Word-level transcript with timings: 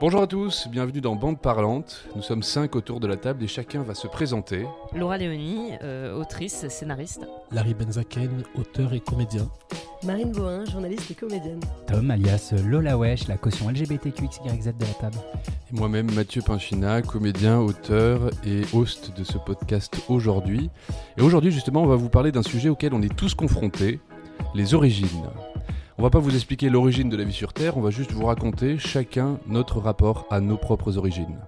Bonjour 0.00 0.22
à 0.22 0.26
tous, 0.26 0.66
bienvenue 0.68 1.00
dans 1.00 1.14
Bande 1.14 1.40
Parlante. 1.40 2.04
Nous 2.16 2.22
sommes 2.22 2.42
cinq 2.42 2.74
autour 2.74 2.98
de 2.98 3.06
la 3.06 3.16
table 3.16 3.44
et 3.44 3.46
chacun 3.46 3.82
va 3.82 3.94
se 3.94 4.08
présenter. 4.08 4.66
Laura 4.94 5.16
Léonie, 5.16 5.72
euh, 5.82 6.16
autrice, 6.16 6.66
scénariste. 6.68 7.24
Larry 7.52 7.74
Benzaken, 7.74 8.42
auteur 8.56 8.92
et 8.94 9.00
comédien. 9.00 9.48
Marine 10.04 10.32
Bohin, 10.32 10.64
journaliste 10.64 11.12
et 11.12 11.14
comédienne. 11.14 11.60
Tom, 11.86 12.10
alias 12.10 12.52
Lola 12.66 12.98
Wesh, 12.98 13.28
la 13.28 13.36
caution 13.36 13.68
LGBTQXYZ 13.70 14.72
de 14.76 14.84
la 14.84 14.94
table. 15.00 15.18
Et 15.72 15.78
moi-même, 15.78 16.12
Mathieu 16.12 16.42
Pinchina, 16.42 17.02
comédien, 17.02 17.60
auteur 17.60 18.30
et 18.44 18.62
host 18.72 19.16
de 19.16 19.22
ce 19.22 19.38
podcast 19.38 19.96
aujourd'hui. 20.08 20.70
Et 21.16 21.22
aujourd'hui, 21.22 21.52
justement, 21.52 21.82
on 21.82 21.86
va 21.86 21.96
vous 21.96 22.08
parler 22.08 22.32
d'un 22.32 22.42
sujet 22.42 22.68
auquel 22.68 22.94
on 22.94 23.02
est 23.02 23.14
tous 23.14 23.34
confrontés, 23.34 24.00
les 24.54 24.74
origines. 24.74 25.28
On 25.98 26.02
va 26.02 26.10
pas 26.10 26.18
vous 26.18 26.34
expliquer 26.34 26.70
l'origine 26.70 27.10
de 27.10 27.16
la 27.16 27.24
vie 27.24 27.34
sur 27.34 27.52
Terre, 27.52 27.76
on 27.76 27.82
va 27.82 27.90
juste 27.90 28.12
vous 28.12 28.24
raconter 28.24 28.78
chacun 28.78 29.38
notre 29.46 29.78
rapport 29.78 30.26
à 30.30 30.40
nos 30.40 30.56
propres 30.56 30.96
origines. 30.96 31.38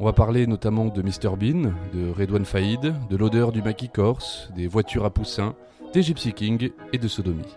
On 0.00 0.06
va 0.06 0.14
parler 0.14 0.46
notamment 0.46 0.86
de 0.86 1.02
Mr 1.02 1.36
Bean, 1.36 1.74
de 1.92 2.10
Redouane 2.10 2.46
Faïd, 2.46 2.94
de 3.10 3.16
l'odeur 3.16 3.52
du 3.52 3.60
maquis 3.60 3.90
corse, 3.90 4.48
des 4.56 4.66
voitures 4.66 5.04
à 5.04 5.10
poussins, 5.10 5.54
des 5.92 6.02
Gypsy 6.02 6.32
King 6.32 6.70
et 6.94 6.98
de 6.98 7.06
sodomie. 7.06 7.54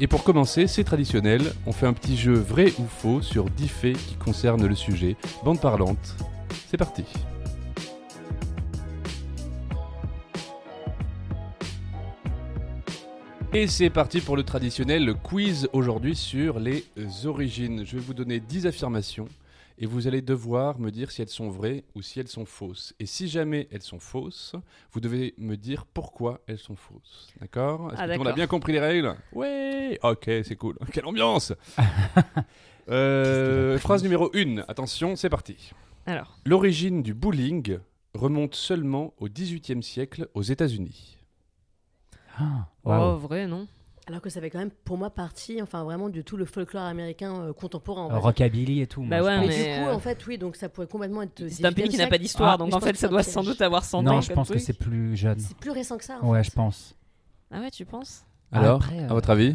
Et 0.00 0.08
pour 0.08 0.24
commencer, 0.24 0.66
c'est 0.66 0.84
traditionnel, 0.84 1.52
on 1.66 1.72
fait 1.72 1.86
un 1.86 1.92
petit 1.92 2.16
jeu 2.16 2.34
vrai 2.34 2.72
ou 2.80 2.84
faux 2.86 3.22
sur 3.22 3.44
10 3.44 3.68
faits 3.68 3.96
qui 3.96 4.16
concernent 4.16 4.66
le 4.66 4.74
sujet. 4.74 5.16
Bande 5.44 5.60
parlante, 5.60 6.16
c'est 6.68 6.78
parti. 6.78 7.04
Et 13.52 13.66
c'est 13.66 13.90
parti 13.90 14.20
pour 14.20 14.36
le 14.36 14.44
traditionnel 14.44 15.12
quiz 15.14 15.68
aujourd'hui 15.72 16.14
sur 16.14 16.60
les 16.60 16.84
origines. 17.24 17.84
Je 17.84 17.96
vais 17.96 18.02
vous 18.02 18.14
donner 18.14 18.38
10 18.38 18.66
affirmations 18.68 19.26
et 19.78 19.86
vous 19.86 20.06
allez 20.06 20.22
devoir 20.22 20.78
me 20.78 20.90
dire 20.90 21.10
si 21.10 21.20
elles 21.22 21.28
sont 21.28 21.48
vraies 21.48 21.82
ou 21.96 22.02
si 22.02 22.20
elles 22.20 22.28
sont 22.28 22.44
fausses. 22.44 22.94
Et 23.00 23.06
si 23.06 23.28
jamais 23.28 23.66
elles 23.72 23.82
sont 23.82 23.98
fausses, 23.98 24.54
vous 24.92 25.00
devez 25.00 25.34
me 25.36 25.56
dire 25.56 25.84
pourquoi 25.84 26.40
elles 26.46 26.58
sont 26.58 26.76
fausses. 26.76 27.28
D'accord? 27.40 27.92
Est-ce 27.92 28.00
Ah, 28.00 28.16
monde 28.16 28.28
a 28.28 28.32
bien 28.32 28.46
compris 28.46 28.72
les 28.72 28.80
règles? 28.80 29.16
Ouais 29.32 29.98
Ok, 30.04 30.24
c'est 30.26 30.56
cool. 30.56 30.76
Quelle 30.92 31.06
ambiance 31.06 31.52
Euh, 32.88 33.78
Phrase 33.78 34.02
numéro 34.02 34.30
1. 34.34 34.58
Attention, 34.68 35.14
c'est 35.16 35.28
parti. 35.28 35.70
Alors, 36.06 36.36
L'origine 36.46 37.02
du 37.02 37.14
bowling 37.14 37.78
remonte 38.14 38.54
seulement 38.54 39.12
au 39.18 39.28
XVIIIe 39.28 39.82
siècle 39.82 40.28
aux 40.34 40.42
États-Unis. 40.42 41.16
Ah, 42.40 42.68
oh, 42.84 43.16
vrai, 43.16 43.46
non 43.46 43.66
Alors 44.06 44.20
que 44.20 44.30
ça 44.30 44.40
fait 44.40 44.50
quand 44.50 44.58
même 44.58 44.70
pour 44.84 44.96
moi 44.98 45.10
partie, 45.10 45.60
enfin 45.62 45.84
vraiment 45.84 46.08
de 46.08 46.20
tout 46.22 46.36
le 46.36 46.44
folklore 46.44 46.82
américain 46.84 47.34
euh, 47.34 47.52
contemporain. 47.52 48.06
en 48.06 48.10
Euh. 48.14 48.18
Rockabilly 48.18 48.80
et 48.80 48.86
tout. 48.86 49.02
Bah 49.02 49.20
moi, 49.20 49.28
ouais, 49.28 49.40
mais, 49.40 49.48
du 49.48 49.62
coup, 49.82 49.88
euh, 49.90 49.94
en 49.94 49.98
fait, 50.00 50.26
oui, 50.26 50.38
donc 50.38 50.56
ça 50.56 50.68
pourrait 50.68 50.86
complètement 50.86 51.22
être. 51.22 51.46
C'est 51.48 51.64
un 51.64 51.72
pays 51.72 51.88
qui 51.88 51.96
n'a 51.98 52.06
pas 52.06 52.16
18e 52.16 52.20
d'histoire, 52.20 52.52
Ah, 52.54 52.56
donc 52.56 52.74
en 52.74 52.80
fait, 52.80 52.96
ça 52.96 53.08
doit 53.08 53.22
sans 53.22 53.42
doute 53.44 53.60
avoir 53.60 53.84
100 53.84 53.98
ans. 53.98 54.02
Non, 54.02 54.20
je 54.20 54.32
pense 54.32 54.50
que 54.50 54.58
c'est 54.58 54.72
plus 54.72 55.16
jeune. 55.16 55.38
C'est 55.38 55.56
plus 55.56 55.70
récent 55.70 55.96
que 55.98 56.04
ça. 56.04 56.18
en 56.22 56.30
Ouais, 56.30 56.42
fait. 56.42 56.50
je 56.50 56.54
pense. 56.56 56.94
Ah 57.52 57.60
ouais, 57.60 57.70
tu 57.70 57.84
penses? 57.84 58.24
Alors, 58.52 58.76
Après, 58.76 58.98
euh, 59.00 59.08
à 59.10 59.14
votre 59.14 59.30
avis? 59.30 59.54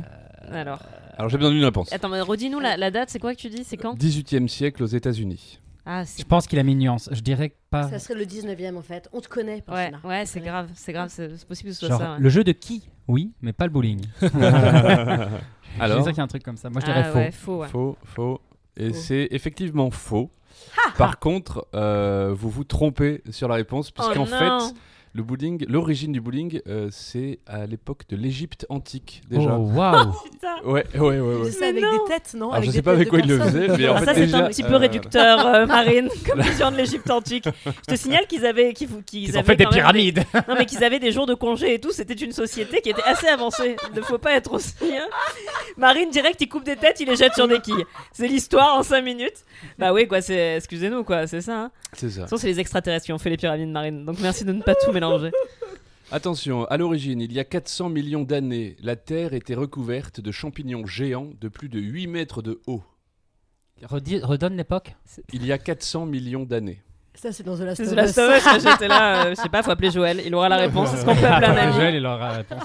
Alors, 0.52 0.80
Alors 1.18 1.30
j'ai 1.30 1.38
besoin 1.38 1.52
d'une 1.52 1.66
réponse. 1.66 1.92
attends, 1.92 2.10
mais 2.10 2.22
redis-nous 2.22 2.60
la, 2.60 2.78
la 2.78 2.92
date, 2.92 3.10
c'est 3.10 3.20
quoi 3.20 3.34
que 3.34 3.40
tu 3.40 3.50
dis 3.50 3.64
C'est 3.64 3.78
quand? 3.78 3.96
18e 3.98 4.48
siècle 4.48 4.84
aux 4.84 4.88
États-Unis. 4.88 5.60
Ah, 5.86 6.04
Je 6.04 6.24
pense 6.24 6.48
qu'il 6.48 6.58
a 6.58 6.64
mis 6.64 6.72
une 6.72 6.80
nuance. 6.80 7.10
Je 7.12 7.22
dirais 7.22 7.56
pas. 7.70 7.90
Ça 7.90 8.00
serait 8.00 8.16
le 8.18 8.26
19e 8.26 8.76
en 8.76 8.82
fait. 8.82 9.08
On 9.14 9.22
te 9.22 9.28
connaît. 9.28 9.64
Ouais, 9.68 9.92
ouais, 10.04 10.26
c'est 10.26 10.40
grave, 10.42 10.70
c'est 10.74 10.94
grave, 10.94 11.10
c'est 11.12 11.46
possible 11.48 11.70
que 11.70 11.74
ce 11.76 11.80
soit 11.82 11.90
Genre, 11.90 12.00
ça. 12.00 12.14
ouais. 12.14 12.20
le 12.20 12.30
jeu 12.30 12.44
de 12.44 12.52
qui 12.52 12.90
Oui, 13.08 13.34
mais 13.42 13.54
pas 13.54 13.66
le 13.66 13.72
bowling. 13.72 14.02
Je 14.22 15.82
Alors, 15.82 16.04
sûr 16.04 16.12
qu'il 16.12 16.18
y 16.18 16.22
a 16.22 16.24
un 16.24 16.28
truc 16.28 16.44
comme 16.44 16.58
ça. 16.58 16.70
Moi, 16.70 16.80
je 16.82 16.86
dirais 16.86 17.04
ah, 17.06 17.12
faux. 17.12 17.18
ouais, 17.18 17.32
faux, 17.32 17.58
ouais. 17.62 17.68
faux, 17.68 17.98
faux. 18.06 18.42
Et 18.78 18.94
c'est 18.94 19.28
effectivement 19.32 19.92
faux. 19.92 20.32
Par 20.98 21.20
contre, 21.20 21.68
euh, 21.76 22.34
vous 22.36 22.50
vous 22.50 22.64
trompez 22.64 23.22
sur 23.30 23.48
la 23.50 23.56
réponse, 23.56 23.92
puisqu'en 23.92 24.24
Oh 24.24 24.26
fait, 24.26 24.48
non. 24.48 24.74
Le 25.16 25.24
bowling, 25.24 25.66
l'origine 25.70 26.12
du 26.12 26.20
bowling, 26.20 26.60
euh, 26.68 26.90
c'est 26.92 27.40
à 27.48 27.66
l'époque 27.66 28.02
de 28.10 28.18
l'Égypte 28.18 28.66
antique 28.68 29.22
déjà. 29.30 29.58
Oh, 29.58 29.72
waouh 29.74 30.12
Putain. 30.30 30.56
Ouais, 30.66 30.84
ouais, 30.94 31.00
ouais. 31.00 31.20
ouais. 31.22 31.52
Mais 31.62 31.68
avec 31.68 31.84
non. 31.84 31.92
des 31.94 32.12
têtes, 32.14 32.34
non 32.36 32.52
Alors 32.52 32.56
je 32.56 32.58
Avec 32.58 32.70
sais 32.72 32.78
des 32.78 32.82
pas 32.82 32.92
avec 32.92 33.08
quoi 33.08 33.20
il 33.20 33.28
le 33.30 33.40
faisait, 33.40 33.68
mais 33.70 33.88
en 33.88 33.96
Ah, 33.96 34.00
fait 34.00 34.06
ça, 34.06 34.14
c'est 34.14 34.20
déjà, 34.26 34.38
un 34.40 34.48
petit 34.50 34.64
peu 34.64 34.74
euh, 34.74 34.78
réducteur, 34.78 35.46
euh, 35.48 35.66
Marine, 35.68 36.10
comme 36.30 36.42
vision 36.42 36.70
de 36.70 36.76
l'Égypte 36.76 37.10
antique. 37.10 37.48
Je 37.66 37.94
te 37.94 37.96
signale 37.96 38.28
qu'ils 38.28 38.46
avaient, 38.46 38.74
qu'ils, 38.74 38.90
qu'ils 39.06 39.24
Ils 39.30 39.38
ont 39.38 39.40
avaient 39.40 39.54
fait 39.54 39.56
des 39.56 39.68
pyramides 39.68 40.24
Non, 40.50 40.56
mais 40.58 40.66
qu'ils 40.66 40.84
avaient 40.84 41.00
des 41.00 41.14
jours 41.14 41.28
de 41.28 41.34
congé 41.34 41.76
et 41.76 41.80
tout. 41.80 41.94
C'était 41.94 42.14
une 42.14 42.34
société 42.34 42.82
qui 42.82 42.90
était 42.90 43.04
assez 43.04 43.28
avancée. 43.28 43.78
Il 43.94 43.96
ne 43.98 44.02
faut 44.02 44.18
pas 44.18 44.34
être 44.34 44.52
aussi. 44.52 44.74
hein. 44.84 45.08
Marine, 45.78 46.10
direct, 46.10 46.42
il 46.42 46.50
coupe 46.50 46.66
des 46.66 46.76
têtes, 46.76 47.00
il 47.00 47.08
les 47.08 47.16
jette 47.16 47.36
sur 47.36 47.48
des 47.48 47.62
quilles. 47.62 47.86
C'est 48.12 48.28
l'histoire 48.28 48.78
en 48.78 48.84
5 48.84 49.02
minutes. 49.02 49.46
Bah 49.80 49.94
oui, 49.94 50.08
quoi, 50.10 50.20
c'est. 50.22 50.58
Excusez-nous, 50.58 51.06
quoi, 51.06 51.26
c'est 51.28 51.40
ça. 51.42 51.58
Hein. 51.58 51.72
C'est 51.94 52.10
ça. 52.10 52.16
De 52.16 52.22
toute 52.22 52.30
façon, 52.32 52.38
c'est 52.38 52.48
les 52.48 52.60
extraterrestres 52.60 53.06
qui 53.06 53.14
ont 53.14 53.18
fait 53.18 53.30
les 53.30 53.38
pyramides 53.38 53.70
marines. 53.72 54.04
Donc 54.04 54.18
merci 54.22 54.44
de 54.44 54.52
ne 54.52 54.62
pas 54.62 54.76
tout 54.76 54.92
mélanger. 54.92 55.05
Attention, 56.12 56.66
à 56.66 56.78
l'origine, 56.78 57.20
il 57.22 57.34
y 57.34 57.40
a 57.40 57.44
400 57.44 57.90
millions 57.90 58.24
d'années, 58.24 58.76
la 58.84 58.96
Terre 58.96 59.34
était 59.34 59.56
recouverte 59.56 60.22
de 60.22 60.32
champignons 60.32 60.86
géants 60.86 61.30
de 61.42 61.48
plus 61.48 61.68
de 61.68 61.80
8 61.80 62.08
mètres 62.08 62.42
de 62.44 62.62
haut. 62.68 62.84
Redis- 63.84 64.24
Redonne 64.24 64.56
l'époque 64.56 64.96
Il 65.34 65.46
y 65.46 65.52
a 65.52 65.58
400 65.58 66.06
millions 66.06 66.44
d'années. 66.44 66.82
Ça, 67.16 67.32
c'est 67.32 67.44
dans 67.44 67.56
The 67.58 67.62
Last 67.62 67.84
C'est 67.84 67.98
of 67.98 68.56
Us. 68.58 68.64
J'étais 68.64 68.88
là, 68.88 69.26
euh, 69.26 69.30
je 69.32 69.36
sais 69.42 69.50
pas, 69.50 69.64
faut 69.64 69.72
appeler 69.72 69.90
Joël. 69.90 70.22
Il 70.26 70.36
aura 70.36 70.48
la 70.50 70.58
réponse. 70.66 70.94
Est-ce 70.94 71.06
qu'on 71.06 71.16
peut 71.16 71.26
appeler 71.26 71.48
un 71.48 71.58
ami? 71.58 71.74
Joël, 71.74 71.96
il 71.96 72.06
aura 72.06 72.18
la 72.20 72.38
réponse. 72.38 72.64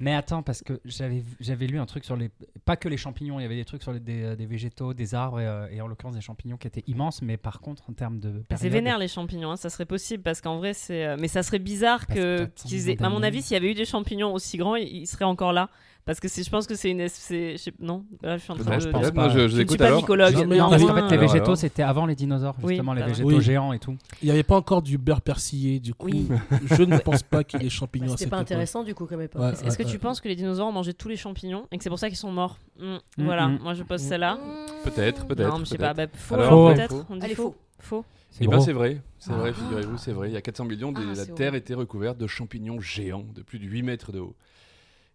Mais 0.00 0.14
attends, 0.14 0.42
parce 0.42 0.62
que 0.62 0.80
j'avais 0.84 1.66
lu 1.66 1.78
un 1.78 1.86
truc 1.86 2.04
sur 2.04 2.16
les. 2.16 2.30
Pas 2.64 2.76
que 2.76 2.88
les 2.88 2.96
champignons, 2.96 3.38
il 3.38 3.42
y 3.42 3.46
avait 3.46 3.56
des 3.56 3.64
trucs 3.64 3.82
sur 3.82 3.92
les, 3.92 4.00
des, 4.00 4.36
des 4.36 4.46
végétaux, 4.46 4.94
des 4.94 5.14
arbres, 5.14 5.40
et, 5.40 5.46
euh, 5.46 5.66
et 5.70 5.80
en 5.80 5.86
l'occurrence 5.86 6.14
des 6.14 6.20
champignons 6.20 6.56
qui 6.56 6.66
étaient 6.66 6.84
immenses, 6.86 7.22
mais 7.22 7.36
par 7.36 7.60
contre, 7.60 7.82
en 7.88 7.92
termes 7.92 8.18
de. 8.20 8.30
Bah, 8.30 8.38
C'est 8.50 8.56
période- 8.68 8.72
vénère 8.72 8.98
les 8.98 9.08
champignons, 9.08 9.50
hein, 9.52 9.56
ça 9.56 9.70
serait 9.70 9.86
possible 9.86 10.22
parce 10.22 10.40
qu'en 10.40 10.58
vrai 10.58 10.74
c'est. 10.74 11.04
euh, 11.06 11.16
Mais 11.18 11.28
ça 11.28 11.42
serait 11.42 11.58
bizarre 11.58 12.06
que. 12.06 12.46
qu'ils 12.54 12.88
aient- 12.90 13.02
À 13.02 13.08
mon 13.08 13.22
avis, 13.22 13.42
s'il 13.42 13.54
y 13.54 13.56
avait 13.56 13.70
eu 13.70 13.74
des 13.74 13.84
champignons 13.84 14.32
aussi 14.32 14.56
grands, 14.56 14.76
ils 14.76 15.06
seraient 15.06 15.24
encore 15.24 15.52
là. 15.52 15.70
Parce 16.06 16.20
que 16.20 16.28
c'est- 16.28 16.42
je 16.44 16.50
pense 16.50 16.66
que 16.66 16.74
c'est 16.74 16.90
une. 16.90 17.00
es- 17.00 17.08
c'est- 17.08 17.56
je 17.56 17.70
Non, 17.80 18.04
là 18.22 18.36
je 18.36 18.42
suis 18.42 18.52
en 18.52 18.56
train 18.56 18.76
de. 18.76 18.84
pense 18.90 19.00
peut-être. 19.02 19.14
pas. 19.14 19.28
Je, 19.30 19.38
je 19.48 19.48
Je 19.56 19.62
ne 19.62 19.68
suis 19.68 19.78
pas 19.78 19.86
alors. 19.86 20.00
mycologue. 20.00 20.34
Non, 20.34 20.46
mais 20.46 20.58
Non, 20.58 20.68
parce 20.68 20.82
qu'en 20.82 20.94
fait, 20.94 21.00
les 21.02 21.06
Alors, 21.16 21.20
végétaux, 21.32 21.56
c'était 21.56 21.82
avant 21.82 22.04
les 22.04 22.14
dinosaures, 22.14 22.54
Oui, 22.62 22.74
justement, 22.74 22.92
les 22.92 23.02
raison. 23.02 23.22
végétaux 23.24 23.38
Oui. 23.38 23.42
géants 23.42 23.72
et 23.72 23.78
tout. 23.78 23.96
Il 24.22 24.26
n'y 24.26 24.30
avait 24.32 24.42
pas 24.42 24.56
encore 24.56 24.82
du 24.82 24.98
beurre 24.98 25.22
persillé, 25.22 25.80
du 25.80 25.94
coup. 25.94 26.06
Oui. 26.08 26.28
Je 26.66 26.82
ne 26.82 26.98
pense 26.98 27.22
pas 27.22 27.42
qu'il 27.42 27.58
y 27.60 27.62
ait 27.62 27.66
des 27.66 27.70
champignons 27.70 28.08
Bah, 28.08 28.16
C'était 28.18 28.28
pas 28.30 28.36
époque. 28.36 28.42
intéressant 28.50 28.82
du 28.84 28.94
coup 28.94 29.06
comme 29.06 29.22
époque. 29.22 29.40
Ouais, 29.40 29.52
Est-ce 29.52 29.64
ouais, 29.78 29.84
que 29.84 29.90
tu 29.90 29.98
penses 29.98 30.20
que 30.20 30.28
les 30.28 30.36
dinosaures 30.36 30.66
ont 30.68 30.72
mangé 30.72 30.92
tous 30.92 31.08
les 31.08 31.16
champignons 31.16 31.66
et 31.72 31.78
que 31.78 31.82
c'est 31.82 31.88
pour 31.90 31.98
ça 31.98 32.08
qu'ils 32.08 32.18
sont 32.18 32.30
morts? 32.32 32.58
Mm, 32.78 32.84
Mm, 32.84 33.24
Voilà, 33.24 33.48
mm. 33.48 33.58
moi 33.62 33.72
je 33.74 33.82
pose 33.82 34.00
celle-là. 34.02 34.38
Peut-être, 34.84 35.26
peut-être. 35.26 35.48
Non, 35.48 35.58
mais 35.60 35.64
je 35.64 35.70
sais 35.70 35.78
pas. 35.78 35.94
bah, 35.94 36.06
faux, 36.12 36.36
peut-être. 36.74 36.90
Faux. 36.90 37.04
On 37.08 37.16
dit 37.16 37.34
faux. 37.34 37.54
faux. 37.78 38.04
Eh 38.40 38.46
ben, 38.46 38.56
gros. 38.56 38.64
c'est 38.64 38.72
vrai, 38.72 39.00
c'est 39.18 39.32
vrai, 39.32 39.52
Ah. 39.56 39.58
figurez-vous, 39.62 39.96
c'est 39.96 40.12
vrai. 40.12 40.28
Il 40.28 40.34
y 40.34 40.36
a 40.36 40.40
400 40.42 40.64
millions, 40.64 40.92
Ah, 40.96 41.00
la 41.16 41.24
Terre 41.26 41.54
était 41.54 41.74
recouverte 41.74 42.18
de 42.18 42.26
champignons 42.26 42.80
géants 42.80 43.24
de 43.34 43.42
plus 43.42 43.58
de 43.60 43.64
8 43.64 43.82
mètres 43.82 44.10
de 44.12 44.18
haut. 44.18 44.34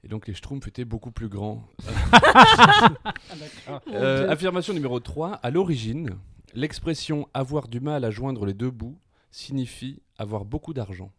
Et 0.04 0.08
donc 0.08 0.28
les 0.28 0.34
schtroumpfs 0.34 0.68
étaient 0.68 0.86
beaucoup 0.86 1.12
plus 1.12 1.30
grands. 1.30 1.64
Euh, 3.94 4.30
affirmation 4.30 4.74
numéro 4.74 5.00
3. 5.00 5.34
À 5.34 5.52
l'origine, 5.52 6.18
l'expression 6.54 7.28
avoir 7.34 7.68
du 7.68 7.80
mal 7.80 8.04
à 8.04 8.10
joindre 8.10 8.46
les 8.46 8.54
deux 8.54 8.72
bouts 8.72 8.98
signifie 9.32 10.02
avoir 10.18 10.46
beaucoup 10.46 10.74
d'argent. 10.74 11.12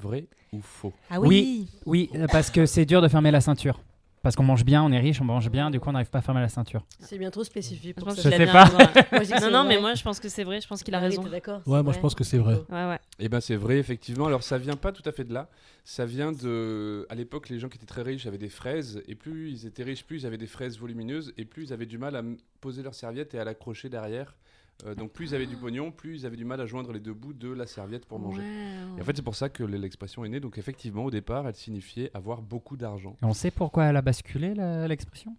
Vrai 0.00 0.28
ou 0.52 0.60
faux? 0.60 0.92
Ah 1.10 1.20
Oui. 1.20 1.68
Oui, 1.86 2.10
parce 2.32 2.50
que 2.50 2.66
c'est 2.66 2.86
dur 2.86 3.02
de 3.02 3.08
fermer 3.08 3.30
la 3.30 3.40
ceinture. 3.40 3.80
Parce 4.24 4.36
qu'on 4.36 4.42
mange 4.42 4.64
bien, 4.64 4.82
on 4.82 4.90
est 4.90 4.98
riche, 4.98 5.20
on 5.20 5.24
mange 5.26 5.50
bien, 5.50 5.70
du 5.70 5.78
coup 5.78 5.90
on 5.90 5.92
n'arrive 5.92 6.08
pas 6.08 6.20
à 6.20 6.22
fermer 6.22 6.40
la 6.40 6.48
ceinture. 6.48 6.82
C'est 6.98 7.18
bien 7.18 7.30
trop 7.30 7.44
spécifique 7.44 7.94
Je 7.98 8.02
pour 8.02 8.10
ça. 8.10 8.26
a 8.26 8.32
sais 8.32 8.46
pas. 8.46 8.64
je 9.22 9.40
Non, 9.44 9.50
non, 9.50 9.68
mais 9.68 9.78
moi 9.78 9.92
je 9.92 10.02
pense 10.02 10.18
que 10.18 10.30
c'est 10.30 10.44
vrai, 10.44 10.62
je 10.62 10.66
pense 10.66 10.82
qu'il 10.82 10.94
a 10.94 10.98
oui, 10.98 11.04
raison. 11.04 11.24
d'accord 11.24 11.60
Ouais, 11.66 11.82
moi 11.82 11.92
je 11.92 11.98
pense 12.00 12.14
que 12.14 12.24
c'est 12.24 12.38
vrai. 12.38 12.54
Ouais, 12.70 12.86
ouais. 12.88 12.98
Eh 13.18 13.28
ben 13.28 13.40
c'est 13.42 13.56
vrai 13.56 13.76
effectivement. 13.76 14.24
Alors 14.26 14.42
ça 14.42 14.56
vient 14.56 14.76
pas 14.76 14.92
tout 14.92 15.02
à 15.04 15.12
fait 15.12 15.24
de 15.24 15.34
là. 15.34 15.50
Ça 15.84 16.06
vient 16.06 16.32
de 16.32 17.06
à 17.10 17.14
l'époque 17.14 17.50
les 17.50 17.58
gens 17.58 17.68
qui 17.68 17.76
étaient 17.76 17.84
très 17.84 18.00
riches 18.00 18.24
avaient 18.24 18.38
des 18.38 18.48
fraises 18.48 19.02
et 19.06 19.14
plus 19.14 19.50
ils 19.50 19.66
étaient 19.66 19.82
riches 19.82 20.04
plus 20.06 20.22
ils 20.22 20.26
avaient 20.26 20.38
des 20.38 20.46
fraises 20.46 20.78
volumineuses 20.78 21.34
et 21.36 21.44
plus 21.44 21.64
ils 21.64 21.72
avaient 21.74 21.84
du 21.84 21.98
mal 21.98 22.16
à 22.16 22.22
poser 22.62 22.82
leur 22.82 22.94
serviette 22.94 23.34
et 23.34 23.38
à 23.38 23.44
l'accrocher 23.44 23.90
derrière. 23.90 24.34
Euh, 24.86 24.94
donc 24.94 25.12
plus 25.12 25.30
ils 25.30 25.34
avaient 25.34 25.46
du 25.46 25.56
pognon, 25.56 25.92
plus 25.92 26.20
ils 26.20 26.26
avaient 26.26 26.36
du 26.36 26.44
mal 26.44 26.60
à 26.60 26.66
joindre 26.66 26.92
les 26.92 26.98
deux 27.00 27.14
bouts 27.14 27.32
de 27.32 27.48
la 27.48 27.66
serviette 27.66 28.06
pour 28.06 28.18
manger. 28.18 28.42
Et 28.98 29.00
en 29.00 29.04
fait 29.04 29.14
c'est 29.16 29.22
pour 29.22 29.36
ça 29.36 29.48
que 29.48 29.62
l'expression 29.62 30.24
est 30.24 30.28
née. 30.28 30.40
Donc 30.40 30.58
effectivement 30.58 31.04
au 31.04 31.10
départ 31.10 31.46
elle 31.46 31.54
signifiait 31.54 32.10
avoir 32.12 32.42
beaucoup 32.42 32.76
d'argent. 32.76 33.16
Et 33.22 33.24
on 33.24 33.34
sait 33.34 33.50
pourquoi 33.52 33.84
elle 33.84 33.96
a 33.96 34.02
basculé 34.02 34.52
l'expression? 34.88 35.36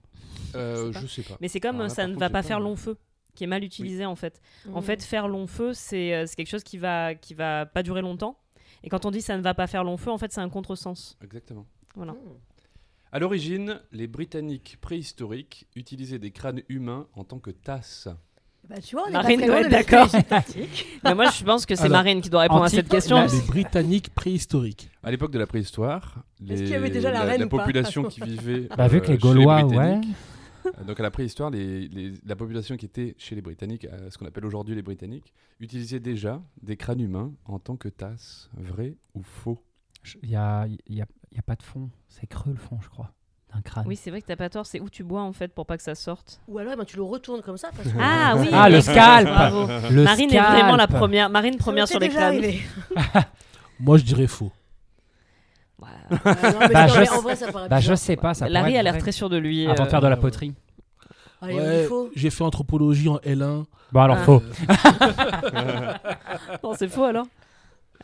Euh, 0.55 0.91
Je 0.93 0.99
je 0.99 1.07
sais 1.07 1.21
pas. 1.23 1.37
Mais 1.41 1.49
c'est 1.49 1.59
comme 1.59 1.79
là, 1.79 1.89
ça 1.89 2.03
ne 2.07 2.13
contre, 2.13 2.19
va 2.21 2.29
pas 2.29 2.33
pas- 2.39 2.43
faire 2.43 2.59
long 2.61 2.75
feu, 2.77 2.97
qui 3.35 3.43
est 3.43 3.47
mal 3.47 3.63
utilisé 3.63 4.05
en 4.05 4.15
fait. 4.15 4.41
En 4.73 4.81
fait, 4.81 5.03
faire 5.03 5.27
long 5.27 5.47
feu, 5.47 5.73
c'est 5.73 6.13
euh, 6.15 6.25
c'est 6.25 6.35
quelque 6.37 6.49
chose 6.49 6.63
qui 6.63 6.77
va, 6.77 7.13
qui 7.13 7.33
va 7.33 7.65
pas 7.65 7.83
durer 7.83 8.01
longtemps. 8.01 8.39
Et 8.83 8.89
quand 8.89 9.05
on 9.05 9.11
dit 9.11 9.21
ça 9.21 9.37
ne 9.37 9.41
va 9.43 9.53
pas 9.53 9.67
faire 9.67 9.83
long 9.83 9.97
feu, 9.97 10.11
en 10.11 10.17
fait, 10.17 10.31
c'est 10.31 10.41
un 10.41 10.49
contresens. 10.49 11.17
Exactement. 11.21 11.65
Voilà. 11.95 12.13
Mmh. 12.13 12.17
À 13.11 13.19
l'origine, 13.19 13.79
les 13.91 14.07
Britanniques 14.07 14.77
préhistoriques 14.81 15.67
utilisaient 15.75 16.19
des 16.19 16.31
crânes 16.31 16.61
humains 16.69 17.07
en 17.13 17.23
tant 17.23 17.39
que 17.39 17.51
tasses. 17.51 18.07
Bah, 18.69 18.81
tu 18.81 18.95
vois, 18.95 19.05
on 19.05 19.09
est 19.09 19.13
Marine 19.13 19.45
doit 19.45 19.59
être 19.61 19.69
la 19.69 19.83
d'accord. 19.83 20.09
Mais 21.03 21.13
moi, 21.15 21.29
je 21.29 21.43
pense 21.43 21.65
que 21.65 21.75
c'est 21.75 21.83
Alors, 21.83 21.97
Marine 21.97 22.21
qui 22.21 22.29
doit 22.29 22.41
répondre 22.41 22.63
à 22.63 22.69
cette 22.69 22.89
question. 22.89 23.23
Les 23.25 23.41
Britanniques 23.47 24.09
préhistoriques. 24.13 24.89
À 25.03 25.11
l'époque 25.11 25.31
de 25.31 25.39
la 25.39 25.45
préhistoire, 25.47 26.23
Est-ce 26.41 26.49
les- 26.49 26.63
qu'il 26.63 26.69
y 26.71 26.75
avait 26.75 26.89
déjà 26.89 27.11
la 27.11 27.21
reine 27.21 27.43
ou 27.43 27.49
pas 27.49 27.57
population 27.57 28.03
qui 28.09 28.21
vivait. 28.21 28.67
Bah, 28.75 28.87
vu 28.87 29.01
que 29.01 29.07
euh, 29.07 29.11
les 29.11 29.17
Gaulois, 29.17 29.63
ouais. 29.63 29.75
Britanniques, 29.75 30.15
Euh, 30.65 30.83
Donc 30.83 30.99
à 30.99 31.03
la 31.03 31.11
préhistoire, 31.11 31.51
les- 31.51 31.87
les- 31.89 32.13
la 32.25 32.35
population 32.35 32.75
qui 32.75 32.87
était 32.87 33.13
chez 33.19 33.35
les 33.35 33.41
Britanniques, 33.43 33.85
euh, 33.85 34.09
ce 34.09 34.17
qu'on 34.17 34.25
appelle 34.25 34.45
aujourd'hui 34.47 34.73
les 34.73 34.81
Britanniques, 34.81 35.31
utilisait 35.59 35.99
déjà 35.99 36.41
des 36.63 36.75
crânes 36.75 37.01
humains 37.01 37.31
en 37.45 37.59
tant 37.59 37.75
que 37.75 37.87
tasse. 37.87 38.49
Vrai 38.57 38.95
ou 39.13 39.21
faux 39.21 39.63
Il 40.23 40.29
n'y 40.29 40.35
a, 40.35 40.65
y 40.89 41.01
a, 41.01 41.05
y 41.31 41.37
a 41.37 41.41
pas 41.43 41.55
de 41.55 41.61
fond. 41.61 41.91
C'est 42.07 42.25
creux 42.25 42.51
le 42.51 42.57
fond, 42.57 42.79
je 42.81 42.89
crois. 42.89 43.13
Crâne. 43.61 43.83
Oui, 43.87 43.95
c'est 43.95 44.09
vrai 44.09 44.21
que 44.21 44.27
t'as 44.27 44.35
pas 44.35 44.49
tort. 44.49 44.65
C'est 44.65 44.79
où 44.79 44.89
tu 44.89 45.03
bois 45.03 45.21
en 45.21 45.33
fait 45.33 45.47
pour 45.53 45.65
pas 45.65 45.77
que 45.77 45.83
ça 45.83 45.95
sorte. 45.95 46.39
Ou 46.47 46.57
alors, 46.59 46.73
eh 46.73 46.75
ben, 46.75 46.85
tu 46.85 46.95
le 46.97 47.03
retournes 47.03 47.41
comme 47.41 47.57
ça. 47.57 47.69
Parce 47.75 47.87
que... 47.93 47.97
Ah 48.01 48.35
oui. 48.37 48.49
Ah, 48.51 48.69
le 48.69 48.81
scalp 48.81 49.27
Bravo. 49.27 49.67
Le 49.91 50.03
Marine 50.03 50.33
est 50.33 50.39
vraiment 50.39 50.75
la 50.75 50.87
première. 50.87 51.29
Marine 51.29 51.57
première 51.57 51.87
sur 51.87 51.99
les 51.99 52.09
crânes. 52.09 52.41
Moi, 53.79 53.97
je 53.97 54.03
dirais 54.03 54.27
faux. 54.27 54.51
Voilà. 55.77 55.95
Ah, 56.09 56.51
non, 56.51 56.59
mais 56.61 56.67
Bah, 56.69 56.87
non, 56.87 56.93
je 56.93 56.99
mais 56.99 57.05
sais- 57.05 57.11
en 57.17 57.21
vrai, 57.21 57.35
ça 57.35 57.51
paraît 57.51 57.67
Bah, 57.69 57.79
je 57.79 57.93
sais 57.95 58.15
pas. 58.15 58.33
Ça 58.33 58.47
Larry 58.47 58.77
a 58.77 58.83
l'air 58.83 58.97
très 58.97 59.11
sûr 59.11 59.29
de 59.29 59.37
lui. 59.37 59.65
Avant 59.65 59.83
de 59.83 59.87
euh, 59.87 59.91
faire 59.91 60.01
de 60.01 60.07
la 60.07 60.15
ouais. 60.15 60.21
poterie. 60.21 60.53
Allez, 61.41 61.55
Ouais. 61.55 61.87
J'ai 62.15 62.29
fait 62.29 62.43
anthropologie 62.43 63.09
en 63.09 63.17
L1. 63.17 63.65
Bon, 63.91 63.99
alors 64.01 64.17
Ah. 64.19 64.23
faux. 64.23 64.41
Non, 66.63 66.73
c'est 66.77 66.87
faux 66.87 67.03
alors. 67.03 67.25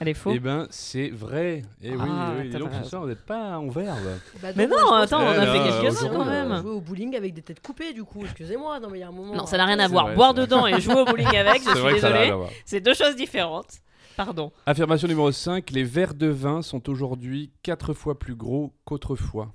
Elle 0.02 0.08
est 0.08 0.14
faux. 0.16 0.32
Eh 0.34 0.40
ben, 0.40 0.66
c'est 0.72 1.10
vrai. 1.10 1.62
Et 1.82 1.92
oui, 1.92 1.98
Ah, 2.02 2.32
oui. 2.38 2.50
t'as 2.52 2.58
donc 2.58 2.72
pas 2.72 2.84
ce 2.84 2.90
soir, 2.90 3.04
vous 3.04 3.08
n'êtes 3.10 3.24
pas 3.24 3.58
en 3.60 3.68
verbe. 3.70 4.00
Bah, 4.42 4.48
Mais 4.56 4.66
non, 4.66 4.76
moi, 4.88 5.00
je 5.00 5.04
attends, 5.04 5.20
on 5.22 5.32
Eh 5.32 5.38
a 5.38 5.46
fait 5.46 5.60
quelques-uns 5.82 6.10
quand 6.10 6.22
euh, 6.28 6.50
même. 6.50 6.62
Jouer 6.64 6.72
au 6.72 6.82
bowling 6.82 7.16
avec 7.16 7.34
des 7.36 7.44
têtes 7.44 7.62
coupées, 7.62 7.94
du 7.94 8.04
coup. 8.04 8.24
Excusez-moi, 8.24 8.80
non, 8.80 8.90
mais 8.90 8.98
il 8.98 9.02
y 9.02 9.04
a 9.04 9.10
un 9.10 9.12
moment. 9.12 9.36
Non, 9.36 9.46
ça 9.46 9.58
n'a 9.58 9.66
rien 9.66 9.78
à 9.78 9.84
C'est 9.86 9.92
voir. 9.92 10.06
vrai, 10.08 10.16
Boire 10.16 10.32
c'est 10.36 10.38
vrai. 10.42 10.48
dedans 10.48 10.66
et 10.68 10.82
jouer 10.82 10.96
au 11.02 11.06
bowling 11.06 11.28
avec, 11.38 11.62
je 11.64 11.70
C'est 11.70 11.76
suis 11.84 11.94
désolée. 11.94 12.32
voir. 12.32 12.50
C'est 12.66 12.82
deux 12.82 12.96
choses 12.96 13.16
différentes. 13.16 13.80
Pardon. 14.18 14.52
Affirmation 14.66 15.08
numéro 15.08 15.32
5. 15.32 15.70
Les 15.70 15.84
verres 15.84 16.16
de 16.16 16.28
vin 16.28 16.62
sont 16.64 16.90
aujourd'hui 16.90 17.52
4 17.64 17.94
fois 17.94 18.18
plus 18.18 18.36
gros 18.36 18.74
qu'autrefois. 18.86 19.54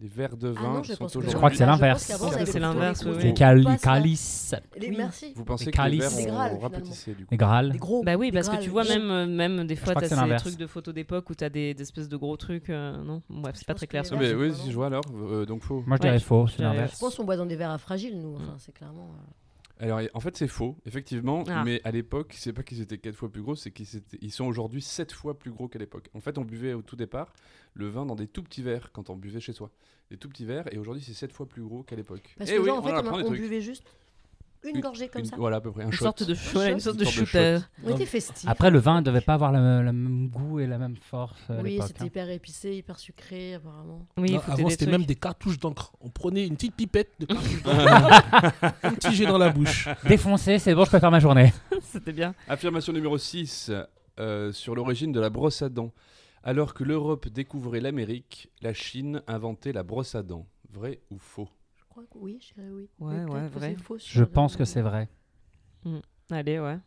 Les 0.00 0.06
verres 0.08 0.36
de 0.36 0.54
Ah 0.56 0.60
vin 0.62 0.72
non, 0.74 0.82
je 0.84 0.92
sont 0.92 1.04
aujourd'hui... 1.04 1.30
Je 1.30 1.36
crois 1.36 1.50
que 1.50 1.56
c'est 1.56 1.66
l'inverse. 1.66 2.12
c'est 2.44 2.60
l'inverse. 2.60 3.04
Les 3.04 3.34
calices. 3.34 4.54
Les-. 4.76 4.90
Merci. 4.92 5.32
Vous 5.34 5.44
pensez 5.44 5.66
Les 5.66 5.70
que 5.72 5.82
les 5.82 5.98
verres 5.98 6.10
Les 6.16 6.30
ont 6.30 6.58
rapetissé 6.60 7.14
du 7.14 7.26
coup 7.26 7.34
Les 7.34 7.78
gros. 7.78 8.04
Bah 8.04 8.14
oui, 8.16 8.30
parce 8.30 8.48
que 8.48 8.56
tu 8.62 8.70
vois, 8.70 8.84
même, 8.84 9.10
euh, 9.10 9.26
même 9.26 9.66
des 9.66 9.76
fois, 9.76 9.94
t'as 9.94 10.08
ces 10.08 10.36
trucs 10.36 10.56
de 10.56 10.66
photos 10.66 10.94
d'époque 10.94 11.28
où 11.30 11.34
t'as 11.34 11.48
des, 11.48 11.74
des 11.74 11.82
espèces 11.82 12.08
de 12.08 12.16
gros 12.16 12.36
trucs. 12.36 12.70
euh, 12.70 13.02
non, 13.02 13.22
bref, 13.28 13.56
c'est 13.56 13.66
pas 13.66 13.74
très 13.74 13.86
clair. 13.86 14.04
mais 14.18 14.34
oui, 14.34 14.54
si 14.54 14.70
je 14.70 14.76
vois 14.76 14.86
alors, 14.86 15.02
euh, 15.14 15.44
donc 15.44 15.62
faux. 15.62 15.82
Moi, 15.86 15.96
je 15.96 16.02
dirais 16.02 16.20
faux. 16.20 16.46
je 16.46 16.56
C'est 16.56 16.62
l'inverse. 16.62 16.94
Je 16.94 16.98
pense 16.98 17.16
qu'on 17.16 17.24
boit 17.24 17.36
dans 17.36 17.46
des 17.46 17.56
verres 17.56 17.70
à 17.70 17.78
fragiles, 17.78 18.20
nous. 18.20 18.36
Enfin, 18.36 18.54
c'est 18.58 18.72
clairement. 18.72 19.10
Alors 19.80 20.00
en 20.14 20.20
fait 20.20 20.36
c'est 20.36 20.48
faux, 20.48 20.76
effectivement, 20.86 21.44
Ah. 21.48 21.62
mais 21.64 21.80
à 21.84 21.90
l'époque 21.90 22.34
c'est 22.36 22.52
pas 22.52 22.62
qu'ils 22.62 22.80
étaient 22.80 22.98
4 22.98 23.14
fois 23.14 23.30
plus 23.30 23.42
gros, 23.42 23.54
c'est 23.54 23.70
qu'ils 23.70 23.86
ils 24.20 24.32
sont 24.32 24.44
aujourd'hui 24.44 24.82
7 24.82 25.12
fois 25.12 25.38
plus 25.38 25.50
gros 25.52 25.68
qu'à 25.68 25.78
l'époque. 25.78 26.08
En 26.14 26.20
fait 26.20 26.36
on 26.38 26.42
buvait 26.44 26.74
au 26.74 26.82
tout 26.82 26.96
départ 26.96 27.32
le 27.74 27.86
vin 27.88 28.04
dans 28.04 28.16
des 28.16 28.26
tout 28.26 28.42
petits 28.42 28.62
verres 28.62 28.90
quand 28.92 29.08
on 29.10 29.16
buvait 29.16 29.40
chez 29.40 29.52
soi. 29.52 29.70
Des 30.10 30.16
tout 30.16 30.28
petits 30.28 30.44
verres 30.44 30.72
et 30.72 30.78
aujourd'hui 30.78 31.02
c'est 31.04 31.14
7 31.14 31.32
fois 31.32 31.46
plus 31.46 31.62
gros 31.62 31.82
qu'à 31.82 31.94
l'époque. 31.96 32.34
Parce 32.38 32.50
Eh 32.50 32.56
que 32.56 32.60
oui, 32.60 32.70
en 32.70 32.82
fait, 32.82 32.92
on, 33.08 33.30
buvait 33.30 33.60
juste 33.60 33.84
une 34.64 34.76
Une- 34.76 34.80
gorgée 34.80 35.08
comme 35.08 35.20
Une- 35.22 35.28
ça. 35.28 35.36
Voilà 35.36 35.56
à 35.56 35.60
peu 35.60 35.70
près, 35.70 35.82
un 35.84 35.86
Une 35.86 35.92
shot. 35.92 36.04
sorte 36.04 36.22
de, 36.24 36.34
shot. 36.34 36.58
ouais, 36.58 36.72
une 36.72 36.80
sorte 36.80 36.96
de 36.96 37.04
Une 37.04 37.10
sorte 37.10 37.20
de 37.20 37.26
shooter. 37.26 37.58
On 37.84 37.94
était 37.94 38.06
festifs. 38.06 38.48
Après, 38.48 38.70
le 38.70 38.78
vin 38.78 39.00
ne 39.00 39.04
devait 39.04 39.20
pas 39.20 39.34
avoir 39.34 39.52
le, 39.52 39.82
le 39.82 39.92
même 39.92 40.28
goût 40.28 40.58
et 40.60 40.66
la 40.66 40.78
même 40.78 40.96
force 40.96 41.38
à 41.48 41.60
Oui, 41.62 41.78
c'était 41.86 42.02
hein. 42.02 42.06
hyper 42.06 42.28
épicé, 42.30 42.74
hyper 42.76 42.98
sucré, 42.98 43.54
apparemment. 43.54 44.06
Oui, 44.16 44.32
Non, 44.32 44.40
avant, 44.48 44.68
c'était 44.68 44.86
même 44.86 45.04
des 45.04 45.14
cartouches 45.14 45.58
d'encre. 45.58 45.92
On 46.00 46.10
prenait 46.10 46.46
une 46.46 46.54
petite 46.56 46.74
pipette 46.74 47.12
de 47.20 47.26
cartouches 47.26 47.62
d'encre. 47.62 47.84
un 48.82 48.92
petit 48.94 49.14
jet 49.14 49.26
dans 49.26 49.38
la 49.38 49.50
bouche. 49.50 49.88
Défoncé, 50.06 50.58
c'est 50.58 50.74
bon, 50.74 50.84
je 50.84 50.90
peux 50.90 50.98
faire 50.98 51.10
ma 51.10 51.20
journée. 51.20 51.52
C'était 51.82 52.12
bien. 52.12 52.34
Affirmation 52.48 52.92
numéro 52.92 53.16
6 53.18 53.70
euh, 54.18 54.52
sur 54.52 54.74
l'origine 54.74 55.12
de 55.12 55.20
la 55.20 55.30
brosse 55.30 55.62
à 55.62 55.68
dents. 55.68 55.92
Alors 56.42 56.72
que 56.74 56.84
l'Europe 56.84 57.28
découvrait 57.28 57.80
l'Amérique, 57.80 58.48
la 58.62 58.72
Chine 58.72 59.22
inventait 59.26 59.72
la 59.72 59.82
brosse 59.82 60.14
à 60.14 60.22
dents. 60.22 60.46
Vrai 60.72 61.00
ou 61.10 61.18
faux? 61.18 61.48
Crois 61.98 62.04
que 62.12 62.18
oui, 62.24 62.38
je 62.40 62.54
dirais 62.54 62.70
oui. 62.72 62.88
Ouais, 63.00 63.14
Mais 63.24 63.32
ouais, 63.32 63.48
vrai. 63.48 63.76
Je 64.06 64.24
pense 64.24 64.56
que 64.56 64.64
c'est 64.64 64.82
vrai. 64.82 65.08
Allez, 66.30 66.58
ouais. 66.58 66.78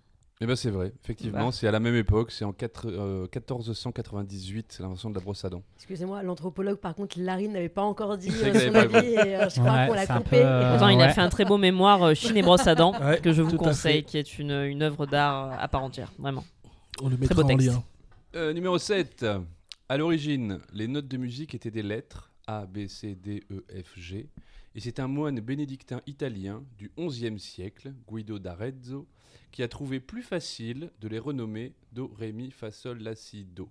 Eh 0.44 0.48
ben 0.48 0.56
c'est 0.56 0.72
vrai, 0.72 0.92
effectivement, 1.04 1.48
Bah. 1.48 1.52
c'est 1.52 1.68
à 1.68 1.72
la 1.72 1.80
même 1.80 1.94
époque, 1.96 2.32
c'est 2.32 2.44
en 2.46 2.52
quatre- 2.52 2.88
euh, 2.90 3.28
1498, 3.32 4.72
c'est 4.72 4.82
l'invention 4.82 5.12
de 5.12 5.16
la 5.16 5.22
brosse 5.22 5.46
à 5.46 5.50
dents. 5.52 5.62
Excusez-moi, 5.76 6.24
l'anthropologue, 6.24 6.78
par 6.80 6.96
contre, 6.96 7.20
Larry 7.20 7.48
n'avait 7.48 7.70
pas 7.70 7.84
encore 7.84 8.18
dit 8.18 8.32
euh, 8.32 8.52
que 8.52 8.60
son 8.60 8.74
avis 8.74 9.08
et 9.14 9.36
euh, 9.36 9.50
je 9.50 9.60
crois 9.60 9.72
Ouais, 9.72 9.88
qu'on 9.88 9.94
l'a 9.94 10.06
c'est 10.08 10.12
un 10.14 10.18
coupé. 10.18 10.30
peu, 10.30 10.36
euh, 10.46 10.72
Pourtant, 10.72 10.88
il 10.88 11.00
a 11.00 11.10
fait 11.14 11.22
un 11.22 11.30
très 11.30 11.46
beau 11.46 11.58
mémoire 11.60 12.02
euh, 12.02 12.14
Chine 12.16 12.36
et 12.38 12.42
brosse 12.42 12.66
à 12.66 12.74
dents 12.74 12.94
Ouais, 13.02 13.20
que 13.22 13.32
je 13.34 13.44
vous 13.44 13.56
conseille, 13.58 14.04
qui 14.04 14.18
est 14.18 14.40
une, 14.40 14.50
une 14.52 14.82
œuvre 14.82 15.06
d'art 15.06 15.52
euh, 15.52 15.56
à 15.60 15.68
part 15.68 15.84
entière, 15.84 16.12
vraiment. 16.18 16.44
On 17.04 17.10
le 17.10 17.18
Très 17.18 17.22
mettra 17.36 17.44
beau 17.44 17.50
en 17.52 17.58
lien. 17.58 17.84
Euh, 18.36 18.52
numéro 18.54 18.80
7. 18.80 19.24
À 19.90 19.98
l'origine, 19.98 20.60
les 20.74 20.88
notes 20.88 21.08
de 21.08 21.18
musique 21.18 21.54
étaient 21.54 21.70
des 21.72 21.84
lettres 21.84 22.32
A, 22.48 22.66
B, 22.66 22.88
C, 22.88 23.14
D, 23.14 23.44
E, 23.52 23.64
F, 23.84 23.92
G. 24.00 24.28
Et 24.74 24.80
c'est 24.80 25.00
un 25.00 25.08
moine 25.08 25.42
bénédictin 25.42 26.02
italien 26.08 26.64
du 26.78 26.92
XIe 26.98 27.40
siècle, 27.40 27.94
Guido 28.08 28.40
d'Arezzo, 28.40 29.08
qui 29.52 29.64
a 29.64 29.68
trouvé 29.68 30.00
plus 30.00 30.24
facile 30.24 30.92
de 31.02 31.10
les 31.10 31.20
renommer 31.20 31.74
Do, 31.92 32.08
Ré, 32.18 32.32
Mi, 32.32 32.52
Fa, 32.52 32.72
Sol, 32.72 33.00
La, 33.00 33.16
Si, 33.16 33.44
Do. 33.44 33.70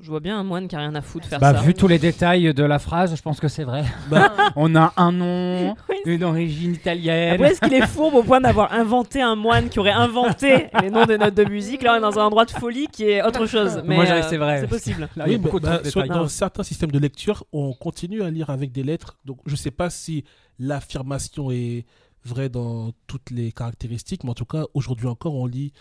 Je 0.00 0.10
vois 0.10 0.20
bien 0.20 0.38
un 0.38 0.44
moine 0.44 0.68
qui 0.68 0.76
a 0.76 0.78
rien 0.78 0.94
à 0.94 1.02
foutre 1.02 1.26
faire 1.26 1.40
Bah, 1.40 1.52
ça. 1.54 1.60
vu 1.60 1.74
tous 1.74 1.88
les 1.88 1.98
détails 1.98 2.54
de 2.54 2.62
la 2.64 2.78
phrase, 2.78 3.16
je 3.16 3.20
pense 3.22 3.40
que 3.40 3.48
c'est 3.48 3.64
vrai. 3.64 3.84
Bah, 4.10 4.32
On 4.56 4.74
a 4.76 4.92
un 4.96 5.10
nom, 5.12 5.74
Oui. 5.88 5.96
une 6.06 6.22
origine 6.24 6.74
italienne. 6.74 7.34
Après, 7.34 7.50
est-ce 7.52 7.60
qu'il 7.60 7.74
est 7.74 7.86
fourbe 7.86 8.14
au 8.14 8.22
point 8.22 8.40
d'avoir 8.40 8.72
inventé 8.72 9.20
un 9.20 9.34
moine 9.34 9.68
qui 9.68 9.78
aurait 9.80 9.90
inventé 9.90 10.68
les 10.82 10.90
noms 10.90 11.04
des 11.04 11.18
notes 11.18 11.34
de 11.34 11.44
musique 11.44 11.82
Là, 11.82 11.94
on 11.94 11.96
est 11.96 12.00
dans 12.00 12.18
un 12.18 12.24
endroit 12.26 12.44
de 12.44 12.52
folie 12.52 12.86
qui 12.86 13.04
est 13.04 13.22
autre 13.24 13.46
chose. 13.46 13.82
Mais 13.84 13.96
Moi, 13.96 14.04
je 14.04 14.10
dirais 14.10 14.20
euh, 14.20 14.22
que 14.22 14.28
c'est 14.30 14.36
vrai. 14.36 14.60
C'est 14.60 14.68
possible. 14.68 15.08
Là, 15.16 15.24
il 15.26 15.32
y 15.32 15.34
a 15.34 15.38
oui, 15.38 15.42
beaucoup 15.42 15.58
bah, 15.60 15.78
de 15.78 15.90
sur- 15.90 16.06
dans 16.06 16.28
certains 16.28 16.62
systèmes 16.62 16.92
de 16.92 16.98
lecture, 16.98 17.44
on 17.52 17.72
continue 17.72 18.22
à 18.22 18.30
lire 18.30 18.50
avec 18.50 18.70
des 18.72 18.84
lettres. 18.84 19.18
Donc, 19.24 19.38
je 19.46 19.52
ne 19.52 19.56
sais 19.56 19.70
pas 19.72 19.90
si 19.90 20.24
l'affirmation 20.58 21.50
est 21.50 21.84
vraie 22.24 22.48
dans 22.48 22.90
toutes 23.06 23.30
les 23.30 23.52
caractéristiques, 23.52 24.22
mais 24.24 24.30
en 24.30 24.34
tout 24.34 24.44
cas, 24.44 24.64
aujourd'hui 24.74 25.06
encore, 25.06 25.34
on 25.34 25.46
lit 25.46 25.72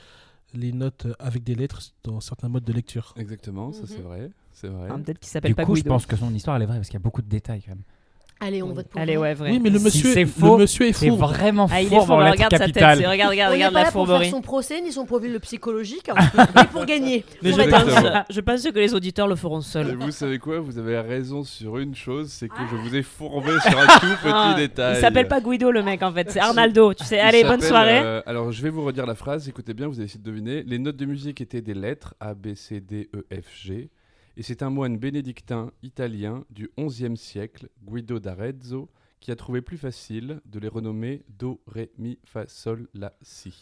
les 0.54 0.72
notes 0.72 1.08
avec 1.20 1.44
des 1.44 1.56
lettres 1.56 1.82
dans 2.04 2.20
certains 2.20 2.50
modes 2.50 2.64
de 2.64 2.74
lecture. 2.74 3.14
Exactement, 3.18 3.72
ça 3.72 3.86
c'est 3.88 3.98
Mhm. 4.00 4.04
vrai. 4.04 4.32
C'est 4.54 4.68
vrai. 4.70 4.88
Ah, 4.92 4.98
Peut-être 4.98 5.20
qu'il 5.20 5.30
s'appelle 5.30 5.52
Du 5.52 5.56
pas 5.56 5.66
coup, 5.66 5.76
je 5.76 5.82
Guido. 5.82 5.90
pense 5.94 6.06
que 6.06 6.16
son 6.16 6.34
histoire, 6.34 6.56
elle 6.56 6.64
est 6.64 6.66
vraie 6.66 6.78
parce 6.78 6.88
qu'il 6.88 6.96
y 6.96 7.02
a 7.02 7.04
beaucoup 7.04 7.22
de 7.22 7.28
détails 7.30 7.62
quand 7.62 7.72
même. 7.72 7.84
Allez, 8.40 8.62
on 8.62 8.72
vote 8.72 8.88
pour 8.88 9.02
Allez, 9.02 9.18
ouais, 9.18 9.34
vrai. 9.34 9.50
Oui, 9.52 9.60
mais 9.60 9.72
le 9.72 9.80
Si 9.80 9.86
monsieur, 9.86 10.14
c'est 10.14 10.22
le 10.22 10.28
faux, 10.28 10.58
monsieur 10.58 10.88
est 10.88 10.94
C'est 10.94 11.10
fou. 11.10 11.16
vraiment 11.16 11.68
Ah, 11.72 11.82
il 11.82 11.88
est 11.88 11.90
lettres 12.22 12.32
regarde 12.34 12.52
sa 12.56 12.66
tête. 12.66 12.74
c'est- 12.76 13.08
Regarde, 13.08 13.32
regarde, 13.32 13.52
on 13.52 13.56
regarde 13.56 13.74
pas 13.74 13.84
la 13.84 13.92
fourberie. 13.92 14.20
faire 14.26 14.32
son 14.32 14.42
procès 14.42 14.80
ni 14.82 14.92
son 14.92 15.06
profil 15.06 15.40
psychologique, 15.40 16.10
hein, 16.10 16.16
mais 16.56 16.66
pour 16.66 16.86
gagner. 16.86 17.26
Mais 17.42 17.50
Pour 17.50 17.60
je 17.62 17.70
pense, 17.70 18.26
je 18.30 18.40
pense 18.42 18.64
que 18.64 18.78
les 18.80 18.94
auditeurs 18.94 19.28
le 19.28 19.36
feront 19.36 19.62
seuls. 19.62 19.96
vous 19.96 20.12
savez 20.12 20.38
quoi? 20.38 20.60
Vous 20.60 20.78
avez 20.78 21.00
raison 21.00 21.44
sur 21.44 21.80
une 21.80 21.96
chose, 21.96 22.30
c'est 22.30 22.48
que 22.48 22.56
je 22.70 22.76
vous 22.76 22.96
ai 22.96 23.02
fourbé 23.02 23.52
sur 23.68 23.78
un 23.80 23.88
tout 23.88 24.00
petit 24.22 24.32
Ah, 24.32 24.54
détail. 24.56 24.98
Il 24.98 25.02
s'appelle 25.02 25.28
pas 25.28 25.42
Guido 25.42 25.72
le 25.72 25.82
mec 25.82 26.04
en 26.04 26.12
fait, 26.14 26.30
c'est 26.30 26.40
Arnaldo. 26.40 26.94
Tu 26.94 27.06
sais, 27.06 27.20
allez, 27.20 27.44
bonne 27.44 27.62
soirée. 27.62 28.00
euh, 28.04 28.22
alors, 28.28 28.52
je 28.52 28.62
vais 28.62 28.70
vous 28.70 28.84
redire 28.86 29.06
la 29.08 29.16
phrase. 29.16 29.50
Écoutez 29.50 29.74
bien, 29.74 29.88
vous 29.88 29.96
allez 29.96 30.06
essayer 30.06 30.20
de 30.20 30.26
deviner. 30.30 30.64
Les 30.64 30.78
notes 30.78 30.98
de 30.98 31.06
musique 31.06 31.42
étaient 31.42 31.62
des 31.62 31.74
lettres 31.74 32.14
A, 32.20 32.34
B, 32.36 32.54
C, 32.56 32.82
D, 32.82 33.10
E, 33.16 33.26
F, 33.34 33.48
G. 33.66 33.90
Et 34.40 34.44
c'est 34.44 34.62
un 34.62 34.70
moine 34.70 34.98
bénédictin 34.98 35.72
italien 35.82 36.44
du 36.52 36.70
XIe 36.78 37.18
siècle, 37.18 37.70
Guido 37.84 38.20
d'Arezzo, 38.20 38.88
qui 39.20 39.32
a 39.32 39.36
trouvé 39.36 39.62
plus 39.62 39.78
facile 39.78 40.42
de 40.46 40.60
les 40.60 40.68
renommer 40.68 41.24
Do, 41.28 41.60
Ré, 41.66 41.90
Mi, 41.98 42.20
Fa, 42.24 42.48
Sol, 42.48 42.88
La, 42.94 43.14
Si. 43.24 43.56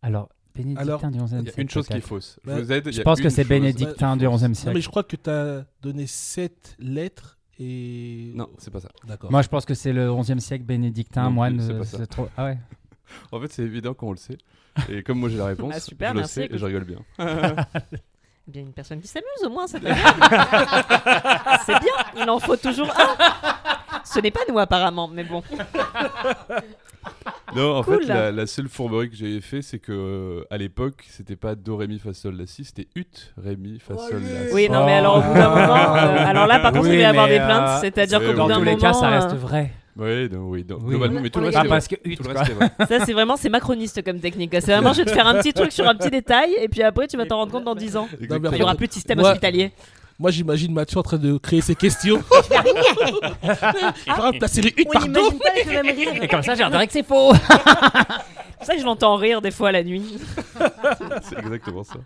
Alors, 0.00 0.30
bénédictin 0.54 0.82
Alors, 0.82 1.00
du 1.10 1.18
11e 1.18 1.20
Il 1.20 1.34
y 1.34 1.38
a 1.40 1.42
siècle. 1.42 1.60
une 1.60 1.68
chose 1.68 1.86
qui 1.86 1.96
est 1.98 2.00
fausse. 2.00 2.40
Je 2.46 2.50
vous 2.52 2.72
aide. 2.72 2.90
a 2.92 3.02
pense 3.02 3.20
que 3.20 3.28
c'est 3.28 3.44
bénédictin 3.44 4.12
qui 4.14 4.20
du 4.20 4.24
est 4.24 4.28
fausse. 4.28 4.40
11e 4.42 4.48
Non, 4.48 4.54
siècle. 4.54 4.74
mais 4.74 4.80
je 4.80 4.88
crois 4.88 5.04
que 5.04 5.16
tu 5.16 5.28
as 5.28 5.66
donné 5.82 6.06
sept 6.06 6.76
lettres 6.78 7.38
et. 7.58 8.32
Non, 8.34 8.48
c'est 8.56 8.70
pas 8.70 8.80
ça. 8.80 8.88
D'accord. 9.06 9.30
Moi, 9.30 9.42
je 9.42 9.48
pense 9.48 9.66
que 9.66 9.74
c'est 9.74 9.92
le 9.92 10.08
11e 10.08 10.38
siècle 10.40 10.64
bénédictin, 10.64 11.24
Non 11.24 11.30
moine. 11.30 11.60
c'est 11.60 11.76
pas 11.76 11.84
ça. 11.84 12.06
trop... 12.06 12.28
Ah 12.38 12.44
ouais. 12.46 12.58
En 13.32 13.40
fait, 13.40 13.52
c'est 13.52 13.62
évident 13.62 13.92
qu'on 13.94 14.10
le 14.12 14.16
sait. 14.16 14.38
Et 14.88 15.02
comme 15.02 15.20
moi 15.20 15.28
j'ai 15.28 15.36
la 15.38 15.46
réponse, 15.46 15.72
Ah, 15.76 15.80
super, 15.80 16.12
je 16.14 16.20
le 16.20 16.24
sais 16.26 16.48
et 16.50 16.58
je 16.58 16.64
rigole 16.64 16.84
bien. 16.84 16.98
Eh 18.48 18.52
Bien 18.52 18.62
une 18.62 18.72
personne 18.72 19.00
qui 19.00 19.08
s'amuse 19.08 19.26
au 19.44 19.50
moins, 19.50 19.66
c'est 19.66 19.80
bien. 19.80 19.94
c'est 21.66 21.78
bien, 21.80 22.22
il 22.22 22.30
en 22.30 22.38
faut 22.38 22.56
toujours 22.56 22.88
un. 22.90 23.16
Ce 24.04 24.20
n'est 24.20 24.30
pas 24.30 24.40
nous 24.48 24.58
apparemment, 24.58 25.08
mais 25.08 25.24
bon. 25.24 25.42
Non, 27.54 27.76
en 27.78 27.82
Cool. 27.82 28.02
fait, 28.02 28.08
la, 28.08 28.32
la 28.32 28.46
seule 28.46 28.68
fourberie 28.68 29.08
que 29.10 29.16
j'ai 29.16 29.40
fait, 29.40 29.62
c'est 29.62 29.78
que 29.78 29.92
euh, 29.92 30.44
à 30.50 30.58
l'époque, 30.58 31.04
c'était 31.08 31.36
pas 31.36 31.54
Do, 31.54 31.76
Ré, 31.76 31.86
Mi, 31.86 31.98
Fa, 31.98 32.12
Sol, 32.12 32.36
La, 32.36 32.46
Si, 32.46 32.64
c'était 32.64 32.88
Ut, 32.96 33.32
Ré, 33.36 33.56
Mi, 33.56 33.78
Fa, 33.78 33.96
Sol, 33.96 34.22
La, 34.22 34.48
Si. 34.48 34.54
Oui, 34.54 34.68
non, 34.68 34.84
mais 34.84 34.94
alors 34.94 35.18
au 35.18 35.20
bout 35.22 35.34
d'un 35.34 35.48
moment, 35.48 35.96
euh, 35.96 36.26
alors 36.26 36.46
là 36.46 36.58
par 36.58 36.72
contre, 36.72 36.84
Oui, 36.84 36.90
il 36.94 36.96
va 36.96 37.02
y 37.02 37.04
avoir 37.04 37.28
des 37.28 37.38
plaintes, 37.38 37.68
euh, 37.68 37.80
c'est-à-dire 37.80 38.18
c'est- 38.20 38.26
qu'au 38.26 38.32
bout 38.32 38.38
Dans 38.38 38.48
d'un 38.48 38.54
tous 38.54 38.60
moment, 38.64 38.76
les 38.76 38.80
cas, 38.80 38.92
ça 38.92 39.08
reste 39.08 39.32
euh, 39.32 39.36
vrai. 39.36 39.72
Oui, 39.98 40.28
non, 40.30 40.48
oui, 40.50 40.62
donc, 40.62 40.80
Oui. 40.82 40.90
globalement, 40.90 41.20
mais 41.22 41.30
tout 41.30 41.40
le 41.40 41.46
reste, 41.46 41.58
vrai. 41.58 41.68
parce 41.68 41.88
que 41.88 41.94
Tout 41.96 42.08
Ut, 42.10 42.16
le 42.22 42.28
reste, 42.38 42.44
c'est 42.46 42.52
vrai. 42.52 42.70
ça 42.98 43.04
c'est 43.06 43.12
vraiment 43.14 43.36
c'est 43.36 43.48
macroniste 43.48 44.02
comme 44.04 44.20
technique. 44.20 44.50
C'est 44.54 44.72
vraiment 44.72 44.92
je 44.92 44.98
vais 44.98 45.04
te 45.06 45.10
faire 45.14 45.26
un 45.26 45.34
petit 45.40 45.52
truc 45.54 45.72
sur 45.72 45.88
un 45.88 45.94
petit 45.94 46.10
détail 46.10 46.54
et 46.60 46.68
puis 46.68 46.82
après 46.82 47.06
tu 47.06 47.16
vas 47.16 47.24
t'en 47.24 47.38
rendre 47.38 47.52
compte 47.52 47.64
dans 47.64 47.74
10 47.74 47.96
ans. 47.96 48.08
Il 48.20 48.28
y 48.58 48.62
aura 48.62 48.74
plus 48.74 48.88
de 48.88 48.92
système 48.92 49.18
Moi- 49.20 49.30
hospitalier. 49.30 49.72
Moi, 50.18 50.30
j'imagine 50.30 50.72
Mathieu 50.72 50.98
en 50.98 51.02
train 51.02 51.18
de 51.18 51.36
créer 51.36 51.60
ses 51.60 51.74
questions. 51.74 52.22
Par 53.42 54.16
exemple, 54.18 54.38
la 54.40 54.48
série 54.48 54.74
1 54.78 54.82
On 54.86 54.90
pardon 54.90 55.08
n'imagine 55.10 55.38
pas 55.38 55.50
avec 55.50 55.66
le 55.66 55.72
même 55.82 55.94
rire. 55.96 56.22
Et 56.22 56.28
comme 56.28 56.42
ça, 56.42 56.54
je 56.54 56.64
dirais 56.64 56.86
que 56.86 56.92
c'est 56.94 57.02
faux. 57.06 57.32
C'est 57.34 58.56
pour 58.58 58.66
ça 58.66 58.74
que 58.74 58.80
je 58.80 58.84
l'entends 58.86 59.16
rire 59.16 59.42
des 59.42 59.50
fois 59.50 59.72
la 59.72 59.82
nuit. 59.84 60.16
C'est 61.22 61.38
exactement 61.38 61.84
ça. 61.84 61.96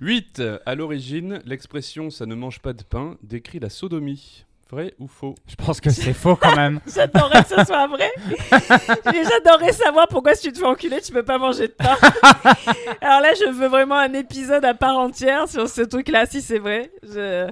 8. 0.00 0.42
À 0.66 0.74
l'origine, 0.74 1.40
l'expression 1.46 2.10
ça 2.10 2.26
ne 2.26 2.34
mange 2.34 2.58
pas 2.58 2.72
de 2.72 2.82
pain 2.82 3.16
décrit 3.22 3.60
la 3.60 3.70
sodomie. 3.70 4.44
Vrai 4.72 4.94
ou 4.98 5.06
faux? 5.06 5.34
Je 5.46 5.54
pense 5.54 5.82
que 5.82 5.90
c'est 5.90 6.14
faux 6.14 6.34
quand 6.34 6.56
même. 6.56 6.80
J'adorerais 6.86 7.42
que 7.42 7.48
ce 7.50 7.64
soit 7.66 7.86
vrai. 7.88 8.10
J'adorerais 9.30 9.74
savoir 9.74 10.08
pourquoi 10.08 10.34
si 10.34 10.46
tu 10.46 10.52
te 10.52 10.58
fais 10.60 10.64
enculer, 10.64 10.98
tu 11.02 11.12
peux 11.12 11.22
pas 11.22 11.36
manger 11.36 11.68
de 11.68 11.74
pain. 11.74 11.94
Alors 13.02 13.20
là, 13.20 13.34
je 13.38 13.50
veux 13.50 13.68
vraiment 13.68 13.98
un 13.98 14.14
épisode 14.14 14.64
à 14.64 14.72
part 14.72 14.96
entière 14.96 15.46
sur 15.46 15.68
ce 15.68 15.82
truc-là, 15.82 16.24
si 16.24 16.40
c'est 16.40 16.58
vrai. 16.58 16.90
Je... 17.02 17.50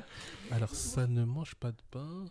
Alors, 0.50 0.70
ça 0.70 1.06
ne 1.06 1.26
mange 1.26 1.54
pas 1.56 1.72
de 1.72 1.82
pain. 1.90 2.24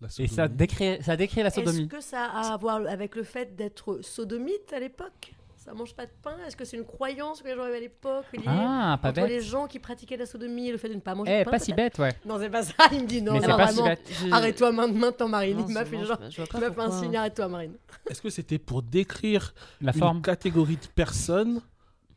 La 0.00 0.08
Et 0.18 0.28
ça 0.28 0.46
décrit, 0.46 1.02
ça 1.02 1.16
décrit 1.16 1.40
la 1.42 1.48
Est-ce 1.48 1.56
sodomie. 1.64 1.88
que 1.88 2.00
ça 2.00 2.26
a 2.26 2.52
à 2.52 2.56
voir 2.56 2.86
avec 2.86 3.16
le 3.16 3.24
fait 3.24 3.56
d'être 3.56 3.98
sodomite 4.00 4.72
à 4.72 4.78
l'époque? 4.78 5.34
Ça 5.66 5.74
mange 5.74 5.94
pas 5.96 6.06
de 6.06 6.12
pain 6.22 6.36
Est-ce 6.46 6.54
que 6.56 6.64
c'est 6.64 6.76
une 6.76 6.84
croyance 6.84 7.42
que 7.42 7.48
les 7.48 7.56
gens 7.56 7.64
avaient 7.64 7.78
à 7.78 7.80
l'époque 7.80 8.24
Ah, 8.46 8.98
pas 9.02 9.08
entre 9.10 9.22
les 9.22 9.26
bête. 9.38 9.42
gens 9.42 9.66
qui 9.66 9.80
pratiquaient 9.80 10.16
la 10.16 10.24
sodomie 10.24 10.68
et 10.68 10.72
le 10.72 10.78
fait 10.78 10.88
de 10.88 10.94
ne 10.94 11.00
pas 11.00 11.16
manger 11.16 11.32
Eh, 11.32 11.38
de 11.40 11.44
pain 11.44 11.50
pas 11.50 11.58
si 11.58 11.72
bête, 11.72 11.98
ouais. 11.98 12.12
Non, 12.24 12.38
c'est 12.38 12.48
pas 12.50 12.62
ça. 12.62 12.72
Il 12.92 13.02
me 13.02 13.06
dit 13.06 13.20
non. 13.20 13.32
Mais 13.32 13.40
c'est 13.40 13.48
non, 13.48 13.56
pas 13.56 13.72
si 13.72 13.82
bête. 13.82 14.08
Arrête-toi 14.30 14.70
main- 14.70 14.86
maintenant, 14.86 15.26
Marine. 15.28 15.64
Il 15.66 15.74
m'a 15.74 15.84
fait 15.84 16.04
genre. 16.04 16.20
Il 16.20 16.60
m'a 16.60 16.70
fait 16.70 16.80
un 16.80 16.90
signe. 16.92 17.16
Arrête-toi, 17.16 17.48
Marine. 17.48 17.72
Est-ce 18.08 18.22
que 18.22 18.30
c'était 18.30 18.58
pour 18.58 18.80
décrire 18.82 19.52
La 19.80 19.92
une 19.92 19.98
forme. 19.98 20.22
catégorie 20.22 20.76
de 20.76 20.86
personnes 20.94 21.60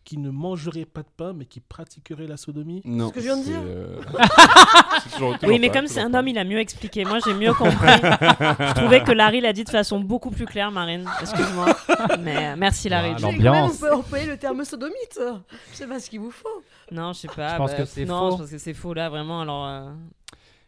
qui 0.09 0.17
ne 0.17 0.31
mangeraient 0.31 0.85
pas 0.85 1.03
de 1.03 1.07
pain 1.15 1.33
mais 1.33 1.45
qui 1.45 1.59
pratiqueraient 1.59 2.25
la 2.25 2.35
sodomie 2.35 2.81
Non. 2.83 3.09
Ce 3.09 3.13
que 3.13 3.19
je 3.19 3.25
viens 3.25 3.37
de 3.37 3.43
dire. 3.43 3.59
euh, 3.63 4.01
toujours- 5.13 5.35
Oui, 5.43 5.59
mais 5.59 5.67
pas, 5.69 5.75
comme 5.77 5.87
c'est 5.87 5.99
un 5.99 6.09
pas. 6.09 6.17
homme, 6.19 6.27
il 6.29 6.37
a 6.39 6.43
mieux 6.43 6.57
expliqué. 6.57 7.05
Moi, 7.05 7.19
j'ai 7.23 7.35
mieux 7.35 7.53
compris. 7.53 7.75
je 7.77 8.73
trouvais 8.73 9.03
que 9.03 9.11
Larry 9.11 9.39
l'a 9.39 9.53
dit 9.53 9.63
de 9.63 9.69
façon 9.69 9.99
beaucoup 9.99 10.31
plus 10.31 10.47
claire, 10.47 10.71
Marine. 10.71 11.05
Excuse-moi. 11.21 11.75
Mais 12.21 12.37
euh, 12.37 12.55
merci, 12.57 12.89
Larry. 12.89 13.13
J'ai 13.17 13.21
quand 13.21 13.31
même 13.33 13.41
L'ambiance. 13.43 13.75
on 13.75 13.85
peut 13.85 13.93
employer 13.93 14.25
le 14.25 14.37
terme 14.37 14.65
sodomite. 14.65 15.19
Je 15.71 15.75
sais 15.77 15.85
pas 15.85 15.99
ce 15.99 16.09
qu'il 16.09 16.21
vous 16.21 16.31
faut. 16.31 16.63
Non, 16.91 17.13
je 17.13 17.19
sais 17.19 17.27
pas. 17.27 17.51
Je 17.51 17.57
pense 17.57 17.71
bah, 17.71 17.77
que 17.77 17.85
c'est 17.85 18.05
non, 18.05 18.19
faux. 18.31 18.31
je 18.37 18.41
pense 18.41 18.51
que 18.51 18.57
c'est 18.57 18.73
faux 18.73 18.95
là, 18.95 19.09
vraiment. 19.09 19.41
Alors. 19.41 19.67
euh, 19.67 19.91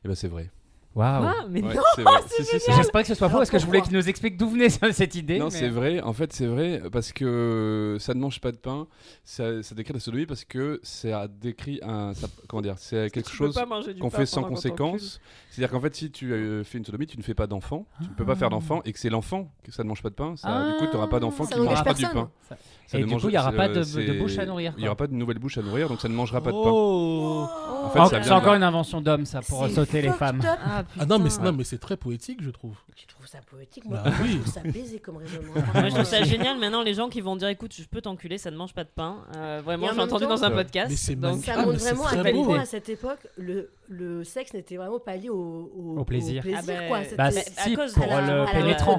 Eh 0.06 0.08
ben 0.08 0.14
c'est 0.16 0.28
vrai. 0.28 0.52
Waouh. 0.94 1.24
Ah, 1.26 1.46
mais 1.50 1.64
Ouais, 1.64 1.74
non. 1.74 1.82
c'est 1.96 2.02
vrai. 2.04 2.20
Si, 2.28 2.44
si, 2.44 2.60
si. 2.60 2.72
J'espère 2.74 3.02
que 3.02 3.08
ce 3.08 3.14
soit 3.16 3.30
faux 3.30 3.38
parce 3.38 3.50
que 3.50 3.58
je 3.60 3.66
voulais 3.66 3.82
qu'il 3.82 3.94
nous 3.94 4.10
explique 4.10 4.36
d'où 4.38 4.50
venait 4.50 4.68
cette 4.92 5.16
idée. 5.16 5.40
Non, 5.40 5.46
mais- 5.46 5.52
c'est 5.52 5.70
vrai. 5.70 6.02
En 6.02 6.12
fait, 6.14 6.34
c'est 6.34 6.48
vrai 6.48 6.82
parce 6.92 7.14
que 7.14 7.96
ça 8.00 8.14
ne 8.14 8.20
mange 8.20 8.42
pas 8.42 8.52
de 8.52 8.58
pain. 8.58 8.88
Ça, 9.24 9.64
ça 9.64 9.74
décrit 9.74 9.94
la 9.94 10.00
sodomie 10.02 10.26
parce 10.26 10.44
que 10.44 10.80
ça 10.84 11.28
décrit 11.30 11.80
un. 11.82 12.14
ça- 12.14 12.28
comment 12.50 12.62
dire 12.62 12.76
C'est 12.78 13.10
quelque 13.10 13.30
chose 13.32 13.58
qu'on 14.00 14.10
fait 14.10 14.26
sans 14.26 14.44
conséquence. 14.44 15.22
C'est-à-dire 15.50 15.72
qu'en 15.72 15.80
fait, 15.82 15.96
si 15.96 16.12
tu 16.12 16.34
euh, 16.34 16.64
fais 16.64 16.78
une 16.78 16.86
sodomie, 16.86 17.08
tu 17.08 17.18
ne 17.18 17.24
fais 17.24 17.34
pas 17.34 17.48
d'enfant. 17.48 17.86
Tu 18.02 18.10
ne 18.10 18.14
peux 18.14 18.26
pas 18.26 18.36
faire 18.36 18.48
Ah. 18.48 18.52
d'enfant 18.52 18.82
et 18.86 18.92
que 18.94 19.00
c'est 19.00 19.10
l'enfant 19.10 19.52
que 19.64 19.72
ça 19.72 19.84
ne 19.84 19.88
mange 19.90 20.02
pas 20.02 20.10
de 20.10 20.16
pain. 20.16 20.36
Ça, 20.36 20.72
du 20.72 20.78
coup, 20.78 20.86
tu 20.88 20.94
n'auras 20.96 21.08
pas 21.08 21.20
d'enfant 21.20 21.46
qui 21.46 21.58
ne 21.58 21.64
mangera 21.64 21.84
pas 21.84 21.94
du 21.94 22.04
pain. 22.06 22.30
Ça- 22.50 22.58
Ça 22.92 22.98
Et 23.00 23.04
du 23.06 23.08
mange- 23.10 23.22
coup, 23.22 23.30
il 23.30 23.32
n'y 23.32 23.38
aura 23.38 23.54
pas 23.54 23.70
de, 23.70 23.76
de 23.84 24.20
bouche 24.20 24.38
à 24.38 24.46
nourrir. 24.46 24.74
Il 24.78 24.82
n'y 24.82 24.88
aura 24.88 24.98
pas 24.98 25.08
de 25.08 25.14
nouvelle 25.14 25.40
bouche 25.40 25.58
à 25.58 25.62
nourrir, 25.62 25.88
donc 25.88 26.02
ça 26.02 26.10
ne 26.10 26.14
mangera 26.14 26.42
pas 26.42 26.52
de 26.52 26.58
pain. 26.62 26.70
Oh 26.74 27.48
En 27.86 27.90
fait, 28.10 28.22
C'est 28.22 28.32
encore 28.32 28.52
de- 28.52 28.58
une 28.58 28.64
invention 28.64 29.00
d'homme, 29.00 29.26
ça, 29.26 29.40
pour 29.42 29.66
sauter 29.70 30.02
les 30.02 30.12
femmes. 30.12 30.42
Ah, 30.46 30.84
Ah 31.00 31.06
non, 31.06 31.18
mais, 31.18 31.30
c'est- 31.30 31.42
non, 31.42 31.54
mais 31.54 31.64
c'est 31.64 31.78
très 31.78 31.96
poétique, 31.96 32.40
je 32.44 32.50
trouve. 32.50 32.76
Tu 32.98 33.08
trouves 33.08 33.28
ça 33.28 33.40
poétique 33.50 33.86
Moi, 33.86 33.98
Bah 34.04 34.12
je 34.18 34.24
oui. 34.24 34.40
trouve 34.40 34.54
ça 34.54 34.60
baisé 34.60 35.00
comme 35.00 35.18
raisonnement. 35.18 35.54
Moi, 35.74 35.86
je 35.88 35.94
trouve 35.94 36.04
ça 36.04 36.22
génial. 36.24 36.60
Maintenant, 36.60 36.84
les 36.84 36.94
gens 36.94 37.08
qui 37.08 37.22
vont 37.22 37.38
dire 37.38 37.48
écoute, 37.48 37.74
je 37.74 37.84
peux 37.86 38.02
t'enculer, 38.02 38.38
ça 38.38 38.52
ne 38.52 38.58
mange 38.58 38.74
pas 38.74 38.84
de 38.84 38.90
pain. 38.94 39.16
Euh, 39.38 39.62
vraiment, 39.64 39.88
j'ai 39.94 40.02
entendu 40.02 40.24
temps- 40.26 40.30
dans 40.32 40.44
un 40.44 40.50
Mais 40.50 40.56
podcast. 40.58 40.92
c'est 40.98 41.16
donc-. 41.16 41.46
Ça 41.46 41.54
Ah, 41.56 41.66
montre 41.66 41.72
mais 41.72 41.78
vraiment 41.78 42.06
à 42.08 42.24
quel 42.24 42.34
point 42.36 42.60
à 42.60 42.66
cette 42.66 42.90
époque 42.90 43.26
le, 43.38 43.70
le 43.92 44.24
sexe 44.24 44.54
n'était 44.54 44.78
vraiment 44.78 45.00
pas 45.00 45.18
lié 45.18 45.28
au, 45.30 45.70
au, 45.76 45.98
Au 46.00 46.06
plaisir. 46.06 46.44
Ah 46.56 46.62
quoi. 46.88 47.00
Bah, 47.18 47.26
à 47.26 47.32
si, 47.32 47.74
cause 47.76 47.94
pour 47.94 48.06
de 48.06 48.10
la- 48.10 48.22
le 48.22 48.42
à 48.42 48.46
la 48.46 48.52
pénétrant, 48.52 48.94
en. 48.94 48.98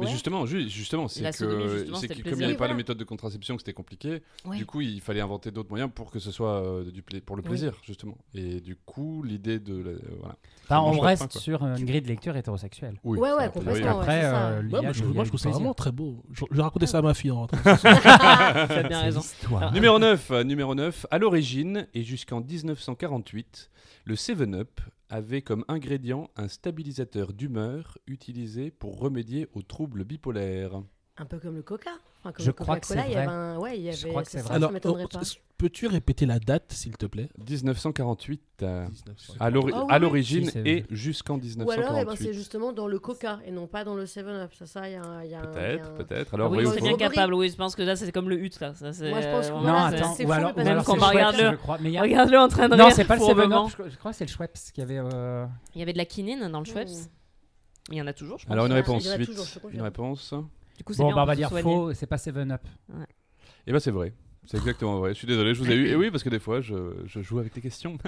Mais 0.00 0.06
ouais. 0.06 0.12
justement, 0.12 0.46
ju- 0.46 0.68
justement, 0.68 1.08
c'est 1.08 1.22
que 1.22 1.26
justement, 1.32 1.98
comme 2.00 2.04
il 2.04 2.06
n'y 2.06 2.14
avait 2.14 2.22
plaisir. 2.22 2.48
pas 2.50 2.54
Voilà. 2.58 2.72
la 2.72 2.76
méthode 2.76 2.98
de 2.98 3.04
contraception, 3.04 3.56
que 3.56 3.62
c'était 3.62 3.72
compliqué. 3.72 4.22
Ouais. 4.44 4.56
Du 4.58 4.64
coup, 4.64 4.80
il 4.80 5.00
fallait 5.00 5.20
inventer 5.20 5.50
d'autres 5.50 5.70
moyens 5.70 5.90
pour 5.92 6.10
que 6.12 6.20
ce 6.20 6.30
soit 6.30 6.62
euh, 6.62 6.84
du 6.90 7.02
pla- 7.02 7.20
pour 7.20 7.34
le 7.36 7.42
Oui. 7.42 7.48
plaisir, 7.48 7.74
justement. 7.82 8.16
Et 8.34 8.60
du 8.60 8.76
coup, 8.76 9.24
l'idée 9.24 9.58
de 9.58 9.76
la- 9.76 9.90
euh, 9.90 9.98
voilà. 10.20 10.36
On 10.70 10.98
reste 10.98 11.32
pain, 11.32 11.38
sur 11.38 11.64
une 11.64 11.84
grille 11.84 12.02
de 12.02 12.08
lecture 12.08 12.36
hétérosexuelle. 12.36 12.98
Oui, 13.04 13.18
Ouais, 13.18 13.32
ouais, 13.32 13.50
complètement. 13.50 14.00
Après, 14.00 14.22
euh, 14.24 14.62
Ouais, 14.62 14.82
moi, 14.82 14.92
je, 14.92 15.04
moi, 15.04 15.24
trouve 15.24 15.38
ça 15.40 15.50
vraiment 15.50 15.74
très 15.74 15.92
beau. 15.92 16.22
Je, 16.32 16.44
je 16.50 16.56
vais 16.56 16.62
raconter 16.62 16.86
ça 16.86 16.98
à 16.98 17.02
ma 17.02 17.14
fille 17.14 17.30
en 17.30 17.40
rentrant. 17.40 17.58
tu 17.62 17.86
as 17.86 18.82
bien 18.88 19.00
raison. 19.02 19.20
Numéro 19.72 19.98
9, 19.98 20.30
euh, 20.30 20.44
numéro 20.44 20.74
9, 20.74 21.06
à 21.10 21.18
l'origine 21.18 21.86
et 21.94 22.02
jusqu'en 22.02 22.40
1948, 22.40 23.70
le 24.04 24.14
7-Up 24.14 24.80
avait 25.08 25.42
comme 25.42 25.64
ingrédient 25.68 26.30
un 26.36 26.48
stabilisateur 26.48 27.32
d'humeur 27.32 27.98
utilisé 28.06 28.70
pour 28.70 28.98
remédier 28.98 29.48
aux 29.54 29.62
troubles 29.62 30.04
bipolaires. 30.04 30.82
Un 31.18 31.24
peu 31.24 31.38
comme 31.38 31.54
le 31.56 31.62
Coca. 31.62 31.92
Enfin, 32.26 32.32
comme 32.32 32.44
Je 32.46 32.50
crois 32.50 32.80
que 32.80 32.86
c'est 32.86 32.94
il 32.94 33.12
y 33.12 33.16
avait 33.16 33.26
vrai. 33.26 33.34
un. 33.34 33.58
Ouais, 33.58 33.78
il 33.78 33.86
y 33.86 33.92
Je 33.92 34.08
crois 34.08 34.22
que 34.24 34.30
c'est 34.30 34.38
ça, 34.38 34.42
vrai. 34.44 34.48
ça 34.50 34.54
Alors, 34.56 34.72
m'étonnerait 34.72 35.06
pas. 35.06 35.20
peux-tu 35.58 35.86
répéter 35.86 36.26
la 36.26 36.38
date, 36.40 36.64
s'il 36.72 36.96
te 36.96 37.06
plaît? 37.06 37.28
1948, 37.48 38.40
euh, 38.62 38.86
1900. 38.88 39.34
à 39.38 39.50
l'ori- 39.50 39.72
Ah 39.74 39.78
oui, 39.80 39.86
à 39.90 39.94
oui. 39.96 40.00
l'origine 40.02 40.50
et 40.64 40.84
jusqu'en 40.90 41.34
Ou 41.36 41.38
alors, 41.38 41.52
eh 41.52 42.04
ben, 42.04 42.12
1948. 42.12 42.24
c'est 42.26 42.32
justement 42.34 42.72
dans 42.72 42.88
le 42.88 42.98
Coca 42.98 43.38
et 43.46 43.52
non 43.52 43.66
pas 43.66 43.84
dans 43.84 43.94
le 43.94 44.06
7-Up. 44.06 44.50
Ça, 44.58 44.66
ça, 44.66 44.88
il 44.88 44.92
y 44.92 44.96
a 44.96 45.02
un. 45.02 45.22
il 45.22 45.30
y 45.30 45.34
a 45.34 45.40
un- 45.40 45.42
il 45.44 45.48
y 45.48 45.52
Peut-être, 45.52 45.88
un- 45.90 45.94
peut-être. 45.94 46.28
Ah 46.32 46.34
Alors, 46.36 46.50
oui, 46.50 46.58
vrai 46.64 46.66
ou 46.66 46.72
c'est 46.74 46.80
bien 46.82 46.96
capable. 46.96 47.34
Oui, 47.34 47.48
je 47.48 47.56
pense 47.56 47.76
que 47.76 47.82
là, 47.82 47.94
c'est 47.96 48.10
comme 48.12 48.28
le 48.28 48.38
hut. 48.38 48.50
Là. 48.60 48.74
Ça, 48.74 48.92
c'est- 48.92 49.08
Moi, 49.10 49.20
je 49.20 49.28
pense 49.28 49.46
que 49.48 49.52
Non, 49.52 49.74
attends, 49.74 50.14
c'est 50.14 50.24
ou 50.24 50.26
fou, 50.26 50.32
alors, 50.32 50.56
ou 50.56 50.60
alors 50.60 50.84
regarde-le. 50.86 51.50
je 51.52 51.56
crois. 51.56 51.78
Mais 51.80 51.90
il 51.90 51.92
y 51.92 51.98
a- 51.98 52.02
Regarde-le 52.02 52.38
en 52.38 52.48
train 52.48 52.68
de 52.68 52.76
Non, 52.76 52.90
c'est 52.90 53.04
pas 53.04 53.14
le 53.14 53.20
fourbement. 53.20 53.68
7 53.68 53.76
je 53.90 53.96
crois 53.98 54.10
que 54.12 54.16
c'est 54.16 54.24
le 54.24 54.30
Schweppes 54.30 54.58
qui 54.74 54.80
avait. 54.82 54.98
euh, 54.98 55.46
Il 55.74 55.78
y 55.78 55.82
avait 55.82 55.92
de 55.92 55.98
la 55.98 56.04
quinine 56.06 56.48
dans 56.50 56.58
le 56.60 56.64
Schweppes? 56.66 56.88
Il 57.90 57.96
y 57.96 58.02
en 58.02 58.06
a 58.08 58.12
toujours, 58.12 58.38
je 58.38 58.46
pense. 58.46 58.52
Alors, 58.52 58.66
une 58.66 58.72
ça, 58.72 58.76
réponse. 58.76 59.04
Une 59.72 59.80
réponse. 59.82 60.34
Du 60.76 60.84
coup, 60.84 60.92
c'est 60.92 61.02
Bon, 61.02 61.08
bien, 61.08 61.16
bah, 61.16 61.22
on 61.22 61.26
va 61.26 61.36
dire 61.36 61.50
faux, 61.60 61.92
c'est 61.94 62.06
pas 62.06 62.16
7-Up. 62.16 62.60
Eh 63.66 63.72
ben, 63.72 63.80
c'est 63.80 63.90
vrai. 63.90 64.12
C'est 64.46 64.58
exactement 64.58 64.98
vrai. 65.00 65.10
Je 65.12 65.18
suis 65.18 65.26
désolé, 65.26 65.54
je 65.54 65.62
vous 65.62 65.70
ai 65.70 65.74
eu. 65.74 65.88
Et 65.88 65.96
oui, 65.96 66.10
parce 66.10 66.22
que 66.22 66.28
des 66.28 66.38
fois, 66.38 66.60
je, 66.60 66.74
je 67.04 67.20
joue 67.20 67.40
avec 67.40 67.54
les 67.56 67.60
questions. 67.62 67.98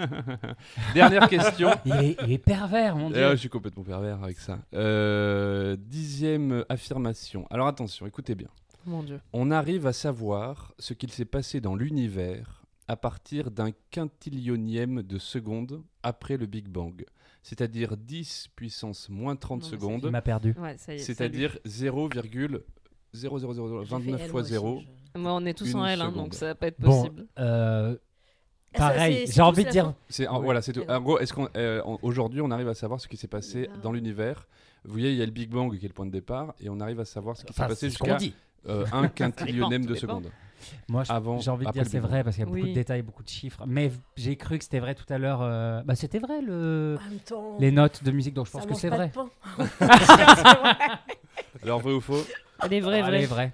Dernière 0.95 1.29
question. 1.29 1.71
Il 1.85 1.93
est, 1.95 2.17
il 2.25 2.33
est 2.33 2.39
pervers, 2.39 2.95
mon 2.95 3.11
dieu. 3.11 3.31
je 3.33 3.37
suis 3.37 3.49
complètement 3.49 3.83
pervers 3.83 4.23
avec 4.23 4.39
ça. 4.39 4.61
Euh, 4.75 5.77
dixième 5.77 6.65
affirmation. 6.69 7.45
Alors 7.51 7.67
attention, 7.67 8.07
écoutez 8.07 8.37
bien. 8.37 8.49
Mon 8.87 9.03
dieu. 9.03 9.21
On 9.33 9.51
arrive 9.51 9.87
à 9.89 9.93
savoir 9.93 10.75
ce 10.79 10.95
qu'il 10.95 11.11
s'est 11.11 11.25
passé 11.25 11.61
dans 11.61 11.75
l'univers 11.75 12.63
à 12.87 12.97
partir 12.97 13.51
d'un 13.51 13.71
quintillionième 13.91 15.03
de 15.03 15.19
seconde 15.19 15.83
après 16.05 16.37
le 16.37 16.47
Big 16.47 16.69
Bang. 16.69 17.05
C'est-à-dire 17.49 17.97
10 17.97 18.49
puissance 18.55 19.09
moins 19.09 19.35
30 19.35 19.51
Non, 19.63 19.65
mais 19.65 19.71
c'est 19.71 19.77
Il 19.77 19.81
secondes, 19.81 20.11
m'a 20.11 20.21
perdu. 20.21 20.55
Ouais, 20.59 20.77
ça 20.77 20.93
y 20.93 20.97
est. 20.97 20.99
c'est-29 20.99 21.59
J'ai 24.19 24.25
fait 24.25 24.29
fois 24.29 24.41
L, 24.43 24.47
0. 24.47 24.67
moi 24.67 24.81
aussi, 24.83 24.89
je- 25.15 25.19
Moi, 25.21 25.33
on 25.33 25.45
est 25.47 25.55
tous 25.55 25.75
en 25.75 25.87
L, 25.87 26.01
hein, 26.03 26.13
donc 26.13 26.35
ça 26.35 26.47
va 26.47 26.55
pas 26.55 26.67
être 26.67 26.79
Bon, 26.79 26.91
possible. 27.05 27.27
euh, 27.39 27.97
Ah, 28.75 28.79
ça, 28.79 28.89
pareil, 28.91 29.25
j'ai 29.27 29.41
envie 29.41 29.65
de 29.65 29.71
dire. 29.71 29.95
C'est 30.11 30.27
en- 30.29 30.39
Ouais. 30.39 30.45
voilà, 30.45 30.61
c'est 30.61 30.75
tout. 30.75 30.83
En 30.89 31.01
gros, 31.01 31.19
est-ce 31.19 31.33
qu'on 31.33 31.49
euh, 31.57 31.83
aujourd'hui 32.03 32.43
on 32.43 32.51
arrive 32.51 32.69
à 32.69 32.75
savoir 32.75 33.01
ce 33.01 33.09
qui 33.09 33.17
s'est 33.17 33.27
passé 33.27 33.71
Ah. 33.73 33.79
dans 33.79 33.93
l'univers 33.93 34.47
Vous 34.85 34.93
voyez, 34.93 35.11
il 35.11 35.17
y 35.17 35.23
a 35.23 35.27
le 35.27 35.33
Big 35.33 35.49
Bang 35.51 35.77
qui 35.77 35.85
est 35.85 35.89
le 35.89 35.95
point 35.95 36.07
de 36.07 36.11
départ, 36.13 36.55
et 36.61 36.69
on 36.69 36.79
arrive 36.81 37.01
à 37.01 37.05
savoir 37.07 37.37
ce 37.37 37.45
qui 37.47 37.53
s'est 37.55 37.61
Enfin, 37.61 37.69
passé 37.71 37.89
jusqu'à 37.89 38.19
euh, 38.69 38.85
un 38.93 39.09
quintillionième 39.09 39.87
de 39.87 39.95
dépend. 39.95 40.01
seconde. 40.01 40.31
Moi, 40.89 41.05
j'ai 41.05 41.51
envie 41.51 41.67
de 41.67 41.71
dire 41.73 41.87
c'est 41.87 41.99
vrai 41.99 42.25
parce 42.25 42.37
qu'il 42.37 42.45
y 42.45 42.49
a 42.49 42.51
beaucoup 42.51 42.67
de 42.69 42.73
détails, 42.75 43.03
beaucoup 43.03 43.23
de 43.23 43.29
chiffres. 43.29 43.63
Mais 43.67 43.91
j'ai 44.17 44.37
cru 44.37 44.59
que 44.59 44.65
c'était 44.65 44.81
vrai 44.81 44.95
tout 44.95 45.05
à 45.13 45.19
l'heure. 45.19 45.41
euh, 45.43 45.83
Bah, 45.85 45.95
c'était 45.95 46.19
vrai 46.19 46.41
le... 46.41 46.99
Temps, 47.27 47.57
les 47.59 47.71
notes 47.71 48.03
de 48.05 48.11
musique, 48.11 48.35
donc 48.35 48.47
je 48.47 48.53
pense 48.53 48.67
que 48.67 48.75
c'est 48.79 48.89
vrai. 48.91 49.11
pain. 49.11 49.29
Alors 51.63 51.81
vrai 51.81 51.93
ou 51.93 52.01
faux? 52.01 52.25
Elle 52.65 52.73
est 52.75 52.81
vraie, 52.81 53.03
vraie. 53.03 53.27
vrai. 53.27 53.53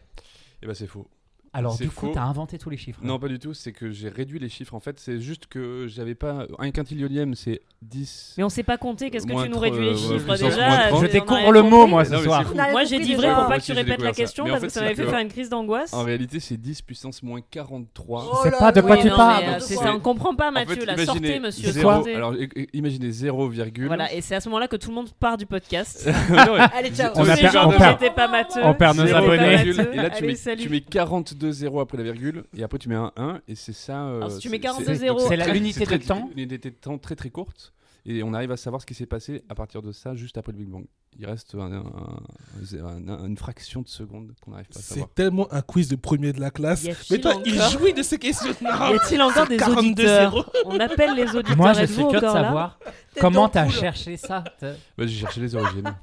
Eh 0.62 0.66
ben 0.66 0.74
c'est 0.74 0.86
faux. 0.86 1.06
Alors 1.54 1.76
du 1.78 1.88
coup, 1.88 2.06
faux. 2.06 2.12
t'as 2.12 2.22
inventé 2.22 2.58
tous 2.58 2.68
les 2.70 2.76
chiffres. 2.76 3.00
Non, 3.02 3.18
pas 3.18 3.28
du 3.28 3.38
tout. 3.38 3.54
C'est 3.54 3.72
que 3.72 3.90
j'ai 3.90 4.08
réduit 4.08 4.38
les 4.38 4.48
chiffres. 4.48 4.74
En 4.74 4.80
fait, 4.80 4.98
c'est 4.98 5.20
juste 5.20 5.46
que 5.46 5.86
j'avais 5.88 6.14
pas 6.16 6.46
un 6.58 6.70
quintillionième, 6.72 7.34
c'est 7.34 7.60
10. 7.82 8.34
Mais 8.38 8.44
on 8.44 8.48
sait 8.48 8.62
pas 8.64 8.76
compter. 8.76 9.10
Qu'est-ce 9.10 9.26
que 9.26 9.32
Moins 9.32 9.44
tu 9.44 9.50
nous 9.50 9.58
réduis 9.58 9.80
les 9.84 9.90
euh, 9.92 9.96
chiffres 9.96 10.34
puissance 10.34 10.40
déjà 10.40 10.90
moins 10.90 11.02
Je 11.02 11.06
découvre 11.12 11.52
le 11.52 11.62
mot, 11.62 11.86
moi, 11.86 12.02
Non, 12.02 12.08
ce 12.10 12.14
mais 12.16 12.22
soir. 12.24 12.44
c'est 12.48 12.70
Moi, 12.72 12.84
j'ai 12.84 12.98
dit 12.98 13.14
vrai 13.14 13.28
pour 13.28 13.36
Moi 13.36 13.46
pas 13.46 13.52
que 13.52 13.56
aussi, 13.58 13.66
tu 13.66 13.72
j'ai 13.72 13.78
répètes 13.78 13.90
découvert 13.98 14.08
la 14.10 14.14
ça. 14.14 14.20
question 14.22 14.44
Mais 14.44 14.50
en 14.50 14.52
parce 14.54 14.62
que 14.62 14.68
fait, 14.68 14.74
ça 14.74 14.80
c'est 14.80 14.84
m'avait 14.84 14.94
fait 14.96 15.04
que- 15.04 15.08
faire 15.10 15.18
une 15.20 15.28
crise 15.28 15.48
d'angoisse. 15.48 15.92
En 15.92 16.02
réalité, 16.02 16.40
c'est 16.40 16.56
10 16.56 16.82
puissance 16.82 17.22
moins 17.22 17.40
43. 17.50 18.30
Oh 18.32 18.36
C'est 18.42 18.50
là 18.50 18.58
pas 18.58 18.72
de 18.72 18.76
là. 18.80 18.82
quoi 18.86 18.96
Oui, 18.96 19.02
tu 19.02 19.08
non, 19.08 19.16
parles. 19.16 19.44
mais, 19.46 19.54
euh, 19.54 19.58
c'est 19.60 19.88
on 19.88 20.00
comprend 20.00 20.34
pas, 20.34 20.50
Mathieu. 20.50 20.82
imaginez 20.82 21.04
sortez, 21.04 21.38
monsieur. 21.40 21.70
zéro- 21.70 21.90
sortez. 21.92 22.14
Alors, 22.14 22.34
i- 22.34 22.48
i- 22.56 22.68
imaginez 22.72 23.10
0, 23.12 23.48
virgule. 23.48 23.86
Voilà, 23.86 24.12
et 24.12 24.20
c'est 24.20 24.34
à 24.34 24.40
ce 24.40 24.48
moment-là 24.48 24.66
que 24.66 24.76
tout 24.76 24.88
le 24.88 24.94
monde 24.94 25.10
part 25.20 25.36
du 25.36 25.46
podcast. 25.46 26.08
Allez, 26.74 26.90
ciao. 26.90 27.12
On 27.14 27.22
Tous 27.24 27.30
a 27.30 27.36
ces 27.36 27.42
per- 27.42 27.50
gens 27.52 27.68
on 27.68 27.70
qui 27.72 27.78
perd- 27.78 27.98
pas 28.14 28.28
on 28.62 28.74
perd 28.74 28.96
nos 28.96 29.04
pas 29.06 29.18
abonnés. 29.18 29.60
Et 29.60 29.72
là, 29.72 30.10
tu 30.10 30.16
Allez, 30.16 30.26
mets, 30.26 30.34
salut. 30.36 30.62
tu 30.62 30.68
mets 30.68 30.80
42 30.80 31.43
zéros 31.50 31.80
après 31.80 31.96
la 31.98 32.04
virgule, 32.04 32.44
et 32.56 32.62
après 32.62 32.78
tu 32.78 32.88
mets 32.88 32.94
un 32.94 33.12
1, 33.16 33.40
et 33.48 33.54
c'est 33.54 33.72
ça. 33.72 34.06
euh, 34.06 34.16
Alors, 34.18 34.30
si 34.32 34.38
tu 34.38 34.48
mets 34.48 34.56
c'est- 34.56 34.60
42 34.62 34.94
c'est- 34.94 35.36
la- 35.36 35.48
l'unité 35.48 35.78
c'est 35.80 35.84
très- 35.86 35.98
de 35.98 36.04
temps. 36.04 36.28
Une 36.32 36.38
unité 36.42 36.70
de 36.70 36.74
temps 36.76 36.98
très 36.98 37.16
très 37.16 37.30
courte, 37.30 37.72
et 38.06 38.22
on 38.22 38.34
arrive 38.34 38.50
à 38.52 38.56
savoir 38.56 38.80
ce 38.82 38.86
qui 38.86 38.94
s'est 38.94 39.06
passé 39.06 39.42
à 39.48 39.54
partir 39.54 39.82
de 39.82 39.92
ça, 39.92 40.14
juste 40.14 40.36
après 40.38 40.52
le 40.52 40.58
Big 40.58 40.68
Bang. 40.68 40.84
Il 41.16 41.26
reste 41.26 41.54
un- 41.54 41.70
un- 41.70 43.08
un- 43.08 43.26
une 43.26 43.36
fraction 43.36 43.82
de 43.82 43.88
seconde 43.88 44.32
qu'on 44.44 44.50
n'arrive 44.50 44.66
pas 44.66 44.80
à 44.80 44.82
savoir. 44.82 45.06
C'est 45.08 45.14
tellement 45.14 45.46
un 45.52 45.62
quiz 45.62 45.88
de 45.88 45.94
premier 45.94 46.32
de 46.32 46.40
la 46.40 46.50
classe. 46.50 46.82
Y 46.82 46.96
Mais 47.12 47.18
toi, 47.20 47.34
il 47.46 47.54
encore- 47.60 47.70
jouit 47.70 47.94
de 47.94 48.02
ces 48.02 48.18
questions. 48.18 48.50
Y 48.60 48.66
a-t-il 48.66 49.22
encore 49.22 49.46
des 49.46 49.56
42 49.56 50.02
auditeurs. 50.02 50.50
On 50.66 50.80
appelle 50.80 51.14
les 51.14 51.28
auditeurs. 51.36 51.56
Moi, 51.56 51.72
je 51.74 51.80
Êtes-vous 51.82 51.94
suis 51.94 52.02
curieux 52.02 52.20
de 52.20 52.26
encore 52.26 52.34
là 52.34 52.42
savoir 52.42 52.78
comment 53.20 53.48
t'as 53.48 53.68
cherché 53.68 54.16
ça. 54.16 54.42
T'as- 54.58 54.72
Bah, 54.98 55.06
j'ai 55.06 55.16
cherché 55.20 55.40
les 55.40 55.54
origines. 55.54 55.94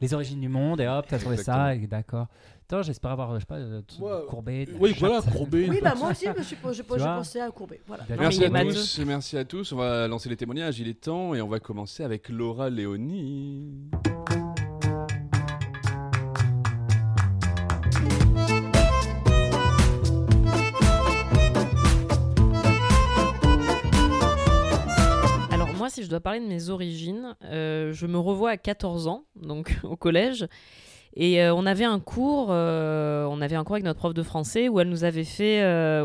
Les 0.00 0.14
origines 0.14 0.40
du 0.40 0.48
monde 0.48 0.80
et 0.80 0.86
hop, 0.88 1.04
t'as 1.08 1.18
trouvé 1.18 1.36
ça. 1.36 1.74
Et 1.74 1.86
d'accord. 1.86 2.28
Putain, 2.68 2.82
j'espère 2.82 3.12
avoir, 3.12 3.34
je 3.34 3.40
sais 3.40 3.46
pas, 3.46 3.54
euh, 3.54 3.80
t- 3.80 3.94
Ouais. 4.02 4.26
courbé. 4.28 4.66
de 4.66 4.72
la 4.72 4.78
Oui, 4.78 4.94
voilà, 4.98 5.22
courbé. 5.22 5.70
Oui, 5.70 5.80
bah 5.82 5.94
moi 5.96 6.10
aussi, 6.10 6.26
je 6.26 6.38
me 6.38 6.42
suis 6.42 6.54
je, 6.74 6.82
pensais 6.82 7.40
à 7.40 7.50
courber. 7.50 7.80
Voilà. 7.86 8.04
Merci 8.10 8.44
à 8.44 8.50
tous, 8.62 8.98
merci 9.06 9.38
à 9.38 9.44
tous. 9.46 9.72
On 9.72 9.76
va 9.76 10.06
lancer 10.06 10.28
les 10.28 10.36
témoignages, 10.36 10.78
il 10.78 10.86
est 10.86 11.00
temps, 11.00 11.34
et 11.34 11.40
on 11.40 11.48
va 11.48 11.60
commencer 11.60 12.04
avec 12.04 12.28
Laura 12.28 12.68
Léonie. 12.68 13.72
Alors 25.50 25.72
moi, 25.74 25.88
si 25.90 26.02
je 26.02 26.08
dois 26.10 26.20
parler 26.20 26.40
de 26.40 26.46
mes 26.46 26.68
origines, 26.68 27.34
euh, 27.44 27.92
je 27.92 28.06
me 28.06 28.18
revois 28.18 28.50
à 28.50 28.56
14 28.56 29.06
ans, 29.08 29.24
donc 29.36 29.74
au 29.84 29.96
collège. 29.96 30.46
Et 31.14 31.42
euh, 31.42 31.54
on 31.54 31.66
avait 31.66 31.84
un 31.84 32.00
cours, 32.00 32.48
euh, 32.50 33.26
on 33.26 33.40
avait 33.40 33.56
un 33.56 33.64
cours 33.64 33.76
avec 33.76 33.84
notre 33.84 33.98
prof 33.98 34.14
de 34.14 34.22
français 34.22 34.68
où 34.68 34.78
elle 34.80 34.88
nous 34.88 35.04
avait 35.04 35.24
fait, 35.24 35.62
euh, 35.62 36.04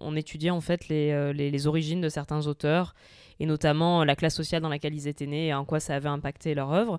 on, 0.00 0.16
étudiait 0.16 0.50
en 0.50 0.60
fait 0.60 0.88
les, 0.88 1.32
les, 1.32 1.66
origines 1.66 2.00
de 2.00 2.08
certains 2.08 2.46
auteurs 2.46 2.94
et 3.40 3.46
notamment 3.46 4.04
la 4.04 4.14
classe 4.14 4.34
sociale 4.34 4.62
dans 4.62 4.68
laquelle 4.68 4.94
ils 4.94 5.08
étaient 5.08 5.26
nés 5.26 5.48
et 5.48 5.54
en 5.54 5.64
quoi 5.64 5.80
ça 5.80 5.96
avait 5.96 6.08
impacté 6.08 6.54
leur 6.54 6.72
œuvre. 6.72 6.98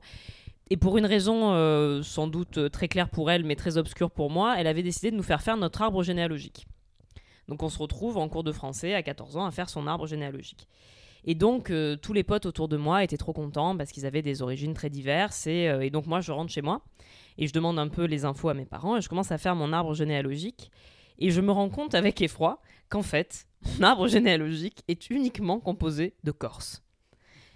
Et 0.69 0.77
pour 0.77 0.97
une 0.97 1.05
raison 1.05 2.01
sans 2.03 2.27
doute 2.27 2.71
très 2.71 2.87
claire 2.87 3.09
pour 3.09 3.31
elle, 3.31 3.45
mais 3.45 3.55
très 3.55 3.77
obscure 3.77 4.11
pour 4.11 4.29
moi, 4.29 4.55
elle 4.57 4.67
avait 4.67 4.83
décidé 4.83 5.11
de 5.11 5.15
nous 5.15 5.23
faire 5.23 5.41
faire 5.41 5.57
notre 5.57 5.81
arbre 5.81 6.03
généalogique. 6.03 6.67
Donc 7.47 7.63
on 7.63 7.69
se 7.69 7.77
retrouve 7.77 8.17
en 8.17 8.27
cours 8.27 8.43
de 8.43 8.51
français 8.51 8.95
à 8.95 9.03
14 9.03 9.37
ans 9.37 9.45
à 9.45 9.51
faire 9.51 9.69
son 9.69 9.87
arbre 9.87 10.07
généalogique. 10.07 10.67
Et 11.27 11.33
donc, 11.33 11.73
tous 12.01 12.13
les 12.13 12.23
potes 12.23 12.45
autour 12.45 12.67
de 12.67 12.77
moi 12.77 13.03
étaient 13.03 13.17
trop 13.17 13.33
contents 13.33 13.75
parce 13.75 13.91
qu'ils 13.91 14.05
avaient 14.05 14.21
des 14.21 14.43
origines 14.43 14.75
très 14.75 14.91
diverses. 14.91 15.47
Et 15.47 15.89
donc, 15.89 16.05
moi, 16.05 16.21
je 16.21 16.31
rentre 16.31 16.51
chez 16.51 16.61
moi 16.61 16.83
et 17.37 17.47
je 17.47 17.53
demande 17.53 17.79
un 17.79 17.87
peu 17.87 18.05
les 18.05 18.25
infos 18.25 18.49
à 18.49 18.53
mes 18.53 18.65
parents 18.65 18.97
et 18.97 19.01
je 19.01 19.09
commence 19.09 19.31
à 19.31 19.37
faire 19.37 19.55
mon 19.55 19.73
arbre 19.73 19.93
généalogique. 19.93 20.71
Et 21.17 21.31
je 21.31 21.41
me 21.41 21.51
rends 21.51 21.69
compte 21.69 21.95
avec 21.95 22.21
effroi 22.21 22.61
qu'en 22.89 23.01
fait, 23.01 23.47
mon 23.79 23.85
arbre 23.85 24.07
généalogique 24.07 24.83
est 24.87 25.09
uniquement 25.09 25.59
composé 25.59 26.13
de 26.23 26.31
Corse. 26.31 26.83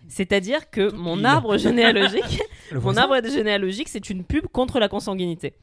C'est-à-dire 0.07 0.69
que 0.69 0.91
mon 0.93 1.23
arbre 1.25 1.57
généalogique, 1.57 2.41
mon 2.71 2.95
arbre 2.95 3.21
généalogique, 3.27 3.89
c'est 3.89 4.09
une 4.09 4.23
pub 4.23 4.47
contre 4.47 4.79
la 4.79 4.87
consanguinité. 4.87 5.53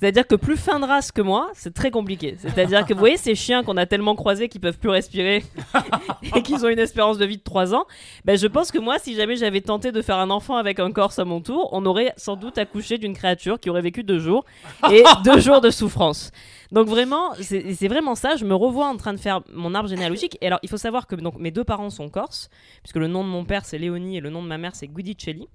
C'est-à-dire 0.00 0.26
que 0.26 0.36
plus 0.36 0.56
fin 0.56 0.78
de 0.78 0.84
race 0.84 1.10
que 1.10 1.22
moi, 1.22 1.50
c'est 1.54 1.74
très 1.74 1.90
compliqué. 1.90 2.36
C'est-à-dire 2.38 2.86
que 2.86 2.92
vous 2.92 3.00
voyez 3.00 3.16
ces 3.16 3.34
chiens 3.34 3.64
qu'on 3.64 3.76
a 3.76 3.84
tellement 3.84 4.14
croisés 4.14 4.48
qu'ils 4.48 4.60
peuvent 4.60 4.78
plus 4.78 4.90
respirer 4.90 5.42
et 6.36 6.42
qu'ils 6.42 6.64
ont 6.64 6.68
une 6.68 6.78
espérance 6.78 7.18
de 7.18 7.24
vie 7.24 7.38
de 7.38 7.42
3 7.42 7.74
ans, 7.74 7.84
ben 8.24 8.38
je 8.38 8.46
pense 8.46 8.70
que 8.70 8.78
moi, 8.78 8.98
si 9.00 9.16
jamais 9.16 9.34
j'avais 9.34 9.60
tenté 9.60 9.90
de 9.90 10.00
faire 10.00 10.18
un 10.18 10.30
enfant 10.30 10.56
avec 10.56 10.78
un 10.78 10.92
corse 10.92 11.18
à 11.18 11.24
mon 11.24 11.40
tour, 11.40 11.68
on 11.72 11.84
aurait 11.84 12.12
sans 12.16 12.36
doute 12.36 12.58
accouché 12.58 12.98
d'une 12.98 13.14
créature 13.14 13.58
qui 13.58 13.70
aurait 13.70 13.82
vécu 13.82 14.04
deux 14.04 14.20
jours 14.20 14.44
et 14.90 15.02
deux 15.24 15.40
jours 15.40 15.60
de 15.60 15.70
souffrance. 15.70 16.30
Donc 16.70 16.86
vraiment, 16.86 17.32
c'est 17.40 17.88
vraiment 17.88 18.14
ça. 18.14 18.36
Je 18.36 18.44
me 18.44 18.54
revois 18.54 18.86
en 18.86 18.96
train 18.96 19.14
de 19.14 19.18
faire 19.18 19.40
mon 19.52 19.74
arbre 19.74 19.88
généalogique. 19.88 20.38
Et 20.40 20.46
alors, 20.46 20.60
il 20.62 20.68
faut 20.68 20.76
savoir 20.76 21.06
que 21.06 21.16
donc, 21.16 21.38
mes 21.38 21.50
deux 21.50 21.64
parents 21.64 21.90
sont 21.90 22.08
corses, 22.08 22.50
puisque 22.82 22.96
le 22.96 23.08
nom 23.08 23.24
de 23.24 23.28
mon 23.28 23.44
père 23.44 23.64
c'est 23.64 23.78
Léonie 23.78 24.18
et 24.18 24.20
le 24.20 24.30
nom 24.30 24.42
de 24.42 24.48
ma 24.48 24.58
mère 24.58 24.76
c'est 24.76 24.86
Guidicelli. 24.86 25.48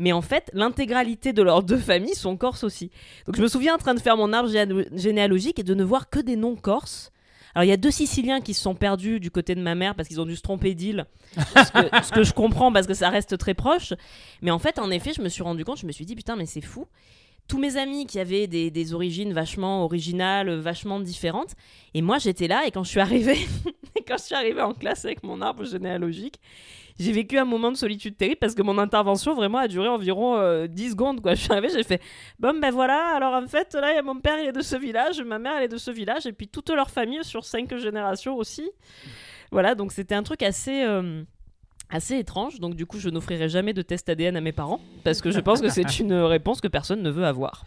Mais 0.00 0.12
en 0.12 0.22
fait, 0.22 0.50
l'intégralité 0.54 1.34
de 1.34 1.42
leurs 1.42 1.62
deux 1.62 1.76
familles 1.76 2.14
sont 2.14 2.36
corses 2.38 2.64
aussi. 2.64 2.90
Donc 3.26 3.36
je 3.36 3.42
me 3.42 3.48
souviens 3.48 3.74
en 3.74 3.78
train 3.78 3.92
de 3.94 4.00
faire 4.00 4.16
mon 4.16 4.32
arbre 4.32 4.48
géné- 4.48 4.88
généalogique 4.98 5.58
et 5.58 5.62
de 5.62 5.74
ne 5.74 5.84
voir 5.84 6.08
que 6.08 6.18
des 6.18 6.36
noms 6.36 6.56
corses. 6.56 7.12
Alors 7.54 7.64
il 7.64 7.68
y 7.68 7.72
a 7.72 7.76
deux 7.76 7.90
Siciliens 7.90 8.40
qui 8.40 8.54
se 8.54 8.62
sont 8.62 8.74
perdus 8.74 9.20
du 9.20 9.30
côté 9.30 9.54
de 9.54 9.60
ma 9.60 9.74
mère 9.74 9.94
parce 9.94 10.08
qu'ils 10.08 10.18
ont 10.18 10.24
dû 10.24 10.36
se 10.36 10.40
tromper 10.40 10.74
d'île. 10.74 11.04
ce 11.36 12.12
que 12.12 12.22
je 12.22 12.32
comprends 12.32 12.72
parce 12.72 12.86
que 12.86 12.94
ça 12.94 13.10
reste 13.10 13.36
très 13.36 13.52
proche. 13.52 13.92
Mais 14.40 14.50
en 14.50 14.58
fait, 14.58 14.78
en 14.78 14.90
effet, 14.90 15.12
je 15.14 15.20
me 15.20 15.28
suis 15.28 15.42
rendu 15.42 15.66
compte, 15.66 15.78
je 15.78 15.86
me 15.86 15.92
suis 15.92 16.06
dit 16.06 16.16
putain, 16.16 16.34
mais 16.34 16.46
c'est 16.46 16.62
fou. 16.62 16.86
Tous 17.46 17.58
mes 17.58 17.76
amis 17.76 18.06
qui 18.06 18.18
avaient 18.20 18.46
des, 18.46 18.70
des 18.70 18.94
origines 18.94 19.34
vachement 19.34 19.84
originales, 19.84 20.50
vachement 20.60 20.98
différentes. 20.98 21.50
Et 21.92 22.00
moi, 22.00 22.16
j'étais 22.16 22.48
là 22.48 22.62
et 22.66 22.70
quand 22.70 22.84
je 22.84 22.88
suis 22.90 23.00
arrivée, 23.00 23.38
quand 24.08 24.16
je 24.16 24.22
suis 24.24 24.34
arrivée 24.34 24.62
en 24.62 24.72
classe 24.72 25.04
avec 25.04 25.22
mon 25.24 25.42
arbre 25.42 25.64
généalogique, 25.66 26.40
j'ai 27.00 27.12
vécu 27.12 27.38
un 27.38 27.44
moment 27.44 27.72
de 27.72 27.76
solitude 27.76 28.16
terrible 28.16 28.38
parce 28.38 28.54
que 28.54 28.62
mon 28.62 28.78
intervention 28.78 29.34
vraiment 29.34 29.58
a 29.58 29.68
duré 29.68 29.88
environ 29.88 30.36
euh, 30.36 30.66
10 30.66 30.90
secondes. 30.90 31.20
Quoi. 31.20 31.34
Je 31.34 31.42
suis 31.42 31.52
arrivée, 31.52 31.70
j'ai 31.72 31.82
fait 31.82 32.00
Bon, 32.38 32.58
ben 32.60 32.70
voilà, 32.70 33.16
alors 33.16 33.34
en 33.34 33.46
fait, 33.48 33.74
là, 33.74 33.92
y 33.94 33.98
a 33.98 34.02
mon 34.02 34.20
père, 34.20 34.38
il 34.38 34.48
est 34.48 34.52
de 34.52 34.62
ce 34.62 34.76
village, 34.76 35.20
ma 35.22 35.38
mère, 35.38 35.54
elle 35.58 35.64
est 35.64 35.68
de 35.68 35.78
ce 35.78 35.90
village, 35.90 36.26
et 36.26 36.32
puis 36.32 36.46
toute 36.48 36.70
leur 36.70 36.90
famille 36.90 37.24
sur 37.24 37.44
5 37.44 37.76
générations 37.78 38.36
aussi. 38.36 38.70
Voilà, 39.50 39.74
donc 39.74 39.92
c'était 39.92 40.14
un 40.14 40.22
truc 40.22 40.42
assez. 40.42 40.84
euh, 40.84 41.22
assez 41.92 42.16
étrange, 42.18 42.60
donc 42.60 42.76
du 42.76 42.86
coup 42.86 43.00
je 43.00 43.08
n'offrirai 43.08 43.48
jamais 43.48 43.72
de 43.72 43.82
test 43.82 44.08
ADN 44.08 44.36
à 44.36 44.40
mes 44.40 44.52
parents, 44.52 44.78
parce 45.02 45.20
que 45.20 45.32
je 45.32 45.40
pense 45.40 45.60
que 45.60 45.68
c'est 45.68 45.98
une 45.98 46.12
réponse 46.14 46.60
que 46.60 46.68
personne 46.68 47.02
ne 47.02 47.10
veut 47.10 47.24
avoir. 47.26 47.64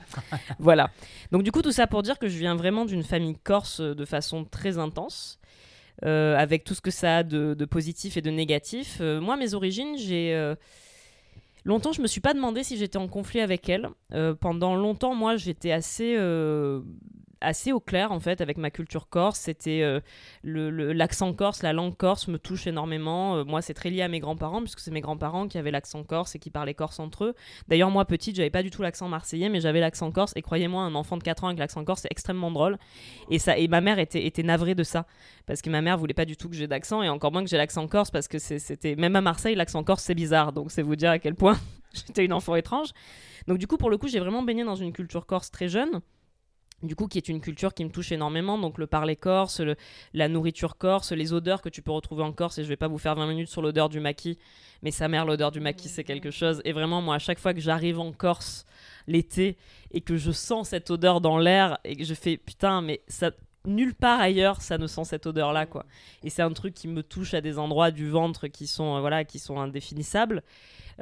Voilà. 0.60 0.91
Donc 1.34 1.43
du 1.43 1.52
coup 1.52 1.62
tout 1.62 1.74
ça 1.74 1.88
pour 1.88 2.04
dire 2.04 2.17
que 2.17 2.30
je 2.30 2.38
viens 2.38 2.56
vraiment 2.56 2.86
d'une 2.86 3.04
famille 3.04 3.36
corse 3.43 3.82
euh, 3.82 3.93
de 3.93 4.06
façon 4.06 4.46
très 4.46 4.78
intense, 4.78 5.39
euh, 6.06 6.36
avec 6.38 6.63
tout 6.63 6.73
ce 6.73 6.82
que 6.82 6.91
ça 6.91 7.17
a 7.17 7.23
de, 7.23 7.65
positif 7.65 8.17
et 8.17 8.21
de 8.21 8.29
négatif. 8.32 8.97
Euh, 9.01 9.21
moi 9.21 9.38
mes 9.38 9.53
origines, 9.53 9.97
j'ai... 9.97 10.34
euh, 10.34 10.56
Longtemps, 11.65 11.93
je 11.93 12.01
me 12.01 12.08
suis 12.08 12.19
pas 12.19 12.34
demandé 12.34 12.62
si 12.62 12.75
j'étais 12.75 12.97
en 12.97 13.08
conflit 13.08 13.39
avec 13.39 13.69
elle. 13.69 13.88
Pendant 14.41 14.75
longtemps, 14.75 15.15
moi, 15.15 15.38
j'étais 15.38 15.71
assez, 15.71 16.13
assez 17.43 17.71
au 17.71 17.79
clair 17.79 18.12
en 18.12 18.19
fait 18.19 18.41
avec 18.41 18.58
ma 18.58 18.71
culture 18.71 19.10
corse. 19.10 19.39
C'était 19.39 19.82
euh, 19.84 19.99
le- 20.43 20.69
le- 20.71 20.93
l'accent 20.93 21.34
corse, 21.34 21.62
la 21.62 21.73
langue 21.73 21.95
corse 21.95 22.27
me 22.27 22.39
touche 22.39 22.65
énormément. 22.67 23.36
Euh, 23.38 23.43
moi, 23.43 23.62
c'est 23.62 23.73
très 23.73 23.89
lié 23.89 24.01
à 24.01 24.08
mes 24.08 24.19
grands-parents 24.19 24.62
puisque 24.62 24.79
c'est 24.79 24.91
mes 24.91 25.01
grands-parents 25.01 25.47
qui 25.47 25.58
avaient 25.58 25.71
l'accent 25.71 26.03
corse 26.03 26.36
et 26.36 26.39
qui 26.39 26.49
parlaient 26.49 26.73
corse 26.73 26.99
entre 26.99 27.25
eux. 27.25 27.34
D'ailleurs, 27.67 27.91
moi, 27.91 28.06
petite, 28.06 28.36
j'avais 28.36 28.49
pas 28.49 28.63
du 28.63 28.71
tout 28.71 28.82
l'accent 28.82 29.08
marseillais, 29.08 29.49
mais 29.49 29.60
j'avais 29.62 29.79
l'accent 29.79 30.12
corse. 30.12 30.34
Et 30.36 30.41
croyez-moi, 30.41 30.82
un 30.82 30.95
enfant 30.95 31.17
de 31.17 31.23
4 31.23 31.43
ans 31.43 31.47
avec 31.47 31.60
l'accent 31.60 31.84
corse, 31.86 32.01
c'est 32.01 32.12
extrêmement 32.12 32.49
drôle. 32.51 32.77
Et 33.29 33.38
ça, 33.39 33.58
et 33.58 33.67
ma 33.67 33.82
mère 33.82 33.99
était, 33.99 34.25
était 34.25 34.43
navrée 34.43 34.75
de 34.75 34.84
ça 34.84 35.06
parce 35.45 35.62
que 35.62 35.69
ma 35.69 35.82
mère 35.82 35.97
voulait 35.97 36.13
pas 36.13 36.25
du 36.25 36.38
tout 36.38 36.49
que 36.49 36.56
j'ai 36.56 36.67
d'accent 36.67 37.03
et 37.03 37.10
encore 37.10 37.32
moins 37.32 37.43
que 37.43 37.49
j'ai 37.49 37.58
l'accent 37.58 37.88
corse 37.88 38.12
parce 38.12 38.27
que 38.27 38.39
c'était 38.39 38.95
même 38.95 39.15
à 39.15 39.21
Marseille, 39.21 39.56
l'accent 39.56 39.84
corse 39.84 40.03
c'est 40.03 40.15
bizarre. 40.15 40.53
Donc 40.53 40.71
c'est 40.71 40.82
vous 40.82 40.95
dire 40.95 41.12
à 41.12 41.19
quel 41.19 41.36
point 41.36 41.58
j'étais 41.93 42.23
une 42.25 42.34
enfant 42.34 42.56
étrange. 42.56 42.89
Donc 43.47 43.58
du 43.58 43.67
coup, 43.67 43.77
pour 43.77 43.89
le 43.89 43.97
coup, 43.97 44.08
j'ai 44.08 44.19
vraiment 44.19 44.41
baigné 44.43 44.63
dans 44.63 44.75
une 44.75 44.93
culture 44.93 45.25
corse 45.25 45.51
très 45.51 45.67
jeune. 45.67 46.01
Du 46.84 46.98
coup, 46.98 47.08
qui 47.08 47.17
est 47.17 47.30
une 47.30 47.39
culture 47.39 47.74
qui 47.74 47.86
me 47.86 47.89
touche 47.89 48.12
énormément, 48.12 48.58
donc 48.58 48.78
le 48.78 48.88
parler 48.88 49.15
corse, 49.15 49.62
la 50.13 50.28
nourriture 50.28 50.78
corse, 50.78 51.13
les 51.13 51.32
odeurs 51.32 51.62
que 51.62 51.69
tu 51.69 51.82
peux 51.82 51.91
retrouver 51.91 52.24
en 52.24 52.34
Corse, 52.34 52.58
et 52.58 52.63
je 52.63 52.67
vais 52.67 52.76
pas 52.76 52.89
vous 52.89 52.98
faire 52.98 53.15
20 53.15 53.26
minutes 53.28 53.48
sur 53.48 53.62
l'odeur 53.62 53.88
du 53.88 54.02
maquis, 54.02 54.38
mais 54.82 54.91
sa 54.91 55.08
mère, 55.08 55.26
l'odeur 55.26 55.52
du 55.52 55.62
maquis, 55.62 55.88
c'est 55.88 56.04
quelque 56.04 56.30
chose. 56.30 56.62
Et 56.65 56.74
vraiment, 56.74 57.02
moi, 57.02 57.15
à 57.15 57.19
chaque 57.19 57.39
fois 57.39 57.54
que 57.54 57.62
j'arrive 57.62 58.00
en 58.00 58.12
Corse 58.12 58.65
l'été 59.08 59.58
et 59.91 60.02
que 60.02 60.17
je 60.17 60.32
sens 60.32 60.69
cette 60.69 60.91
odeur 60.91 61.22
dans 61.22 61.38
l'air 61.38 61.78
et 61.86 61.96
que 61.96 62.04
je 62.04 62.13
fais 62.13 62.36
putain, 62.36 62.82
mais 62.82 63.02
ça, 63.08 63.32
nulle 63.65 63.95
part 63.95 64.19
ailleurs, 64.19 64.62
ça 64.62 64.78
ne 64.78 64.88
sent 64.88 65.06
cette 65.06 65.26
odeur-là, 65.26 65.65
quoi. 65.65 65.86
Et 66.23 66.30
c'est 66.30 66.41
un 66.41 66.52
truc 66.52 66.73
qui 66.73 66.88
me 66.88 67.04
touche 67.04 67.34
à 67.34 67.41
des 67.41 67.58
endroits 67.58 67.91
du 67.91 68.10
ventre 68.10 68.47
qui 68.47 68.67
sont, 68.67 68.97
euh, 68.97 68.99
voilà, 68.99 69.23
qui 69.23 69.39
sont 69.39 69.60
indéfinissables. 69.60 70.43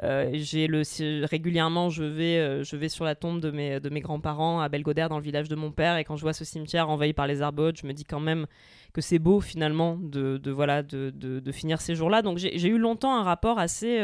Euh, 0.02 0.30
j'ai 0.32 0.68
le 0.68 0.82
régulièrement 1.26 1.90
je 1.90 2.02
vais 2.02 2.38
euh, 2.38 2.64
je 2.64 2.76
vais 2.76 2.88
sur 2.88 3.04
la 3.04 3.14
tombe 3.14 3.40
de 3.40 3.50
mes 3.50 3.78
de 3.78 3.90
mes 3.90 4.00
grands-parents 4.00 4.58
à 4.60 4.70
Belgodère 4.70 5.10
dans 5.10 5.18
le 5.18 5.22
village 5.22 5.50
de 5.50 5.54
mon 5.54 5.70
père 5.70 5.98
et 5.98 6.04
quand 6.04 6.16
je 6.16 6.22
vois 6.22 6.32
ce 6.32 6.46
cimetière 6.46 6.88
envahi 6.88 7.12
par 7.12 7.26
les 7.26 7.42
arbres 7.42 7.72
je 7.76 7.86
me 7.86 7.92
dis 7.92 8.06
quand 8.06 8.18
même 8.18 8.46
que 8.94 9.02
c'est 9.02 9.18
beau 9.18 9.42
finalement 9.42 9.98
de, 10.00 10.40
voilà 10.50 10.82
de, 10.82 11.10
de, 11.10 11.52
finir 11.52 11.82
ces 11.82 11.94
jours-là 11.94 12.22
donc 12.22 12.38
j'ai 12.38 12.68
eu 12.68 12.78
longtemps 12.78 13.14
un 13.14 13.22
rapport 13.22 13.58
assez 13.58 14.00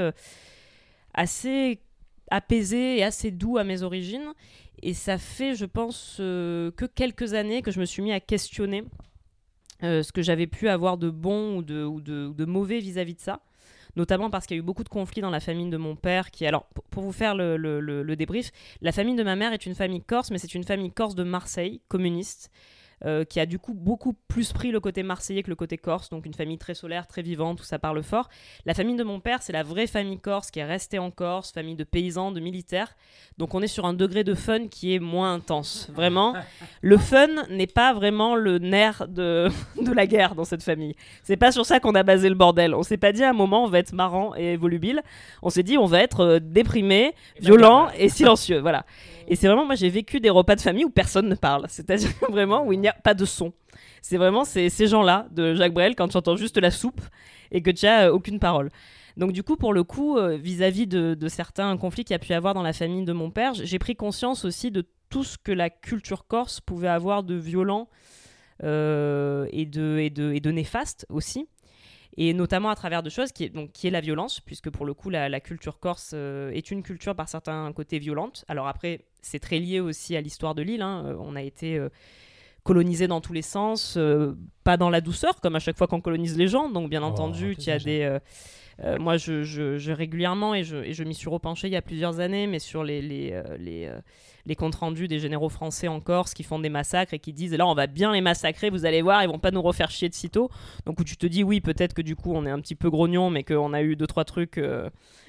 assez 1.15 1.81
apaisé 2.31 2.99
et 2.99 3.03
assez 3.03 3.31
doux 3.31 3.57
à 3.57 3.65
mes 3.65 3.83
origines 3.83 4.35
et 4.83 4.95
ça 4.95 5.19
fait 5.19 5.55
je 5.55 5.65
pense 5.65 6.19
euh, 6.21 6.71
que 6.73 6.85
quelques 6.85 7.35
années 7.35 7.63
que 7.63 7.71
je 7.71 7.81
me 7.81 7.85
suis 7.85 8.03
mis 8.03 8.13
à 8.13 8.21
questionner 8.21 8.85
euh, 9.83 10.03
ce 10.03 10.13
que 10.13 10.23
j'avais 10.23 10.47
pu 10.47 10.69
avoir 10.69 10.99
de 10.99 11.11
bon 11.11 11.59
ou 11.59 11.63
de, 11.63 12.45
mauvais 12.45 12.81
vis-à-vis 12.81 13.15
de 13.15 13.21
ça. 13.21 13.41
Notamment 13.97 14.29
parce 14.31 14.47
qu'il 14.47 14.57
y 14.57 14.59
a 14.59 14.63
eu 14.63 14.65
beaucoup 14.65 14.85
de 14.85 14.89
conflits 14.89 15.23
dans 15.23 15.31
la 15.31 15.41
famille 15.41 15.71
de 15.71 15.77
mon 15.77 15.97
père 15.97 16.31
qui 16.31 16.47
alors 16.47 16.67
pour- 16.91 17.03
vous 17.03 17.13
faire 17.13 17.35
le 17.35 18.15
débrief 18.17 18.51
la 18.83 18.93
famille 18.93 19.17
de 19.17 19.23
ma 19.23 19.35
mère 19.35 19.53
est 19.53 19.67
une 19.67 19.75
famille 19.75 20.03
corse 20.03 20.31
mais 20.31 20.39
c'est 20.39 20.55
une 20.55 20.65
famille 20.65 20.93
corse 20.93 21.15
de 21.15 21.23
Marseille 21.25 21.81
communiste 21.89 22.51
euh, 23.05 23.25
qui 23.25 23.41
a 23.41 23.47
du 23.47 23.59
coup 23.59 23.75
beaucoup 23.75 24.15
plus 24.29 24.53
pris 24.53 24.71
le 24.71 24.81
côté 24.81 25.03
marseillais 25.03 25.43
que 25.43 25.51
le 25.51 25.57
côté 25.57 25.79
corse, 25.79 26.11
donc 26.11 26.27
une 26.27 26.35
famille 26.35 26.59
très 26.59 26.75
solaire, 26.75 27.07
très 27.07 27.23
vivante, 27.23 27.61
où 27.61 27.65
ça 27.65 27.79
parle 27.79 28.03
fort. 28.03 28.29
La 28.67 28.75
famille 28.75 28.97
de 28.97 29.05
mon 29.05 29.21
père, 29.21 29.43
c'est 29.43 29.53
la 29.53 29.63
vraie 29.63 29.87
famille 29.87 30.19
corse 30.19 30.51
qui 30.51 30.61
est 30.61 30.65
restée 30.65 30.99
en 30.99 31.11
Corse, 31.11 31.53
famille 31.53 31.75
de 31.75 31.85
paysans, 31.85 32.33
de 32.33 32.41
militaires. 32.41 32.97
Donc 33.39 33.55
on 33.55 33.63
est 33.63 33.69
sur 33.69 33.85
un 33.87 33.95
degré 33.95 34.25
de 34.25 34.35
fun 34.35 34.69
qui 34.69 34.95
est 34.95 34.99
moins 34.99 35.35
intense. 35.35 35.91
Vraiment, 35.93 36.35
le 36.83 36.97
fun 36.97 37.29
n'est 37.51 37.67
pas 37.67 37.93
vraiment 37.93 38.35
le 38.37 38.59
nerf 38.59 39.07
de, 39.09 39.49
de 39.81 39.93
la 39.93 40.07
guerre 40.07 40.35
dans 40.35 40.45
cette 40.45 40.63
famille. 40.63 40.95
C'est 41.23 41.37
pas 41.37 41.53
sur 41.53 41.67
ça 41.67 41.81
qu'on 41.81 41.95
a 41.95 42.03
basé 42.03 42.29
le 42.29 42.35
bordel. 42.35 42.75
On 42.75 42.83
s'est 42.83 42.97
pas 42.97 43.13
dit 43.13 43.25
à 43.25 43.31
un 43.31 43.35
moment 43.35 43.65
on 43.65 43.69
va 43.69 43.79
être 43.79 43.93
marrant 43.93 44.35
et 44.35 44.57
volubile. 44.57 45.03
On 45.43 45.51
s'est 45.51 45.63
dit 45.63 45.79
on 45.79 45.87
va 45.87 46.01
être 46.03 46.21
euh, 46.21 46.39
déprimé, 46.41 47.15
violent 47.41 47.89
et 47.97 48.09
silencieux. 48.09 48.59
Voilà. 48.59 48.85
Et 49.29 49.37
c'est 49.37 49.47
vraiment, 49.47 49.67
moi 49.67 49.75
j'ai 49.75 49.91
vécu 49.91 50.21
des 50.21 50.31
repas 50.31 50.57
de 50.57 50.61
famille 50.61 50.85
où 50.85 50.91
personne 50.91 51.29
ne 51.29 51.35
parle. 51.35 51.67
C'est-à-dire 51.69 52.11
vraiment 52.31 52.67
où 52.67 52.73
il 52.73 52.81
n'y 52.81 52.89
a 52.89 52.95
pas 52.95 53.15
de 53.15 53.25
son. 53.25 53.53
C'est 54.03 54.17
vraiment 54.17 54.45
ces, 54.45 54.71
ces 54.71 54.87
gens-là 54.87 55.29
de 55.31 55.55
Jacques 55.55 55.75
Brel 55.75 55.95
quand 55.95 56.09
tu 56.09 56.17
entends 56.17 56.37
juste 56.37 56.59
la 56.59 56.71
soupe 56.71 57.01
et 57.53 57.63
que 57.63 57.71
tu 57.71 57.87
as 57.87 58.09
euh, 58.09 58.13
aucune 58.13 58.41
parole. 58.41 58.71
Donc 59.17 59.33
du 59.33 59.43
coup, 59.43 59.57
pour 59.57 59.73
le 59.73 59.85
coup, 59.85 60.17
euh, 60.17 60.37
vis-à-vis 60.37 60.87
de, 60.87 61.17
certains 61.29 61.77
conflits 61.77 62.05
qu'il 62.05 62.15
y 62.15 62.17
a 62.17 62.21
pu 62.21 62.33
avoir 62.33 62.55
dans 62.55 62.63
la 62.63 62.73
famille 62.73 63.05
de 63.05 63.13
mon 63.13 63.31
père, 63.31 63.53
j'ai 63.55 63.79
pris 63.79 63.97
conscience 63.97 64.45
aussi 64.45 64.71
de 64.71 64.85
tout 65.11 65.25
ce 65.25 65.37
que 65.39 65.53
la 65.53 65.71
culture 65.71 66.27
corse 66.27 66.61
pouvait 66.61 66.89
avoir 66.89 67.23
de 67.23 67.35
violent 67.35 67.89
euh, 68.63 69.47
et 69.53 69.67
de 69.67 70.51
néfaste 70.51 71.07
aussi 71.11 71.49
et 72.21 72.35
notamment 72.35 72.71
à 72.71 72.75
travers 72.75 73.03
de 73.03 73.11
choses 73.11 73.31
qui 73.33 73.45
est, 73.45 73.49
donc, 73.49 73.71
qui 73.73 73.87
est 73.87 73.91
la 73.91 74.01
violence, 74.01 74.41
puisque 74.41 74.71
pour 74.71 74.85
le 74.85 74.93
coup, 74.93 75.09
la, 75.09 75.29
la 75.29 75.41
culture 75.41 75.79
corse 75.79 76.11
euh, 76.15 76.51
est 76.59 76.71
une 76.71 76.83
culture 76.83 77.15
par 77.15 77.29
certains 77.29 77.73
côtés 77.73 77.99
violente. 78.01 78.45
Alors 78.49 78.67
après, 78.67 78.93
c'est 79.23 79.39
très 79.39 79.59
lié 79.61 79.81
aussi 79.81 80.17
à 80.17 80.21
l'histoire 80.21 80.55
de 80.55 80.63
l'île. 80.63 80.83
hein. 80.83 81.05
Euh, 81.07 81.17
On 81.29 81.37
a 81.37 81.43
été 81.43 81.77
euh, 81.77 81.89
colonisé 82.65 83.07
dans 83.07 83.21
tous 83.21 83.33
les 83.33 83.43
sens, 83.43 83.97
euh, 83.97 84.37
pas 84.65 84.77
dans 84.77 84.91
la 84.91 85.01
douceur, 85.01 85.41
comme 85.41 85.57
à 85.57 85.61
chaque 85.61 85.79
fois 85.79 85.87
qu'on 85.87 86.01
colonise 86.03 86.37
les 86.37 86.49
gens. 86.49 86.69
Donc 86.69 86.91
bien 86.91 87.03
Oh, 87.03 87.07
entendu, 87.07 87.55
il 87.57 87.65
y 87.65 87.71
a 87.71 87.79
des... 87.79 88.19
euh, 88.85 88.97
moi, 88.99 89.17
je, 89.17 89.91
régulièrement, 89.93 90.55
et 90.55 90.63
je, 90.63 91.03
m'y 91.03 91.15
suis 91.15 91.29
repenché 91.29 91.67
il 91.67 91.73
y 91.73 91.77
a 91.77 91.83
plusieurs 91.83 92.21
années, 92.21 92.47
mais 92.47 92.59
sur 92.59 92.83
euh, 92.83 92.87
euh, 92.89 94.01
les 94.47 94.57
comptes 94.57 94.77
rendus 94.77 95.09
des 95.09 95.19
généraux 95.19 95.49
français 95.49 95.89
en 95.89 96.01
Corse 96.01 96.33
qui 96.33 96.45
font 96.45 96.61
des 96.61 96.69
massacres 96.69 97.13
et 97.13 97.19
qui 97.19 97.33
disent 97.33 97.55
là, 97.55 97.67
on 97.67 97.75
va 97.75 97.89
bien 97.89 98.13
les 98.13 98.21
massacrer, 98.21 98.71
vous 98.71 98.85
allez 98.85 99.03
voir, 99.03 99.23
ils 99.23 99.29
vont 99.29 99.39
pas 99.39 99.51
nous 99.51 99.63
refaire 99.63 99.91
chier 99.91 100.09
de 100.09 100.15
sitôt. 100.15 100.49
Donc 100.87 101.01
où 101.01 101.05
tu 101.05 101.17
te 101.17 101.27
dis 101.27 101.43
oui, 101.43 101.61
peut-être 101.61 101.93
que 101.93 102.03
du 102.03 102.15
coup, 102.15 102.33
on 102.35 102.47
est 102.47 102.51
un 102.51 102.61
petit 102.61 102.77
peu 102.77 102.89
grognon, 102.89 103.31
mais 103.31 103.43
qu'on 103.43 103.73
a 103.73 103.83
eu 103.83 103.97
deux, 103.97 104.07
trois 104.07 104.25
trucs. 104.25 104.61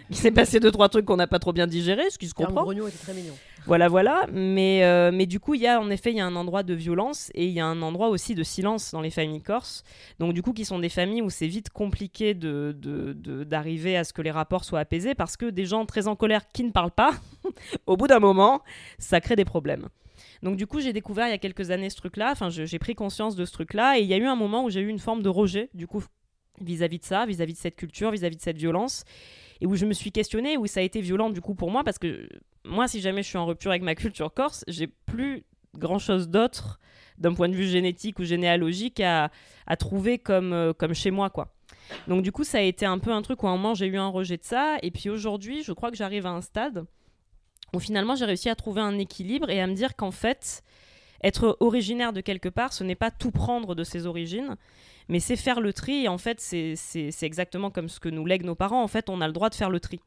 Il 0.10 0.16
s'est 0.16 0.32
passé 0.32 0.60
deux, 0.60 0.72
trois 0.72 0.90
trucs 0.90 1.06
qu'on 1.06 1.18
n'a 1.18 1.28
pas 1.28 1.40
trop 1.40 1.54
bien 1.54 1.68
digéré, 1.68 2.10
ce 2.10 2.18
qui 2.18 2.28
se 2.28 2.34
comprend. 2.34 2.72
était 2.72 2.98
très 2.98 3.14
mignon. 3.14 3.34
Voilà, 3.66 3.88
voilà. 3.90 4.26
Mais, 4.32 4.84
euh, 4.84 5.12
mais 5.14 5.26
du 5.28 5.40
coup, 5.40 5.54
il 5.54 5.62
y 5.62 5.68
a 5.68 5.80
en 5.80 5.90
effet, 5.92 6.12
il 6.12 6.18
y 6.18 6.20
a 6.20 6.26
un 6.26 6.36
endroit 6.36 6.64
de 6.64 6.74
violence 6.74 7.30
et 7.36 7.46
il 7.46 7.52
y 7.52 7.60
a 7.60 7.66
un 7.66 7.82
endroit 7.84 8.10
aussi 8.10 8.34
de 8.34 8.42
silence 8.42 8.92
dans 8.92 9.02
les 9.02 9.12
familles 9.12 9.44
corses. 9.44 9.84
Donc, 10.18 10.34
du 10.34 10.42
coup, 10.42 10.54
qui 10.54 10.66
sont 10.66 10.80
des 10.80 10.90
familles 10.90 11.22
où 11.22 11.30
c'est 11.30 11.48
vite 11.48 11.70
compliqué 11.70 12.34
de, 12.34 12.76
de- 12.78 13.14
de- 13.14 13.44
d'arriver 13.44 13.98
à 13.98 14.04
ce 14.04 14.14
que 14.14 14.22
les 14.24 14.32
rapports 14.32 14.64
soient 14.64 14.80
apaisés 14.80 15.14
parce 15.14 15.38
que 15.38 15.46
des 15.50 15.66
gens 15.66 15.86
très 15.86 16.08
en 16.08 16.16
colère 16.16 16.48
qui 16.52 16.64
ne 16.64 16.72
parlent 16.72 16.90
pas, 16.92 17.12
au 17.86 17.96
bout 17.98 18.08
d'un 18.08 18.20
moment, 18.20 18.62
ça 18.98 19.22
crée 19.22 19.36
des 19.36 19.46
problèmes. 19.46 19.90
Donc, 20.42 20.56
du 20.58 20.66
coup, 20.66 20.80
j'ai 20.80 20.94
découvert 20.94 21.28
il 21.28 21.32
y 21.32 21.34
a 21.34 21.38
quelques 21.38 21.70
années 21.70 21.90
ce 21.90 21.98
truc-là. 21.98 22.32
Enfin, 22.32 22.50
j'ai 22.50 22.80
pris 22.80 22.96
conscience 22.96 23.36
de 23.36 23.46
ce 23.46 23.52
truc-là 23.52 24.00
et 24.00 24.02
il 24.02 24.08
y 24.08 24.14
a 24.14 24.18
eu 24.18 24.26
un 24.26 24.36
moment 24.36 24.64
où 24.64 24.70
j'ai 24.72 24.80
eu 24.82 24.88
une 24.88 25.00
forme 25.00 25.22
de 25.22 25.30
rejet, 25.30 25.70
du 25.76 25.86
coup, 25.86 26.04
vis-à-vis 26.62 27.00
de 27.00 27.06
ça, 27.06 27.26
vis-à-vis 27.26 27.54
de 27.54 27.58
cette 27.60 27.76
culture, 27.76 28.10
vis-à-vis 28.12 28.38
de 28.38 28.42
cette 28.42 28.58
violence 28.58 29.04
et 29.62 29.66
où 29.66 29.76
je 29.76 29.86
me 29.86 29.94
suis 29.94 30.12
questionnée, 30.12 30.58
où 30.58 30.68
ça 30.68 30.80
a 30.80 30.84
été 30.84 31.02
violent 31.02 31.30
du 31.30 31.42
coup 31.42 31.56
pour 31.56 31.72
moi, 31.72 31.84
parce 31.84 32.00
que 32.00 32.28
moi, 32.66 32.88
si 32.88 33.02
jamais 33.02 33.24
je 33.24 33.30
suis 33.30 33.38
en 33.38 33.46
rupture 33.46 33.72
avec 33.72 33.84
ma 33.84 33.96
culture 33.96 34.34
corse, 34.34 34.64
j'ai 34.68 34.88
plus 34.88 35.44
grand 35.78 36.00
chose 36.00 36.30
d'autre 36.30 36.80
d'un 37.18 37.34
point 37.34 37.50
de 37.50 37.56
vue 37.56 37.68
génétique 37.68 38.20
ou 38.20 38.24
généalogique 38.24 39.02
à, 39.02 39.30
trouver 39.78 40.18
comme, 40.18 40.54
euh, 40.54 40.74
comme 40.74 40.94
chez 40.94 41.12
moi, 41.12 41.30
quoi. 41.30 41.54
Donc 42.08 42.24
du 42.24 42.32
coup, 42.32 42.44
ça 42.44 42.60
a 42.60 42.62
été 42.62 42.86
un 42.86 42.98
peu 42.98 43.12
un 43.12 43.22
truc 43.22 43.44
où 43.44 43.48
à 43.48 43.52
un 43.52 43.58
moment 43.58 43.74
j'ai 43.74 43.88
eu 43.88 43.98
un 43.98 44.08
rejet 44.08 44.38
de 44.38 44.44
ça, 44.44 44.78
et 44.82 44.92
puis 44.92 45.10
aujourd'hui, 45.10 45.64
je 45.64 45.74
crois 45.74 45.92
que 45.92 45.98
j'arrive 45.98 46.26
à 46.26 46.32
un 46.32 46.42
stade 46.42 46.86
où 47.74 47.80
finalement 47.80 48.16
j'ai 48.16 48.26
réussi 48.26 48.50
à 48.50 48.56
trouver 48.56 48.82
un 48.82 48.98
équilibre 48.98 49.50
et 49.50 49.62
à 49.62 49.68
me 49.68 49.74
dire 49.74 49.96
qu'en 49.96 50.12
fait, 50.12 50.64
être 51.24 51.58
originaire 51.60 52.14
de 52.14 52.22
quelque 52.22 52.50
part, 52.50 52.74
ce 52.74 52.84
n'est 52.84 52.96
pas 52.96 53.12
tout 53.12 53.32
prendre 53.32 53.76
de 53.76 53.84
ses 53.84 54.06
origines, 54.06 54.56
mais 55.10 55.20
c'est 55.20 55.36
faire 55.36 55.60
le 55.60 55.74
tri. 55.74 56.04
Et 56.04 56.08
en 56.08 56.18
fait, 56.18 56.40
c'est 56.40 57.24
exactement 57.24 57.72
comme 57.72 57.90
ce 57.90 58.00
que 58.00 58.10
nous 58.10 58.26
lèguent 58.26 58.46
nos 58.46 58.56
parents. 58.56 58.82
En 58.82 58.88
fait, 58.88 59.10
on 59.10 59.20
a 59.22 59.28
le 59.28 59.34
droit 59.34 59.50
de 59.50 59.56
faire 59.56 59.70
le 59.70 59.80
tri. 59.80 60.00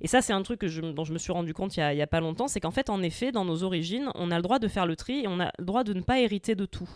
Et 0.00 0.08
ça, 0.08 0.22
c'est 0.22 0.32
un 0.32 0.42
truc 0.42 0.64
dont 0.64 1.04
je 1.04 1.12
me 1.12 1.18
suis 1.18 1.32
rendu 1.32 1.52
compte 1.52 1.76
il 1.76 1.80
y 1.80 1.82
a, 1.82 2.04
a 2.04 2.06
pas 2.06 2.20
longtemps, 2.20 2.48
c'est 2.48 2.60
qu'en 2.60 2.70
fait, 2.70 2.88
en 2.88 3.02
effet, 3.02 3.32
dans 3.32 3.44
nos 3.44 3.62
origines, 3.62 4.10
on 4.14 4.30
a 4.30 4.36
le 4.36 4.42
droit 4.42 4.58
de 4.58 4.68
faire 4.68 4.86
le 4.86 4.96
tri 4.96 5.24
et 5.24 5.28
on 5.28 5.40
a 5.40 5.50
le 5.58 5.64
droit 5.64 5.84
de 5.84 5.92
ne 5.92 6.00
pas 6.00 6.20
hériter 6.20 6.54
de 6.54 6.64
tout. 6.64 6.88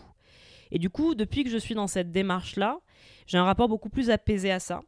Et 0.71 0.79
du 0.79 0.89
coup, 0.89 1.15
depuis 1.15 1.43
que 1.43 1.49
je 1.49 1.57
suis 1.57 1.75
dans 1.75 1.87
cette 1.87 2.11
démarche-là, 2.11 2.79
j'ai 3.27 3.37
un 3.37 3.43
rapport 3.43 3.67
beaucoup 3.67 3.89
plus 3.89 4.09
apaisé 4.09 4.51
à 4.51 4.59
ça. 4.59 4.81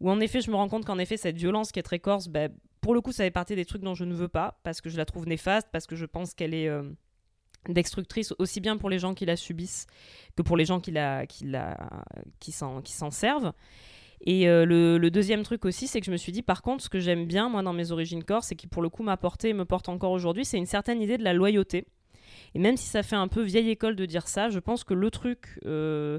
Où 0.00 0.10
en 0.10 0.20
effet, 0.20 0.40
je 0.40 0.50
me 0.50 0.56
rends 0.56 0.68
compte 0.68 0.84
qu'en 0.84 0.98
effet, 0.98 1.16
cette 1.16 1.36
violence 1.36 1.72
qui 1.72 1.78
est 1.78 1.84
très 1.84 1.98
corse, 1.98 2.28
ben, 2.28 2.52
pour 2.80 2.94
le 2.94 3.00
coup, 3.00 3.12
ça 3.12 3.24
fait 3.24 3.30
partie 3.30 3.56
des 3.56 3.64
trucs 3.64 3.82
dont 3.82 3.94
je 3.94 4.04
ne 4.04 4.14
veux 4.14 4.28
pas, 4.28 4.60
parce 4.62 4.80
que 4.80 4.90
je 4.90 4.96
la 4.96 5.06
trouve 5.06 5.26
néfaste, 5.26 5.68
parce 5.72 5.86
que 5.86 5.96
je 5.96 6.04
pense 6.04 6.34
qu'elle 6.34 6.54
est 6.54 6.68
euh, 6.68 6.82
destructrice 7.68 8.34
aussi 8.38 8.60
bien 8.60 8.76
pour 8.76 8.90
les 8.90 8.98
gens 8.98 9.14
qui 9.14 9.24
la 9.26 9.36
subissent 9.36 9.86
que 10.36 10.42
pour 10.42 10.56
les 10.56 10.64
gens 10.64 10.80
qui, 10.80 10.90
la, 10.90 11.26
qui, 11.26 11.44
la, 11.46 11.76
qui, 12.40 12.52
s'en, 12.52 12.82
qui 12.82 12.92
s'en 12.92 13.10
servent. 13.10 13.52
Et 14.26 14.48
euh, 14.48 14.64
le, 14.64 15.10
deuxième 15.10 15.42
truc 15.42 15.64
aussi, 15.66 15.86
c'est 15.86 16.00
que 16.00 16.06
je 16.06 16.10
me 16.10 16.16
suis 16.16 16.32
dit, 16.32 16.42
par 16.42 16.62
contre, 16.62 16.82
ce 16.82 16.88
que 16.88 16.98
j'aime 16.98 17.26
bien, 17.26 17.48
moi, 17.48 17.62
dans 17.62 17.74
mes 17.74 17.92
origines 17.92 18.24
corse, 18.24 18.52
et 18.52 18.56
qui 18.56 18.66
pour 18.66 18.82
le 18.82 18.88
coup 18.88 19.02
m'a 19.02 19.18
porté 19.18 19.50
et 19.50 19.52
me 19.52 19.66
porte 19.66 19.88
encore 19.88 20.12
aujourd'hui, 20.12 20.44
c'est 20.44 20.56
une 20.56 20.66
certaine 20.66 21.02
idée 21.02 21.18
de 21.18 21.24
la 21.24 21.34
loyauté. 21.34 21.86
Et 22.54 22.58
même 22.58 22.76
si 22.76 22.86
ça 22.86 23.02
fait 23.02 23.16
un 23.16 23.28
peu 23.28 23.42
vieille 23.42 23.68
école 23.70 23.96
de 23.96 24.06
dire 24.06 24.26
ça, 24.26 24.48
je 24.48 24.58
pense 24.58 24.82
que 24.82 24.94
le 24.94 25.10
truc 25.10 25.58
euh, 25.66 26.18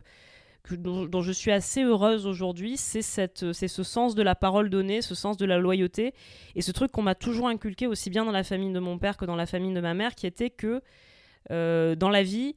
dont, 0.71 1.05
dont 1.05 1.21
je 1.21 1.31
suis 1.31 1.51
assez 1.51 1.83
heureuse 1.83 2.27
aujourd'hui, 2.27 2.77
c'est, 2.77 3.01
cette, 3.01 3.51
c'est 3.53 3.67
ce 3.67 3.83
sens 3.83 4.13
de 4.13 4.21
la 4.21 4.35
parole 4.35 4.69
donnée, 4.69 5.01
ce 5.01 5.15
sens 5.15 5.37
de 5.37 5.45
la 5.45 5.57
loyauté, 5.57 6.13
et 6.55 6.61
ce 6.61 6.71
truc 6.71 6.91
qu'on 6.91 7.01
m'a 7.01 7.15
toujours 7.15 7.47
inculqué 7.47 7.87
aussi 7.87 8.11
bien 8.11 8.23
dans 8.23 8.31
la 8.31 8.43
famille 8.43 8.71
de 8.71 8.79
mon 8.79 8.99
père 8.99 9.17
que 9.17 9.25
dans 9.25 9.35
la 9.35 9.47
famille 9.47 9.73
de 9.73 9.81
ma 9.81 9.93
mère, 9.95 10.13
qui 10.13 10.27
était 10.27 10.51
que 10.51 10.81
dans 11.49 12.09
la 12.09 12.23
vie, 12.23 12.55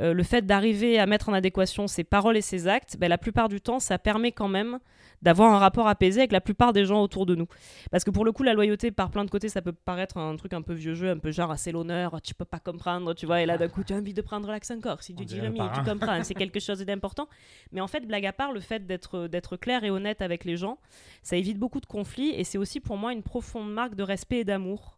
euh, 0.00 0.12
le 0.12 0.22
fait 0.22 0.46
d'arriver 0.46 0.98
à 0.98 1.06
mettre 1.06 1.28
en 1.28 1.32
adéquation 1.32 1.88
ses 1.88 2.04
paroles 2.04 2.36
et 2.36 2.40
ses 2.40 2.68
actes, 2.68 2.96
ben, 2.98 3.08
la 3.08 3.18
plupart 3.18 3.48
du 3.48 3.60
temps, 3.60 3.80
ça 3.80 3.98
permet 3.98 4.30
quand 4.30 4.46
même 4.46 4.78
d'avoir 5.22 5.52
un 5.52 5.58
rapport 5.58 5.88
apaisé 5.88 6.20
avec 6.20 6.30
la 6.30 6.40
plupart 6.40 6.72
des 6.72 6.84
gens 6.84 7.02
autour 7.02 7.26
de 7.26 7.34
nous. 7.34 7.48
Parce 7.90 8.04
que 8.04 8.10
pour 8.12 8.24
le 8.24 8.30
coup, 8.30 8.44
la 8.44 8.54
loyauté, 8.54 8.92
par 8.92 9.10
plein 9.10 9.24
de 9.24 9.30
côtés, 9.30 9.48
ça 9.48 9.60
peut 9.60 9.72
paraître 9.72 10.16
un 10.16 10.36
truc 10.36 10.52
un 10.52 10.62
peu 10.62 10.72
vieux 10.72 10.94
jeu, 10.94 11.10
un 11.10 11.18
peu 11.18 11.32
genre, 11.32 11.50
ah, 11.50 11.56
c'est 11.56 11.72
l'honneur, 11.72 12.22
tu 12.22 12.34
peux 12.34 12.44
pas 12.44 12.60
comprendre, 12.60 13.14
tu 13.14 13.26
vois, 13.26 13.42
et 13.42 13.46
là 13.46 13.58
d'un 13.58 13.66
coup, 13.66 13.82
tu 13.82 13.92
as 13.92 13.96
envie 13.96 14.14
de 14.14 14.22
prendre 14.22 14.46
l'accent 14.48 14.78
corse, 14.78 15.06
si 15.06 15.14
tu 15.16 15.24
dirais 15.24 15.48
le 15.48 15.54
tu 15.54 15.90
comprends, 15.90 16.22
c'est 16.22 16.34
quelque 16.34 16.60
chose 16.60 16.78
d'important. 16.84 17.28
Mais 17.72 17.80
en 17.80 17.88
fait, 17.88 18.06
blague 18.06 18.26
à 18.26 18.32
part, 18.32 18.52
le 18.52 18.60
fait 18.60 18.86
d'être 18.86 19.56
clair 19.56 19.82
et 19.82 19.90
honnête 19.90 20.22
avec 20.22 20.44
les 20.44 20.56
gens, 20.56 20.78
ça 21.24 21.36
évite 21.36 21.58
beaucoup 21.58 21.80
de 21.80 21.86
conflits, 21.86 22.30
et 22.30 22.44
c'est 22.44 22.58
aussi 22.58 22.78
pour 22.78 22.96
moi 22.96 23.12
une 23.12 23.24
profonde 23.24 23.72
marque 23.72 23.96
de 23.96 24.04
respect 24.04 24.38
et 24.38 24.44
d'amour. 24.44 24.97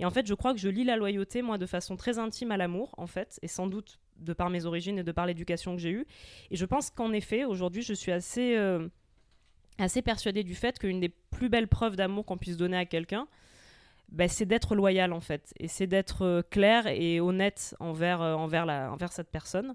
Et 0.00 0.06
en 0.06 0.10
fait, 0.10 0.26
je 0.26 0.32
crois 0.32 0.54
que 0.54 0.58
je 0.58 0.68
lis 0.68 0.82
la 0.82 0.96
loyauté, 0.96 1.42
moi, 1.42 1.58
de 1.58 1.66
façon 1.66 1.94
très 1.94 2.18
intime 2.18 2.50
à 2.52 2.56
l'amour, 2.56 2.94
en 2.96 3.06
fait, 3.06 3.38
et 3.42 3.48
sans 3.48 3.66
doute 3.66 4.00
de 4.16 4.32
par 4.32 4.48
mes 4.48 4.64
origines 4.64 4.98
et 4.98 5.04
de 5.04 5.12
par 5.12 5.26
l'éducation 5.26 5.76
que 5.76 5.82
j'ai 5.82 5.90
eue. 5.90 6.06
Et 6.50 6.56
je 6.56 6.64
pense 6.64 6.88
qu'en 6.90 7.12
effet, 7.12 7.44
aujourd'hui, 7.44 7.82
je 7.82 7.92
suis 7.92 8.10
assez, 8.10 8.56
euh, 8.56 8.88
assez 9.78 10.00
persuadée 10.00 10.42
du 10.42 10.54
fait 10.54 10.78
qu'une 10.78 11.00
des 11.00 11.10
plus 11.10 11.50
belles 11.50 11.68
preuves 11.68 11.96
d'amour 11.96 12.24
qu'on 12.24 12.38
puisse 12.38 12.56
donner 12.56 12.78
à 12.78 12.86
quelqu'un, 12.86 13.28
bah, 14.08 14.26
c'est 14.26 14.46
d'être 14.46 14.74
loyal, 14.74 15.12
en 15.12 15.20
fait. 15.20 15.52
Et 15.60 15.68
c'est 15.68 15.86
d'être 15.86 16.22
euh, 16.22 16.42
clair 16.42 16.86
et 16.86 17.20
honnête 17.20 17.76
envers, 17.78 18.22
euh, 18.22 18.34
envers, 18.34 18.64
la, 18.64 18.90
envers 18.90 19.12
cette 19.12 19.30
personne. 19.30 19.74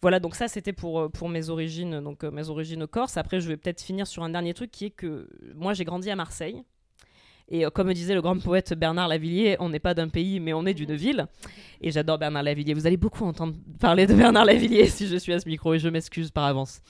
Voilà, 0.00 0.18
donc 0.18 0.34
ça 0.34 0.48
c'était 0.48 0.72
pour, 0.72 0.98
euh, 0.98 1.08
pour 1.10 1.28
mes 1.28 1.50
origines, 1.50 2.00
donc 2.00 2.24
mes 2.24 2.48
origines 2.48 2.86
corse. 2.86 3.18
Après, 3.18 3.38
je 3.38 3.48
vais 3.48 3.58
peut-être 3.58 3.82
finir 3.82 4.06
sur 4.06 4.24
un 4.24 4.30
dernier 4.30 4.54
truc 4.54 4.70
qui 4.70 4.86
est 4.86 4.90
que 4.90 5.28
moi 5.54 5.74
j'ai 5.74 5.84
grandi 5.84 6.10
à 6.10 6.16
Marseille. 6.16 6.64
Et 7.52 7.66
euh, 7.66 7.70
comme 7.70 7.92
disait 7.92 8.14
le 8.14 8.22
grand 8.22 8.38
poète 8.38 8.72
Bernard 8.72 9.08
Lavillier, 9.08 9.56
on 9.60 9.68
n'est 9.68 9.78
pas 9.78 9.92
d'un 9.92 10.08
pays, 10.08 10.40
mais 10.40 10.54
on 10.54 10.64
est 10.64 10.72
d'une 10.72 10.94
ville. 10.94 11.26
Et 11.82 11.90
j'adore 11.90 12.16
Bernard 12.16 12.42
Lavillier. 12.42 12.72
Vous 12.72 12.86
allez 12.86 12.96
beaucoup 12.96 13.24
entendre 13.24 13.54
parler 13.78 14.06
de 14.06 14.14
Bernard 14.14 14.46
Lavillier 14.46 14.86
si 14.88 15.06
je 15.06 15.16
suis 15.16 15.34
à 15.34 15.38
ce 15.38 15.46
micro, 15.46 15.74
et 15.74 15.78
je 15.78 15.90
m'excuse 15.90 16.30
par 16.30 16.44
avance. 16.44 16.80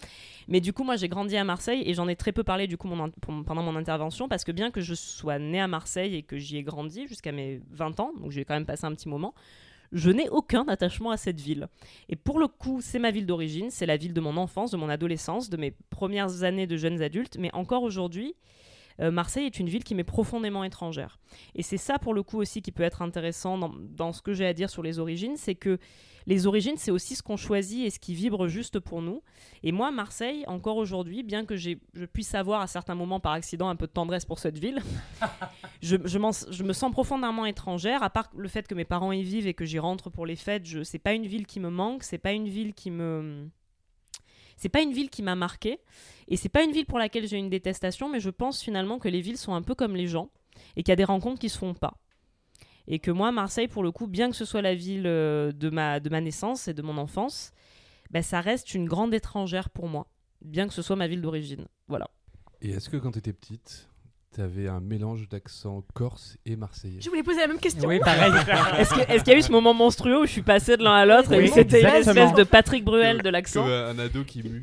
Mais 0.46 0.60
du 0.60 0.72
coup, 0.72 0.84
moi, 0.84 0.94
j'ai 0.94 1.08
grandi 1.08 1.36
à 1.36 1.42
Marseille 1.42 1.82
et 1.84 1.94
j'en 1.94 2.06
ai 2.06 2.14
très 2.14 2.30
peu 2.30 2.44
parlé 2.44 2.68
du 2.68 2.76
coup 2.76 2.88
pendant 2.88 3.62
mon 3.62 3.76
intervention 3.76 4.28
parce 4.28 4.44
que 4.44 4.52
bien 4.52 4.70
que 4.70 4.80
je 4.80 4.94
sois 4.94 5.38
née 5.38 5.60
à 5.60 5.66
Marseille 5.66 6.14
et 6.14 6.22
que 6.22 6.38
j'y 6.38 6.56
ai 6.56 6.62
grandi 6.62 7.08
jusqu'à 7.08 7.32
mes 7.32 7.60
20 7.72 7.98
ans, 7.98 8.12
donc 8.20 8.30
j'ai 8.30 8.44
quand 8.44 8.54
même 8.54 8.66
passé 8.66 8.84
un 8.84 8.92
petit 8.92 9.08
moment, 9.08 9.34
je 9.90 10.10
n'ai 10.10 10.28
aucun 10.28 10.66
attachement 10.68 11.10
à 11.10 11.16
cette 11.16 11.40
ville. 11.40 11.68
Et 12.08 12.16
pour 12.16 12.38
le 12.38 12.46
coup, 12.46 12.80
c'est 12.80 12.98
ma 12.98 13.10
ville 13.10 13.26
d'origine, 13.26 13.70
c'est 13.70 13.86
la 13.86 13.96
ville 13.96 14.14
de 14.14 14.20
mon 14.20 14.36
enfance, 14.36 14.70
de 14.70 14.76
mon 14.76 14.88
adolescence, 14.88 15.50
de 15.50 15.56
mes 15.56 15.74
premières 15.90 16.44
années 16.44 16.66
de 16.66 16.76
jeunes 16.76 17.02
adultes, 17.02 17.36
mais 17.38 17.50
encore 17.52 17.82
aujourd'hui, 17.82 18.34
euh, 19.00 19.10
Marseille 19.10 19.46
est 19.46 19.58
une 19.58 19.68
ville 19.68 19.84
qui 19.84 19.94
m'est 19.94 20.04
profondément 20.04 20.64
étrangère. 20.64 21.18
Et 21.54 21.62
c'est 21.62 21.76
ça, 21.76 21.98
pour 21.98 22.14
le 22.14 22.22
coup, 22.22 22.38
aussi 22.38 22.62
qui 22.62 22.72
peut 22.72 22.82
être 22.82 23.02
intéressant 23.02 23.58
dans, 23.58 24.12
ce 24.12 24.22
que 24.22 24.34
j'ai 24.34 24.46
à 24.46 24.52
dire 24.52 24.70
sur 24.70 24.82
les 24.82 24.98
origines, 24.98 25.36
c'est 25.36 25.54
que 25.54 25.78
les 26.26 26.46
origines, 26.46 26.76
c'est 26.76 26.92
aussi 26.92 27.16
ce 27.16 27.22
qu'on 27.22 27.36
choisit 27.36 27.84
et 27.84 27.90
ce 27.90 27.98
qui 27.98 28.14
vibre 28.14 28.46
juste 28.46 28.78
pour 28.78 29.02
nous. 29.02 29.22
Et 29.64 29.72
moi, 29.72 29.90
Marseille, 29.90 30.44
encore 30.46 30.76
aujourd'hui, 30.76 31.24
bien 31.24 31.44
que 31.44 31.56
je 31.56 31.74
puisse 32.12 32.34
avoir 32.34 32.60
à 32.60 32.68
certains 32.68 32.94
moments 32.94 33.18
par 33.18 33.32
accident 33.32 33.68
un 33.68 33.76
peu 33.76 33.86
de 33.88 33.92
tendresse 33.92 34.24
pour 34.24 34.38
cette 34.38 34.58
ville, 34.58 34.80
je, 35.82 35.96
je 36.04 36.62
me 36.62 36.72
sens 36.72 36.92
profondément 36.92 37.44
étrangère, 37.44 38.02
à 38.02 38.10
part 38.10 38.30
le 38.36 38.48
fait 38.48 38.68
que 38.68 38.74
mes 38.74 38.84
parents 38.84 39.12
y 39.12 39.22
vivent 39.22 39.46
et 39.46 39.54
que 39.54 39.64
j'y 39.64 39.78
rentre 39.78 40.10
pour 40.10 40.26
les 40.26 40.36
fêtes. 40.36 40.66
Je, 40.66 40.82
c'est 40.82 40.98
pas 40.98 41.14
une 41.14 41.26
ville 41.26 41.46
qui 41.46 41.60
me 41.60 41.70
manque, 41.70 42.04
c'est 42.04 42.18
pas 42.18 42.32
une 42.32 42.48
ville 42.48 42.74
qui 42.74 42.90
me. 42.90 43.48
C'est 44.56 44.68
pas 44.68 44.82
une 44.82 44.92
ville 44.92 45.10
qui 45.10 45.22
m'a 45.22 45.34
marqué 45.34 45.80
et 46.28 46.36
c'est 46.36 46.48
pas 46.48 46.62
une 46.62 46.72
ville 46.72 46.86
pour 46.86 46.98
laquelle 46.98 47.26
j'ai 47.26 47.38
une 47.38 47.50
détestation, 47.50 48.08
mais 48.08 48.20
je 48.20 48.30
pense 48.30 48.62
finalement 48.62 48.98
que 48.98 49.08
les 49.08 49.20
villes 49.20 49.36
sont 49.36 49.54
un 49.54 49.62
peu 49.62 49.74
comme 49.74 49.96
les 49.96 50.06
gens 50.06 50.30
et 50.76 50.82
qu'il 50.82 50.90
y 50.90 50.92
a 50.92 50.96
des 50.96 51.04
rencontres 51.04 51.40
qui 51.40 51.48
se 51.48 51.58
font 51.58 51.74
pas. 51.74 51.94
Et 52.86 52.98
que 52.98 53.10
moi, 53.10 53.30
Marseille, 53.32 53.68
pour 53.68 53.82
le 53.82 53.92
coup, 53.92 54.06
bien 54.06 54.30
que 54.30 54.36
ce 54.36 54.44
soit 54.44 54.62
la 54.62 54.74
ville 54.74 55.06
euh, 55.06 55.52
de 55.52 55.70
ma, 55.70 56.00
naissance 56.00 56.68
et 56.68 56.74
de 56.74 56.82
mon 56.82 56.98
enfance, 56.98 57.52
bah, 58.10 58.22
ça 58.22 58.40
reste 58.40 58.74
une 58.74 58.86
grande 58.86 59.14
étrangère 59.14 59.70
pour 59.70 59.88
moi, 59.88 60.08
bien 60.42 60.66
que 60.66 60.74
ce 60.74 60.82
soit 60.82 60.96
ma 60.96 61.06
ville 61.06 61.22
d'origine. 61.22 61.66
Voilà. 61.88 62.08
Et 62.60 62.70
est-ce 62.70 62.90
que 62.90 62.96
quand 62.96 63.12
tu 63.12 63.18
étais 63.18 63.32
petite, 63.32 63.88
tu 64.34 64.40
avais 64.40 64.68
un 64.68 64.80
mélange 64.80 65.28
d'accent 65.28 65.82
corse 65.94 66.36
et 66.46 66.56
marseillais 66.56 67.00
Je 67.00 67.08
voulais 67.08 67.22
poser 67.22 67.40
la 67.40 67.48
même 67.48 67.58
question. 67.58 67.88
Oui, 67.88 67.98
pareil. 68.00 68.32
Est-ce 68.78 68.94
que- 68.94 69.00
est-ce 69.12 69.24
qu'il 69.24 69.32
y 69.32 69.36
a 69.36 69.38
eu 69.38 69.42
ce 69.42 69.52
moment 69.52 69.74
monstrueux 69.74 70.20
où 70.22 70.26
je 70.26 70.30
suis 70.32 70.42
passée 70.42 70.76
de 70.76 70.82
l'un 70.82 70.94
à 70.94 71.04
l'autre 71.06 71.32
et 71.32 71.38
Oui, 71.38 71.50
où 71.50 71.54
c'était 71.54 71.80
une 71.80 71.86
exactement. 71.86 72.26
espèce 72.26 72.38
de 72.38 72.44
Patrick 72.44 72.84
Bruel 72.84 73.22
de 73.22 73.28
l'accent 73.28 73.62
Comme 73.64 73.70
un 73.72 73.98
ado 73.98 74.24
qui 74.24 74.42
mue. 74.42 74.62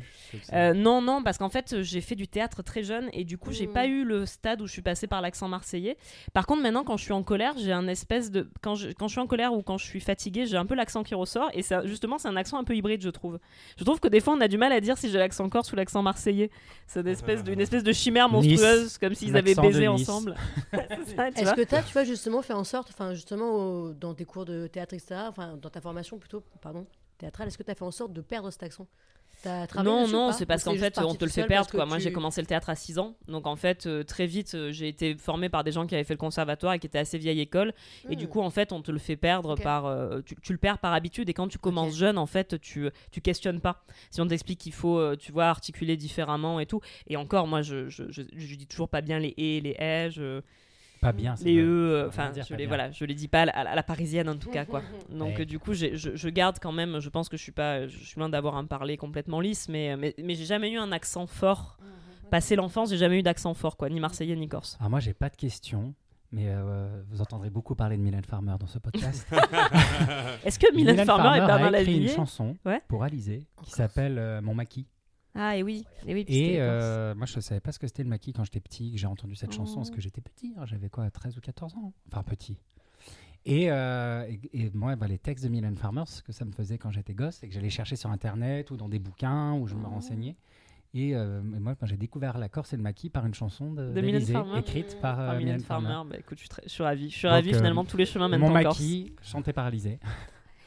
Euh, 0.52 0.74
non, 0.74 1.02
non, 1.02 1.24
parce 1.24 1.38
qu'en 1.38 1.48
fait, 1.48 1.72
euh, 1.72 1.82
j'ai 1.82 2.00
fait 2.00 2.14
du 2.14 2.28
théâtre 2.28 2.62
très 2.62 2.84
jeune 2.84 3.08
et 3.12 3.24
du 3.24 3.36
coup, 3.36 3.50
j'ai 3.50 3.66
Mhm. 3.66 3.72
pas 3.72 3.86
eu 3.88 4.04
le 4.04 4.26
stade 4.26 4.60
où 4.62 4.66
je 4.68 4.72
suis 4.72 4.80
passée 4.80 5.08
par 5.08 5.20
l'accent 5.20 5.48
marseillais. 5.48 5.96
Par 6.32 6.46
contre, 6.46 6.62
maintenant, 6.62 6.84
quand 6.84 6.96
je 6.96 7.02
suis 7.02 7.12
en 7.12 7.24
colère, 7.24 7.54
j'ai 7.58 7.72
un 7.72 7.88
espèce 7.88 8.30
de. 8.30 8.48
Quand 8.62 8.76
je, 8.76 8.90
quand 8.90 9.08
je 9.08 9.14
suis 9.14 9.20
en 9.20 9.26
colère 9.26 9.52
ou 9.54 9.62
quand 9.62 9.76
je 9.76 9.86
suis 9.86 9.98
fatiguée, 9.98 10.46
j'ai 10.46 10.56
un 10.56 10.66
peu 10.66 10.76
l'accent 10.76 11.02
qui 11.02 11.16
ressort 11.16 11.50
et 11.52 11.62
ça, 11.62 11.84
justement, 11.84 12.16
c'est 12.16 12.28
un 12.28 12.36
accent 12.36 12.58
un 12.58 12.64
peu 12.64 12.76
hybride, 12.76 13.02
je 13.02 13.08
trouve. 13.10 13.40
Je 13.76 13.82
trouve 13.82 13.98
que 13.98 14.06
des 14.06 14.20
fois, 14.20 14.34
on 14.34 14.40
a 14.40 14.46
du 14.46 14.56
mal 14.56 14.70
à 14.72 14.80
dire 14.80 14.96
si 14.96 15.10
j'ai 15.10 15.18
l'accent 15.18 15.48
corse 15.48 15.72
ou 15.72 15.76
l'accent 15.76 16.00
marseillais. 16.02 16.50
C'est 16.86 17.00
une 17.00 17.08
espèce 17.08 17.42
de, 17.42 17.52
une 17.52 17.60
espèce 17.60 17.82
de 17.82 17.92
chimère 17.92 18.28
Nice. 18.32 18.50
monstrueuse, 18.60 18.98
comme 18.98 19.14
s'ils 19.14 19.36
avaient 19.36 19.54
Nice. 19.68 20.08
ensemble. 20.08 20.34
Est-ce 20.72 21.54
que 21.54 21.62
tu 21.64 21.74
as, 21.74 21.82
tu 21.82 21.92
vois, 21.92 22.04
justement 22.04 22.42
fait 22.42 22.52
en 22.52 22.64
sorte, 22.64 22.88
enfin, 22.90 23.14
justement, 23.14 23.50
au- 23.54 23.92
dans 23.92 24.14
tes 24.14 24.24
cours 24.24 24.44
de 24.44 24.66
théâtre, 24.66 24.94
etc., 24.94 25.14
enfin, 25.28 25.56
dans 25.56 25.70
ta 25.70 25.80
formation 25.80 26.18
plutôt, 26.18 26.42
pardon, 26.60 26.86
théâtrale, 27.18 27.48
est-ce 27.48 27.58
que 27.58 27.62
tu 27.62 27.70
as 27.70 27.74
fait 27.74 27.84
en 27.84 27.90
sorte 27.90 28.12
de 28.12 28.20
perdre 28.20 28.50
cet 28.50 28.62
accent? 28.62 28.86
Non, 29.82 30.06
non, 30.12 30.32
c'est 30.32 30.46
parce 30.46 30.64
qu'en 30.64 30.74
fait, 30.80 30.98
on 30.98 31.14
te 31.14 31.24
le 31.24 31.30
fait 31.30 31.40
perdre. 31.48 31.70
Quoi. 31.70 31.86
Moi, 31.86 31.98
j'ai 31.98 32.12
commencé 32.12 32.40
le 32.40 32.46
théâtre 32.46 32.70
à 32.70 32.74
6 32.74 32.98
ans. 32.98 33.14
Donc, 33.28 33.46
en 33.46 33.56
fait, 33.56 33.86
euh, 33.86 34.02
très 34.04 34.26
vite, 34.26 34.54
euh, 34.54 34.70
j'ai 34.72 34.88
été 34.88 35.14
formée 35.16 35.48
par 35.48 35.64
des 35.64 35.72
gens 35.72 35.86
qui 35.86 35.94
avaient 35.94 36.04
fait 36.04 36.14
le 36.14 36.18
conservatoire 36.18 36.74
et 36.74 36.78
qui 36.78 36.86
étaient 36.86 36.98
assez 36.98 37.18
vieille 37.18 37.40
école. 37.40 37.72
Et 38.10 38.16
du 38.16 38.26
Hmm. 38.26 38.28
coup, 38.28 38.40
en 38.40 38.50
fait, 38.50 38.72
on 38.72 38.82
te 38.82 38.90
le 38.90 38.98
fait 38.98 39.16
perdre 39.16 39.56
par. 39.56 39.86
euh, 39.86 40.20
tu, 40.24 40.36
tu 40.42 40.52
le 40.52 40.58
perds 40.58 40.78
par 40.78 40.92
habitude. 40.92 41.28
Et 41.28 41.34
quand 41.34 41.48
tu 41.48 41.58
commences 41.58 41.94
jeune, 41.96 42.18
en 42.18 42.26
fait, 42.26 42.60
tu, 42.60 42.88
tu 43.10 43.20
questionnes 43.20 43.60
pas. 43.60 43.82
Si 44.10 44.20
on 44.20 44.26
t'explique 44.26 44.58
qu'il 44.60 44.72
faut, 44.72 45.16
tu 45.16 45.32
vois, 45.32 45.46
articuler 45.46 45.96
différemment 45.96 46.60
et 46.60 46.66
tout. 46.66 46.80
Et 47.06 47.16
encore, 47.16 47.46
moi, 47.46 47.62
je, 47.62 47.88
je, 47.88 48.04
je, 48.10 48.22
je 48.34 48.54
dis 48.56 48.66
toujours 48.66 48.88
pas 48.88 49.00
bien 49.00 49.18
les 49.18 49.34
et, 49.36 49.60
les 49.60 49.76
eh, 49.78 50.08
je- 50.10 50.40
Pas 51.00 51.12
bien. 51.12 51.34
les 51.42 51.56
e. 51.58 51.64
euh, 51.64 52.08
Enfin, 52.08 52.30
je 52.48 52.54
les, 52.54 52.66
voilà, 52.66 52.90
je 52.90 53.04
les 53.04 53.14
dis 53.14 53.28
pas 53.28 53.42
à 53.42 53.44
la, 53.46 53.52
à 53.52 53.74
la 53.74 53.82
parisienne 53.82 54.28
en 54.28 54.36
tout 54.36 54.50
cas, 54.50 54.64
quoi. 54.66 54.82
Donc, 55.10 55.28
Ouais. 55.36 55.40
euh, 55.40 55.44
du 55.44 55.58
coup, 55.58 55.72
je, 55.72 55.94
je 55.94 56.28
garde 56.28 56.58
quand 56.60 56.72
même. 56.72 57.00
Je 57.00 57.08
pense 57.08 57.28
que 57.28 57.36
je 57.36 57.42
suis 57.42 57.52
pas. 57.52 57.86
Je 57.86 57.96
suis 57.98 58.18
loin 58.18 58.28
d'avoir 58.28 58.56
un 58.56 58.64
parler 58.66 58.96
complètement 58.96 59.40
lisse, 59.40 59.68
mais, 59.68 59.96
mais, 59.96 60.14
mais 60.22 60.34
j'ai 60.34 60.44
jamais 60.44 60.70
eu 60.70 60.76
un 60.78 60.92
accent 60.92 61.26
fort. 61.26 61.78
Passé 62.30 62.54
l'enfance, 62.54 62.90
j'ai 62.90 62.96
jamais 62.98 63.18
eu 63.18 63.22
d'accent 63.22 63.54
fort, 63.54 63.76
quoi, 63.76 63.88
ni 63.88 63.98
marseillais 63.98 64.36
ni 64.36 64.46
corse. 64.48 64.76
Alors 64.78 64.90
moi, 64.90 65.00
j'ai 65.00 65.14
pas 65.14 65.28
de 65.30 65.36
questions, 65.36 65.94
mais 66.30 66.44
euh, 66.46 67.02
vous 67.08 67.20
entendrez 67.20 67.50
beaucoup 67.50 67.74
parler 67.74 67.96
de 67.96 68.02
Mylène 68.02 68.24
Farmer 68.24 68.54
dans 68.60 68.68
ce 68.68 68.78
podcast. 68.78 69.26
Est-ce 70.44 70.58
que 70.58 70.72
Mylène 70.74 71.04
Farmer 71.04 71.38
est 71.38 71.40
a 71.42 71.46
Bernard 71.46 71.74
écrit 71.80 72.02
une 72.02 72.08
chanson 72.08 72.56
Ouais. 72.64 72.80
pour 72.88 73.02
Alizé 73.02 73.46
qui 73.64 73.70
s'appelle 73.72 74.16
euh, 74.18 74.40
Mon 74.40 74.54
maquis. 74.54 74.86
Ah, 75.34 75.56
et 75.56 75.62
oui, 75.62 75.84
et 76.06 76.14
oui. 76.14 76.24
Et 76.28 76.56
corse. 76.56 76.58
euh, 76.60 77.14
moi, 77.14 77.26
je 77.26 77.38
savais 77.40 77.60
pas 77.60 77.70
ce 77.72 77.78
que 77.78 77.86
c'était 77.86 78.02
le 78.02 78.08
maquis 78.08 78.32
quand 78.32 78.44
j'étais 78.44 78.60
petit, 78.60 78.92
que 78.92 78.98
j'ai 78.98 79.06
entendu 79.06 79.34
cette 79.36 79.52
chanson, 79.52 79.76
parce 79.76 79.90
Oh. 79.90 79.94
que 79.94 80.00
j'étais 80.00 80.20
petit, 80.20 80.54
hein, 80.58 80.66
j'avais 80.66 80.88
quoi, 80.88 81.08
13 81.10 81.36
ou 81.36 81.40
14 81.40 81.74
ans 81.76 81.92
Enfin, 82.10 82.22
petit. 82.24 82.56
Et, 83.46 83.70
euh, 83.70 84.26
et, 84.28 84.64
et 84.66 84.70
moi, 84.74 84.96
bah, 84.96 85.06
les 85.06 85.18
textes 85.18 85.44
de 85.44 85.48
Mylène 85.50 85.76
Farmer, 85.76 86.02
ce 86.06 86.22
que 86.22 86.32
ça 86.32 86.44
me 86.44 86.52
faisait 86.52 86.76
quand 86.78 86.90
j'étais 86.90 87.14
gosse, 87.14 87.36
c'est 87.36 87.48
que 87.48 87.54
j'allais 87.54 87.70
chercher 87.70 87.96
sur 87.96 88.10
Internet 88.10 88.70
ou 88.70 88.76
dans 88.76 88.88
des 88.88 88.98
bouquins 88.98 89.54
où 89.54 89.66
je 89.66 89.74
me 89.76 89.84
Oh. 89.86 89.90
renseignais. 89.90 90.36
Et, 90.92 91.14
euh, 91.14 91.40
et 91.40 91.60
moi, 91.60 91.76
j'ai 91.84 91.96
découvert 91.96 92.36
la 92.36 92.48
Corse 92.48 92.72
et 92.72 92.76
le 92.76 92.82
maquis 92.82 93.08
par 93.10 93.24
une 93.24 93.32
chanson 93.32 93.72
de, 93.72 93.92
De 93.92 94.00
Mylène 94.00 94.26
Farmer. 94.26 94.58
écrite 94.58 95.00
par, 95.00 95.20
euh, 95.20 95.28
Ah, 95.30 95.32
Mylène 95.34 95.44
Mylène 95.54 95.60
Farmer. 95.64 95.86
Farmer, 95.88 96.10
bah, 96.10 96.16
écoute, 96.18 96.36
je 96.38 96.40
suis, 96.40 96.48
très- 96.48 96.62
je 96.64 96.68
suis 96.68 96.82
ravie. 96.82 97.08
Je 97.08 97.16
suis 97.16 97.28
ravie, 97.28 97.54
finalement, 97.54 97.84
tous 97.84 97.96
les 97.96 98.06
chemins 98.06 98.28
mènent 98.28 98.40
Mon 98.40 98.54
en 98.54 98.62
Corse. 98.62 98.80
maquis, 98.80 99.14
chanté 99.22 99.52
par 99.52 99.64
Alizé. 99.66 100.00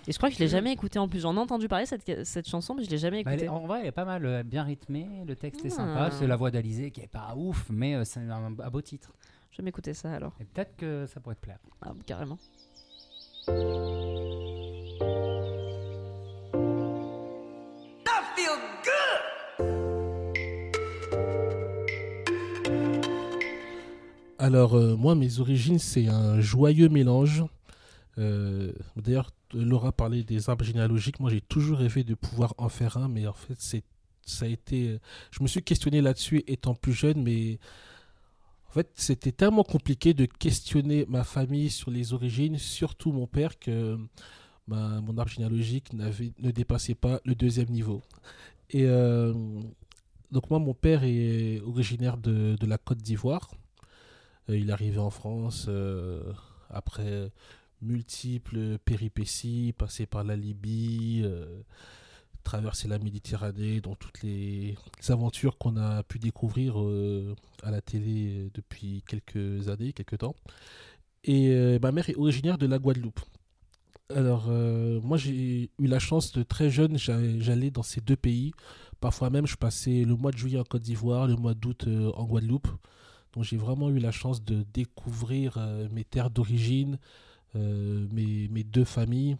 Et 0.07 0.11
je 0.11 0.17
crois 0.17 0.29
que 0.29 0.35
je 0.35 0.39
l'ai 0.39 0.47
jamais 0.49 0.73
écouté 0.73 0.99
en 0.99 1.07
plus. 1.07 1.19
J'en 1.21 1.35
ai 1.35 1.39
entendu 1.39 1.67
parler 1.67 1.85
cette, 1.85 2.25
cette 2.25 2.47
chanson, 2.47 2.75
mais 2.75 2.83
je 2.83 2.89
l'ai 2.89 2.97
jamais 2.97 3.23
Bah, 3.23 3.35
est- 3.35 3.47
en 3.47 3.65
vrai, 3.65 3.79
elle 3.81 3.87
est 3.87 3.91
pas 3.91 4.03
mal, 4.05 4.25
euh, 4.25 4.43
bien 4.43 4.63
rythmée, 4.63 5.07
le 5.25 5.35
texte 5.35 5.63
est 5.65 5.69
sympa. 5.69 6.09
Ah. 6.09 6.11
C'est 6.11 6.27
la 6.27 6.35
voix 6.35 6.51
d'Alizé 6.51 6.91
qui 6.91 7.01
est 7.01 7.07
pas 7.07 7.33
ouf, 7.37 7.67
mais 7.69 7.95
euh, 7.95 8.03
c'est 8.03 8.19
un, 8.19 8.53
un 8.59 8.69
beau 8.69 8.81
titre. 8.81 9.13
Je 9.51 9.57
vais 9.57 9.63
m'écouter 9.63 9.93
ça 9.93 10.11
alors. 10.13 10.33
Et 10.41 10.45
peut-être 10.45 10.75
que 10.75 11.05
ça 11.07 11.19
pourrait 11.19 11.35
te 11.35 11.41
plaire. 11.41 11.59
Ah, 11.81 11.93
carrément. 12.05 12.37
Alors, 24.39 24.75
euh, 24.77 24.95
moi, 24.95 25.15
mes 25.15 25.39
origines, 25.39 25.79
c'est 25.79 26.07
un 26.07 26.39
joyeux 26.41 26.89
mélange. 26.89 27.43
Euh, 28.17 28.71
D'ailleurs, 28.95 29.31
Laura 29.53 29.91
parlait 29.91 30.23
des 30.23 30.49
arbres 30.49 30.65
généalogiques. 30.65 31.19
Moi, 31.19 31.29
j'ai 31.29 31.41
toujours 31.41 31.77
rêvé 31.79 32.03
de 32.03 32.15
pouvoir 32.15 32.53
en 32.57 32.69
faire 32.69 32.97
un, 32.97 33.07
mais 33.07 33.27
en 33.27 33.33
fait, 33.33 33.59
ça 34.25 34.45
a 34.45 34.47
été. 34.47 34.99
Je 35.31 35.43
me 35.43 35.47
suis 35.47 35.63
questionné 35.63 36.01
là-dessus 36.01 36.43
étant 36.47 36.75
plus 36.75 36.93
jeune, 36.93 37.21
mais 37.23 37.59
en 38.69 38.73
fait, 38.73 38.89
c'était 38.95 39.31
tellement 39.31 39.63
compliqué 39.63 40.13
de 40.13 40.25
questionner 40.25 41.05
ma 41.07 41.23
famille 41.23 41.69
sur 41.69 41.91
les 41.91 42.13
origines, 42.13 42.57
surtout 42.57 43.11
mon 43.11 43.27
père, 43.27 43.59
que 43.59 43.97
ma- 44.67 44.99
mon 45.01 45.17
arbre 45.17 45.31
généalogique 45.31 45.93
ne 45.93 46.51
dépassait 46.51 46.95
pas 46.95 47.19
le 47.25 47.35
deuxième 47.35 47.69
niveau. 47.69 48.01
Et 48.71 48.85
euh, 48.85 49.33
donc, 50.31 50.49
moi, 50.49 50.57
mon 50.57 50.73
père 50.73 51.03
est 51.03 51.61
originaire 51.61 52.17
de, 52.17 52.57
la 52.65 52.77
Côte 52.79 52.97
d'Ivoire. 52.97 53.51
Euh, 54.49 54.57
il 54.57 54.69
est 54.69 54.73
arrivé 54.73 54.97
en 54.97 55.11
France 55.11 55.67
euh, 55.69 56.33
après 56.69 57.31
multiples 57.83 58.77
péripéties, 58.79 59.73
passé 59.77 60.05
par 60.05 60.23
la 60.23 60.35
Libye, 60.35 61.21
euh, 61.23 61.61
traversé 62.43 62.87
la 62.87 62.99
Méditerranée, 62.99 63.81
dans 63.81 63.95
toutes 63.95 64.21
les, 64.21 64.75
aventures 65.09 65.57
qu'on 65.57 65.77
a 65.77 66.03
pu 66.03 66.19
découvrir 66.19 66.79
euh, 66.79 67.35
à 67.63 67.71
la 67.71 67.81
télé 67.81 68.33
euh, 68.35 68.49
depuis 68.53 69.03
quelques 69.07 69.69
années, 69.69 69.93
quelques 69.93 70.19
temps. 70.19 70.35
Et 71.23 71.49
euh, 71.49 71.79
ma 71.81 71.91
mère 71.91 72.09
est 72.09 72.15
originaire 72.15 72.57
de 72.57 72.67
la 72.67 72.79
Guadeloupe. 72.79 73.19
Alors, 74.13 74.47
moi, 75.01 75.17
j'ai 75.17 75.71
eu 75.79 75.87
la 75.87 75.97
chance 75.97 76.33
de 76.33 76.43
très 76.43 76.69
jeune, 76.69 76.97
j'a- 76.99 77.39
j'allais 77.39 77.71
dans 77.71 77.81
ces 77.81 77.99
deux 78.01 78.17
pays. 78.17 78.51
Parfois 78.99 79.29
même, 79.31 79.47
je 79.47 79.55
passais 79.55 80.03
le 80.03 80.15
mois 80.15 80.31
de 80.31 80.37
juillet 80.37 80.59
en 80.59 80.63
Côte 80.63 80.83
d'Ivoire, 80.83 81.25
le 81.25 81.35
mois 81.35 81.55
d'août 81.55 81.87
en 82.15 82.25
Guadeloupe. 82.25 82.67
Donc 83.33 83.43
j'ai 83.45 83.57
vraiment 83.57 83.89
eu 83.89 83.97
la 83.97 84.11
chance 84.11 84.43
de 84.43 84.65
découvrir 84.73 85.57
mes 85.91 86.03
terres 86.03 86.29
d'origine, 86.29 86.99
mes, 87.55 88.47
mes 88.49 88.63
deux 88.63 88.85
familles. 88.85 89.37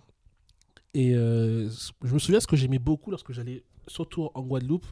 Et 0.94 1.16
euh, 1.16 1.70
je 2.04 2.14
me 2.14 2.20
souviens 2.20 2.40
ce 2.40 2.48
que 2.48 2.56
j'aimais 2.56 2.80
beaucoup 2.80 3.10
lorsque 3.10 3.32
j'allais, 3.32 3.64
surtout 3.88 4.30
en 4.34 4.44
Guadeloupe, 4.44 4.86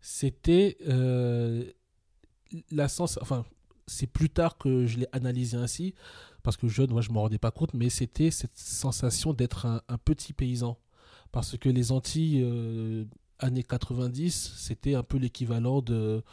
c'était 0.00 0.76
euh, 0.88 1.64
la 2.70 2.88
sens. 2.88 3.18
Enfin, 3.22 3.44
c'est 3.86 4.08
plus 4.08 4.30
tard 4.30 4.58
que 4.58 4.86
je 4.86 4.98
l'ai 4.98 5.06
analysé 5.12 5.56
ainsi, 5.56 5.94
parce 6.42 6.56
que 6.56 6.68
jeune, 6.68 6.90
moi 6.90 7.00
je 7.00 7.10
ne 7.10 7.14
m'en 7.14 7.22
rendais 7.22 7.38
pas 7.38 7.50
compte, 7.50 7.74
mais 7.74 7.90
c'était 7.90 8.30
cette 8.30 8.56
sensation 8.56 9.32
d'être 9.32 9.66
un, 9.66 9.98
petit 10.04 10.32
paysan. 10.32 10.78
Parce 11.32 11.56
que 11.56 11.68
les 11.68 11.92
Antilles, 11.92 12.42
euh, 12.42 13.04
années 13.38 13.62
90, 13.62 14.54
c'était 14.56 14.94
un 14.96 15.04
peu 15.04 15.16
l'équivalent 15.16 15.80
de 15.80 16.24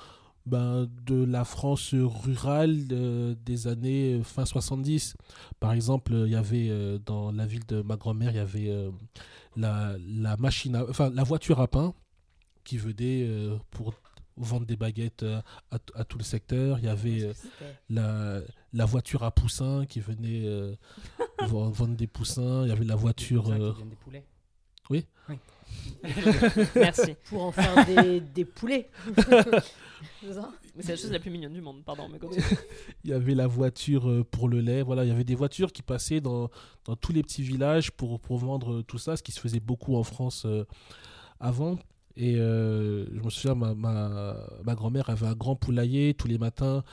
ben, 0.48 0.88
de 1.06 1.24
la 1.24 1.44
France 1.46 1.94
rurale 1.94 2.78
euh, 2.92 3.36
des 3.46 3.68
années 3.68 4.16
euh, 4.16 4.24
fin 4.24 4.46
70. 4.46 5.16
Par 5.60 5.74
exemple, 5.74 6.14
il 6.26 6.32
y 6.32 6.36
avait 6.36 6.68
euh, 6.70 6.98
dans 7.06 7.32
la 7.32 7.46
ville 7.46 7.66
de 7.68 7.82
ma 7.82 7.96
grand-mère, 7.98 8.32
il 8.32 8.38
y 8.38 8.40
avait 8.40 8.70
euh, 8.70 8.90
la, 9.56 9.96
la 10.08 10.38
machine, 10.38 10.76
à- 10.76 10.86
enfin 10.90 11.10
la 11.14 11.24
voiture 11.24 11.60
à 11.60 11.68
pain 11.68 11.94
qui 12.64 12.78
venait 12.78 13.24
euh, 13.28 13.58
pour 13.72 13.94
vendre 14.38 14.66
des 14.66 14.76
baguettes 14.76 15.24
à, 15.24 15.78
à 15.96 16.04
tout 16.04 16.18
le 16.18 16.24
secteur. 16.24 16.80
Il 16.80 16.86
y 16.86 16.90
avait 16.90 17.32
la, 17.90 18.42
la 18.74 18.86
voiture 18.86 19.24
à 19.24 19.32
poussins 19.32 19.86
qui 19.88 20.00
venait 20.00 20.46
vend- 21.48 21.70
vendre 21.70 21.96
des 21.96 22.08
poussins. 22.08 22.64
Il 22.64 22.70
y 22.70 22.72
avait 22.72 22.86
la 22.86 22.96
voiture. 22.96 23.50
Des 23.52 23.96
poulets. 24.04 24.26
Oui. 24.90 25.06
Merci. 26.76 27.16
Pour 27.30 27.44
en 27.46 27.52
faire 27.52 27.86
des, 27.86 28.20
des 28.22 28.46
poulets. 28.46 28.90
C'est 30.22 30.34
ça 30.34 30.52
Mais 30.76 30.84
c'est 30.84 30.92
la 30.92 30.98
chose 30.98 31.12
la 31.12 31.20
plus 31.20 31.32
mignonne 31.32 31.54
du 31.54 31.62
monde, 31.62 31.84
pardon. 31.86 32.08
Mais. 32.10 32.20
Il 33.04 33.10
y 33.10 33.14
avait 33.14 33.36
la 33.36 33.48
voiture 33.48 34.10
euh, 34.10 34.24
pour 34.24 34.50
le 34.50 34.62
lait. 34.62 34.82
Voilà, 34.82 35.04
il 35.04 35.08
y 35.08 35.12
avait 35.12 35.24
des 35.24 35.36
voitures 35.36 35.72
qui 35.72 35.82
passaient 35.82 36.22
dans, 36.22 36.50
dans 36.86 36.96
tous 36.96 37.14
les 37.14 37.24
petits 37.24 37.44
villages 37.44 37.92
pour, 37.92 38.20
pour 38.20 38.38
vendre 38.38 38.78
euh, 38.78 38.84
tout 38.84 38.98
ça, 38.98 39.18
ce 39.18 39.24
qui 39.24 39.32
se 39.32 39.40
faisait 39.40 39.60
beaucoup 39.60 39.96
en 39.96 40.04
France 40.04 40.44
euh, 40.46 40.66
avant. 41.40 41.78
Et 42.16 42.36
euh, 42.38 43.06
je 43.16 43.22
me 43.22 43.30
souviens, 43.30 43.56
ma, 43.56 43.76
ma, 43.76 44.36
ma 44.64 44.76
grand-mère 44.76 45.10
avait 45.10 45.28
un 45.28 45.36
grand 45.36 45.56
poulailler. 45.56 46.14
Tous 46.16 46.28
les 46.28 46.40
matins, 46.40 46.84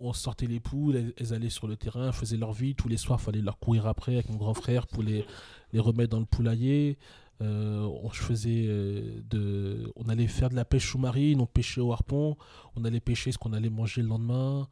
on 0.00 0.12
sortait 0.12 0.46
les 0.46 0.58
poules, 0.58 0.96
elles, 0.96 1.14
elles 1.16 1.32
allaient 1.34 1.50
sur 1.50 1.68
le 1.68 1.76
terrain, 1.76 2.10
faisaient 2.10 2.36
leur 2.36 2.52
vie. 2.52 2.74
Tous 2.74 2.88
les 2.88 2.96
soirs, 2.96 3.20
il 3.20 3.24
fallait 3.24 3.40
leur 3.40 3.58
courir 3.58 3.86
après 3.86 4.14
avec 4.14 4.28
mon 4.28 4.36
grand 4.36 4.54
frère 4.54 4.86
pour 4.88 5.02
les, 5.02 5.24
les 5.72 5.80
remettre 5.80 6.10
dans 6.10 6.20
le 6.20 6.26
poulailler. 6.26 6.98
Euh, 7.42 7.88
on, 8.02 8.10
je 8.10 8.22
faisais 8.22 8.66
euh, 8.68 9.20
de, 9.28 9.92
on 9.96 10.08
allait 10.08 10.28
faire 10.28 10.48
de 10.48 10.54
la 10.54 10.64
pêche 10.64 10.90
sous-marine, 10.90 11.40
on 11.40 11.46
pêchait 11.46 11.80
au 11.80 11.92
harpon, 11.92 12.36
on 12.76 12.84
allait 12.84 13.00
pêcher 13.00 13.32
ce 13.32 13.38
qu'on 13.38 13.52
allait 13.52 13.70
manger 13.70 14.02
le 14.02 14.08
lendemain. 14.08 14.68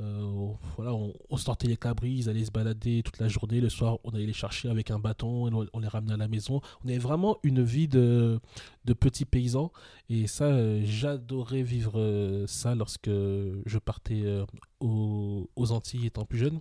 Euh, 0.00 0.52
voilà, 0.76 0.94
on, 0.94 1.36
sortait 1.36 1.68
les 1.68 1.76
cabris, 1.76 2.12
ils 2.12 2.28
allaient 2.28 2.44
se 2.44 2.50
balader 2.50 3.02
toute 3.02 3.18
la 3.18 3.28
journée. 3.28 3.60
Le 3.60 3.68
soir, 3.68 3.98
on 4.04 4.10
allait 4.10 4.26
les 4.26 4.32
chercher 4.32 4.68
avec 4.68 4.90
un 4.90 4.98
bâton, 4.98 5.48
et 5.48 5.54
on, 5.54 5.66
on 5.72 5.78
les 5.80 5.88
ramenait 5.88 6.14
à 6.14 6.16
la 6.16 6.28
maison. 6.28 6.60
On 6.84 6.88
avait 6.88 6.98
vraiment 6.98 7.38
une 7.42 7.62
vie 7.62 7.88
de, 7.88 8.40
de 8.84 8.92
petits 8.94 9.24
paysans. 9.24 9.72
Et 10.08 10.26
ça, 10.26 10.80
j'adorais 10.82 11.62
vivre 11.62 12.44
ça 12.46 12.74
lorsque 12.74 13.10
je 13.10 13.78
partais 13.78 14.24
aux, 14.80 15.48
aux 15.54 15.72
Antilles 15.72 16.06
étant 16.06 16.24
plus 16.24 16.38
jeune. 16.38 16.60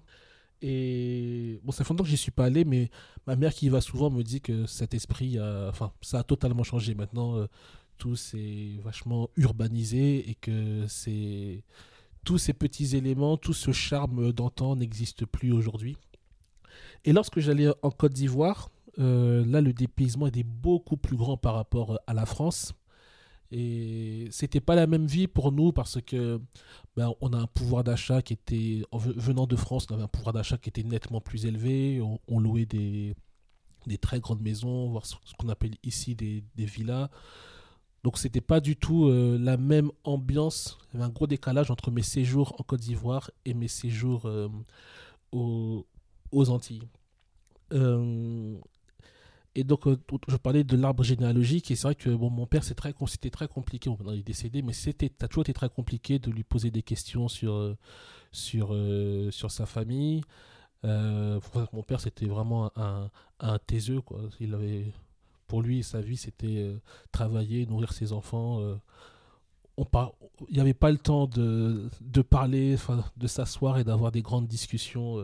Et 0.61 1.59
bon, 1.63 1.71
ça 1.71 1.83
fait 1.83 1.93
longtemps 1.93 2.03
que 2.03 2.09
j'y 2.09 2.17
suis 2.17 2.31
pas 2.31 2.45
allé, 2.45 2.65
mais 2.65 2.89
ma 3.25 3.35
mère 3.35 3.53
qui 3.53 3.65
y 3.65 3.69
va 3.69 3.81
souvent 3.81 4.09
me 4.09 4.21
dit 4.23 4.41
que 4.41 4.65
cet 4.65 4.93
esprit, 4.93 5.39
enfin, 5.39 5.91
ça 6.01 6.19
a 6.19 6.23
totalement 6.23 6.63
changé. 6.63 6.93
Maintenant, 6.93 7.37
euh, 7.37 7.47
tout 7.97 8.15
s'est 8.15 8.79
vachement 8.83 9.29
urbanisé 9.37 10.29
et 10.29 10.35
que 10.35 10.85
c'est 10.87 11.63
tous 12.25 12.37
ces 12.37 12.53
petits 12.53 12.95
éléments, 12.95 13.37
tout 13.37 13.53
ce 13.53 13.71
charme 13.71 14.31
d'antan 14.31 14.75
n'existe 14.75 15.25
plus 15.25 15.51
aujourd'hui. 15.51 15.97
Et 17.05 17.13
lorsque 17.13 17.39
j'allais 17.39 17.69
en 17.81 17.89
Côte 17.91 18.13
d'Ivoire, 18.13 18.69
euh, 18.99 19.45
là 19.45 19.61
le 19.61 19.73
dépaysement 19.73 20.27
était 20.27 20.43
beaucoup 20.43 20.97
plus 20.97 21.15
grand 21.15 21.37
par 21.37 21.55
rapport 21.55 21.99
à 22.07 22.13
la 22.13 22.25
France. 22.25 22.73
Et 23.51 24.27
c'était 24.31 24.61
pas 24.61 24.75
la 24.75 24.87
même 24.87 25.05
vie 25.05 25.27
pour 25.27 25.51
nous 25.51 25.73
parce 25.73 25.99
que 26.01 26.39
ben, 26.95 27.13
on 27.19 27.33
a 27.33 27.37
un 27.37 27.47
pouvoir 27.47 27.83
d'achat 27.83 28.21
qui 28.21 28.33
était, 28.33 28.83
en 28.91 28.97
ve- 28.97 29.13
venant 29.17 29.45
de 29.45 29.55
France, 29.57 29.87
on 29.89 29.93
avait 29.95 30.03
un 30.03 30.07
pouvoir 30.07 30.33
d'achat 30.33 30.57
qui 30.57 30.69
était 30.69 30.83
nettement 30.83 31.19
plus 31.19 31.45
élevé. 31.45 32.01
On, 32.27 32.39
louait 32.39 32.65
des, 32.65 33.15
des 33.87 33.97
très 33.97 34.19
grandes 34.21 34.41
maisons, 34.41 34.89
voire 34.89 35.05
ce 35.05 35.15
qu'on 35.37 35.49
appelle 35.49 35.75
ici 35.83 36.15
des, 36.15 36.43
des 36.55 36.65
villas. 36.65 37.09
Donc 38.03 38.17
c'était 38.17 38.41
pas 38.41 38.59
du 38.59 38.75
tout 38.75 39.05
euh, 39.05 39.37
la 39.39 39.57
même 39.57 39.91
ambiance. 40.03 40.77
Il 40.89 40.93
y 40.93 40.97
avait 40.97 41.09
un 41.09 41.13
gros 41.13 41.27
décalage 41.27 41.69
entre 41.69 41.91
mes 41.91 42.01
séjours 42.01 42.55
en 42.59 42.63
Côte 42.63 42.79
d'Ivoire 42.79 43.29
et 43.45 43.53
mes 43.53 43.67
séjours 43.67 44.25
euh, 44.25 44.47
aux, 45.31 45.85
aux 46.31 46.49
Antilles. 46.49 46.87
Euh, 47.73 48.57
et 49.55 49.63
donc, 49.63 49.87
euh, 49.87 49.97
je 50.27 50.37
parlais 50.37 50.63
de 50.63 50.77
l'arbre 50.77 51.03
généalogique, 51.03 51.71
et 51.71 51.75
c'est 51.75 51.87
vrai 51.87 51.95
que 51.95 52.09
bon, 52.09 52.29
mon 52.29 52.45
père, 52.45 52.63
c'était 52.63 53.29
très 53.29 53.47
compliqué. 53.47 53.89
Il 54.07 54.19
est 54.19 54.23
décédé, 54.23 54.61
mais 54.61 54.73
c'était, 54.73 55.11
ça 55.19 55.25
a 55.25 55.27
toujours 55.27 55.41
été 55.41 55.53
très 55.53 55.69
compliqué 55.69 56.19
de 56.19 56.31
lui 56.31 56.43
poser 56.43 56.71
des 56.71 56.83
questions 56.83 57.27
sur, 57.27 57.53
euh, 57.53 57.77
sur, 58.31 58.69
euh, 58.73 59.29
sur 59.31 59.51
sa 59.51 59.65
famille. 59.65 60.21
Mon 60.83 61.83
père, 61.85 61.99
c'était 61.99 62.25
vraiment 62.25 62.71
un, 62.75 63.11
un 63.39 63.59
taiseux. 63.59 64.01
Il 64.39 64.53
avait, 64.53 64.91
pour 65.47 65.61
lui, 65.61 65.83
sa 65.83 66.01
vie, 66.01 66.17
c'était 66.17 66.73
travailler, 67.11 67.65
nourrir 67.67 67.93
ses 67.93 68.13
enfants. 68.13 68.59
on 69.77 69.85
par... 69.85 70.13
Il 70.49 70.55
n'y 70.55 70.59
avait 70.59 70.73
pas 70.73 70.89
le 70.89 70.97
temps 70.97 71.27
de, 71.27 71.87
de 72.01 72.21
parler, 72.23 72.77
de 73.15 73.27
s'asseoir 73.27 73.77
et 73.77 73.83
d'avoir 73.83 74.11
des 74.11 74.23
grandes 74.23 74.47
discussions. 74.47 75.17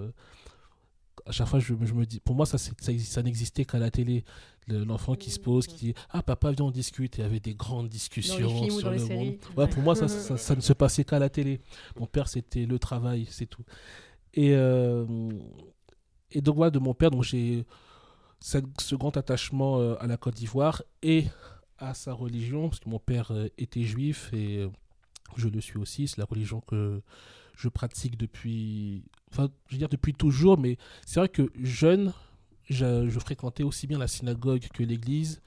À 1.27 1.31
chaque 1.31 1.47
fois, 1.47 1.59
je, 1.59 1.73
me- 1.73 1.85
je 1.85 1.93
me 1.93 2.05
dis, 2.05 2.19
pour 2.19 2.35
moi, 2.35 2.45
ça, 2.45 2.57
ça, 2.57 3.21
n'existait 3.23 3.65
qu'à 3.65 3.79
la 3.79 3.91
télé. 3.91 4.23
Le- 4.67 4.83
L'enfant 4.83 5.15
qui 5.15 5.29
se 5.31 5.39
pose, 5.39 5.65
qui 5.67 5.75
dit 5.75 5.93
Ah, 6.09 6.21
papa, 6.23 6.51
viens, 6.51 6.65
on 6.65 6.71
discute. 6.71 7.17
Il 7.17 7.21
y 7.21 7.23
avait 7.23 7.39
des 7.39 7.53
grandes 7.53 7.89
discussions 7.89 8.69
sur 8.69 8.91
le 8.91 8.97
séries. 8.97 9.25
monde. 9.31 9.37
Ouais, 9.55 9.67
pour 9.67 9.81
moi, 9.83 9.95
ça, 9.95 10.07
ça, 10.07 10.37
ça 10.37 10.55
ne 10.55 10.61
se 10.61 10.73
passait 10.73 11.03
qu'à 11.03 11.19
la 11.19 11.29
télé. 11.29 11.61
Mon 11.99 12.05
père, 12.05 12.27
c'était 12.27 12.65
le 12.65 12.79
travail, 12.79 13.27
c'est 13.29 13.45
tout. 13.45 13.63
Et, 14.33 14.53
euh, 14.55 15.05
et 16.31 16.41
donc, 16.41 16.55
voilà, 16.57 16.69
de 16.71 16.79
mon 16.79 16.93
père, 16.93 17.11
j'ai 17.23 17.65
ce, 18.39 18.95
grand 18.95 19.15
attachement 19.17 19.79
euh, 19.79 19.95
à 19.99 20.07
la 20.07 20.17
Côte 20.17 20.35
d'Ivoire 20.35 20.83
et 21.01 21.25
à 21.77 21.93
sa 21.93 22.13
religion, 22.13 22.69
parce 22.69 22.79
que 22.79 22.89
mon 22.89 22.99
père 22.99 23.31
euh, 23.31 23.47
était 23.57 23.83
juif 23.83 24.31
et 24.33 24.67
je 25.37 25.47
le 25.47 25.61
suis 25.61 25.77
aussi. 25.77 26.07
C'est 26.07 26.17
la 26.17 26.25
religion 26.25 26.61
que 26.61 27.01
je 27.55 27.69
pratique 27.69 28.17
depuis, 28.17 29.03
enfin, 29.31 29.49
je 29.67 29.73
veux 29.73 29.77
dire 29.79 29.89
depuis 29.89 30.13
toujours, 30.13 30.57
mais 30.57 30.77
c'est 31.05 31.19
vrai 31.19 31.29
que 31.29 31.51
jeune, 31.61 32.13
je, 32.69 33.07
je 33.09 33.19
fréquentais 33.19 33.63
aussi 33.63 33.87
bien 33.87 33.97
la 33.99 34.07
synagogue 34.07 34.67
que 34.73 34.83
l'église. 34.83 35.41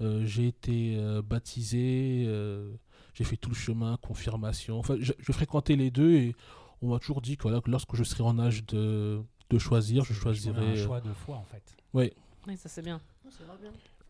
Euh, 0.00 0.24
j'ai 0.26 0.46
été 0.46 0.94
euh, 0.96 1.22
baptisé, 1.22 2.24
euh, 2.28 2.70
j'ai 3.14 3.24
fait 3.24 3.36
tout 3.36 3.50
le 3.50 3.56
chemin, 3.56 3.96
confirmation. 4.00 4.78
Enfin, 4.78 4.96
je, 5.00 5.12
je 5.18 5.32
fréquentais 5.32 5.74
les 5.74 5.90
deux 5.90 6.12
et 6.12 6.36
on 6.82 6.90
m'a 6.90 7.00
toujours 7.00 7.20
dit 7.20 7.36
que, 7.36 7.42
voilà, 7.42 7.60
que 7.60 7.70
lorsque 7.70 7.96
je 7.96 8.04
serai 8.04 8.22
en 8.22 8.38
âge 8.38 8.64
de, 8.66 9.20
de 9.50 9.58
choisir, 9.58 10.04
je 10.04 10.12
un 10.12 10.16
choisirai. 10.16 10.60
euh, 10.62 10.84
choix 10.86 11.00
de 11.00 11.12
foi 11.12 11.36
en 11.36 11.44
fait. 11.44 11.62
Oui, 11.94 12.12
ça 12.56 12.68
c'est 12.68 12.82
bien. 12.82 13.00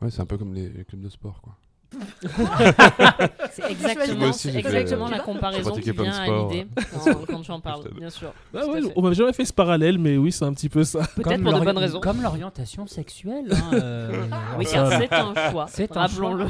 Ouais, 0.03 0.11
c'est 0.11 0.21
un 0.21 0.27
peu 0.27 0.37
comme 0.37 0.53
les, 0.53 0.69
les 0.69 0.85
clubs 0.85 1.01
de 1.01 1.09
sport, 1.09 1.41
quoi. 1.41 1.57
C'est 3.61 3.71
exactement, 3.73 4.29
aussi, 4.29 4.49
euh, 4.51 5.09
la 5.11 5.19
comparaison 5.19 5.73
qui 5.75 5.91
vient 5.91 6.13
à 6.13 6.27
l'idée 6.27 6.67
quand, 6.93 7.27
quand 7.29 7.41
tu 7.41 7.51
en 7.51 7.61
parles, 7.61 7.91
bien 7.99 8.11
sûr. 8.11 8.33
Ah 8.55 8.67
ouais, 8.67 8.81
on 8.95 9.03
m'avait 9.03 9.15
jamais 9.15 9.33
fait 9.33 9.45
ce 9.45 9.53
parallèle, 9.53 9.99
mais 9.99 10.17
oui, 10.17 10.31
c'est 10.31 10.45
un 10.45 10.53
petit 10.53 10.69
peu 10.69 10.85
ça. 10.85 11.01
Peut-être 11.17 11.43
pour 11.43 11.59
de 11.59 11.65
bonnes 11.65 11.79
raisons. 11.79 12.01
Comme 12.01 12.23
l'orientation 12.23 12.87
sexuelle. 12.87 13.51
hein, 13.51 13.71
euh, 13.75 14.27
Oui, 14.59 14.65
c'est 14.67 14.77
un 14.79 15.51
choix. 15.51 15.67
C'est 15.69 15.97
un 15.97 16.01
Rappelons-le. 16.03 16.47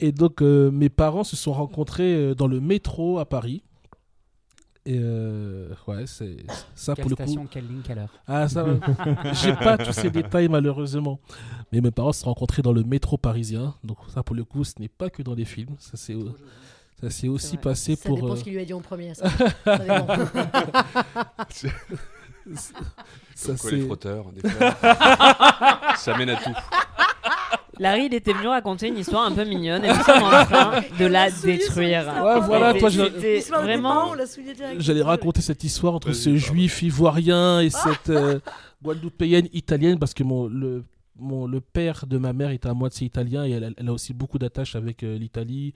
Et 0.00 0.12
donc, 0.12 0.42
euh, 0.42 0.70
mes 0.70 0.88
parents 0.88 1.24
se 1.24 1.34
sont 1.34 1.52
rencontrés 1.52 2.34
dans 2.36 2.46
le 2.46 2.60
métro 2.60 3.18
à 3.18 3.24
Paris. 3.28 3.62
Et 4.90 4.98
euh, 4.98 5.68
ouais, 5.86 6.06
c'est 6.06 6.38
ça 6.74 6.94
Quelle 6.94 7.02
pour 7.02 7.10
le 7.10 7.16
station, 7.16 7.42
coup. 7.42 7.48
quelle 7.50 7.66
ligne, 7.68 7.82
quelle 7.84 7.98
heure 7.98 8.08
Ah, 8.26 8.48
ça, 8.48 8.60
euh, 8.60 8.78
j'ai 9.34 9.52
pas 9.52 9.76
tous 9.76 9.92
ces 9.92 10.08
détails 10.10 10.48
malheureusement. 10.48 11.20
Mais 11.72 11.82
mes 11.82 11.90
parents 11.90 12.12
se 12.14 12.20
sont 12.20 12.30
rencontrés 12.30 12.62
dans 12.62 12.72
le 12.72 12.82
métro 12.84 13.18
parisien. 13.18 13.74
Donc, 13.84 13.98
ça 14.14 14.22
pour 14.22 14.34
le 14.34 14.44
coup, 14.44 14.64
ce 14.64 14.72
n'est 14.80 14.88
pas 14.88 15.10
que 15.10 15.20
dans 15.20 15.34
les 15.34 15.44
films. 15.44 15.76
Ça 15.78 15.98
s'est 15.98 16.16
ça 17.02 17.10
s'est 17.10 17.28
aussi 17.28 17.56
vrai. 17.56 17.62
passé 17.64 17.96
Ça 17.96 18.08
pour. 18.08 18.16
dépend 18.16 18.32
euh, 18.32 18.36
ce 18.36 18.44
qu'il 18.44 18.54
lui 18.54 18.60
a 18.62 18.64
dit 18.64 18.72
en 18.72 18.80
premier. 18.80 19.12
Ça, 19.14 19.28
Ça 19.64 19.78
dépend. 19.78 20.06
ça 23.34 23.54
Quoi, 23.60 23.70
les 23.70 23.84
frotteurs, 23.84 24.32
des 24.32 24.48
fleurs. 24.48 24.74
ça 25.98 26.16
mène 26.16 26.30
à 26.30 26.36
tout. 26.36 26.50
Larry, 27.78 28.06
il 28.06 28.14
était 28.14 28.32
venu 28.32 28.48
raconter 28.48 28.88
une 28.88 28.98
histoire 28.98 29.24
un 29.26 29.32
peu 29.32 29.44
mignonne 29.44 29.84
et 29.84 29.88
nous 29.88 30.02
sommes 30.02 30.22
en 30.22 30.44
train 30.44 30.82
de 30.98 31.06
la 31.06 31.30
détruire. 31.30 32.06
Ouais, 32.22 32.40
voilà, 32.40 32.72
C'était- 32.74 32.80
toi, 32.80 33.10
tes 33.20 33.40
vraiment. 33.40 34.12
J'allais 34.78 35.02
raconter 35.02 35.40
cette 35.40 35.62
histoire 35.64 35.94
entre 35.94 36.12
ce 36.12 36.36
juif 36.36 36.82
ivoirien 36.82 37.60
et 37.60 37.70
cette 37.70 38.10
euh, 38.10 38.40
guadeloupéenne 38.82 39.48
italienne 39.52 39.98
parce 39.98 40.14
que 40.14 40.22
mon, 40.24 40.46
le, 40.48 40.84
mon, 41.18 41.46
le 41.46 41.60
père 41.60 42.06
de 42.06 42.18
ma 42.18 42.32
mère 42.32 42.50
était 42.50 42.68
à 42.68 42.74
moitié 42.74 43.06
italien 43.06 43.44
et 43.44 43.50
elle, 43.50 43.74
elle 43.76 43.88
a 43.88 43.92
aussi 43.92 44.14
beaucoup 44.14 44.38
d'attaches 44.38 44.74
avec 44.76 45.02
euh, 45.02 45.16
l'Italie, 45.18 45.74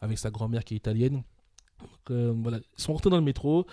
avec 0.00 0.18
sa 0.18 0.30
grand-mère 0.30 0.64
qui 0.64 0.74
est 0.74 0.78
italienne. 0.78 1.22
Donc, 1.80 2.10
euh, 2.10 2.32
voilà. 2.36 2.58
Ils 2.76 2.82
sont 2.82 2.92
rentrés 2.92 3.10
dans 3.10 3.16
le 3.18 3.22
métro. 3.22 3.66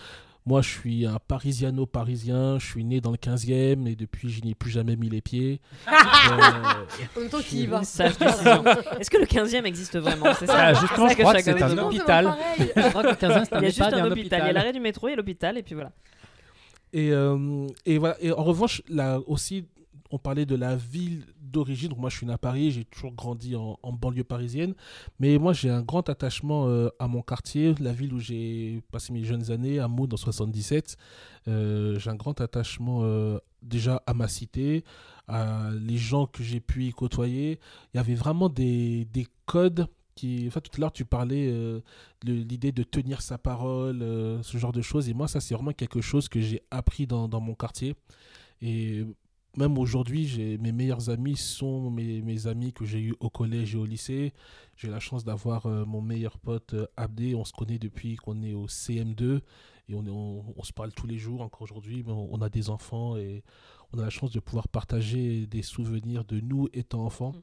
Moi, 0.48 0.62
je 0.62 0.70
suis 0.70 1.06
un 1.08 1.18
parisiano-parisien. 1.28 2.60
Je 2.60 2.66
suis 2.66 2.84
né 2.84 3.02
dans 3.02 3.10
le 3.12 3.18
15e 3.18 3.88
et 3.88 3.96
depuis, 3.96 4.30
je 4.30 4.42
n'y 4.42 4.52
ai 4.52 4.56
plus 4.56 4.70
jamais 4.70 4.96
mis 4.96 5.10
les 5.10 5.22
pieds. 5.22 5.60
Euh, 5.88 5.92
En 7.16 7.20
même 7.20 7.30
temps, 7.30 7.40
qui 7.40 7.64
y 7.64 7.66
va. 7.68 7.82
Est-ce 9.00 9.10
que 9.10 9.18
le 9.18 9.26
15e 9.26 9.66
existe 9.66 9.98
vraiment? 9.98 10.34
C'est 10.38 10.46
ça, 10.46 10.68
Ah, 10.68 10.74
je 10.74 10.86
crois 10.86 11.10
que 11.10 11.42
c'est 11.42 11.62
un 11.64 11.78
hôpital. 11.80 12.26
Pareil. 12.26 12.72
Je 12.76 12.90
crois 12.90 13.04
que 13.04 13.10
le 13.10 13.16
15 13.16 13.44
c'est 13.50 13.54
un 13.56 13.60
Il 13.60 13.64
y 13.64 13.66
a 13.66 13.70
juste 13.70 13.82
un 13.82 14.04
un 14.06 14.12
hôpital. 14.12 14.42
Il 14.44 14.48
y 14.48 14.50
a 14.50 14.54
l'arrêt 14.54 14.74
du 14.74 14.80
métro 14.80 15.08
et 15.08 15.16
l'hôpital, 15.16 15.58
et 15.58 15.64
puis 15.64 15.74
voilà. 15.74 15.92
Et, 16.94 17.12
euh, 17.12 17.68
et 17.86 17.98
voilà. 17.98 18.16
Et 18.22 18.32
en 18.32 18.44
revanche, 18.44 18.82
là 18.88 19.20
aussi, 19.26 19.66
on 20.12 20.20
parlait 20.20 20.46
de 20.46 20.56
la 20.56 20.76
ville 20.76 21.26
d'origine. 21.52 21.94
Moi, 21.98 22.10
je 22.10 22.18
suis 22.18 22.26
né 22.26 22.34
à 22.34 22.38
Paris, 22.38 22.72
j'ai 22.72 22.86
toujours 22.86 23.14
grandi 23.14 23.56
en, 23.56 23.78
banlieue 23.94 24.24
parisienne. 24.24 24.74
Mais 25.20 25.38
moi, 25.38 25.54
j'ai 25.54 25.70
un 25.70 25.82
grand 25.82 26.10
attachement 26.10 26.68
euh, 26.68 26.90
à 27.00 27.08
mon 27.08 27.22
quartier, 27.22 27.76
la 27.80 27.94
ville 27.94 28.14
où 28.14 28.20
j'ai 28.20 28.82
passé 28.92 29.14
mes 29.14 29.24
jeunes 29.24 29.52
années, 29.52 29.80
à 29.80 29.88
Meaux, 29.88 30.08
en 30.12 30.18
77. 30.18 30.98
Euh, 31.48 32.00
j'ai 32.00 32.10
un 32.10 32.16
grand 32.16 32.40
attachement 32.42 33.02
euh, 33.04 33.38
déjà 33.62 34.02
à 34.06 34.14
ma 34.14 34.28
cité, 34.28 34.84
à 35.28 35.70
les 35.80 35.98
gens 35.98 36.28
que 36.28 36.44
j'ai 36.44 36.60
pu 36.60 36.86
y 36.86 36.92
côtoyer. 36.92 37.60
Il 37.94 37.98
y 37.98 38.00
avait 38.00 38.16
vraiment 38.16 38.50
des, 38.50 39.06
des 39.06 39.28
codes 39.46 39.88
qui... 40.16 40.46
Enfin, 40.48 40.62
tout 40.62 40.72
à 40.78 40.80
l'heure, 40.82 40.94
tu 40.94 41.06
parlais 41.06 41.52
de 41.52 41.82
l'idée 42.34 42.72
de 42.72 42.84
tenir 42.84 43.22
sa 43.22 43.38
parole, 43.38 44.00
ce 44.44 44.58
genre 44.58 44.72
de 44.72 44.82
choses. 44.82 45.10
Et 45.10 45.14
moi, 45.14 45.28
ça, 45.28 45.42
c'est 45.42 45.54
vraiment 45.54 45.74
quelque 45.74 46.02
chose 46.02 46.30
que 46.30 46.40
j'ai 46.40 46.62
appris 46.72 47.06
dans, 47.06 47.28
dans 47.28 47.42
mon 47.42 47.54
quartier. 47.54 47.96
Et 48.62 49.06
même 49.58 49.78
aujourd'hui, 49.78 50.58
mes 50.60 50.72
meilleurs 50.72 51.10
amis 51.10 51.38
sont 51.38 51.90
mes, 51.90 52.22
mes 52.22 52.48
amis 52.48 52.74
que 52.74 52.86
j'ai 52.86 53.00
eus 53.02 53.16
au 53.20 53.30
collège 53.30 53.76
et 53.76 53.78
au 53.78 53.86
lycée. 53.86 54.34
J'ai 54.76 54.90
la 54.90 55.00
chance 55.00 55.24
d'avoir 55.24 55.66
euh, 55.66 55.86
mon 55.86 56.02
meilleur 56.02 56.38
pote 56.38 56.74
euh, 56.74 56.88
Abdé. 56.98 57.36
On 57.36 57.46
se 57.46 57.54
connaît 57.54 57.80
depuis 57.80 58.18
qu'on 58.18 58.42
est 58.44 58.54
au 58.54 58.68
CM2 58.68 59.42
et 59.88 59.96
on, 59.96 60.06
est- 60.06 60.10
on, 60.10 60.44
on 60.58 60.64
se 60.64 60.74
parle 60.74 60.92
tous 60.94 61.08
les 61.08 61.18
jours 61.18 61.42
encore 61.42 61.62
aujourd'hui. 61.62 62.04
On, 62.08 62.28
on 62.32 62.42
a 62.42 62.50
des 62.50 62.70
enfants 62.70 63.16
et 63.18 63.44
on 63.94 64.00
a 64.00 64.04
la 64.04 64.10
chance 64.10 64.32
de 64.32 64.40
pouvoir 64.40 64.68
partager 64.68 65.48
des 65.48 65.62
souvenirs 65.62 66.26
de 66.26 66.40
nous 66.42 66.68
étant 66.74 67.06
enfants. 67.06 67.32
Mm. 67.34 67.42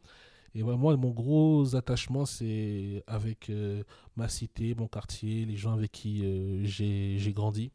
Et 0.55 0.63
moi, 0.63 0.97
mon 0.99 1.11
gros 1.11 1.75
attachement, 1.77 2.27
c'est 2.27 3.03
avec 3.07 3.49
euh, 3.49 3.83
ma 4.17 4.29
cité, 4.29 4.75
mon 4.75 4.87
quartier, 4.87 5.47
les 5.47 5.57
gens 5.57 5.73
avec 5.73 5.93
qui 5.93 6.23
j'ai 6.65 7.33
grandi. 7.33 7.73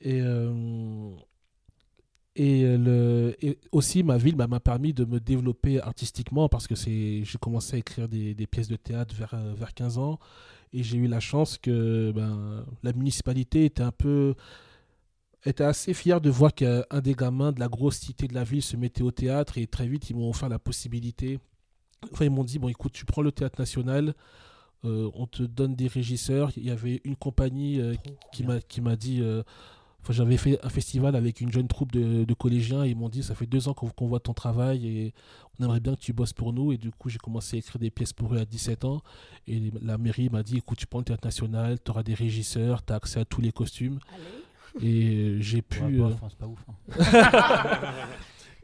Et, 0.00 0.20
et, 2.34 2.64
euh, 2.64 2.78
le, 2.78 3.36
et 3.44 3.58
aussi, 3.72 4.02
ma 4.02 4.16
ville 4.16 4.36
bah, 4.36 4.46
m'a 4.46 4.60
permis 4.60 4.92
de 4.92 5.04
me 5.04 5.20
développer 5.20 5.80
artistiquement 5.80 6.48
parce 6.48 6.66
que 6.66 6.74
j'ai 6.74 7.24
commencé 7.40 7.76
à 7.76 7.78
écrire 7.78 8.08
des, 8.08 8.34
des 8.34 8.46
pièces 8.46 8.68
de 8.68 8.76
théâtre 8.76 9.14
vers, 9.14 9.34
euh, 9.34 9.54
vers 9.54 9.74
15 9.74 9.98
ans. 9.98 10.18
Et 10.72 10.82
j'ai 10.82 10.96
eu 10.96 11.06
la 11.06 11.20
chance 11.20 11.58
que 11.58 12.12
ben, 12.12 12.64
la 12.82 12.92
municipalité 12.94 13.66
était 13.66 13.82
un 13.82 13.92
peu 13.92 14.34
était 15.44 15.64
assez 15.64 15.92
fier 15.92 16.20
de 16.20 16.30
voir 16.30 16.54
qu'un 16.54 16.84
des 17.02 17.14
gamins 17.14 17.52
de 17.52 17.60
la 17.60 17.68
grosse 17.68 17.98
cité 17.98 18.28
de 18.28 18.34
la 18.34 18.44
ville 18.44 18.62
se 18.62 18.76
mettait 18.76 19.02
au 19.02 19.10
théâtre 19.10 19.58
et 19.58 19.66
très 19.66 19.88
vite 19.88 20.08
ils 20.08 20.16
m'ont 20.16 20.30
offert 20.30 20.48
la 20.48 20.58
possibilité. 20.58 21.40
Enfin, 22.12 22.24
ils 22.24 22.30
m'ont 22.30 22.44
dit 22.44 22.58
bon, 22.58 22.68
écoute, 22.68 22.92
tu 22.92 23.04
prends 23.04 23.22
le 23.22 23.32
théâtre 23.32 23.60
national, 23.60 24.14
euh, 24.84 25.10
on 25.14 25.26
te 25.26 25.42
donne 25.42 25.74
des 25.74 25.86
régisseurs. 25.86 26.50
Il 26.56 26.64
y 26.64 26.70
avait 26.70 27.00
une 27.04 27.16
compagnie 27.16 27.80
euh, 27.80 27.94
qui 28.32 28.44
m'a 28.44 28.60
qui 28.60 28.80
m'a 28.80 28.96
dit 28.96 29.20
euh, 29.20 29.42
Enfin, 30.02 30.12
j'avais 30.12 30.36
fait 30.36 30.58
un 30.64 30.68
festival 30.68 31.14
avec 31.14 31.40
une 31.40 31.52
jeune 31.52 31.68
troupe 31.68 31.92
de, 31.92 32.24
de 32.24 32.34
collégiens 32.34 32.84
et 32.84 32.90
ils 32.90 32.96
m'ont 32.96 33.08
dit 33.08 33.22
ça 33.22 33.34
fait 33.36 33.46
deux 33.46 33.68
ans 33.68 33.74
qu'on 33.74 33.88
qu'on 33.88 34.08
voit 34.08 34.18
ton 34.20 34.34
travail 34.34 34.86
et 34.86 35.14
on 35.60 35.64
aimerait 35.64 35.78
bien 35.80 35.94
que 35.94 36.00
tu 36.00 36.12
bosses 36.12 36.32
pour 36.32 36.52
nous. 36.52 36.72
Et 36.72 36.76
du 36.76 36.90
coup, 36.90 37.08
j'ai 37.08 37.18
commencé 37.18 37.56
à 37.56 37.58
écrire 37.60 37.78
des 37.78 37.90
pièces 37.90 38.12
pour 38.12 38.34
eux 38.34 38.38
à 38.38 38.44
17 38.44 38.84
ans. 38.84 39.02
Et 39.46 39.70
la 39.80 39.98
mairie 39.98 40.28
m'a 40.28 40.42
dit 40.42 40.56
écoute, 40.58 40.78
tu 40.78 40.86
prends 40.88 40.98
le 40.98 41.04
théâtre 41.04 41.24
national, 41.26 41.78
tu 41.84 41.90
auras 41.92 42.02
des 42.02 42.14
régisseurs, 42.14 42.84
tu 42.84 42.92
as 42.92 42.96
accès 42.96 43.20
à 43.20 43.24
tous 43.24 43.40
les 43.40 43.52
costumes. 43.52 44.00
Allez. 44.12 44.86
Et 44.86 45.14
euh, 45.14 45.40
j'ai 45.40 45.62
pu. 45.62 45.82
Ouais, 45.82 45.92
bah, 45.92 46.04
euh, 46.06 46.12
enfin, 46.14 46.26
c'est 46.30 46.38
pas 46.38 46.46
ouf. 46.48 46.64
hein. 46.68 46.74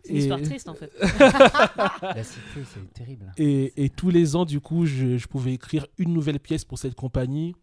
C'est 0.05 0.11
une 0.13 0.17
Et- 0.17 0.21
histoire 0.21 0.41
triste 0.43 0.69
en 0.69 0.75
fait. 0.75 0.91
La 1.01 2.25
cité, 2.25 2.41
c'est 2.73 2.93
terrible. 2.95 3.33
Et, 3.37 3.85
et 3.85 3.91
tous 3.91 4.11
les 4.11 4.37
ans, 4.37 4.45
du 4.47 4.61
coup, 4.61 4.87
je, 4.87 5.19
je 5.19 5.27
pouvais 5.27 5.53
écrire 5.53 5.87
une 5.99 6.13
nouvelle 6.15 6.41
pièce 6.41 6.65
pour 6.65 6.79
cette 6.79 6.95
compagnie. 6.95 7.55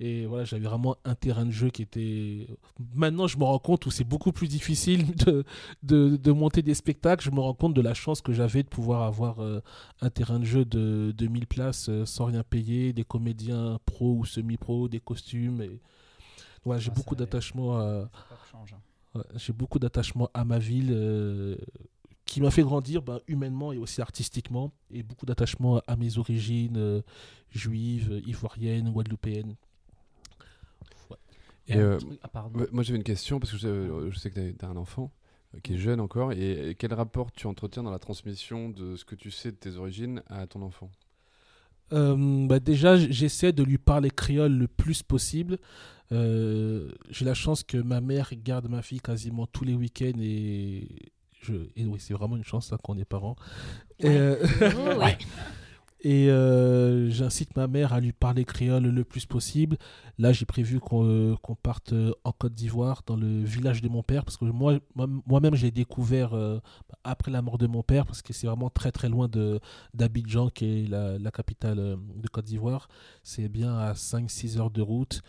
Et 0.00 0.26
voilà, 0.26 0.44
j'avais 0.44 0.64
vraiment 0.64 0.96
un 1.04 1.16
terrain 1.16 1.44
de 1.44 1.50
jeu 1.50 1.70
qui 1.70 1.82
était. 1.82 2.46
Maintenant, 2.94 3.26
je 3.26 3.36
me 3.36 3.44
rends 3.44 3.58
compte 3.58 3.84
où 3.86 3.90
c'est 3.90 4.04
beaucoup 4.04 4.30
plus 4.30 4.46
difficile 4.46 5.14
de, 5.26 5.44
de, 5.82 6.16
de 6.16 6.32
monter 6.32 6.62
des 6.62 6.74
spectacles. 6.74 7.24
Je 7.24 7.30
me 7.32 7.40
rends 7.40 7.54
compte 7.54 7.74
de 7.74 7.80
la 7.80 7.94
chance 7.94 8.20
que 8.20 8.32
j'avais 8.32 8.62
de 8.62 8.68
pouvoir 8.68 9.02
avoir 9.02 9.40
euh, 9.40 9.60
un 10.00 10.10
terrain 10.10 10.38
de 10.38 10.44
jeu 10.44 10.64
de, 10.64 11.12
de 11.16 11.26
1000 11.26 11.46
places 11.48 11.88
euh, 11.88 12.06
sans 12.06 12.26
rien 12.26 12.44
payer, 12.44 12.92
des 12.92 13.04
comédiens 13.04 13.80
pro 13.86 14.14
ou 14.14 14.24
semi-pro, 14.24 14.88
des 14.88 15.00
costumes. 15.00 15.62
Et... 15.62 15.80
Voilà, 16.64 16.80
j'ai 16.80 16.90
Ah, 16.90 16.94
beaucoup 16.94 17.16
d'attachement 17.16 17.78
à. 17.78 18.08
Ouais, 19.14 19.22
j'ai 19.36 19.52
beaucoup 19.52 19.78
d'attachement 19.78 20.30
à 20.34 20.44
ma 20.44 20.58
ville 20.58 20.90
euh, 20.92 21.56
qui 22.24 22.40
m'a 22.40 22.50
fait 22.50 22.62
grandir 22.62 23.02
bah, 23.02 23.20
humainement 23.26 23.72
et 23.72 23.78
aussi 23.78 24.00
artistiquement 24.02 24.70
et 24.90 25.02
beaucoup 25.02 25.26
d'attachement 25.26 25.80
à 25.86 25.96
mes 25.96 26.18
origines 26.18 26.76
euh, 26.76 27.00
juives, 27.50 28.22
ivoiriennes, 28.26 28.92
guadeloupéennes. 28.92 29.56
Et, 31.68 31.76
euh, 31.76 31.98
truc- 31.98 32.18
ah, 32.22 32.48
moi 32.72 32.82
j'avais 32.82 32.96
une 32.98 33.04
question 33.04 33.38
parce 33.40 33.52
que 33.52 33.58
je, 33.58 34.10
je 34.10 34.18
sais 34.18 34.30
que 34.30 34.50
tu 34.52 34.64
as, 34.64 34.68
un 34.68 34.76
enfant 34.76 35.12
euh, 35.54 35.58
qui 35.62 35.74
est 35.74 35.78
jeune 35.78 36.00
encore 36.00 36.32
et, 36.32 36.70
et 36.70 36.74
quel 36.74 36.94
rapport 36.94 37.30
tu 37.32 37.46
entretiens 37.46 37.82
dans 37.82 37.90
la 37.90 37.98
transmission 37.98 38.68
de 38.70 38.96
ce 38.96 39.04
que 39.04 39.14
tu 39.14 39.30
sais 39.30 39.50
de 39.50 39.56
tes 39.56 39.76
origines 39.76 40.22
à 40.28 40.46
ton 40.46 40.62
enfant? 40.62 40.90
Euh, 41.92 42.46
bah, 42.46 42.60
déjà, 42.60 42.96
j'essaie 42.96 43.52
de 43.52 43.62
lui 43.62 43.78
parler 43.78 44.10
créole 44.10 44.52
le 44.52 44.68
plus 44.68 45.02
possible. 45.02 45.58
Euh, 46.12 46.90
j'ai 47.10 47.24
la 47.24 47.34
chance 47.34 47.62
que 47.62 47.76
ma 47.78 48.00
mère 48.00 48.30
garde 48.42 48.68
ma 48.68 48.82
fille 48.82 49.00
quasiment 49.00 49.46
tous 49.46 49.64
les 49.64 49.74
week-ends 49.74 50.18
et, 50.20 50.86
je, 51.42 51.54
et 51.76 51.84
oui, 51.84 51.98
c'est 51.98 52.14
vraiment 52.14 52.36
une 52.36 52.44
chance 52.44 52.72
hein, 52.72 52.78
qu'on 52.82 52.96
est 52.98 53.04
parents. 53.04 53.36
Ouais. 54.02 54.10
Et, 54.14 54.18
euh, 54.18 54.36
Oh, 54.62 55.00
oui. 55.02 55.12
Et 56.00 56.30
euh, 56.30 57.10
j'incite 57.10 57.56
ma 57.56 57.66
mère 57.66 57.92
à 57.92 57.98
lui 58.00 58.12
parler 58.12 58.44
créole 58.44 58.84
le 58.86 59.04
plus 59.04 59.26
possible. 59.26 59.76
Là, 60.18 60.32
j'ai 60.32 60.46
prévu 60.46 60.78
qu'on 60.78 61.04
euh, 61.04 61.34
qu'on 61.42 61.56
parte 61.56 61.92
euh, 61.92 62.12
en 62.24 62.30
Côte 62.32 62.54
d'Ivoire, 62.54 63.02
dans 63.06 63.16
le 63.16 63.42
village 63.42 63.82
de 63.82 63.88
mon 63.88 64.04
père, 64.04 64.24
parce 64.24 64.36
que 64.36 64.44
moi, 64.44 64.78
moi- 64.94 65.08
moi-même, 65.26 65.56
j'ai 65.56 65.72
découvert 65.72 66.34
après 67.04 67.30
la 67.32 67.42
mort 67.42 67.58
de 67.58 67.66
mon 67.66 67.82
père, 67.82 68.06
parce 68.06 68.22
que 68.22 68.32
c'est 68.32 68.46
vraiment 68.46 68.70
très 68.70 68.92
très 68.92 69.08
loin 69.08 69.28
d'Abidjan, 69.94 70.50
qui 70.50 70.64
est 70.84 70.88
la, 70.88 71.18
la 71.18 71.30
capitale 71.32 71.76
de 71.76 72.28
Côte 72.28 72.44
d'Ivoire. 72.44 72.88
C'est 73.24 73.48
bien 73.48 73.76
à 73.76 73.94
5-6 73.94 74.58
heures 74.58 74.70
de 74.70 74.82
route. 74.82 75.22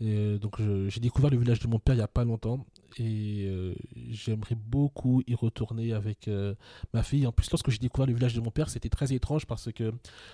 Donc, 0.00 0.60
j'ai 0.88 1.00
découvert 1.00 1.30
le 1.30 1.38
village 1.38 1.60
de 1.60 1.68
mon 1.68 1.78
père 1.78 1.94
il 1.94 1.98
n'y 1.98 2.02
a 2.04 2.08
pas 2.08 2.24
longtemps. 2.24 2.64
Et 2.96 3.44
euh, 3.46 3.74
j'aimerais 4.10 4.54
beaucoup 4.54 5.22
y 5.26 5.34
retourner 5.34 5.92
avec 5.92 6.28
euh, 6.28 6.54
ma 6.94 7.02
fille. 7.02 7.26
En 7.26 7.32
plus, 7.32 7.50
lorsque 7.50 7.70
j'ai 7.70 7.78
découvert 7.78 8.06
le 8.06 8.14
village 8.14 8.34
de 8.34 8.40
mon 8.40 8.50
père, 8.50 8.70
c'était 8.70 8.88
très 8.88 9.12
étrange 9.12 9.46
parce 9.46 9.70
que 9.72 9.92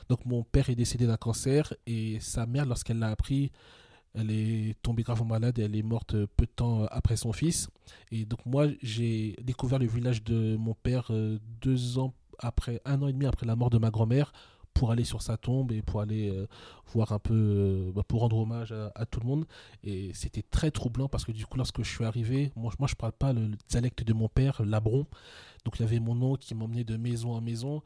donc 0.09 0.25
mon 0.25 0.45
père 0.45 0.71
est 0.71 0.77
décédé 0.77 1.07
d'un 1.07 1.17
cancer 1.17 1.75
et 1.87 2.19
sa 2.21 2.47
mère, 2.47 2.67
lorsqu'elle 2.67 2.99
l'a 2.99 3.11
appris, 3.11 3.51
elle 4.15 4.31
est 4.31 4.77
tombée 4.83 5.03
gravement 5.03 5.27
malade 5.27 5.59
et 5.59 5.63
elle 5.63 5.77
est 5.77 5.83
morte 5.83 6.13
peu 6.13 6.47
de 6.47 6.53
temps 6.55 6.85
après 6.87 7.17
son 7.17 7.33
fils. 7.33 7.69
Et 8.13 8.25
donc 8.25 8.47
moi, 8.47 8.67
j'ai 8.83 9.37
découvert 9.43 9.79
le 9.79 9.87
village 9.87 10.23
de 10.23 10.57
mon 10.57 10.75
père 10.75 11.09
euh, 11.11 11.39
deux 11.61 11.99
ans 11.99 12.15
après, 12.39 12.81
un 12.85 13.03
an 13.03 13.09
et 13.09 13.13
demi 13.13 13.27
après 13.27 13.47
la 13.47 13.57
mort 13.57 13.71
de 13.71 13.79
ma 13.79 13.91
grand-mère 13.91 14.33
pour 14.75 14.91
aller 14.91 15.05
sur 15.05 15.23
sa 15.23 15.37
tombe 15.37 15.73
et 15.73 15.83
pour 15.83 16.01
aller 16.01 16.29
euh, 16.29 16.47
voir 16.93 17.13
un 17.13 17.19
peu, 17.19 17.35
euh, 17.35 17.93
bah, 17.95 18.03
pour 18.07 18.21
rendre 18.21 18.37
hommage 18.37 18.73
à, 18.73 18.93
à 18.95 19.07
tout 19.07 19.21
le 19.21 19.27
monde. 19.27 19.47
Et 19.85 20.11
c'était 20.15 20.43
très 20.43 20.71
troublant 20.71 21.09
parce 21.09 21.25
que 21.25 21.33
du 21.33 21.47
coup, 21.47 21.57
lorsque 21.57 21.83
je 21.83 21.89
suis 21.89 22.05
arrivé, 22.05 22.53
moi, 22.57 22.73
moi 22.79 22.89
je 22.89 22.95
parle 22.95 23.13
pas 23.13 23.33
le, 23.33 23.47
le 23.47 23.57
dialecte 23.69 24.03
de 24.03 24.13
mon 24.13 24.29
père, 24.29 24.63
l'abron. 24.65 25.07
Donc 25.65 25.79
il 25.79 25.83
y 25.83 25.85
avait 25.85 26.01
mon 26.01 26.21
oncle 26.23 26.43
qui 26.45 26.55
m'emmenait 26.55 26.85
de 26.85 26.97
maison 26.97 27.33
en 27.33 27.41
maison. 27.41 27.83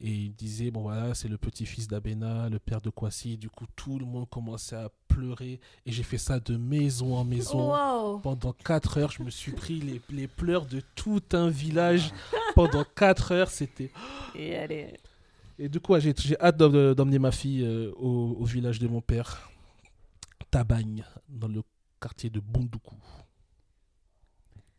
Et 0.00 0.10
il 0.10 0.34
disait, 0.34 0.70
bon 0.70 0.82
voilà, 0.82 1.12
c'est 1.14 1.26
le 1.26 1.36
petit-fils 1.38 1.88
d'Abena, 1.88 2.48
le 2.48 2.60
père 2.60 2.80
de 2.80 2.88
Kwasi. 2.88 3.36
Du 3.36 3.50
coup, 3.50 3.66
tout 3.74 3.98
le 3.98 4.06
monde 4.06 4.28
commençait 4.30 4.76
à 4.76 4.90
pleurer. 5.08 5.58
Et 5.86 5.90
j'ai 5.90 6.04
fait 6.04 6.18
ça 6.18 6.38
de 6.38 6.56
maison 6.56 7.16
en 7.16 7.24
maison. 7.24 7.74
Pendant 8.22 8.52
4 8.52 8.98
heures, 8.98 9.10
je 9.10 9.24
me 9.24 9.30
suis 9.30 9.50
pris 9.50 9.80
les, 9.80 10.00
les 10.10 10.28
pleurs 10.28 10.66
de 10.66 10.82
tout 10.94 11.22
un 11.32 11.48
village. 11.48 12.12
Pendant 12.54 12.84
4 12.94 13.32
heures, 13.32 13.50
c'était... 13.50 13.90
Et 14.36 14.56
allez. 14.56 14.94
Et 15.58 15.68
du 15.68 15.80
coup, 15.80 15.92
ouais, 15.92 16.00
j'ai 16.00 16.14
hâte 16.40 16.56
d'em- 16.56 16.94
d'emmener 16.94 17.18
ma 17.18 17.32
fille 17.32 17.64
euh, 17.64 17.92
au, 17.96 18.36
au 18.40 18.44
village 18.44 18.78
de 18.78 18.86
mon 18.86 19.00
père, 19.00 19.50
Tabagne, 20.50 21.04
dans 21.28 21.48
le 21.48 21.62
quartier 22.00 22.30
de 22.30 22.40
Bondoukou. 22.40 22.94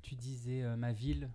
Tu 0.02 0.16
disais 0.16 0.64
euh, 0.64 0.76
ma 0.78 0.92
ville, 0.94 1.30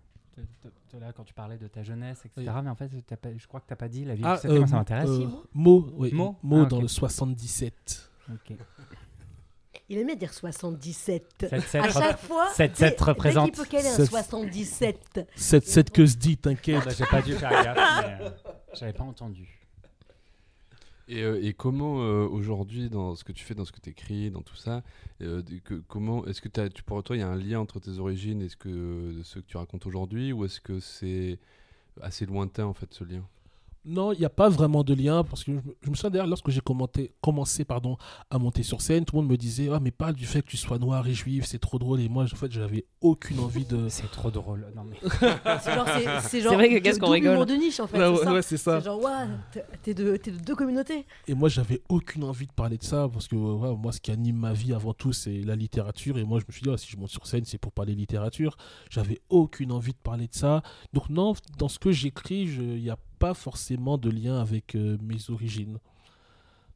là, 0.99 1.13
quand 1.13 1.25
tu 1.25 1.35
parlais 1.35 1.59
de 1.59 1.69
ta 1.69 1.83
jeunesse, 1.83 2.25
etc. 2.25 2.51
Oui. 2.57 2.63
Mais 2.65 2.71
en 2.71 2.75
fait, 2.75 2.89
pas- 3.17 3.37
je 3.37 3.47
crois 3.47 3.61
que 3.61 3.67
tu 3.67 3.73
n'as 3.73 3.77
pas 3.77 3.89
dit 3.89 4.05
la 4.05 4.15
ville. 4.15 4.25
Ah, 4.27 4.41
euh, 4.47 4.59
moi, 4.59 4.67
ça 4.67 4.77
m'intéresse? 4.77 5.11
euh, 5.11 5.29
Meaux, 5.53 5.91
oui, 5.95 6.11
Meaux? 6.13 6.37
Ah, 6.63 6.67
dans 6.67 6.81
le 6.81 6.89
77. 6.89 8.11
Ok. 8.33 8.57
Il 9.95 10.01
aimait 10.01 10.17
dire 10.17 10.35
77. 10.35 11.47
7-7 11.49 11.81
À 11.81 11.89
chaque 11.93 12.19
fois, 12.19 12.51
7-7 12.53 12.81
dès- 12.81 12.91
dès 12.97 13.05
représente. 13.05 13.53
qu'il 13.53 13.63
peut 13.63 13.69
caler 13.71 13.87
un 13.89 13.95
Sept- 13.97 14.11
77. 14.11 15.21
7-7 15.37 15.91
que 15.91 16.05
se 16.05 16.17
dit, 16.17 16.37
t'inquiète. 16.37 16.85
Bah, 16.85 16.91
J'ai 16.99 17.05
pas 17.07 17.23
dû 17.23 17.35
faire 17.35 17.51
gaffe, 17.51 18.03
mais 18.19 18.25
euh, 18.25 18.31
j'avais 18.75 18.93
pas 18.93 19.05
entendu. 19.05 19.61
Et, 21.07 21.23
euh, 21.23 21.39
et 21.41 21.53
comment 21.53 22.01
euh, 22.01 22.27
aujourd'hui, 22.27 22.89
dans 22.91 23.15
ce 23.15 23.23
que 23.23 23.31
tu 23.31 23.45
fais, 23.45 23.55
dans 23.55 23.65
ce 23.65 23.71
que 23.71 23.81
tu 23.81 23.91
écris, 23.91 24.33
dans 24.33 24.43
tout 24.43 24.57
ça, 24.57 24.83
euh, 25.23 25.43
que- 25.65 25.75
comment 25.87 26.27
est-ce 26.27 26.41
que 26.41 26.49
t'as- 26.49 26.69
tu 26.71 26.83
pour 26.83 27.01
toi 27.05 27.15
il 27.15 27.21
y 27.21 27.23
a 27.23 27.29
un 27.29 27.37
lien 27.37 27.61
entre 27.61 27.79
tes 27.79 27.99
origines 28.01 28.43
et 28.43 28.49
ce 28.49 28.57
que 28.57 29.21
ce 29.23 29.39
que 29.39 29.45
tu 29.47 29.57
racontes 29.59 29.87
aujourd'hui, 29.87 30.33
ou 30.33 30.45
est-ce 30.45 30.61
que 30.61 30.81
c'est 30.81 31.39
assez 32.01 32.27
lointain 32.27 32.65
en 32.65 32.75
fait 32.75 32.93
ce 32.93 33.05
lien? 33.05 33.23
Non, 33.87 34.13
il 34.13 34.19
n'y 34.19 34.25
a 34.25 34.31
pas 34.31 34.49
vraiment 34.49 34.83
de 34.83 34.95
lien 34.95 35.25
parce 35.25 35.45
que 35.45 35.53
je, 35.53 35.57
me- 35.57 35.77
je 35.83 35.89
souviens 35.95 36.11
d'ailleurs 36.11 36.27
lorsque 36.27 36.49
j'ai 36.51 36.61
commencé 37.21 37.65
pardon, 37.65 37.97
à 38.31 38.39
monter 38.39 38.63
sur 38.63 38.81
scène, 38.81 39.05
tout 39.05 39.17
le 39.17 39.23
monde 39.23 39.31
me 39.31 39.37
disait 39.37 39.69
ah 39.73 39.79
mais 39.81 39.91
parle 39.91 40.15
du 40.15 40.25
fait 40.27 40.41
que 40.43 40.49
tu 40.49 40.57
sois 40.57 40.79
noir 40.79 41.07
et 41.07 41.13
juif, 41.13 41.45
c'est 41.47 41.59
trop 41.59 41.79
drôle 41.79 42.01
et 42.01 42.09
moi 42.09 42.25
en 42.25 42.27
fait 42.37 42.51
j'avais 42.51 42.87
aucune 43.01 43.41
envie 43.41 43.65
de. 43.67 43.89
C'est 43.89 44.11
trop 44.11 44.31
drôle. 44.31 44.67
Non, 44.75 44.85
mais... 44.85 44.97
C'est 45.61 45.75
genre, 45.75 45.87
c'est, 46.23 46.41
genre 46.41 46.55
vrai 46.55 46.69
que 46.71 46.75
de- 46.75 46.79
qu'est-ce 46.81 46.99
qu'on 46.99 47.07
double 47.07 47.15
rigole. 47.17 47.33
humour 47.35 47.47
de 47.47 47.55
niche 47.55 47.79
en 47.81 47.87
fait. 47.87 47.99
Ouais, 47.99 48.05
c'est 48.05 48.19
ouais, 48.19 48.25
ça. 48.25 48.33
ouais, 48.33 48.43
c'est 48.43 48.57
ça. 48.57 48.79
C'est 48.81 48.85
genre, 48.87 49.03
waouh, 49.03 49.29
t'es- 49.83 49.95
de, 49.95 50.17
t'es 50.17 50.31
de 50.31 50.39
deux 50.39 50.55
communautés. 50.57 51.07
Et 51.29 51.35
moi 51.35 51.49
j'avais 51.49 51.83
aucune 51.89 52.25
envie 52.25 52.47
de 52.47 52.53
parler 52.53 52.79
de 52.79 52.85
ça 52.85 53.09
parce 53.13 53.29
que 53.29 53.37
ouais, 53.37 53.77
moi 53.77 53.93
ce 53.93 54.01
qui 54.01 54.11
anime 54.11 54.37
ma 54.37 54.53
vie 54.53 54.73
avant 54.73 54.95
tout 54.95 55.13
c'est 55.13 55.41
la 55.43 55.57
littérature 55.57 56.19
et 56.19 56.25
moi 56.25 56.41
je 56.41 56.45
me 56.49 56.53
suis 56.53 56.63
dit 56.63 56.71
ah, 56.73 56.77
si 56.79 56.91
je 56.91 56.97
monte 56.97 57.11
sur 57.11 57.27
scène 57.27 57.45
c'est 57.45 57.59
pour 57.59 57.73
parler 57.73 57.95
littérature. 57.95 58.57
J'avais 58.91 59.21
aucune 59.29 59.73
envie 59.73 59.93
de 59.93 59.99
parler 59.99 60.27
de 60.27 60.35
ça. 60.35 60.63
Donc 60.93 61.09
non, 61.11 61.35
dans 61.59 61.69
ce 61.69 61.79
que 61.79 61.93
j'écris, 61.93 62.47
je- 62.47 62.63
il 62.63 62.83
n'y 62.83 62.91
a 62.91 62.97
pas 63.25 63.33
forcément 63.33 63.97
de 63.97 64.11
lien 64.11 64.39
avec 64.39 64.75
euh, 64.75 64.99
mes 65.01 65.31
origines. 65.31 65.79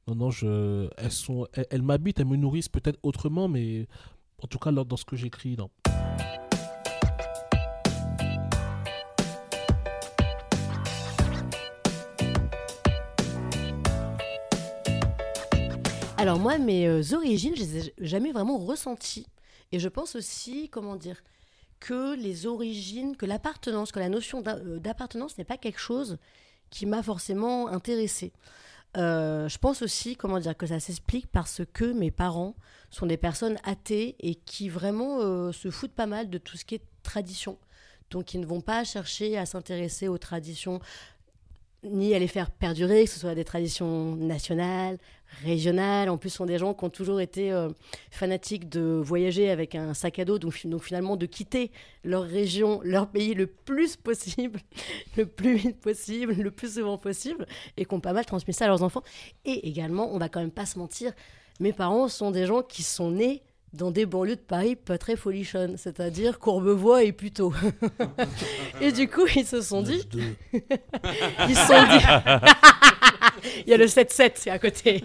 Non, 0.07 0.15
non, 0.15 0.31
je, 0.31 0.89
elles, 0.97 1.13
sont, 1.13 1.47
elles, 1.53 1.83
m'habitent, 1.83 2.21
elles 2.21 2.27
me 2.27 2.39
nourrissent 2.39 2.71
peut-être 2.71 2.99
autrement, 3.03 3.49
mais 3.49 3.87
en 4.43 4.47
tout 4.47 4.59
cas, 4.59 4.73
dans 4.73 4.97
ce 4.97 5.05
que 5.05 5.15
j'écris, 5.15 5.59
non. 5.59 5.69
Alors 16.17 16.39
moi, 16.39 16.57
mes 16.57 16.87
euh, 16.87 17.03
origines, 17.13 17.55
je 17.55 17.61
les 17.61 17.77
ai 17.77 17.95
jamais 17.99 18.33
vraiment 18.33 18.57
ressenties. 18.57 19.27
Et 19.71 19.79
je 19.79 19.89
pense 19.91 20.17
aussi, 20.17 20.71
comment 20.71 20.97
dire, 20.97 21.21
que 21.81 22.15
les 22.17 22.47
origines, 22.47 23.17
que 23.17 23.27
l'appartenance, 23.27 23.93
que 23.93 24.01
la 24.01 24.09
notion 24.09 24.43
euh, 24.47 24.79
d'appartenance 24.79 25.39
n'est 25.39 25.45
pas 25.45 25.57
quelque 25.57 25.81
chose 25.81 26.19
qui 26.71 26.87
m'a 26.87 27.03
forcément 27.03 27.69
intéressée. 27.69 28.33
Euh, 28.97 29.49
je 29.49 29.59
pense 29.59 29.83
aussi, 29.83 30.17
comment 30.17 30.39
dire, 30.39 30.57
que 30.57 30.67
ça 30.67 30.81
s'explique 30.81 31.27
parce 31.27 31.63
que 31.73 31.93
mes 31.93 32.11
parents 32.11 32.55
sont 32.91 33.07
des 33.07 33.17
personnes 33.17 33.59
athées 33.65 34.17
et 34.21 34.35
qui 34.35 34.69
vraiment 34.69 35.21
euh, 35.21 35.53
se 35.53 35.71
foutent 35.71 35.93
pas 35.93 36.07
mal 36.07 36.31
de 36.31 36.39
tout 36.39 36.57
ce 36.57 36.65
qui 36.65 36.77
est 36.77 36.85
tradition. 37.03 37.59
Donc 38.11 38.33
ils 38.33 38.41
ne 38.41 38.47
vont 38.47 38.63
pas 38.63 38.85
chercher 38.85 39.37
à 39.37 39.45
s'intéresser 39.45 40.09
aux 40.09 40.19
traditions 40.19 40.81
ni 41.85 42.15
à 42.15 42.19
les 42.19 42.27
faire 42.27 42.51
perdurer, 42.51 43.05
que 43.05 43.11
ce 43.11 43.21
soit 43.21 43.35
des 43.35 43.45
traditions 43.45 44.17
nationales, 44.17 44.99
régionales. 45.45 46.09
En 46.09 46.17
plus, 46.19 46.31
ce 46.31 46.37
sont 46.39 46.47
des 46.47 46.59
gens 46.59 46.75
qui 46.75 46.85
ont 46.85 46.91
toujours 46.91 47.21
été 47.21 47.53
euh, 47.53 47.69
fanatiques 48.11 48.69
de 48.69 49.01
voyager 49.03 49.51
avec 49.51 49.75
un 49.75 49.95
sac 49.95 50.19
à 50.19 50.25
dos, 50.25 50.39
donc, 50.39 50.53
fi- 50.53 50.69
donc 50.69 50.83
finalement 50.83 51.17
de 51.17 51.27
quitter 51.27 51.71
leur 52.05 52.23
région, 52.25 52.81
leur 52.85 53.09
pays 53.09 53.35
le 53.35 53.47
plus 53.47 53.97
possible, 53.97 54.61
le 55.17 55.27
plus 55.27 55.55
vite 55.57 55.81
possible, 55.81 56.35
le 56.35 56.51
plus 56.51 56.75
souvent 56.75 56.99
possible, 56.99 57.47
et 57.77 57.85
qui 57.85 57.95
ont 57.95 58.01
pas 58.01 58.13
mal 58.13 58.25
transmis 58.25 58.55
ça 58.55 58.65
à 58.65 58.69
leurs 58.69 58.83
enfants. 58.83 59.03
Et 59.45 59.69
également, 59.69 60.13
on 60.15 60.19
va 60.19 60.29
quand 60.29 60.41
même 60.41 60.51
pas 60.51 60.67
se 60.67 60.79
mentir, 60.79 61.13
mes 61.61 61.73
parents 61.73 62.09
sont 62.09 62.31
des 62.31 62.47
gens 62.47 62.63
qui 62.63 62.83
sont 62.83 63.11
nés 63.11 63.43
dans 63.75 63.91
des 63.91 64.07
banlieues 64.07 64.37
de 64.37 64.41
Paris 64.41 64.77
pas 64.77 64.97
très 64.97 65.15
folichonnes, 65.15 65.77
c'est-à-dire 65.77 66.39
Courbevoie 66.39 67.05
et 67.05 67.13
Puteaux. 67.13 67.53
et 68.81 68.93
du 68.93 69.09
coup, 69.09 69.27
ils 69.37 69.45
se 69.45 69.61
sont 69.61 69.83
dit, 69.83 70.09
ils 70.55 71.55
se 71.55 71.67
sont 71.67 71.83
dit, 71.91 72.05
il 73.67 73.71
y 73.71 73.75
a 73.75 73.77
le 73.77 73.87
7-7 73.87 74.33
c'est 74.35 74.51
à 74.51 74.59
côté. 74.59 75.03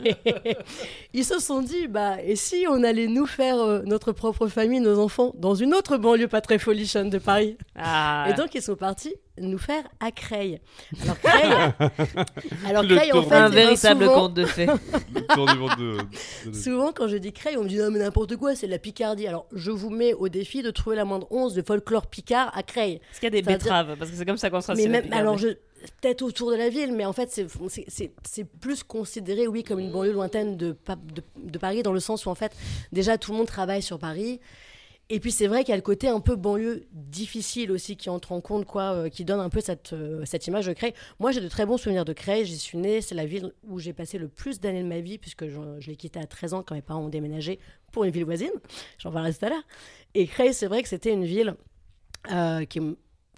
ils 1.13 1.25
se 1.25 1.39
sont 1.39 1.61
dit, 1.61 1.87
bah, 1.87 2.17
et 2.23 2.35
si 2.35 2.65
on 2.69 2.83
allait 2.83 3.07
nous 3.07 3.25
faire 3.25 3.57
euh, 3.59 3.81
notre 3.85 4.11
propre 4.11 4.47
famille, 4.47 4.79
nos 4.79 4.99
enfants, 4.99 5.33
dans 5.37 5.55
une 5.55 5.73
autre 5.73 5.97
banlieue 5.97 6.27
pas 6.27 6.41
très 6.41 6.59
folichonne 6.59 7.09
de 7.09 7.17
Paris 7.17 7.57
Ah. 7.75 8.27
Et 8.29 8.33
donc, 8.33 8.53
ils 8.55 8.61
sont 8.61 8.75
partis 8.75 9.15
nous 9.39 9.57
faire 9.57 9.83
à 9.99 10.11
Creil. 10.11 10.59
Alors, 11.01 11.19
Creil, 11.19 11.51
alors, 12.67 12.83
Creil 12.85 13.11
en 13.13 13.23
fait, 13.23 13.33
un 13.35 13.49
véritable 13.49 14.03
souvent, 14.03 14.21
conte 14.21 14.33
de 14.35 14.45
fée. 14.45 14.67
Le 14.67 15.33
tour 15.33 15.47
du 15.47 15.57
monde 15.57 15.71
de- 15.79 16.49
de- 16.51 16.55
Souvent, 16.55 16.91
quand 16.93 17.07
je 17.07 17.17
dis 17.17 17.33
Creil, 17.33 17.57
on 17.57 17.63
me 17.63 17.69
dit 17.69 17.77
non, 17.77 17.89
mais 17.89 17.99
n'importe 17.99 18.35
quoi, 18.37 18.55
c'est 18.55 18.67
de 18.67 18.71
la 18.71 18.77
Picardie. 18.77 19.27
Alors, 19.27 19.47
je 19.53 19.71
vous 19.71 19.89
mets 19.89 20.13
au 20.13 20.29
défi 20.29 20.61
de 20.61 20.69
trouver 20.69 20.95
la 20.95 21.05
moindre 21.05 21.27
once 21.31 21.53
de 21.55 21.63
folklore 21.63 22.07
picard 22.07 22.51
à 22.55 22.61
Creil. 22.61 22.95
Est-ce 23.11 23.19
qu'il 23.19 23.23
y 23.23 23.27
a 23.27 23.29
des 23.31 23.41
betteraves 23.41 23.95
Parce 23.97 24.11
que 24.11 24.17
c'est 24.17 24.25
comme 24.25 24.37
ça 24.37 24.49
qu'on 24.51 24.61
se 24.61 24.71
mais 24.73 24.87
même, 24.87 25.11
alors, 25.11 25.37
je, 25.37 25.49
peut-être 26.01 26.21
autour 26.21 26.51
de 26.51 26.55
la 26.55 26.69
ville, 26.69 26.93
mais 26.93 27.05
en 27.05 27.13
fait, 27.13 27.29
c'est- 27.31 28.43
plus 28.59 28.83
considéré, 28.83 29.47
oui, 29.47 29.63
comme 29.63 29.79
une 29.79 29.91
banlieue 29.91 30.13
lointaine 30.13 30.57
de, 30.57 30.71
Pa- 30.71 30.95
de, 30.95 31.21
de 31.37 31.57
Paris, 31.57 31.83
dans 31.83 31.93
le 31.93 31.99
sens 31.99 32.25
où, 32.25 32.29
en 32.29 32.35
fait, 32.35 32.51
déjà, 32.91 33.17
tout 33.17 33.31
le 33.31 33.37
monde 33.37 33.47
travaille 33.47 33.81
sur 33.81 33.99
Paris. 33.99 34.39
Et 35.09 35.19
puis, 35.19 35.31
c'est 35.31 35.47
vrai 35.47 35.59
qu'il 35.63 35.69
y 35.69 35.73
a 35.73 35.75
le 35.77 35.81
côté 35.81 36.07
un 36.07 36.21
peu 36.21 36.35
banlieue 36.37 36.85
difficile 36.93 37.71
aussi 37.71 37.97
qui 37.97 38.09
entre 38.09 38.31
en 38.31 38.39
compte, 38.39 38.65
quoi, 38.65 38.93
euh, 38.93 39.09
qui 39.09 39.25
donne 39.25 39.41
un 39.41 39.49
peu 39.49 39.59
cette, 39.59 39.91
euh, 39.93 40.23
cette 40.25 40.47
image 40.47 40.65
de 40.65 40.73
Creil. 40.73 40.93
Moi, 41.19 41.31
j'ai 41.31 41.41
de 41.41 41.49
très 41.49 41.65
bons 41.65 41.77
souvenirs 41.77 42.05
de 42.05 42.13
Creil. 42.13 42.45
J'y 42.45 42.57
suis 42.57 42.77
née. 42.77 43.01
C'est 43.01 43.13
la 43.13 43.25
ville 43.25 43.51
où 43.67 43.79
j'ai 43.79 43.91
passé 43.93 44.17
le 44.17 44.29
plus 44.29 44.61
d'années 44.61 44.81
de 44.81 44.87
ma 44.87 45.01
vie, 45.01 45.17
puisque 45.17 45.45
je, 45.47 45.59
l'ai 45.85 45.97
quittée 45.97 46.19
à 46.21 46.25
13 46.25 46.53
ans 46.53 46.63
quand 46.65 46.73
mes 46.73 46.81
parents 46.81 47.01
ont 47.03 47.09
déménagé 47.09 47.59
pour 47.91 48.05
une 48.05 48.11
ville 48.11 48.23
voisine. 48.25 48.51
J'en 48.97 49.11
parlerai 49.11 49.33
tout 49.33 49.45
à 49.45 49.49
l'heure. 49.49 49.63
Et 50.15 50.25
Creil, 50.25 50.53
c'est 50.53 50.67
vrai 50.67 50.81
que 50.81 50.87
c'était 50.89 51.11
une 51.11 51.25
ville 51.25 51.55
euh, 52.31 52.63
qui, 52.63 52.79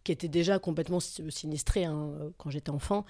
qui 0.06 0.14
était 0.14 0.30
déjà 0.30 0.60
complètement 0.60 1.02
si- 1.02 1.30
sinistrée 1.30 1.84
hein, 1.84 2.12
euh, 2.22 2.30
quand 2.38 2.50
j'étais 2.50 2.70
enfant. 2.70 3.04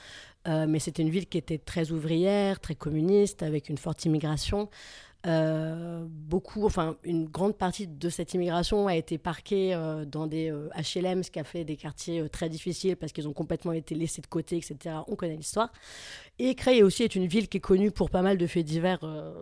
Euh, 0.48 0.66
mais 0.68 0.80
c'était 0.80 1.04
une 1.04 1.10
ville 1.12 1.28
qui 1.28 1.38
était 1.38 1.60
très 1.60 1.91
ouvrière, 1.91 2.60
très 2.60 2.74
communiste, 2.74 3.43
avec 3.43 3.70
une 3.70 3.78
forte 3.78 4.06
immigration. 4.06 4.70
Euh, 5.26 6.05
beaucoup, 6.07 6.65
enfin, 6.65 6.97
une 7.03 7.26
grande 7.26 7.57
partie 7.57 7.88
de 7.88 8.09
cette 8.09 8.34
immigration 8.36 8.88
a 8.88 8.95
été 8.95 9.17
parquée 9.17 9.73
euh, 9.73 10.05
dans 10.05 10.28
des 10.28 10.51
euh, 10.51 10.69
HLM, 10.76 11.23
ce 11.23 11.32
qui 11.32 11.39
a 11.39 11.43
fait 11.43 11.63
des 11.63 11.78
quartiers 11.78 12.21
euh, 12.21 12.30
très 12.30 12.47
difficiles 12.47 12.95
parce 12.95 13.11
qu'ils 13.11 13.28
ont 13.28 13.34
complètement 13.34 13.71
été 13.71 13.95
laissés 13.95 14.21
de 14.21 14.28
côté, 14.28 14.57
etc. 14.57 14.97
On 15.07 15.15
connaît 15.15 15.36
l'histoire. 15.36 15.71
Et 16.38 16.53
Creil 16.53 16.84
aussi 16.84 17.03
est 17.03 17.15
une 17.15 17.26
ville 17.26 17.47
qui 17.47 17.57
est 17.57 17.61
connue 17.61 17.91
pour 17.91 18.09
pas 18.09 18.21
mal 18.21 18.38
de 18.38 18.45
faits 18.45 18.65
divers. 18.65 18.99
euh. 19.03 19.34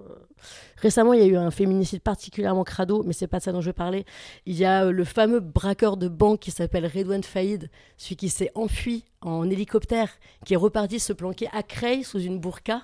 Récemment, 0.77 1.13
il 1.13 1.19
y 1.19 1.23
a 1.23 1.27
eu 1.27 1.36
un 1.36 1.51
féminicide 1.51 2.01
particulièrement 2.01 2.63
crado, 2.63 3.03
mais 3.03 3.13
c'est 3.13 3.27
pas 3.27 3.39
de 3.39 3.43
ça 3.43 3.51
dont 3.51 3.61
je 3.61 3.67
vais 3.69 3.73
parler. 3.73 4.05
Il 4.45 4.55
y 4.55 4.65
a 4.65 4.86
euh, 4.86 4.91
le 4.91 5.03
fameux 5.03 5.39
braqueur 5.39 5.97
de 5.97 6.07
banque 6.07 6.39
qui 6.39 6.51
s'appelle 6.51 6.86
Redouane 6.86 7.23
Faïd, 7.23 7.69
celui 7.97 8.15
qui 8.15 8.29
s'est 8.29 8.51
enfui 8.55 9.03
en 9.21 9.49
hélicoptère, 9.49 10.09
qui 10.45 10.53
est 10.53 10.57
reparti 10.57 10.99
se 10.99 11.11
planquer 11.13 11.49
à 11.51 11.63
Creil 11.63 12.03
sous 12.03 12.19
une 12.19 12.39
burqa. 12.39 12.84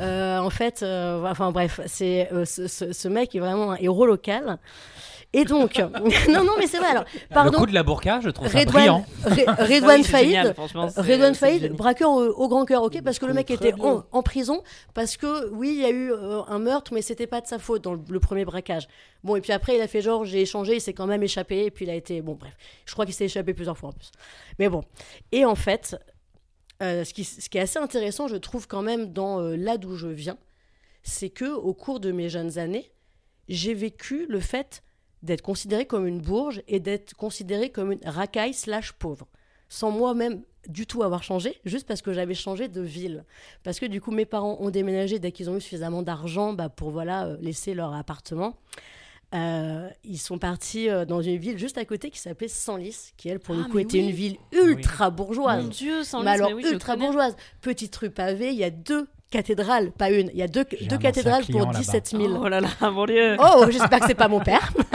Euh, 0.00 0.38
en 0.38 0.50
fait, 0.50 0.82
euh, 0.82 1.24
enfin 1.24 1.52
bref, 1.52 1.80
c'est 1.86 2.28
euh, 2.32 2.44
ce, 2.44 2.66
ce- 2.66 2.92
ce 2.92 3.08
mec 3.08 3.34
est 3.34 3.38
vraiment 3.40 3.72
un 3.72 3.76
héros 3.76 4.06
local. 4.06 4.58
Et 5.32 5.44
donc, 5.44 5.76
non, 6.28 6.44
non, 6.44 6.52
mais 6.58 6.66
c'est 6.66 6.78
vrai. 6.78 6.88
Alors, 6.90 7.04
Le 7.12 7.34
pardon, 7.34 7.58
coup 7.58 7.66
de 7.66 7.74
la 7.74 7.82
burqa, 7.82 8.20
je 8.20 8.30
trouve 8.30 8.48
ça 8.48 8.58
Redouane, 8.58 8.72
brillant. 8.74 9.06
Redouane 9.58 10.04
Faïd, 10.04 10.54
Redouane 10.96 11.34
Faïd, 11.34 11.72
braqueur 11.72 12.10
au, 12.10 12.24
au 12.26 12.48
grand 12.48 12.64
cœur, 12.64 12.82
ok, 12.82 13.02
parce 13.02 13.18
que 13.18 13.26
le 13.26 13.34
mec 13.34 13.50
était 13.50 13.72
en, 13.80 14.04
en 14.10 14.22
prison, 14.22 14.62
parce 14.94 15.16
que 15.16 15.48
oui, 15.50 15.70
il 15.76 15.82
y 15.82 15.84
a 15.84 15.90
eu 15.90 16.12
euh, 16.12 16.42
un 16.48 16.58
meurtre, 16.60 16.92
mais 16.94 17.02
c'était 17.02 17.26
pas 17.26 17.40
de 17.40 17.46
sa 17.46 17.58
faute 17.58 17.82
dans 17.82 17.94
le, 17.94 18.00
le 18.08 18.20
premier 18.20 18.44
braquage. 18.44 18.86
Bon, 19.24 19.34
et 19.36 19.40
puis 19.40 19.52
après, 19.52 19.76
il 19.76 19.80
a 19.80 19.88
fait 19.88 20.02
genre, 20.02 20.24
j'ai 20.24 20.40
échangé, 20.42 20.74
il 20.76 20.80
s'est 20.80 20.92
quand 20.92 21.06
même 21.06 21.22
échappé, 21.22 21.64
et 21.64 21.70
puis 21.72 21.84
il 21.84 21.90
a 21.90 21.94
été, 21.94 22.20
bon, 22.20 22.34
bref, 22.34 22.52
je 22.86 22.92
crois 22.92 23.04
qu'il 23.04 23.14
s'est 23.14 23.24
échappé 23.26 23.54
plusieurs 23.54 23.76
fois 23.78 23.88
en 23.90 23.92
plus. 23.92 24.10
Mais 24.60 24.68
bon, 24.68 24.82
et 25.32 25.44
en 25.44 25.54
fait, 25.56 25.96
euh, 26.82 27.04
ce, 27.04 27.14
qui, 27.14 27.22
est 27.22 27.60
assez 27.60 27.78
intéressant, 27.78 28.28
je 28.28 28.36
trouve 28.36 28.66
quand 28.66 28.82
même 28.82 29.12
dans 29.12 29.40
euh, 29.40 29.56
là 29.56 29.78
d'où 29.78 29.96
je 29.96 30.08
viens, 30.08 30.38
c'est 31.02 31.30
que 31.30 31.52
au 31.52 31.74
cours 31.74 32.00
de 32.00 32.12
mes 32.12 32.28
jeunes 32.28 32.58
années, 32.58 32.90
j'ai 33.48 33.74
vécu 33.74 34.26
le 34.28 34.40
fait 34.40 34.82
d'être 35.22 35.42
considérée 35.42 35.86
comme 35.86 36.06
une 36.06 36.20
bourge 36.20 36.62
et 36.68 36.80
d'être 36.80 37.14
considérée 37.14 37.70
comme 37.70 37.92
une 37.92 38.04
racaille 38.04 38.54
slash 38.54 38.92
pauvre 38.92 39.26
sans 39.68 39.90
moi-même 39.90 40.42
du 40.68 40.86
tout 40.86 41.02
avoir 41.02 41.22
changé, 41.22 41.60
juste 41.64 41.86
parce 41.86 42.00
que 42.00 42.12
j'avais 42.12 42.34
changé 42.34 42.68
de 42.68 42.80
ville. 42.80 43.24
Parce 43.64 43.80
que 43.80 43.86
du 43.86 44.00
coup, 44.00 44.12
mes 44.12 44.24
parents 44.24 44.56
ont 44.60 44.70
déménagé 44.70 45.18
dès 45.18 45.32
qu'ils 45.32 45.50
ont 45.50 45.56
eu 45.56 45.60
suffisamment 45.60 46.02
d'argent 46.02 46.52
bah, 46.52 46.68
pour 46.68 46.90
voilà, 46.90 47.26
euh, 47.26 47.36
laisser 47.40 47.74
leur 47.74 47.92
appartement. 47.92 48.56
Euh, 49.34 49.88
ils 50.04 50.18
sont 50.18 50.38
partis 50.38 50.88
euh, 50.88 51.04
dans 51.04 51.20
une 51.20 51.38
ville 51.38 51.58
juste 51.58 51.76
à 51.76 51.84
côté 51.84 52.10
qui 52.10 52.18
s'appelait 52.20 52.46
Senlis, 52.48 53.12
qui 53.16 53.28
elle, 53.28 53.40
pour 53.40 53.54
le 53.56 53.62
Ah, 53.66 53.70
coup, 53.70 53.78
était 53.80 53.98
oui. 53.98 54.04
une 54.04 54.10
ville 54.12 54.36
ultra 54.52 55.10
bourgeoise. 55.10 55.62
Mon 55.64 55.68
Dieu, 55.70 56.04
sans 56.04 56.22
Mais 56.22 56.30
alors, 56.30 56.50
mais 56.50 56.54
oui, 56.54 56.62
je 56.68 56.74
ultra 56.74 56.92
connais. 56.94 57.06
bourgeoise. 57.06 57.36
Petite 57.60 57.96
rue 57.96 58.10
pavée, 58.10 58.50
il 58.50 58.56
y 58.58 58.62
a 58.64 58.70
deux 58.70 59.08
cathédrales, 59.30 59.90
pas 59.90 60.10
une, 60.10 60.28
il 60.32 60.38
y 60.38 60.42
a 60.42 60.46
deux, 60.46 60.62
cathédrales 60.62 61.40
pour 61.40 61.46
client 61.46 61.64
là-bas. 61.66 61.78
17 61.80 62.06
000. 62.10 62.22
Oh 62.40 62.46
là 62.48 62.60
là, 62.60 62.68
mon 62.92 63.04
Dieu. 63.06 63.36
Oh, 63.40 63.64
j'espère 63.68 63.98
que 63.98 64.06
c'est 64.06 64.14
pas 64.14 64.28
mon 64.28 64.38
père. 64.38 64.72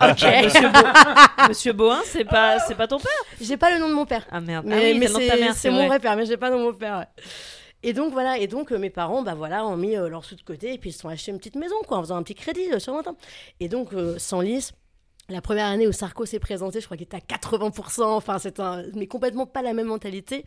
ok. 0.00 0.24
Monsieur, 0.44 0.68
Beau- 0.70 1.48
Monsieur 1.48 1.72
Bohin, 1.74 2.00
c'est 2.06 2.24
pas, 2.24 2.58
c'est 2.60 2.74
pas 2.74 2.86
ton 2.86 2.96
père? 2.98 3.10
J'ai 3.40 3.58
pas 3.58 3.70
le 3.70 3.78
nom 3.78 3.88
de 3.90 3.94
mon 3.94 4.06
père. 4.06 4.24
Ah 4.30 4.40
merde. 4.40 4.64
Mais, 4.66 4.74
ah 4.74 4.78
oui, 4.82 4.98
mais 4.98 5.06
c'est 5.08 5.12
le 5.12 5.18
nom 5.20 5.28
ta 5.28 5.36
mère, 5.36 5.72
mon 5.82 5.86
vrai. 5.88 5.98
père, 6.00 6.16
mais 6.16 6.24
j'ai 6.24 6.36
pas 6.38 6.50
de 6.50 6.56
mon 6.56 6.72
père. 6.72 6.98
ouais. 7.00 7.24
Et 7.86 7.92
donc 7.92 8.14
voilà, 8.14 8.38
et 8.38 8.46
donc 8.46 8.72
euh, 8.72 8.78
mes 8.78 8.88
parents, 8.88 9.22
bah 9.22 9.34
voilà, 9.34 9.66
ont 9.66 9.76
mis 9.76 9.94
euh, 9.94 10.08
leur 10.08 10.24
sous 10.24 10.36
de 10.36 10.40
côté 10.40 10.72
et 10.72 10.78
puis 10.78 10.88
ils 10.88 10.92
se 10.94 11.00
sont 11.00 11.10
achetés 11.10 11.32
une 11.32 11.36
petite 11.36 11.56
maison, 11.56 11.76
quoi, 11.86 11.98
en 11.98 12.00
faisant 12.00 12.16
un 12.16 12.22
petit 12.22 12.34
crédit 12.34 12.72
euh, 12.72 12.78
sur 12.78 12.94
20 12.94 13.08
ans. 13.08 13.16
Et 13.60 13.68
donc 13.68 13.90
sans 14.16 14.40
lice. 14.40 14.72
La 15.28 15.40
première 15.40 15.66
année 15.66 15.86
où 15.86 15.92
Sarko 15.92 16.26
s'est 16.26 16.38
présenté, 16.38 16.80
je 16.80 16.86
crois 16.86 16.98
qu'il 16.98 17.04
était 17.04 17.16
à 17.16 17.20
80%, 17.20 18.02
enfin 18.02 18.38
c'est 18.38 18.60
un, 18.60 18.84
mais 18.94 19.06
complètement 19.06 19.46
pas 19.46 19.62
la 19.62 19.72
même 19.72 19.86
mentalité, 19.86 20.44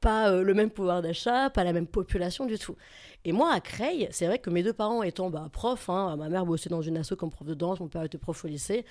pas 0.00 0.30
le 0.30 0.54
même 0.54 0.70
pouvoir 0.70 1.02
d'achat, 1.02 1.50
pas 1.50 1.64
la 1.64 1.72
même 1.72 1.88
population 1.88 2.46
du 2.46 2.56
tout. 2.56 2.76
Et 3.24 3.32
moi 3.32 3.52
à 3.52 3.60
Creil, 3.60 4.08
c'est 4.12 4.26
vrai 4.26 4.38
que 4.38 4.48
mes 4.48 4.62
deux 4.62 4.72
parents 4.72 5.02
étant 5.02 5.30
bah, 5.30 5.48
profs, 5.52 5.88
hein, 5.88 6.16
ma 6.16 6.28
mère 6.28 6.46
bossait 6.46 6.70
dans 6.70 6.80
une 6.80 6.96
asso 6.96 7.14
comme 7.18 7.30
prof 7.30 7.46
de 7.46 7.54
danse, 7.54 7.80
mon 7.80 7.88
père 7.88 8.04
était 8.04 8.18
prof 8.18 8.44
au 8.44 8.48
lycée, 8.48 8.84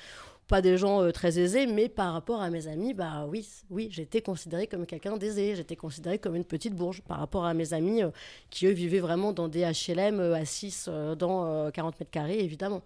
pas 0.49 0.61
des 0.61 0.77
gens 0.77 1.01
euh, 1.03 1.11
très 1.11 1.39
aisés, 1.39 1.67
mais 1.67 1.87
par 1.87 2.11
rapport 2.11 2.41
à 2.41 2.49
mes 2.49 2.67
amis, 2.67 2.93
bah 2.93 3.25
oui, 3.29 3.47
oui, 3.69 3.87
j'étais 3.91 4.21
considérée 4.21 4.65
comme 4.67 4.85
quelqu'un 4.87 5.15
d'aisé, 5.15 5.55
j'étais 5.55 5.75
considérée 5.75 6.17
comme 6.17 6.35
une 6.35 6.43
petite 6.43 6.73
bourge 6.73 7.01
par 7.07 7.19
rapport 7.19 7.45
à 7.45 7.53
mes 7.53 7.73
amis 7.73 8.03
euh, 8.03 8.09
qui 8.49 8.65
eux 8.65 8.71
vivaient 8.71 8.99
vraiment 8.99 9.31
dans 9.31 9.47
des 9.47 9.61
HLM 9.61 10.19
euh, 10.19 10.33
à 10.33 10.43
6 10.45 10.87
euh, 10.89 11.15
dans 11.15 11.45
euh, 11.45 11.69
40 11.69 11.99
mètres 11.99 12.11
carrés, 12.11 12.39
évidemment. 12.39 12.81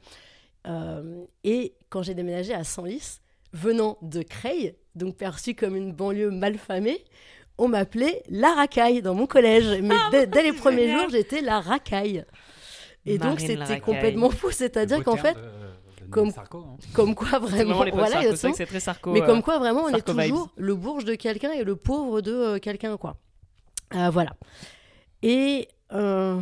Euh, 0.68 1.24
et 1.46 1.74
quand 1.90 2.04
j'ai 2.04 2.14
déménagé 2.14 2.54
à 2.54 2.66
Senlis, 2.66 3.22
venant 3.54 3.98
de 4.02 4.24
Creil, 4.24 4.76
donc 4.96 5.16
perçu 5.16 5.56
comme 5.56 5.78
une 5.78 5.94
banlieue 5.94 6.32
malfamée, 6.32 7.04
on 7.58 7.70
m'appelait 7.70 8.24
la 8.30 8.54
racaille 8.54 9.02
dans 9.02 9.16
mon 9.16 9.26
collège. 9.26 9.66
Mais 9.82 9.96
dès, 10.12 10.28
dès 10.28 10.44
les 10.44 10.54
premiers 10.54 10.88
génial. 10.88 11.00
jours, 11.00 11.10
j'étais 11.12 11.42
la 11.42 11.62
racaille. 11.62 12.26
Et 13.06 13.18
donc 13.18 13.40
c'était 13.40 13.80
complètement 13.80 14.30
fou, 14.30 14.52
c'est-à-dire 14.52 15.04
qu'en 15.04 15.18
fait, 15.18 15.34
de 15.34 15.63
comme- 16.10 16.32
Sarko, 16.32 16.58
hein. 16.60 16.78
comme 16.94 17.16
quoi 17.16 17.40
vraiment, 17.40 17.76
voilà, 17.76 18.22
Sarko, 18.22 18.36
vrai 18.36 18.52
que 18.54 18.64
très 18.64 18.80
Sarko. 18.80 19.12
Mais 19.12 19.22
euh. 19.22 19.26
comme 19.26 19.42
quoi, 19.42 19.60
vraiment, 19.60 19.82
on 19.84 19.90
est 19.90 20.08
vibes. 20.08 20.28
toujours 20.30 20.50
le 20.58 20.76
bourge 20.76 21.06
de 21.06 21.16
quelqu'un 21.16 21.52
et 21.52 21.64
le 21.64 21.76
pauvre 21.76 22.22
de 22.22 22.32
euh, 22.32 22.60
quelqu'un, 22.60 22.98
quoi. 22.98 23.18
Euh, 23.96 24.10
voilà. 24.10 24.34
Et 25.22 25.68
euh, 25.94 26.40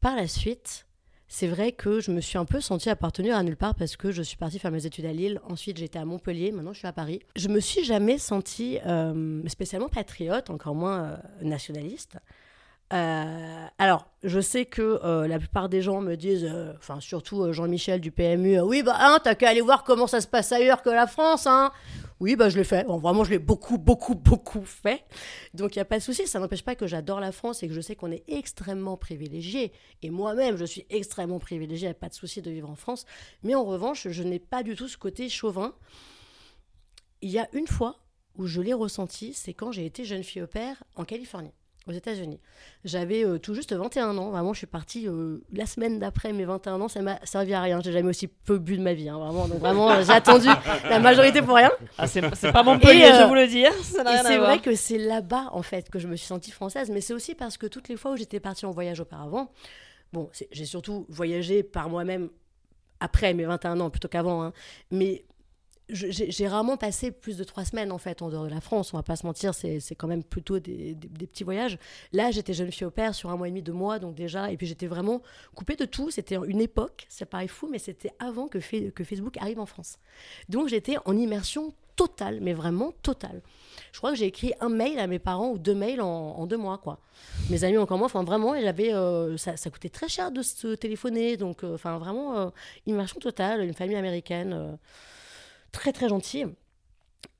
par 0.00 0.16
la 0.16 0.26
suite, 0.28 0.86
c'est 1.32 1.46
vrai 1.46 1.72
que 1.72 2.00
je 2.00 2.10
me 2.10 2.20
suis 2.20 2.38
un 2.38 2.44
peu 2.44 2.60
sentie 2.60 2.90
appartenir 2.90 3.36
à 3.36 3.42
nulle 3.42 3.56
part 3.56 3.74
parce 3.76 3.96
que 3.96 4.10
je 4.10 4.20
suis 4.22 4.36
partie 4.36 4.58
faire 4.58 4.72
mes 4.72 4.84
études 4.84 5.06
à 5.06 5.12
Lille. 5.12 5.40
Ensuite, 5.48 5.78
j'étais 5.78 5.98
à 5.98 6.04
Montpellier. 6.04 6.50
Maintenant, 6.52 6.72
je 6.72 6.78
suis 6.78 6.88
à 6.88 6.92
Paris. 6.92 7.20
Je 7.36 7.48
me 7.48 7.60
suis 7.60 7.84
jamais 7.84 8.18
sentie 8.18 8.78
euh, 8.86 9.40
spécialement 9.48 9.88
patriote, 9.88 10.50
encore 10.50 10.74
moins 10.74 11.02
euh, 11.04 11.16
nationaliste. 11.42 12.18
Euh, 12.92 13.66
alors, 13.78 14.06
je 14.24 14.40
sais 14.40 14.66
que 14.66 15.00
euh, 15.04 15.28
la 15.28 15.38
plupart 15.38 15.68
des 15.68 15.80
gens 15.80 16.00
me 16.00 16.16
disent, 16.16 16.44
euh, 16.44 16.72
enfin 16.76 16.98
surtout 16.98 17.52
Jean-Michel 17.52 18.00
du 18.00 18.10
PMU, 18.10 18.60
oui 18.60 18.82
bah 18.82 18.96
hein, 18.98 19.18
t'as 19.22 19.36
qu'à 19.36 19.50
aller 19.50 19.60
voir 19.60 19.84
comment 19.84 20.08
ça 20.08 20.20
se 20.20 20.26
passe 20.26 20.50
ailleurs 20.50 20.82
que 20.82 20.90
la 20.90 21.06
France, 21.06 21.46
hein. 21.46 21.70
Oui 22.18 22.34
bah 22.36 22.48
je 22.48 22.58
l'ai 22.58 22.64
fait. 22.64 22.84
Bon, 22.86 22.98
vraiment 22.98 23.22
je 23.22 23.30
l'ai 23.30 23.38
beaucoup 23.38 23.78
beaucoup 23.78 24.14
beaucoup 24.16 24.64
fait. 24.64 25.04
Donc 25.54 25.76
il 25.76 25.78
y 25.78 25.82
a 25.82 25.84
pas 25.84 25.98
de 25.98 26.02
souci. 26.02 26.26
Ça 26.26 26.40
n'empêche 26.40 26.64
pas 26.64 26.74
que 26.74 26.86
j'adore 26.86 27.20
la 27.20 27.32
France 27.32 27.62
et 27.62 27.68
que 27.68 27.72
je 27.72 27.80
sais 27.80 27.94
qu'on 27.96 28.10
est 28.10 28.24
extrêmement 28.28 28.96
privilégié. 28.96 29.72
Et 30.02 30.10
moi-même 30.10 30.56
je 30.56 30.64
suis 30.64 30.84
extrêmement 30.90 31.38
privilégié. 31.38 31.88
Il 31.88 31.90
a 31.92 31.94
pas 31.94 32.08
de 32.08 32.14
souci 32.14 32.42
de 32.42 32.50
vivre 32.50 32.68
en 32.68 32.74
France. 32.74 33.06
Mais 33.42 33.54
en 33.54 33.64
revanche, 33.64 34.08
je 34.08 34.22
n'ai 34.22 34.38
pas 34.40 34.62
du 34.62 34.74
tout 34.74 34.88
ce 34.88 34.98
côté 34.98 35.28
chauvin. 35.30 35.74
Il 37.22 37.30
y 37.30 37.38
a 37.38 37.48
une 37.52 37.66
fois 37.66 38.00
où 38.36 38.46
je 38.46 38.60
l'ai 38.60 38.74
ressenti, 38.74 39.32
c'est 39.32 39.54
quand 39.54 39.72
j'ai 39.72 39.86
été 39.86 40.04
jeune 40.04 40.24
fille 40.24 40.42
au 40.42 40.46
père 40.46 40.82
en 40.96 41.04
Californie 41.04 41.52
aux 41.90 41.96
États-Unis. 41.96 42.40
J'avais 42.84 43.24
euh, 43.24 43.38
tout 43.38 43.54
juste 43.54 43.72
21 43.74 44.16
ans. 44.16 44.30
Vraiment, 44.30 44.52
je 44.54 44.58
suis 44.58 44.66
partie 44.66 45.06
euh, 45.06 45.38
la 45.52 45.66
semaine 45.66 45.98
d'après 45.98 46.32
mes 46.32 46.44
21 46.44 46.80
ans. 46.80 46.88
Ça 46.88 47.02
m'a 47.02 47.18
servi 47.24 47.52
à 47.54 47.60
rien. 47.60 47.80
J'ai 47.82 47.92
jamais 47.92 48.08
aussi 48.08 48.26
peu 48.26 48.58
bu 48.58 48.76
de 48.78 48.82
ma 48.82 48.94
vie. 48.94 49.08
hein, 49.08 49.18
vraiment. 49.18 49.46
Donc, 49.48 49.58
vraiment, 49.58 49.90
euh, 49.90 50.02
j'ai 50.06 50.12
attendu 50.12 50.48
la 50.88 50.98
majorité 50.98 51.42
pour 51.42 51.56
rien. 51.56 51.70
Ah, 51.98 52.06
c'est 52.06 52.22
pas 52.52 52.62
Montpellier, 52.62 53.04
je 53.20 53.26
vous 53.28 53.34
le 53.34 53.46
dis. 53.46 53.66
hein, 53.66 53.72
c'est 54.22 54.38
vrai 54.38 54.58
que 54.60 54.74
c'est 54.74 54.98
là-bas, 54.98 55.48
en 55.52 55.62
fait, 55.62 55.90
que 55.90 55.98
je 55.98 56.08
me 56.08 56.16
suis 56.16 56.26
sentie 56.26 56.50
française. 56.50 56.90
Mais 56.90 57.00
c'est 57.00 57.12
aussi 57.14 57.34
parce 57.34 57.56
que 57.58 57.66
toutes 57.66 57.88
les 57.88 57.96
fois 57.96 58.12
où 58.12 58.16
j'étais 58.16 58.40
partie 58.40 58.64
en 58.66 58.70
voyage 58.70 59.00
auparavant, 59.00 59.50
bon, 60.12 60.30
j'ai 60.52 60.64
surtout 60.64 61.06
voyagé 61.08 61.62
par 61.62 61.88
moi-même 61.90 62.30
après 63.00 63.32
mes 63.34 63.44
21 63.44 63.80
ans 63.80 63.90
plutôt 63.90 64.08
qu'avant. 64.08 64.42
hein. 64.42 64.52
Mais 64.90 65.24
j'ai 65.92 66.48
rarement 66.48 66.76
passé 66.76 67.10
plus 67.10 67.36
de 67.36 67.44
trois 67.44 67.64
semaines 67.64 67.92
en 67.92 67.98
fait 67.98 68.22
en 68.22 68.28
dehors 68.28 68.44
de 68.44 68.50
la 68.50 68.60
France. 68.60 68.92
On 68.94 68.96
va 68.96 69.02
pas 69.02 69.16
se 69.16 69.26
mentir, 69.26 69.54
c'est 69.54 69.94
quand 69.96 70.08
même 70.08 70.24
plutôt 70.24 70.58
des, 70.58 70.94
des- 70.94 71.26
petits 71.26 71.44
voyages. 71.44 71.78
Là, 72.12 72.30
j'étais 72.30 72.52
jeune 72.54 72.72
fille 72.72 72.86
au 72.86 72.90
père 72.90 73.14
sur 73.14 73.30
un 73.30 73.36
mois 73.36 73.48
et 73.48 73.50
demi, 73.50 73.62
deux 73.62 73.72
mois, 73.72 73.98
donc 73.98 74.14
déjà, 74.14 74.50
et 74.50 74.56
puis 74.56 74.66
j'étais 74.66 74.86
vraiment 74.86 75.22
coupée 75.54 75.76
de 75.76 75.84
tout. 75.84 76.10
C'était 76.10 76.36
une 76.36 76.60
époque, 76.60 77.06
ça 77.08 77.26
paraît 77.26 77.48
fou, 77.48 77.68
mais 77.70 77.78
c'était 77.78 78.12
avant 78.18 78.48
que, 78.48 78.58
que 78.90 79.04
Facebook 79.04 79.36
arrive 79.38 79.60
en 79.60 79.66
France. 79.66 79.98
Donc 80.48 80.68
j'étais 80.68 80.96
en 81.04 81.16
immersion 81.16 81.74
totale, 81.96 82.38
mais 82.40 82.54
vraiment 82.54 82.92
totale. 83.02 83.42
Je 83.92 83.98
crois 83.98 84.12
que 84.12 84.16
j'ai 84.16 84.24
écrit 84.24 84.54
un 84.60 84.70
mail 84.70 84.98
à 84.98 85.06
mes 85.06 85.18
parents 85.18 85.50
ou 85.50 85.58
deux 85.58 85.74
mails 85.74 86.00
en, 86.00 86.46
deux 86.46 86.56
mois, 86.56 86.78
quoi. 86.78 86.98
Mes 87.50 87.62
amis 87.62 87.76
encore 87.76 87.98
moins, 87.98 88.06
enfin 88.06 88.24
vraiment, 88.24 88.54
euh, 88.54 89.36
ça, 89.36 89.70
coûtait 89.70 89.90
très 89.90 90.08
cher 90.08 90.30
de 90.32 90.40
se 90.40 90.74
téléphoner, 90.76 91.36
donc 91.36 91.62
euh, 91.62 91.74
enfin 91.74 91.98
vraiment 91.98 92.38
euh, 92.38 92.50
immersion 92.86 93.20
totale, 93.20 93.62
une 93.62 93.74
famille 93.74 93.96
américaine 93.96 94.78
très 95.72 95.92
très 95.92 96.08
gentille. 96.08 96.46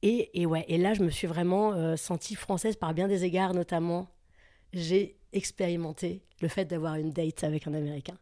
Et, 0.02 0.40
et 0.40 0.46
ouais, 0.46 0.64
et 0.68 0.78
là 0.78 0.94
je 0.94 1.02
me 1.02 1.10
suis 1.10 1.26
vraiment 1.26 1.72
euh, 1.72 1.96
sentie 1.96 2.34
française 2.34 2.76
par 2.76 2.94
bien 2.94 3.08
des 3.08 3.24
égards, 3.24 3.54
notamment 3.54 4.08
j'ai 4.72 5.16
expérimenté 5.32 6.22
le 6.40 6.48
fait 6.48 6.64
d'avoir 6.64 6.96
une 6.96 7.10
date 7.10 7.44
avec 7.44 7.66
un 7.66 7.74
Américain. 7.74 8.16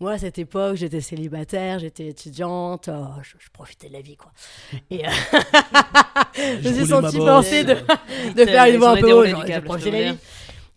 Moi, 0.00 0.12
à 0.12 0.18
cette 0.18 0.38
époque, 0.38 0.76
j'étais 0.76 1.00
célibataire, 1.00 1.78
j'étais 1.78 2.06
étudiante, 2.06 2.88
oh, 2.92 3.06
je, 3.22 3.34
je 3.38 3.50
profitais 3.50 3.88
de 3.88 3.94
la 3.94 4.00
vie, 4.00 4.16
quoi. 4.16 4.32
Et 4.90 5.06
euh, 5.06 5.10
je 6.34 6.68
me 6.68 6.74
suis 6.74 6.86
sentie 6.86 7.16
forcée 7.16 7.64
de, 7.64 7.74
de 7.74 8.44
faire 8.44 8.66
une 8.66 8.76
voix 8.76 8.90
un 8.90 9.00
peu 9.00 9.12
haute, 9.12 9.28
je 9.28 9.60
profitais 9.60 9.90
de 9.90 9.96
la 9.96 10.12
vie. 10.12 10.18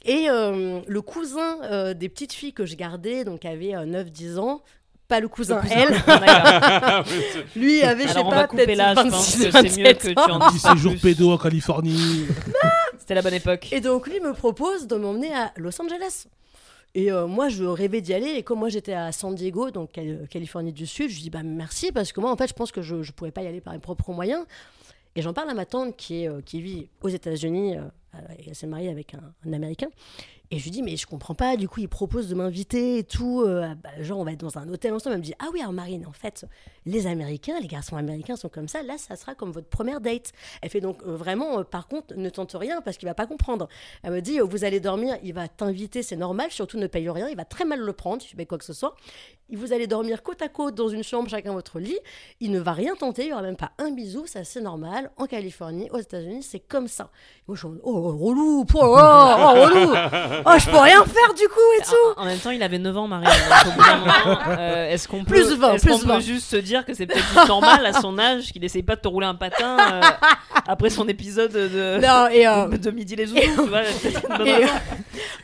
Et 0.07 0.29
euh, 0.29 0.79
le 0.88 1.01
cousin 1.01 1.59
euh, 1.63 1.93
des 1.93 2.07
petites 2.07 2.31
filles 2.31 2.53
que 2.53 2.65
je 2.65 2.75
gardais, 2.75 3.25
donc 3.25 3.43
avait 3.43 3.75
euh, 3.75 3.85
9-10 3.85 4.39
ans, 4.39 4.61
pas 5.07 5.19
le 5.19 5.27
cousin, 5.27 5.61
elle, 5.71 5.89
D'accord. 6.05 7.05
lui 7.55 7.81
avait, 7.81 8.03
je 8.03 8.07
sais 8.09 8.13
Alors 8.15 8.27
on 8.27 8.29
pas, 8.29 8.35
va 8.41 8.47
couper 8.47 8.65
peut-être 8.65 8.77
là, 8.77 8.93
je 8.95 9.01
pense 9.09 9.35
26, 9.37 9.45
que 9.45 9.51
c'est 9.51 9.77
mieux 9.77 9.83
27 9.85 9.97
que 9.99 10.07
tu 10.25 10.31
en 10.31 10.39
pas 10.39 10.51
séjour 10.51 10.93
pédo 11.01 11.31
en 11.31 11.37
Californie. 11.37 12.25
C'était 12.99 13.15
la 13.15 13.21
bonne 13.21 13.33
époque. 13.35 13.71
Et 13.71 13.79
donc 13.81 14.07
lui 14.07 14.19
me 14.19 14.33
propose 14.33 14.87
de 14.87 14.95
m'emmener 14.95 15.33
à 15.33 15.51
Los 15.57 15.81
Angeles. 15.81 16.25
Et 16.95 17.11
euh, 17.11 17.27
moi, 17.27 17.47
je 17.49 17.63
rêvais 17.63 18.01
d'y 18.01 18.13
aller. 18.13 18.31
Et 18.31 18.43
comme 18.43 18.59
moi, 18.59 18.69
j'étais 18.69 18.93
à 18.93 19.11
San 19.11 19.35
Diego, 19.35 19.69
donc 19.71 19.91
Cal- 19.91 20.27
Californie 20.31 20.71
du 20.73 20.87
Sud, 20.87 21.09
je 21.11 21.19
dis 21.21 21.29
bah 21.29 21.43
merci 21.43 21.91
parce 21.91 22.11
que 22.11 22.19
moi, 22.19 22.31
en 22.31 22.35
fait, 22.37 22.47
je 22.47 22.53
pense 22.53 22.71
que 22.71 22.81
je 22.81 22.95
ne 22.95 23.03
pourrais 23.11 23.31
pas 23.31 23.43
y 23.43 23.47
aller 23.47 23.61
par 23.61 23.73
mes 23.73 23.79
propres 23.79 24.11
moyens. 24.11 24.45
Et 25.15 25.21
j'en 25.21 25.33
parle 25.33 25.49
à 25.49 25.53
ma 25.53 25.65
tante 25.65 25.95
qui, 25.95 26.23
est, 26.23 26.29
euh, 26.29 26.41
qui 26.43 26.61
vit 26.61 26.89
aux 27.01 27.09
États-Unis. 27.09 27.77
euh, 27.77 27.81
elle 28.47 28.55
s'est 28.55 28.67
mariée 28.67 28.89
avec 28.89 29.13
un, 29.13 29.21
un 29.47 29.53
Américain. 29.53 29.87
Et 30.49 30.59
je 30.59 30.63
lui 30.63 30.71
dis, 30.71 30.81
mais 30.81 30.95
je 30.95 31.05
comprends 31.05 31.35
pas, 31.35 31.57
du 31.57 31.67
coup, 31.67 31.81
il 31.81 31.89
propose 31.89 32.29
de 32.29 32.35
m'inviter 32.35 32.99
et 32.99 33.03
tout. 33.03 33.41
euh, 33.41 33.75
bah, 33.83 33.89
genre, 33.99 34.19
on 34.19 34.23
va 34.23 34.31
être 34.31 34.39
dans 34.39 34.57
un 34.57 34.69
hôtel 34.69 34.93
ensemble. 34.93 35.15
Elle 35.15 35.19
me 35.19 35.25
dit, 35.25 35.33
ah 35.39 35.47
oui, 35.51 35.59
alors 35.59 35.73
Marine, 35.73 36.05
en 36.07 36.13
fait, 36.13 36.45
les 36.85 37.05
Américains, 37.05 37.59
les 37.59 37.67
garçons 37.67 37.97
américains 37.97 38.37
sont 38.37 38.47
comme 38.47 38.69
ça. 38.69 38.81
Là, 38.81 38.97
ça 38.97 39.17
sera 39.17 39.35
comme 39.35 39.51
votre 39.51 39.67
première 39.67 39.99
date. 39.99 40.31
Elle 40.61 40.69
fait 40.69 40.79
donc, 40.79 41.03
euh, 41.03 41.17
vraiment, 41.17 41.59
euh, 41.59 41.63
par 41.63 41.87
contre, 41.87 42.15
ne 42.15 42.29
tente 42.29 42.55
rien 42.57 42.81
parce 42.81 42.97
qu'il 42.97 43.07
va 43.09 43.13
pas 43.13 43.27
comprendre. 43.27 43.67
Elle 44.03 44.13
me 44.13 44.21
dit, 44.21 44.39
vous 44.39 44.63
allez 44.63 44.79
dormir, 44.79 45.17
il 45.21 45.33
va 45.33 45.49
t'inviter, 45.49 46.01
c'est 46.01 46.15
normal, 46.15 46.49
surtout 46.49 46.77
ne 46.77 46.87
paye 46.87 47.09
rien, 47.09 47.27
il 47.27 47.35
va 47.35 47.45
très 47.45 47.65
mal 47.65 47.81
le 47.81 47.93
prendre, 47.93 48.21
tu 48.21 48.35
fais 48.35 48.45
quoi 48.45 48.57
que 48.57 48.65
ce 48.65 48.73
soit. 48.73 48.95
Vous 49.51 49.71
allez 49.71 49.87
dormir 49.87 50.23
côte 50.23 50.41
à 50.41 50.49
côte 50.49 50.75
dans 50.75 50.89
une 50.89 51.03
chambre, 51.03 51.29
chacun 51.29 51.53
votre 51.53 51.79
lit. 51.79 51.97
Il 52.41 52.51
ne 52.51 52.59
va 52.59 52.73
rien 52.73 52.95
tenter, 52.95 53.23
il 53.23 53.27
n'y 53.27 53.33
aura 53.33 53.41
même 53.41 53.55
pas 53.55 53.71
un 53.77 53.91
bisou, 53.91 54.27
ça 54.27 54.43
c'est 54.43 54.61
normal. 54.61 55.09
En 55.17 55.25
Californie, 55.25 55.89
aux 55.91 55.99
États-Unis, 55.99 56.43
c'est 56.43 56.59
comme 56.59 56.87
ça. 56.87 57.09
Moi, 57.47 57.55
je 57.55 57.65
suis 57.65 57.77
oh, 57.83 58.11
relou, 58.17 58.65
oh, 58.73 58.77
oh, 58.77 58.85
relou. 58.85 59.93
Oh, 60.45 60.51
je 60.59 60.69
peux 60.69 60.77
rien 60.77 61.03
faire 61.05 61.33
du 61.33 61.47
coup 61.47 61.59
et 61.79 61.83
tout. 61.83 62.19
En, 62.19 62.23
en 62.23 62.25
même 62.25 62.38
temps, 62.39 62.51
il 62.51 62.61
avait 62.63 62.79
9 62.79 62.97
ans, 62.97 63.07
Marie. 63.07 63.25
Euh, 64.47 64.89
est-ce 64.89 65.07
qu'on 65.07 65.23
peut, 65.23 65.35
Plus 65.35 65.53
20, 65.53 65.73
est-ce 65.73 65.88
qu'on 65.88 65.97
plus 65.97 66.05
peut 66.07 66.13
20. 66.13 66.19
juste 66.19 66.49
se 66.49 66.55
dire 66.57 66.85
que 66.85 66.93
c'est 66.93 67.05
peut-être 67.05 67.47
normal 67.47 67.85
à 67.85 67.93
son 67.93 68.17
âge 68.17 68.51
qu'il 68.51 68.63
essaye 68.63 68.83
pas 68.83 68.95
de 68.95 69.01
te 69.01 69.07
rouler 69.07 69.27
un 69.27 69.35
patin 69.35 69.77
euh, 69.79 70.01
après 70.67 70.89
son 70.89 71.07
épisode 71.07 71.51
de, 71.51 71.99
Non, 71.99 72.27
et 72.31 72.47
euh, 72.47 72.67
de 72.77 72.91
Midi 72.91 73.15
les 73.15 73.27
Zouzous, 73.27 73.41
tu 73.41 73.69
vois 73.69 73.83
Et, 74.45 74.65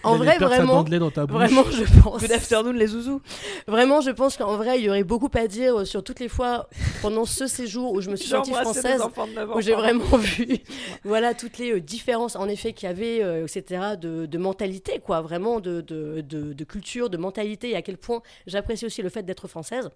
en 0.03 0.15
vrai, 0.15 0.37
vraiment, 0.37 0.83
dans 0.83 1.11
ta 1.11 1.25
bouche. 1.25 1.37
vraiment, 1.37 1.63
je 1.71 2.01
pense. 2.01 2.21
Good 2.21 2.31
afternoon 2.31 2.73
les 2.73 2.87
Zouzous. 2.87 3.21
Vraiment, 3.67 4.01
je 4.01 4.11
pense 4.11 4.37
qu'en 4.37 4.55
vrai, 4.57 4.79
il 4.79 4.85
y 4.85 4.89
aurait 4.89 5.03
beaucoup 5.03 5.29
à 5.33 5.47
dire 5.47 5.85
sur 5.87 6.03
toutes 6.03 6.19
les 6.19 6.29
fois 6.29 6.67
pendant 7.01 7.25
ce 7.25 7.47
séjour 7.47 7.93
où 7.93 8.01
je 8.01 8.09
me 8.09 8.15
suis 8.15 8.29
sentie 8.29 8.53
française. 8.53 8.97
des 8.97 9.01
enfants 9.01 9.27
de 9.27 9.33
9 9.33 9.51
ans, 9.51 9.57
où 9.57 9.61
j'ai 9.61 9.73
vraiment 9.73 10.17
vu 10.17 10.57
voilà 11.03 11.33
toutes 11.33 11.57
les 11.57 11.79
différences 11.81 12.35
en 12.35 12.47
effet 12.47 12.73
qu'il 12.73 12.87
y 12.87 12.91
avait 12.91 13.23
euh, 13.23 13.45
etc 13.45 13.81
de, 13.99 14.25
de 14.25 14.37
mentalité 14.37 14.82
quoi 14.99 15.21
vraiment 15.21 15.59
de, 15.59 15.81
de, 15.81 16.21
de- 16.21 16.63
culture 16.63 17.09
de 17.09 17.17
mentalité 17.17 17.71
et 17.71 17.75
à 17.75 17.81
quel 17.81 17.97
point 17.97 18.21
j'apprécie 18.47 18.85
aussi 18.85 19.01
le 19.01 19.09
fait 19.09 19.23
d'être 19.23 19.47
française. 19.47 19.89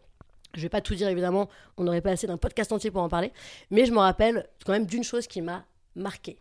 Je 0.56 0.62
vais 0.62 0.70
pas 0.70 0.82
tout 0.82 0.96
dire 0.96 1.08
évidemment 1.10 1.50
on 1.78 1.84
n'aurait 1.84 2.02
pas 2.02 2.12
assez 2.12 2.28
d'un 2.28 2.38
podcast 2.38 2.72
entier 2.72 2.90
pour 2.92 3.02
en 3.02 3.10
parler 3.10 3.32
mais 3.70 3.86
je 3.86 3.92
me 3.92 4.00
rappelle 4.00 4.48
quand 4.66 4.72
même 4.72 4.86
d'une 4.86 5.04
chose 5.04 5.28
qui 5.28 5.42
m'a 5.42 5.66
marqué 5.96 6.38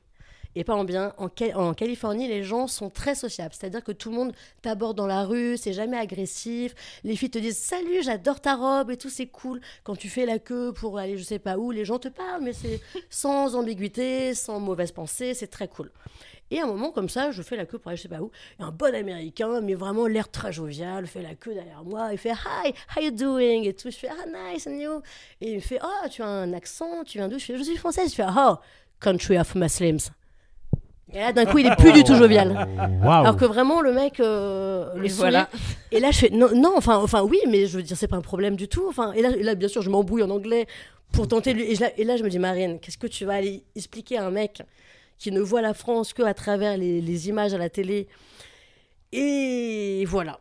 et 0.56 0.64
pas 0.64 0.74
en 0.74 0.82
bien, 0.84 1.12
en, 1.18 1.28
Ca- 1.36 1.56
en 1.56 1.74
Californie, 1.74 2.26
les 2.26 2.42
gens 2.42 2.66
sont 2.66 2.90
très 2.90 3.14
sociables. 3.14 3.54
C'est-à-dire 3.54 3.84
que 3.84 3.92
tout 3.92 4.10
le 4.10 4.16
monde 4.16 4.32
t'aborde 4.62 4.96
dans 4.96 5.06
la 5.06 5.24
rue, 5.24 5.56
c'est 5.56 5.72
jamais 5.74 5.96
agressif. 5.98 6.74
Les 7.04 7.14
filles 7.14 7.30
te 7.30 7.38
disent 7.38 7.58
Salut, 7.58 8.02
j'adore 8.02 8.40
ta 8.40 8.56
robe 8.56 8.90
et 8.90 8.96
tout, 8.96 9.10
c'est 9.10 9.26
cool. 9.26 9.60
Quand 9.84 9.94
tu 9.96 10.08
fais 10.08 10.26
la 10.26 10.38
queue 10.38 10.72
pour 10.72 10.98
aller 10.98 11.16
je 11.18 11.22
sais 11.22 11.38
pas 11.38 11.58
où, 11.58 11.70
les 11.70 11.84
gens 11.84 11.98
te 11.98 12.08
parlent, 12.08 12.42
mais 12.42 12.52
c'est 12.54 12.80
sans 13.10 13.54
ambiguïté, 13.54 14.34
sans 14.34 14.58
mauvaise 14.58 14.90
pensée, 14.92 15.34
c'est 15.34 15.46
très 15.46 15.68
cool. 15.68 15.92
Et 16.50 16.60
à 16.60 16.64
un 16.64 16.68
moment 16.68 16.90
comme 16.92 17.08
ça, 17.08 17.32
je 17.32 17.42
fais 17.42 17.56
la 17.56 17.66
queue 17.66 17.78
pour 17.78 17.88
aller 17.88 17.96
je 17.96 18.02
sais 18.02 18.08
pas 18.08 18.20
où, 18.22 18.30
et 18.58 18.62
un 18.62 18.70
bon 18.70 18.94
américain, 18.94 19.60
mais 19.60 19.74
vraiment 19.74 20.06
l'air 20.06 20.30
très 20.30 20.52
jovial, 20.52 21.06
fait 21.06 21.20
la 21.22 21.34
queue 21.34 21.54
derrière 21.54 21.82
moi, 21.84 22.10
il 22.12 22.18
fait 22.18 22.30
Hi, 22.30 22.72
how 22.96 23.02
you 23.02 23.10
doing? 23.10 23.64
Et 23.64 23.74
tout, 23.74 23.90
je 23.90 23.96
fais 23.96 24.08
Ah, 24.08 24.26
nice, 24.52 24.66
and 24.68 24.78
you? 24.78 25.02
Et 25.40 25.50
il 25.50 25.54
me 25.56 25.60
fait 25.60 25.80
Oh, 25.82 26.08
tu 26.08 26.22
as 26.22 26.26
un 26.28 26.52
accent, 26.52 27.02
tu 27.04 27.18
viens 27.18 27.28
d'où? 27.28 27.38
Je 27.38 27.44
fais 27.44 27.58
Je 27.58 27.62
suis 27.64 27.76
française, 27.76 28.10
je 28.10 28.14
fais 28.14 28.26
Oh, 28.34 28.54
country 29.00 29.36
of 29.38 29.54
Muslims. 29.56 30.10
Et 31.12 31.18
là, 31.20 31.32
d'un 31.32 31.46
coup, 31.46 31.58
il 31.58 31.66
est 31.66 31.76
plus 31.76 31.92
du 31.92 32.02
tout 32.04 32.14
jovial. 32.16 32.68
Alors 33.20 33.36
que 33.36 33.44
vraiment, 33.44 33.80
le 33.80 33.92
mec, 33.92 34.18
euh, 34.20 34.92
le 34.96 35.08
voilà. 35.14 35.48
Et 35.92 36.00
là, 36.00 36.10
je 36.10 36.18
fais 36.18 36.30
non, 36.30 36.48
non, 36.54 36.72
enfin, 36.76 36.96
enfin, 36.96 37.22
oui, 37.22 37.38
mais 37.48 37.66
je 37.66 37.76
veux 37.76 37.82
dire, 37.82 37.96
c'est 37.96 38.08
pas 38.08 38.16
un 38.16 38.20
problème 38.22 38.56
du 38.56 38.66
tout. 38.68 38.84
Enfin, 38.88 39.12
et 39.12 39.22
là, 39.22 39.30
et 39.30 39.42
là, 39.42 39.54
bien 39.54 39.68
sûr, 39.68 39.82
je 39.82 39.88
m'embrouille 39.90 40.22
en 40.24 40.30
anglais 40.30 40.66
pour 41.12 41.28
tenter 41.28 41.52
de 41.54 41.58
lui. 41.58 41.70
Et, 41.70 41.74
je 41.76 41.80
la- 41.82 41.96
et 41.98 42.02
là, 42.04 42.16
je 42.16 42.24
me 42.24 42.28
dis, 42.28 42.38
Marine, 42.40 42.80
qu'est-ce 42.80 42.98
que 42.98 43.06
tu 43.06 43.24
vas 43.24 43.34
aller 43.34 43.62
expliquer 43.76 44.18
à 44.18 44.26
un 44.26 44.30
mec 44.30 44.62
qui 45.18 45.30
ne 45.30 45.40
voit 45.40 45.62
la 45.62 45.74
France 45.74 46.12
que 46.12 46.22
à 46.22 46.34
travers 46.34 46.76
les, 46.76 47.00
les 47.00 47.28
images 47.28 47.54
à 47.54 47.58
la 47.58 47.70
télé? 47.70 48.08
Et 49.12 50.04
voilà. 50.06 50.40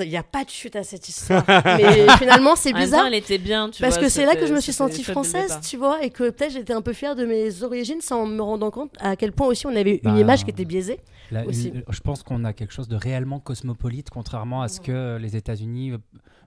Il 0.00 0.08
n'y 0.08 0.16
a 0.16 0.24
pas 0.24 0.44
de 0.44 0.50
chute 0.50 0.74
à 0.74 0.82
cette 0.82 1.08
histoire. 1.08 1.44
mais 1.64 2.08
finalement, 2.18 2.56
c'est 2.56 2.72
bizarre. 2.72 3.06
elle 3.06 3.14
était 3.14 3.38
bien, 3.38 3.70
tu 3.70 3.80
Parce 3.80 3.94
vois, 3.94 4.02
que 4.04 4.08
c'est 4.08 4.26
là 4.26 4.34
que 4.34 4.46
je 4.46 4.52
me 4.52 4.60
suis 4.60 4.72
sentie 4.72 5.04
française, 5.04 5.60
tu 5.62 5.76
vois, 5.76 6.02
et 6.02 6.10
que 6.10 6.30
peut-être 6.30 6.52
j'étais 6.52 6.72
un 6.72 6.82
peu 6.82 6.92
fière 6.92 7.14
de 7.14 7.24
mes 7.24 7.62
origines 7.62 8.00
sans 8.00 8.26
me 8.26 8.42
rendant 8.42 8.72
compte 8.72 8.92
à 8.98 9.14
quel 9.14 9.30
point 9.32 9.46
aussi 9.46 9.66
on 9.66 9.76
avait 9.76 9.96
une 10.02 10.10
Bah, 10.12 10.18
image 10.18 10.42
qui 10.44 10.50
était 10.50 10.64
biaisée. 10.64 10.98
Là, 11.30 11.46
Aussi. 11.46 11.72
je 11.88 12.00
pense 12.00 12.24
qu'on 12.24 12.42
a 12.42 12.52
quelque 12.52 12.72
chose 12.72 12.88
de 12.88 12.96
réellement 12.96 13.38
cosmopolite, 13.38 14.10
contrairement 14.10 14.62
à 14.62 14.68
ce 14.68 14.80
que 14.80 15.16
les 15.20 15.36
États-Unis 15.36 15.92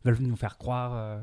veulent 0.04 0.18
nous 0.20 0.36
faire 0.36 0.58
croire. 0.58 0.92
euh. 0.94 1.20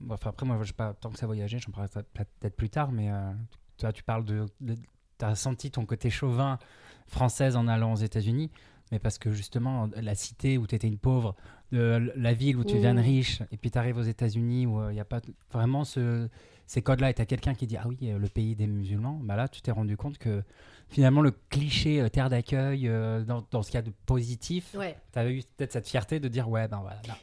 Bon, 0.00 0.14
enfin, 0.14 0.28
après, 0.30 0.44
moi, 0.44 0.58
je 0.60 0.66
sais 0.68 0.74
pas 0.74 0.92
tant 0.92 1.08
que 1.10 1.18
ça 1.18 1.24
voyager, 1.26 1.58
j'en 1.58 1.72
parlerai 1.72 1.88
peut- 1.90 2.24
peut-être 2.38 2.56
plus 2.56 2.68
tard, 2.68 2.92
mais 2.92 3.10
euh, 3.10 3.30
tu 3.78 3.86
vois, 3.86 3.92
tu 3.94 4.02
parles 4.02 4.26
de. 4.26 4.44
tu 4.66 5.24
as 5.24 5.34
senti 5.34 5.70
ton 5.70 5.86
côté 5.86 6.10
chauvin 6.10 6.58
française 7.06 7.56
en 7.56 7.66
allant 7.68 7.94
aux 7.94 7.96
États-Unis, 7.96 8.50
mais 8.92 8.98
parce 8.98 9.18
que 9.18 9.30
justement, 9.32 9.88
la 9.96 10.14
cité 10.14 10.58
où 10.58 10.66
tu 10.66 10.74
étais 10.74 10.88
une 10.88 10.98
pauvre, 10.98 11.34
la 11.72 12.32
ville 12.32 12.56
où 12.56 12.64
tu 12.64 12.76
viens 12.78 12.94
de 12.94 13.00
Mm. 13.00 13.04
riche, 13.04 13.42
et 13.52 13.56
puis 13.56 13.70
tu 13.70 13.78
arrives 13.78 13.96
aux 13.96 14.02
États-Unis 14.02 14.66
où 14.66 14.88
il 14.90 14.94
n'y 14.94 15.00
a 15.00 15.04
pas 15.04 15.20
vraiment 15.52 15.84
ce, 15.84 16.28
ces 16.66 16.82
codes-là, 16.82 17.10
et 17.10 17.14
tu 17.14 17.22
as 17.22 17.26
quelqu'un 17.26 17.54
qui 17.54 17.66
dit 17.66 17.76
Ah 17.76 17.86
oui, 17.86 17.98
euh, 18.04 18.18
le 18.18 18.28
pays 18.28 18.54
des 18.56 18.66
musulmans, 18.66 19.20
bah 19.22 19.36
là, 19.36 19.48
tu 19.48 19.60
t'es 19.62 19.70
rendu 19.70 19.96
compte 19.96 20.18
que 20.18 20.42
finalement, 20.88 21.20
le 21.20 21.32
cliché 21.50 22.00
euh, 22.00 22.08
terre 22.08 22.28
d'accueil, 22.30 22.88
euh, 22.88 23.22
dans, 23.24 23.44
dans 23.50 23.62
ce 23.62 23.70
cas 23.72 23.82
de 23.82 23.92
positif, 24.06 24.74
Ouais. 24.74 24.96
tu 25.12 25.18
avais 25.18 25.34
eu 25.34 25.42
peut-être 25.56 25.72
cette 25.72 25.88
fierté 25.88 26.18
de 26.20 26.28
dire 26.28 26.48
Ouais, 26.48 26.66
ben 26.68 26.80
voilà, 26.80 27.00
là, 27.08 27.16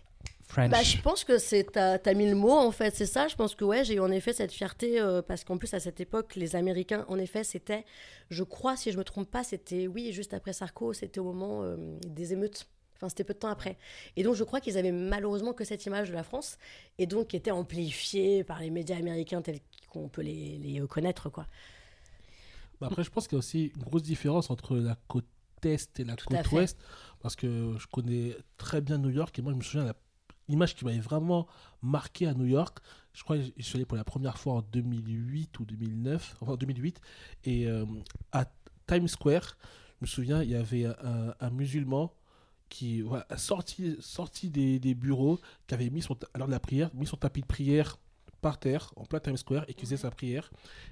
French. 0.57 0.71
Bah, 0.71 0.81
je 0.81 0.97
pense 1.01 1.23
que 1.23 1.37
c'est 1.37 1.63
t'as 1.71 1.99
as 2.03 2.13
mis 2.13 2.27
le 2.27 2.35
mot 2.35 2.51
en 2.51 2.71
fait, 2.71 2.95
c'est 2.95 3.05
ça. 3.05 3.27
Je 3.27 3.35
pense 3.35 3.53
que 3.55 3.63
ouais, 3.63 3.83
j'ai 3.85 3.95
eu 3.95 3.99
en 3.99 4.11
effet 4.11 4.33
cette 4.33 4.51
fierté 4.51 4.99
euh, 4.99 5.21
parce 5.21 5.43
qu'en 5.43 5.57
plus 5.57 5.73
à 5.73 5.79
cette 5.79 5.99
époque, 5.99 6.35
les 6.35 6.55
Américains, 6.55 7.05
en 7.07 7.17
effet, 7.19 7.43
c'était, 7.43 7.85
je 8.29 8.43
crois, 8.43 8.75
si 8.75 8.91
je 8.91 8.97
me 8.97 9.03
trompe 9.03 9.29
pas, 9.29 9.43
c'était 9.43 9.87
oui, 9.87 10.11
juste 10.13 10.33
après 10.33 10.53
Sarko, 10.53 10.93
c'était 10.93 11.19
au 11.19 11.25
moment 11.25 11.63
euh, 11.63 11.75
des 12.07 12.33
émeutes. 12.33 12.67
Enfin, 12.95 13.09
c'était 13.09 13.23
peu 13.23 13.35
de 13.35 13.39
temps 13.39 13.49
après. 13.49 13.77
Et 14.15 14.23
donc, 14.23 14.33
je 14.33 14.43
crois 14.43 14.59
qu'ils 14.59 14.75
avaient 14.79 14.91
malheureusement 14.91 15.53
que 15.53 15.63
cette 15.63 15.85
image 15.85 16.09
de 16.09 16.15
la 16.15 16.23
France, 16.23 16.57
et 16.97 17.05
donc 17.05 17.27
qui 17.27 17.35
était 17.35 17.51
amplifiée 17.51 18.43
par 18.43 18.59
les 18.59 18.71
médias 18.71 18.97
américains 18.97 19.43
tels 19.43 19.59
qu'on 19.87 20.09
peut 20.09 20.23
les, 20.23 20.57
les 20.57 20.81
connaître, 20.87 21.29
quoi. 21.29 21.45
Bah 22.81 22.87
après, 22.89 23.03
je 23.03 23.11
pense 23.11 23.27
qu'il 23.27 23.35
y 23.35 23.37
a 23.37 23.39
aussi 23.39 23.71
une 23.75 23.83
grosse 23.83 24.01
différence 24.01 24.49
entre 24.49 24.77
la 24.77 24.97
côte 25.07 25.25
est 25.65 25.99
et 25.99 26.03
la 26.03 26.15
Tout 26.15 26.25
côte 26.27 26.51
ouest. 26.51 26.77
Parce 27.19 27.35
que 27.35 27.75
je 27.77 27.87
connais 27.87 28.35
très 28.57 28.81
bien 28.81 28.97
New 28.97 29.09
York. 29.09 29.37
Et 29.39 29.41
moi, 29.41 29.51
je 29.53 29.57
me 29.57 29.63
souviens, 29.63 29.85
la- 29.85 29.95
l'image 30.47 30.75
qui 30.75 30.85
m'avait 30.85 30.99
vraiment 30.99 31.47
marqué 31.81 32.27
à 32.27 32.33
New 32.33 32.45
York, 32.45 32.79
je 33.13 33.23
crois 33.23 33.37
que 33.37 33.43
je 33.57 33.63
suis 33.63 33.77
allé 33.77 33.85
pour 33.85 33.97
la 33.97 34.03
première 34.03 34.37
fois 34.37 34.53
en 34.53 34.61
2008 34.61 35.59
ou 35.59 35.65
2009, 35.65 36.37
enfin 36.41 36.55
2008. 36.55 37.01
Et 37.45 37.67
euh, 37.67 37.85
à 38.31 38.45
Times 38.85 39.07
Square, 39.07 39.57
je 39.99 40.05
me 40.05 40.07
souviens, 40.07 40.43
il 40.43 40.51
y 40.51 40.55
avait 40.55 40.85
un, 40.85 41.33
un 41.39 41.49
musulman. 41.49 42.13
qui 42.69 43.01
voilà, 43.01 43.25
a 43.29 43.37
sorti, 43.37 43.95
sorti 44.01 44.49
des, 44.49 44.77
des 44.77 44.93
bureaux, 44.93 45.39
qui 45.65 45.73
avait 45.73 45.89
mis 45.89 46.01
son, 46.01 46.13
de 46.13 46.51
la 46.51 46.59
prière, 46.59 46.91
mis 46.93 47.07
son 47.07 47.17
tapis 47.17 47.41
de 47.41 47.47
prière 47.47 47.97
par 48.41 48.59
terre, 48.59 48.93
en 48.95 49.05
plein 49.05 49.19
Times 49.19 49.37
Square, 49.37 49.65
et 49.67 49.73
qui 49.73 49.85
faisait 49.85 49.97
sa 49.97 50.11
prière. 50.11 50.51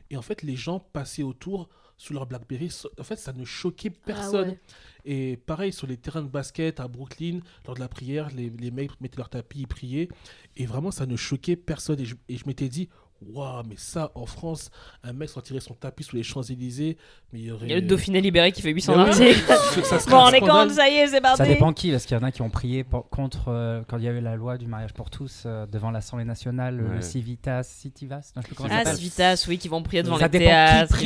Et 0.10 0.18
en 0.18 0.22
fait, 0.22 0.42
les 0.42 0.56
gens 0.56 0.80
passaient 0.80 1.24
autour 1.24 1.70
sous 1.98 2.14
leur 2.14 2.26
Blackberry. 2.26 2.70
En 3.00 3.04
fait, 3.04 3.18
ça 3.18 3.34
ne 3.34 3.46
choquait 3.46 3.90
personne. 3.90 4.50
Ah 4.50 4.52
ouais. 4.52 4.60
Et 5.06 5.38
pareil, 5.38 5.72
sur 5.72 5.88
les 5.88 5.98
terrains 5.98 6.24
de 6.24 6.28
basket 6.28 6.80
à 6.80 6.88
Brooklyn, 6.88 7.40
lors 7.66 7.76
de 7.76 7.80
la 7.80 7.88
prière, 7.88 8.30
les, 8.36 8.50
les 8.50 8.72
mecs 8.72 9.00
mettaient 9.02 9.18
leur 9.18 9.30
tapis, 9.30 9.60
ils 9.62 9.68
priaient. 9.68 10.10
Et 10.58 10.66
vraiment, 10.66 10.92
ça 10.92 11.06
ne 11.06 11.16
choquait 11.16 11.56
personne. 11.56 12.00
Et 12.00 12.06
je, 12.06 12.16
et 12.28 12.38
je 12.38 12.46
m'étais 12.48 12.70
dit, 12.70 12.90
waouh, 13.22 13.64
mais 13.68 13.76
ça, 13.78 14.12
en 14.16 14.26
France, 14.26 14.70
un 15.04 15.14
mec 15.14 15.30
sortirait 15.30 15.60
son 15.60 15.74
tapis 15.74 16.04
sous 16.04 16.16
les 16.16 16.24
Champs-Élysées, 16.24 16.98
mais 17.34 17.40
il 17.40 17.46
y 17.46 17.52
aurait. 17.52 17.66
Il 17.66 17.70
y 17.70 17.74
a 17.74 17.76
le 17.78 17.82
Dauphiné 17.82 18.22
libéré 18.22 18.52
qui 18.52 18.62
fait 18.62 18.72
800 18.72 18.96
Mais 18.98 19.04
oui, 19.04 19.10
articles. 19.10 20.08
Bon, 20.10 20.18
on 20.18 20.30
est 20.32 20.40
quand 20.42 20.70
ça 20.72 20.90
y 20.90 20.96
est, 20.96 21.08
c'est 21.08 21.22
parti. 21.22 21.38
Ça 21.38 21.46
dépend 21.48 21.74
qui, 21.74 21.92
parce 21.92 22.06
qu'il 22.06 22.18
y 22.18 22.20
en 22.20 22.24
a 22.24 22.32
qui 22.32 22.42
ont 22.42 22.50
prié 22.50 22.84
pour- 22.84 23.10
contre 23.10 23.46
euh, 23.50 23.82
quand 23.88 23.98
il 23.98 24.04
y 24.04 24.08
a 24.08 24.12
eu 24.12 24.22
la 24.22 24.36
loi 24.36 24.58
du 24.58 24.68
mariage 24.68 24.94
pour 24.94 25.10
tous 25.10 25.44
euh, 25.46 25.66
devant 25.66 25.92
l'Assemblée 25.92 26.26
nationale, 26.26 26.82
Ouais. 26.82 26.96
le 26.96 27.02
Civitas, 27.02 27.64
Citivas, 27.64 28.32
non, 28.36 28.42
je 28.42 28.54
sais 28.56 28.70
Ah. 28.72 28.96
Civitas, 28.96 29.46
oui, 29.48 29.58
qui 29.58 29.68
vont 29.68 29.82
prier 29.84 30.04
devant 30.04 30.18
Ça 30.18 30.28
les 30.28 30.40
dépend 30.40 30.44
qui 30.46 30.50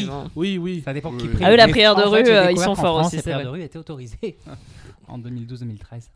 théâtres. 0.05 0.29
Oui, 0.35 0.57
oui. 0.57 0.81
Ça 0.85 0.93
dépend 0.93 1.11
qui 1.15 1.27
Oui. 1.27 1.33
prie. 1.35 1.43
Ah 1.45 1.49
oui, 1.51 1.57
la 1.57 1.67
prière 1.67 1.95
de 1.95 2.03
rue, 2.03 2.23
euh, 2.27 2.51
ils 2.51 2.59
sont 2.59 2.75
forts 2.75 3.05
aussi, 3.05 3.15
Les 3.17 3.21
c'est 3.21 3.31
prières 3.31 3.45
de 3.45 3.49
rue 3.51 3.61
étaient 3.63 3.79
autorisées 3.79 4.37
en 5.07 5.17
2012-2013. 5.19 6.09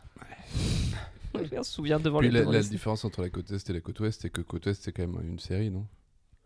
Je 1.51 1.55
me 1.55 1.63
souviens 1.63 1.99
devant 1.99 2.19
Puis 2.19 2.29
les 2.29 2.43
la, 2.43 2.61
différence 2.61 3.05
entre 3.05 3.21
la 3.21 3.29
côte 3.29 3.51
est 3.51 3.69
et 3.69 3.73
la 3.73 3.81
côte 3.81 3.99
ouest, 3.99 4.21
c'est 4.21 4.29
que 4.29 4.41
côte 4.41 4.65
ouest, 4.65 4.81
c'est 4.83 4.91
quand 4.91 5.07
même 5.07 5.19
une 5.27 5.39
série, 5.39 5.71
non 5.71 5.87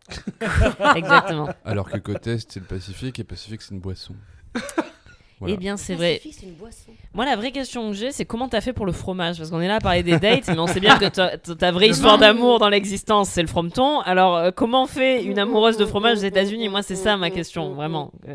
Exactement. 0.95 1.49
Alors 1.65 1.89
que 1.89 1.97
côte 1.97 2.25
est, 2.27 2.51
c'est 2.51 2.61
le 2.61 2.65
Pacifique, 2.65 3.19
et 3.19 3.23
Pacifique, 3.23 3.61
c'est 3.61 3.73
une 3.73 3.81
boisson. 3.81 4.15
Voilà. 5.39 5.53
Eh 5.53 5.57
bien, 5.57 5.77
c'est 5.77 5.93
vrai. 5.93 6.19
Une. 6.41 6.53
Moi, 7.13 7.25
la 7.25 7.35
vraie 7.35 7.51
question 7.51 7.91
que 7.91 7.95
j'ai, 7.95 8.11
c'est 8.11 8.25
comment 8.25 8.49
t'as 8.49 8.61
fait 8.61 8.73
pour 8.73 8.87
le 8.87 8.91
fromage? 8.91 9.37
Parce 9.37 9.51
qu'on 9.51 9.61
est 9.61 9.67
là 9.67 9.75
à 9.75 9.79
parler 9.79 10.01
des 10.01 10.17
dates, 10.17 10.47
mais 10.47 10.57
on 10.57 10.65
sait 10.65 10.79
bien 10.79 10.97
que 10.97 11.53
ta, 11.53 11.71
vraie 11.71 11.89
histoire 11.89 12.17
d'amour 12.17 12.57
dans 12.57 12.69
l'existence, 12.69 13.29
c'est 13.29 13.43
le 13.43 13.47
frometon. 13.47 13.99
Alors, 14.01 14.35
euh, 14.35 14.51
comment 14.51 14.87
fait 14.87 15.23
une 15.23 15.37
amoureuse 15.37 15.77
de 15.77 15.85
fromage 15.85 16.17
aux 16.17 16.21
États-Unis? 16.21 16.69
Moi, 16.69 16.81
c'est 16.81 16.95
ça 16.95 17.17
ma 17.17 17.29
question, 17.29 17.73
vraiment. 17.75 18.11
Euh, 18.27 18.33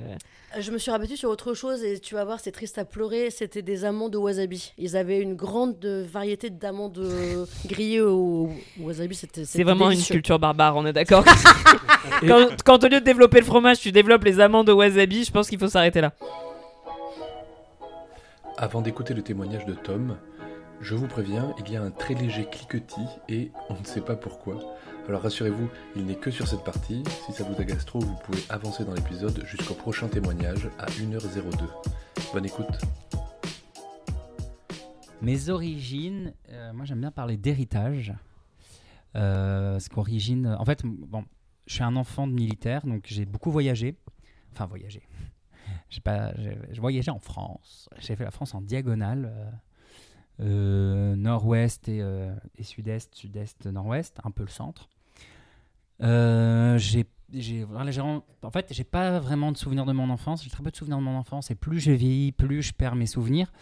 Je 0.60 0.70
me 0.70 0.78
suis 0.78 0.92
rabattue 0.92 1.16
sur 1.16 1.28
autre 1.28 1.54
chose 1.54 1.82
et 1.82 1.98
tu 1.98 2.14
vas 2.14 2.24
voir, 2.24 2.38
c'est 2.38 2.52
triste 2.52 2.78
à 2.78 2.84
pleurer. 2.84 3.30
C'était 3.30 3.62
des 3.62 3.84
amandes 3.84 4.12
de 4.12 4.18
wasabi. 4.18 4.72
Ils 4.78 4.96
avaient 4.96 5.20
une 5.20 5.34
grande 5.34 5.84
euh, 5.84 6.06
variété 6.08 6.50
d'amandes 6.50 7.04
grillées 7.66 8.00
au 8.00 8.48
au 8.80 8.84
wasabi. 8.84 9.18
C'est 9.44 9.64
vraiment 9.64 9.90
une 9.90 10.02
culture 10.02 10.38
barbare, 10.38 10.76
on 10.76 10.86
est 10.86 10.92
d'accord 10.92 11.24
quand 12.64 12.84
au 12.84 12.88
lieu 12.88 13.00
de 13.00 13.04
développer 13.04 13.38
le 13.38 13.44
fromage, 13.44 13.80
tu 13.80 13.90
développes 13.90 14.24
les 14.24 14.38
amandes 14.40 14.68
au 14.68 14.76
wasabi, 14.76 15.24
je 15.24 15.32
pense 15.32 15.48
qu'il 15.48 15.58
faut 15.58 15.68
s'arrêter 15.68 16.00
là. 16.00 16.12
Avant 18.58 18.82
d'écouter 18.82 19.14
le 19.14 19.22
témoignage 19.22 19.64
de 19.64 19.72
Tom, 19.72 20.18
je 20.80 20.94
vous 20.94 21.06
préviens, 21.06 21.54
il 21.58 21.72
y 21.72 21.76
a 21.76 21.82
un 21.82 21.90
très 21.90 22.14
léger 22.14 22.44
cliquetis 22.44 23.08
et 23.28 23.50
on 23.70 23.78
ne 23.78 23.84
sait 23.84 24.02
pas 24.02 24.14
pourquoi. 24.14 24.60
Alors 25.08 25.22
rassurez-vous, 25.22 25.68
il 25.96 26.04
n'est 26.04 26.16
que 26.16 26.30
sur 26.30 26.46
cette 26.46 26.62
partie. 26.62 27.02
Si 27.24 27.32
ça 27.32 27.44
vous 27.44 27.60
agace 27.60 27.86
trop, 27.86 28.00
vous 28.00 28.16
pouvez 28.24 28.42
avancer 28.50 28.84
dans 28.84 28.92
l'épisode 28.92 29.42
jusqu'au 29.46 29.74
prochain 29.74 30.08
témoignage 30.08 30.68
à 30.78 30.86
1h02. 30.86 31.66
Bonne 32.34 32.44
écoute. 32.44 32.78
Mes 35.22 35.48
origines, 35.48 36.34
euh, 36.50 36.72
moi 36.74 36.84
j'aime 36.84 37.00
bien 37.00 37.10
parler 37.10 37.38
d'héritage. 37.38 38.12
Euh, 39.16 39.78
qu'origine, 39.92 40.56
en 40.58 40.64
fait, 40.64 40.82
bon, 40.84 41.24
je 41.66 41.74
suis 41.74 41.84
un 41.84 41.96
enfant 41.96 42.26
de 42.26 42.32
militaire, 42.32 42.84
donc 42.86 43.04
j'ai 43.06 43.24
beaucoup 43.24 43.50
voyagé. 43.50 43.96
Enfin, 44.52 44.66
voyagé. 44.66 45.02
J'ai 46.70 46.80
voyagé 46.80 47.10
en 47.10 47.18
France. 47.18 47.88
J'ai 47.98 48.16
fait 48.16 48.24
la 48.24 48.30
France 48.30 48.54
en 48.54 48.60
diagonale, 48.60 49.32
euh, 49.34 49.50
euh, 50.40 51.16
nord-ouest 51.16 51.88
et, 51.88 52.00
euh, 52.00 52.34
et 52.56 52.62
sud-est, 52.62 53.14
sud-est, 53.14 53.66
nord-ouest, 53.66 54.18
un 54.24 54.30
peu 54.30 54.42
le 54.42 54.48
centre. 54.48 54.88
En 56.00 56.78
fait, 58.50 58.66
j'ai 58.70 58.84
pas 58.84 59.20
vraiment 59.20 59.52
de 59.52 59.56
souvenirs 59.56 59.86
de 59.86 59.92
mon 59.92 60.10
enfance. 60.10 60.42
J'ai 60.42 60.50
très 60.50 60.62
peu 60.62 60.70
de 60.70 60.76
souvenirs 60.76 60.98
de 60.98 61.02
mon 61.02 61.16
enfance. 61.16 61.50
Et 61.50 61.54
plus 61.54 61.80
je 61.80 61.92
vieillis, 61.92 62.32
plus 62.32 62.62
je 62.62 62.72
perds 62.72 62.96
mes 62.96 63.06
souvenirs 63.06 63.52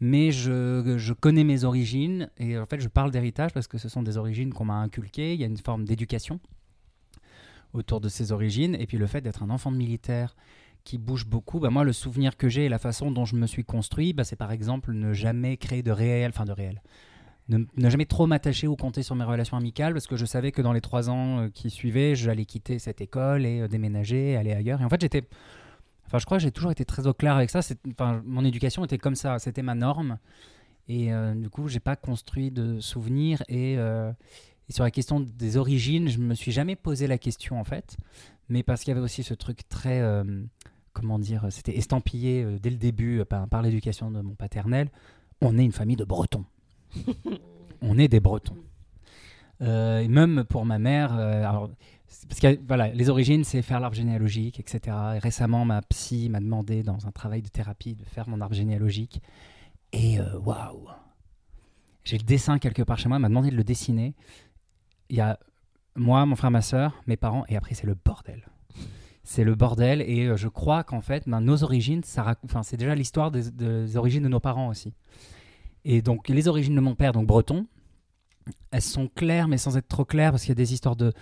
mais 0.00 0.32
je, 0.32 0.96
je 0.96 1.12
connais 1.12 1.44
mes 1.44 1.64
origines 1.64 2.30
et 2.38 2.58
en 2.58 2.66
fait 2.66 2.80
je 2.80 2.88
parle 2.88 3.10
d'héritage 3.10 3.52
parce 3.52 3.68
que 3.68 3.78
ce 3.78 3.88
sont 3.88 4.02
des 4.02 4.16
origines 4.16 4.52
qu'on 4.52 4.64
m'a 4.64 4.74
inculquées, 4.74 5.34
il 5.34 5.40
y 5.40 5.44
a 5.44 5.46
une 5.46 5.58
forme 5.58 5.84
d'éducation 5.84 6.40
autour 7.74 8.00
de 8.00 8.08
ces 8.08 8.32
origines 8.32 8.74
et 8.74 8.86
puis 8.86 8.96
le 8.98 9.06
fait 9.06 9.20
d'être 9.20 9.42
un 9.42 9.50
enfant 9.50 9.70
de 9.70 9.76
militaire 9.76 10.34
qui 10.84 10.98
bouge 10.98 11.26
beaucoup, 11.26 11.60
bah 11.60 11.70
moi 11.70 11.84
le 11.84 11.92
souvenir 11.92 12.36
que 12.36 12.48
j'ai 12.48 12.66
et 12.66 12.68
la 12.68 12.78
façon 12.78 13.10
dont 13.10 13.24
je 13.24 13.36
me 13.36 13.46
suis 13.46 13.64
construit, 13.64 14.12
bah 14.12 14.24
c'est 14.24 14.36
par 14.36 14.52
exemple 14.52 14.92
ne 14.92 15.12
jamais 15.12 15.56
créer 15.56 15.82
de 15.82 15.90
réel, 15.90 16.30
enfin 16.34 16.44
de 16.44 16.52
réel, 16.52 16.82
ne, 17.48 17.58
ne 17.76 17.90
jamais 17.90 18.06
trop 18.06 18.26
m'attacher 18.26 18.66
ou 18.66 18.76
compter 18.76 19.02
sur 19.02 19.14
mes 19.14 19.24
relations 19.24 19.56
amicales 19.56 19.92
parce 19.92 20.06
que 20.06 20.16
je 20.16 20.24
savais 20.24 20.52
que 20.52 20.62
dans 20.62 20.72
les 20.72 20.80
trois 20.80 21.10
ans 21.10 21.40
euh, 21.40 21.48
qui 21.48 21.70
suivaient, 21.70 22.14
j'allais 22.14 22.44
quitter 22.44 22.78
cette 22.78 23.00
école 23.00 23.44
et 23.44 23.60
euh, 23.60 23.68
déménager, 23.68 24.36
aller 24.36 24.52
ailleurs 24.52 24.80
et 24.80 24.84
en 24.84 24.88
fait 24.88 25.00
j'étais 25.00 25.24
Enfin, 26.06 26.18
je 26.18 26.24
crois 26.24 26.38
que 26.38 26.42
j'ai 26.42 26.50
toujours 26.50 26.72
été 26.72 26.84
très 26.84 27.06
au 27.06 27.14
clair 27.14 27.36
avec 27.36 27.50
ça. 27.50 27.60
Enfin, 27.92 28.20
mon 28.26 28.44
éducation 28.44 28.84
était 28.84 28.98
comme 28.98 29.14
ça, 29.14 29.38
c'était 29.38 29.62
ma 29.62 29.76
norme. 29.76 30.18
Et 30.88 31.12
euh, 31.12 31.36
du 31.36 31.48
coup, 31.48 31.68
j'ai 31.68 31.78
pas 31.78 31.94
construit 31.94 32.50
de 32.50 32.80
souvenirs. 32.80 33.44
Et, 33.48 33.76
sur 34.70 34.82
la 34.82 34.90
question 34.90 35.20
des 35.20 35.56
origines, 35.56 36.08
je 36.08 36.18
me 36.18 36.34
suis 36.34 36.50
jamais 36.50 36.74
posé 36.74 37.06
la 37.06 37.16
question 37.16 37.60
en 37.60 37.64
fait. 37.64 37.96
Mais 38.48 38.64
parce 38.64 38.82
qu'il 38.82 38.88
y 38.88 38.96
avait 38.96 39.04
aussi 39.04 39.22
ce 39.22 39.34
truc 39.34 39.68
très, 39.68 40.02
comment 40.92 41.18
dire, 41.18 41.46
c'était 41.50 41.76
estampillé 41.76 42.42
euh, 42.42 42.58
dès 42.58 42.70
le 42.70 42.76
début 42.76 43.20
euh, 43.20 43.24
par, 43.24 43.48
par 43.48 43.62
l'éducation 43.62 44.10
de 44.10 44.20
mon 44.20 44.34
paternel. 44.34 44.90
On 45.40 45.58
est 45.58 45.64
une 45.64 45.72
famille 45.72 45.96
de 45.96 46.04
Bretons. 46.04 46.44
on 47.82 47.98
est 47.98 48.08
des 48.08 48.20
Bretons. 48.20 48.56
Euh, 49.62 50.00
et 50.00 50.08
même 50.08 50.44
pour 50.44 50.64
ma 50.64 50.78
mère, 50.78 51.14
euh, 51.16 51.44
alors, 51.44 51.70
parce 52.28 52.40
que 52.40 52.58
voilà, 52.66 52.88
les 52.88 53.10
origines, 53.10 53.44
c'est 53.44 53.62
faire 53.62 53.80
l'arbre 53.80 53.96
généalogique, 53.96 54.58
etc. 54.58 54.96
Et 55.16 55.18
récemment, 55.18 55.64
ma 55.64 55.82
psy 55.82 56.28
m'a 56.28 56.40
demandé 56.40 56.82
dans 56.82 57.06
un 57.06 57.12
travail 57.12 57.42
de 57.42 57.48
thérapie 57.48 57.94
de 57.94 58.04
faire 58.04 58.28
mon 58.28 58.40
arbre 58.40 58.54
généalogique. 58.54 59.20
Et 59.92 60.18
euh, 60.18 60.38
waouh 60.38 60.88
J'ai 62.04 62.18
le 62.18 62.24
dessin 62.24 62.58
quelque 62.58 62.82
part 62.82 62.98
chez 62.98 63.08
moi, 63.08 63.16
elle 63.16 63.22
m'a 63.22 63.28
demandé 63.28 63.50
de 63.50 63.56
le 63.56 63.64
dessiner. 63.64 64.14
Il 65.08 65.16
y 65.16 65.20
a 65.20 65.38
moi, 65.96 66.24
mon 66.24 66.36
frère, 66.36 66.50
ma 66.50 66.62
soeur, 66.62 67.02
mes 67.06 67.16
parents, 67.16 67.44
et 67.48 67.56
après, 67.56 67.74
c'est 67.74 67.86
le 67.86 67.94
bordel. 67.94 68.46
C'est 69.32 69.44
le 69.44 69.54
bordel, 69.54 70.02
et 70.02 70.26
euh, 70.26 70.36
je 70.36 70.48
crois 70.48 70.82
qu'en 70.82 71.00
fait, 71.00 71.28
ben, 71.28 71.40
nos 71.40 71.62
origines, 71.62 72.02
ça 72.02 72.34
c'est 72.64 72.76
déjà 72.76 72.96
l'histoire 72.96 73.30
des, 73.30 73.96
origines 73.96 74.24
de 74.24 74.28
nos 74.28 74.40
parents 74.40 74.66
aussi. 74.66 74.92
Et 75.84 76.02
donc, 76.02 76.28
les 76.28 76.48
origines 76.48 76.74
de 76.74 76.80
mon 76.80 76.96
père, 76.96 77.12
donc 77.12 77.28
breton, 77.28 77.68
elles 78.72 78.82
sont 78.82 79.06
claires, 79.06 79.46
mais 79.46 79.56
sans 79.56 79.76
être 79.76 79.86
trop 79.86 80.04
claires, 80.04 80.32
parce 80.32 80.42
qu'il 80.42 80.48
y 80.48 80.52
a 80.52 80.56
des 80.56 80.74
histoires 80.74 80.96
de. 80.96 81.12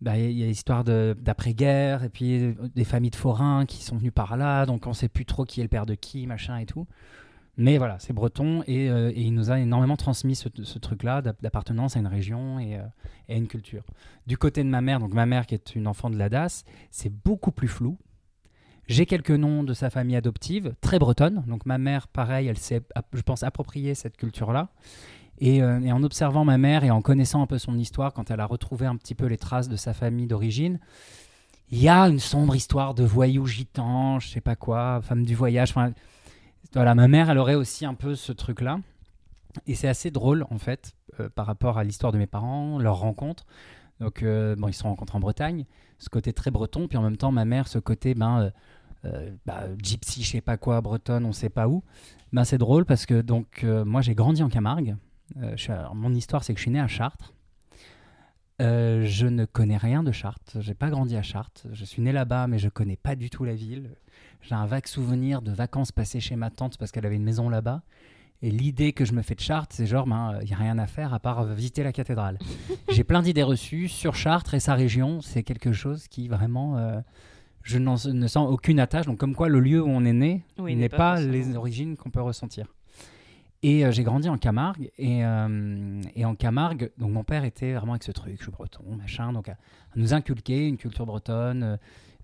Il 0.00 0.30
y 0.30 0.44
a 0.48 1.14
d'après-guerre, 1.14 2.04
et 2.04 2.08
puis 2.08 2.40
euh, 2.40 2.54
des 2.76 2.84
familles 2.84 3.10
de 3.10 3.16
forains 3.16 3.66
qui 3.66 3.82
sont 3.82 3.96
venus 3.96 4.12
par 4.14 4.36
là, 4.36 4.64
donc 4.64 4.86
on 4.86 4.92
sait 4.92 5.08
plus 5.08 5.24
trop 5.24 5.44
qui 5.44 5.58
est 5.58 5.64
le 5.64 5.68
père 5.68 5.86
de 5.86 5.96
qui, 5.96 6.24
machin 6.28 6.58
et 6.58 6.66
tout. 6.66 6.86
Mais 7.58 7.78
voilà, 7.78 7.98
c'est 7.98 8.12
breton, 8.12 8.62
et, 8.66 8.90
euh, 8.90 9.10
et 9.14 9.22
il 9.22 9.32
nous 9.32 9.50
a 9.50 9.58
énormément 9.58 9.96
transmis 9.96 10.36
ce, 10.36 10.48
truc-là 10.78 11.22
d'ap- 11.22 11.40
d'appartenance 11.40 11.96
à 11.96 12.00
une 12.00 12.06
région 12.06 12.58
et, 12.58 12.76
euh, 12.76 12.82
et 13.28 13.34
à 13.34 13.36
une 13.36 13.48
culture. 13.48 13.82
Du 14.26 14.36
côté 14.36 14.62
de 14.62 14.68
ma 14.68 14.82
mère, 14.82 15.00
donc 15.00 15.14
ma 15.14 15.24
mère 15.24 15.46
qui 15.46 15.54
est 15.54 15.74
une 15.74 15.86
enfant 15.86 16.10
de 16.10 16.18
la 16.18 16.28
DAS, 16.28 16.64
c'est 16.90 17.10
beaucoup 17.10 17.52
plus 17.52 17.68
flou. 17.68 17.96
J'ai 18.88 19.06
quelques 19.06 19.30
noms 19.30 19.64
de 19.64 19.72
sa 19.72 19.88
famille 19.90 20.16
adoptive, 20.16 20.74
très 20.80 20.98
bretonne. 20.98 21.44
Donc 21.46 21.66
ma 21.66 21.78
mère, 21.78 22.08
pareil, 22.08 22.46
elle 22.46 22.58
s'est, 22.58 22.82
je 23.14 23.22
pense, 23.22 23.42
appropriée 23.42 23.94
cette 23.94 24.16
culture-là. 24.16 24.68
Et, 25.38 25.62
euh, 25.62 25.80
et 25.80 25.92
en 25.92 26.02
observant 26.02 26.44
ma 26.44 26.56
mère 26.58 26.84
et 26.84 26.90
en 26.90 27.02
connaissant 27.02 27.42
un 27.42 27.46
peu 27.46 27.58
son 27.58 27.78
histoire, 27.78 28.12
quand 28.12 28.30
elle 28.30 28.40
a 28.40 28.46
retrouvé 28.46 28.86
un 28.86 28.96
petit 28.96 29.14
peu 29.14 29.26
les 29.26 29.38
traces 29.38 29.68
de 29.68 29.76
sa 29.76 29.92
famille 29.92 30.26
d'origine, 30.26 30.78
il 31.70 31.82
y 31.82 31.88
a 31.88 32.02
une 32.02 32.20
sombre 32.20 32.54
histoire 32.54 32.94
de 32.94 33.02
voyous 33.02 33.46
gitans, 33.46 34.20
je 34.20 34.28
sais 34.28 34.40
pas 34.40 34.56
quoi, 34.56 35.00
femme 35.02 35.24
du 35.24 35.34
voyage. 35.34 35.74
Voilà, 36.74 36.94
ma 36.94 37.08
mère, 37.08 37.30
elle 37.30 37.38
aurait 37.38 37.54
aussi 37.54 37.84
un 37.86 37.94
peu 37.94 38.14
ce 38.14 38.32
truc-là. 38.32 38.78
Et 39.66 39.74
c'est 39.74 39.88
assez 39.88 40.10
drôle, 40.10 40.44
en 40.50 40.58
fait, 40.58 40.92
euh, 41.20 41.28
par 41.28 41.46
rapport 41.46 41.78
à 41.78 41.84
l'histoire 41.84 42.12
de 42.12 42.18
mes 42.18 42.26
parents, 42.26 42.78
leur 42.78 42.96
rencontre. 42.96 43.46
Donc, 44.00 44.22
euh, 44.22 44.54
bon, 44.56 44.68
ils 44.68 44.74
se 44.74 44.80
sont 44.80 44.88
rencontrés 44.88 45.16
en 45.16 45.20
Bretagne, 45.20 45.64
ce 45.98 46.08
côté 46.08 46.32
très 46.32 46.50
breton, 46.50 46.88
puis 46.88 46.98
en 46.98 47.02
même 47.02 47.16
temps, 47.16 47.32
ma 47.32 47.44
mère, 47.44 47.68
ce 47.68 47.78
côté, 47.78 48.14
ben, 48.14 48.52
euh, 49.04 49.30
bah, 49.46 49.64
gypsy, 49.82 50.22
je 50.22 50.32
sais 50.32 50.40
pas 50.42 50.58
quoi, 50.58 50.80
bretonne, 50.82 51.24
on 51.24 51.32
sait 51.32 51.48
pas 51.48 51.68
où. 51.68 51.82
Ben, 52.32 52.44
c'est 52.44 52.58
drôle 52.58 52.84
parce 52.84 53.06
que, 53.06 53.22
donc, 53.22 53.62
moi, 53.62 54.02
j'ai 54.02 54.14
grandi 54.14 54.42
en 54.42 54.48
Camargue. 54.48 54.96
Mon 55.94 56.14
histoire, 56.14 56.44
c'est 56.44 56.52
que 56.52 56.58
je 56.58 56.64
suis 56.64 56.70
né 56.70 56.80
à 56.80 56.88
Chartres. 56.88 57.32
Euh, 58.62 59.04
je 59.04 59.26
ne 59.26 59.44
connais 59.44 59.76
rien 59.76 60.02
de 60.02 60.12
Chartres. 60.12 60.60
J'ai 60.60 60.74
pas 60.74 60.88
grandi 60.88 61.16
à 61.16 61.22
Chartres. 61.22 61.66
Je 61.72 61.84
suis 61.84 62.00
né 62.02 62.12
là-bas, 62.12 62.46
mais 62.46 62.58
je 62.58 62.68
connais 62.68 62.96
pas 62.96 63.14
du 63.14 63.28
tout 63.28 63.44
la 63.44 63.54
ville. 63.54 63.90
J'ai 64.42 64.54
un 64.54 64.66
vague 64.66 64.86
souvenir 64.86 65.42
de 65.42 65.52
vacances 65.52 65.92
passées 65.92 66.20
chez 66.20 66.36
ma 66.36 66.50
tante 66.50 66.78
parce 66.78 66.90
qu'elle 66.90 67.06
avait 67.06 67.16
une 67.16 67.24
maison 67.24 67.48
là-bas. 67.48 67.82
Et 68.42 68.50
l'idée 68.50 68.92
que 68.92 69.04
je 69.04 69.12
me 69.12 69.22
fais 69.22 69.34
de 69.34 69.40
Chartres, 69.40 69.74
c'est 69.74 69.86
genre, 69.86 70.06
il 70.06 70.10
ben, 70.10 70.40
n'y 70.44 70.52
a 70.52 70.56
rien 70.56 70.78
à 70.78 70.86
faire 70.86 71.14
à 71.14 71.20
part 71.20 71.44
visiter 71.44 71.82
la 71.82 71.92
cathédrale. 71.92 72.38
J'ai 72.90 73.04
plein 73.04 73.22
d'idées 73.22 73.42
reçues 73.42 73.88
sur 73.88 74.14
Chartres 74.14 74.54
et 74.54 74.60
sa 74.60 74.74
région. 74.74 75.20
C'est 75.20 75.42
quelque 75.42 75.72
chose 75.72 76.08
qui 76.08 76.28
vraiment. 76.28 76.78
euh, 76.78 77.00
je 77.62 77.78
ne 77.78 78.26
sens 78.28 78.48
aucune 78.48 78.78
attache. 78.78 79.06
Donc, 79.06 79.18
comme 79.18 79.34
quoi, 79.34 79.48
le 79.48 79.58
lieu 79.58 79.82
où 79.82 79.88
on 79.88 80.04
est 80.04 80.12
né 80.12 80.44
Oui, 80.56 80.76
n'est 80.76 80.88
pas, 80.88 81.16
pas 81.16 81.20
les 81.20 81.56
origines 81.56 81.96
qu'on 81.96 82.10
peut 82.10 82.22
ressentir. 82.22 82.72
Et 83.68 83.84
euh, 83.84 83.90
j'ai 83.90 84.04
grandi 84.04 84.28
en 84.28 84.38
Camargue. 84.38 84.90
Et, 84.96 85.24
euh, 85.24 86.00
et 86.14 86.24
en 86.24 86.36
Camargue, 86.36 86.92
donc 86.98 87.10
mon 87.10 87.24
père 87.24 87.42
était 87.44 87.72
vraiment 87.74 87.92
avec 87.94 88.04
ce 88.04 88.12
truc, 88.12 88.36
je 88.38 88.42
suis 88.44 88.52
breton, 88.52 88.84
machin, 88.96 89.32
donc 89.32 89.48
à, 89.48 89.52
à 89.54 89.56
nous 89.96 90.14
inculquer 90.14 90.68
une 90.68 90.76
culture 90.76 91.04
bretonne, 91.04 91.62
euh, 91.64 91.76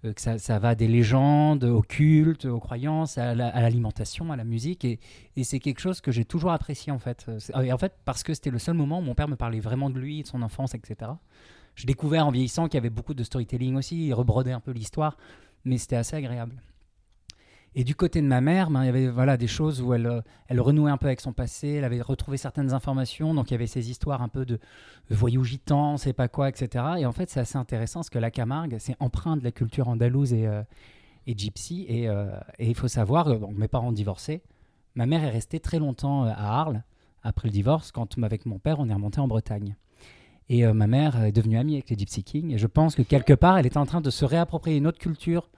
euh, 0.05 0.13
que 0.13 0.21
ça, 0.21 0.59
va 0.61 0.75
des 0.77 0.87
légendes 0.87 1.65
au 1.65 1.83
culte, 1.83 2.45
aux 2.45 2.61
croyances, 2.61 3.19
à 3.19 3.35
la- 3.35 3.49
à 3.49 3.61
l'alimentation, 3.61 4.31
à 4.31 4.37
la 4.37 4.45
musique. 4.45 4.85
Et, 4.85 5.01
c'est 5.43 5.59
quelque 5.59 5.81
chose 5.81 6.01
que 6.01 6.13
j'ai 6.13 6.25
toujours 6.25 6.53
apprécié 6.53 6.93
en 6.93 6.99
fait. 7.01 7.27
Euh, 7.29 7.63
Et 7.63 7.73
en 7.73 7.79
fait, 7.79 7.93
parce 8.05 8.23
que 8.23 8.35
c'était 8.35 8.51
le 8.51 8.59
seul 8.61 8.75
moment 8.75 9.01
où 9.01 9.03
mon 9.03 9.15
père 9.17 9.27
me 9.29 9.37
parlait 9.37 9.61
vraiment 9.61 9.91
de 9.91 9.99
lui, 9.99 10.23
de 10.23 10.29
son 10.29 10.43
enfance, 10.43 10.75
etc. 10.77 11.11
J'ai 11.75 11.87
découvert 11.87 12.25
en 12.27 12.31
vieillissant 12.31 12.67
qu'il 12.69 12.75
y 12.75 12.83
avait 12.85 12.91
beaucoup 12.91 13.15
de 13.15 13.25
storytelling 13.25 13.75
aussi, 13.77 14.07
il 14.07 14.13
rebrodait 14.15 14.53
un 14.53 14.61
peu 14.61 14.71
l'histoire, 14.73 15.17
mais 15.65 15.79
c'était 15.79 15.97
assez 15.97 16.15
agréable. 16.17 16.55
Et 17.75 17.85
du 17.85 17.95
côté 17.95 18.21
de 18.21 18.27
ma 18.27 18.43
mère, 18.43 18.71
ben, 18.71 18.83
il 18.83 18.87
y 18.87 18.89
avait 18.91 19.09
voilà, 19.09 19.39
des 19.39 19.47
choses 19.47 19.81
où 19.81 19.95
elle, 19.95 20.07
euh, 20.07 20.21
elle 20.49 20.61
renouait 20.61 20.91
un 20.91 20.99
peu 20.99 21.07
avec 21.07 21.21
son 21.21 21.33
passé, 21.33 21.69
elle 21.69 21.85
avait 21.85 22.03
retrouvé 22.03 22.37
certaines 22.37 22.75
informations, 22.75 23.33
donc 23.33 23.51
il 23.51 23.55
y 23.55 23.57
avait 23.57 23.67
ces 23.67 23.91
histoires 23.91 24.21
un 24.21 24.29
peu 24.29 24.45
de 24.45 24.59
voyous 25.09 25.45
gitans, 25.45 25.97
c'est 25.97 26.13
pas 26.13 26.29
quoi, 26.29 26.51
etc. 26.51 26.85
Et 26.99 27.07
en 27.07 27.13
fait, 27.13 27.31
c'est 27.31 27.41
assez 27.41 27.57
intéressant 27.57 28.01
parce 28.01 28.11
que 28.11 28.19
la 28.19 28.31
Camargue, 28.31 28.77
c'est 28.79 28.95
empreint 29.01 29.39
de 29.39 29.45
la 29.45 29.53
culture 29.53 29.89
andalouse 29.89 30.35
et, 30.35 30.47
euh, 30.47 30.63
et 31.27 31.37
gypsy. 31.37 31.87
Et, 31.89 32.09
euh, 32.09 32.37
et 32.59 32.69
il 32.69 32.75
faut 32.75 32.89
savoir, 32.89 33.39
donc 33.39 33.57
mes 33.57 33.69
parents 33.69 33.89
ont 33.89 33.93
divorcé, 33.93 34.43
ma 34.95 35.07
mère 35.07 35.25
est 35.25 35.31
restée 35.31 35.59
très 35.59 35.79
longtemps 35.79 36.25
à 36.25 36.35
Arles 36.35 36.83
après 37.23 37.49
le 37.49 37.53
divorce, 37.53 37.91
quand 37.91 38.19
avec 38.23 38.45
mon 38.45 38.59
père, 38.59 38.81
on 38.81 38.89
est 38.91 38.95
remonté 38.95 39.21
en 39.21 39.29
Bretagne. 39.29 39.77
Et 40.49 40.67
ma 40.67 40.89
mère 40.89 41.23
est 41.23 41.33
devenue 41.33 41.57
amie 41.57 41.75
avec 41.75 41.89
les 41.89 41.97
Gypsy 41.97 42.25
Kings. 42.25 42.51
Et 42.51 42.59
je 42.59 42.67
pense 42.67 42.97
que 42.97 43.03
quelque 43.03 43.33
part, 43.33 43.57
elle 43.57 43.65
était 43.65 43.79
en 43.79 43.87
train 43.87 44.01
de 44.01 44.11
se 44.11 44.25
réapproprier 44.25 44.77
une 44.77 44.89
autre 44.89 44.99
culture 44.99 45.49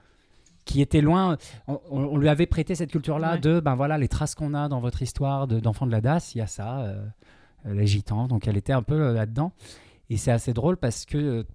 qui 0.65 0.81
était 0.81 1.01
loin. 1.01 1.37
On, 1.67 2.17
lui 2.17 2.27
avait 2.27 2.47
prêté 2.47 2.75
cette 2.75 2.91
culture-là 2.91 3.33
Ouais. 3.33 3.39
de, 3.39 3.59
ben 3.59 3.75
voilà, 3.75 3.97
les 3.97 4.07
traces 4.07 4.35
qu'on 4.35 4.53
a 4.53 4.67
dans 4.67 4.79
votre 4.79 5.01
histoire 5.01 5.47
de- 5.47 5.59
d'enfants 5.59 5.85
de 5.85 5.91
la 5.91 6.01
DAS, 6.01 6.33
il 6.35 6.39
y 6.39 6.41
a 6.41 6.47
ça, 6.47 6.79
euh, 6.79 7.05
euh, 7.67 7.73
les 7.73 7.87
gitans. 7.87 8.27
Donc 8.27 8.47
elle 8.47 8.57
était 8.57 8.73
un 8.73 8.83
peu 8.83 8.95
euh, 8.99 9.13
là-dedans. 9.13 9.51
Et 10.09 10.17
c'est 10.17 10.31
assez 10.31 10.53
drôle 10.53 10.77
parce 10.77 11.05
que 11.05 11.45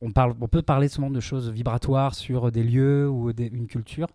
on, 0.00 0.10
parle, 0.10 0.34
on 0.40 0.48
peut 0.48 0.62
parler 0.62 0.88
souvent 0.88 1.10
de 1.10 1.20
choses 1.20 1.50
vibratoires 1.50 2.14
sur 2.14 2.50
des 2.52 2.62
lieux 2.62 3.08
ou 3.08 3.32
des- 3.32 3.46
une 3.46 3.66
culture. 3.66 4.08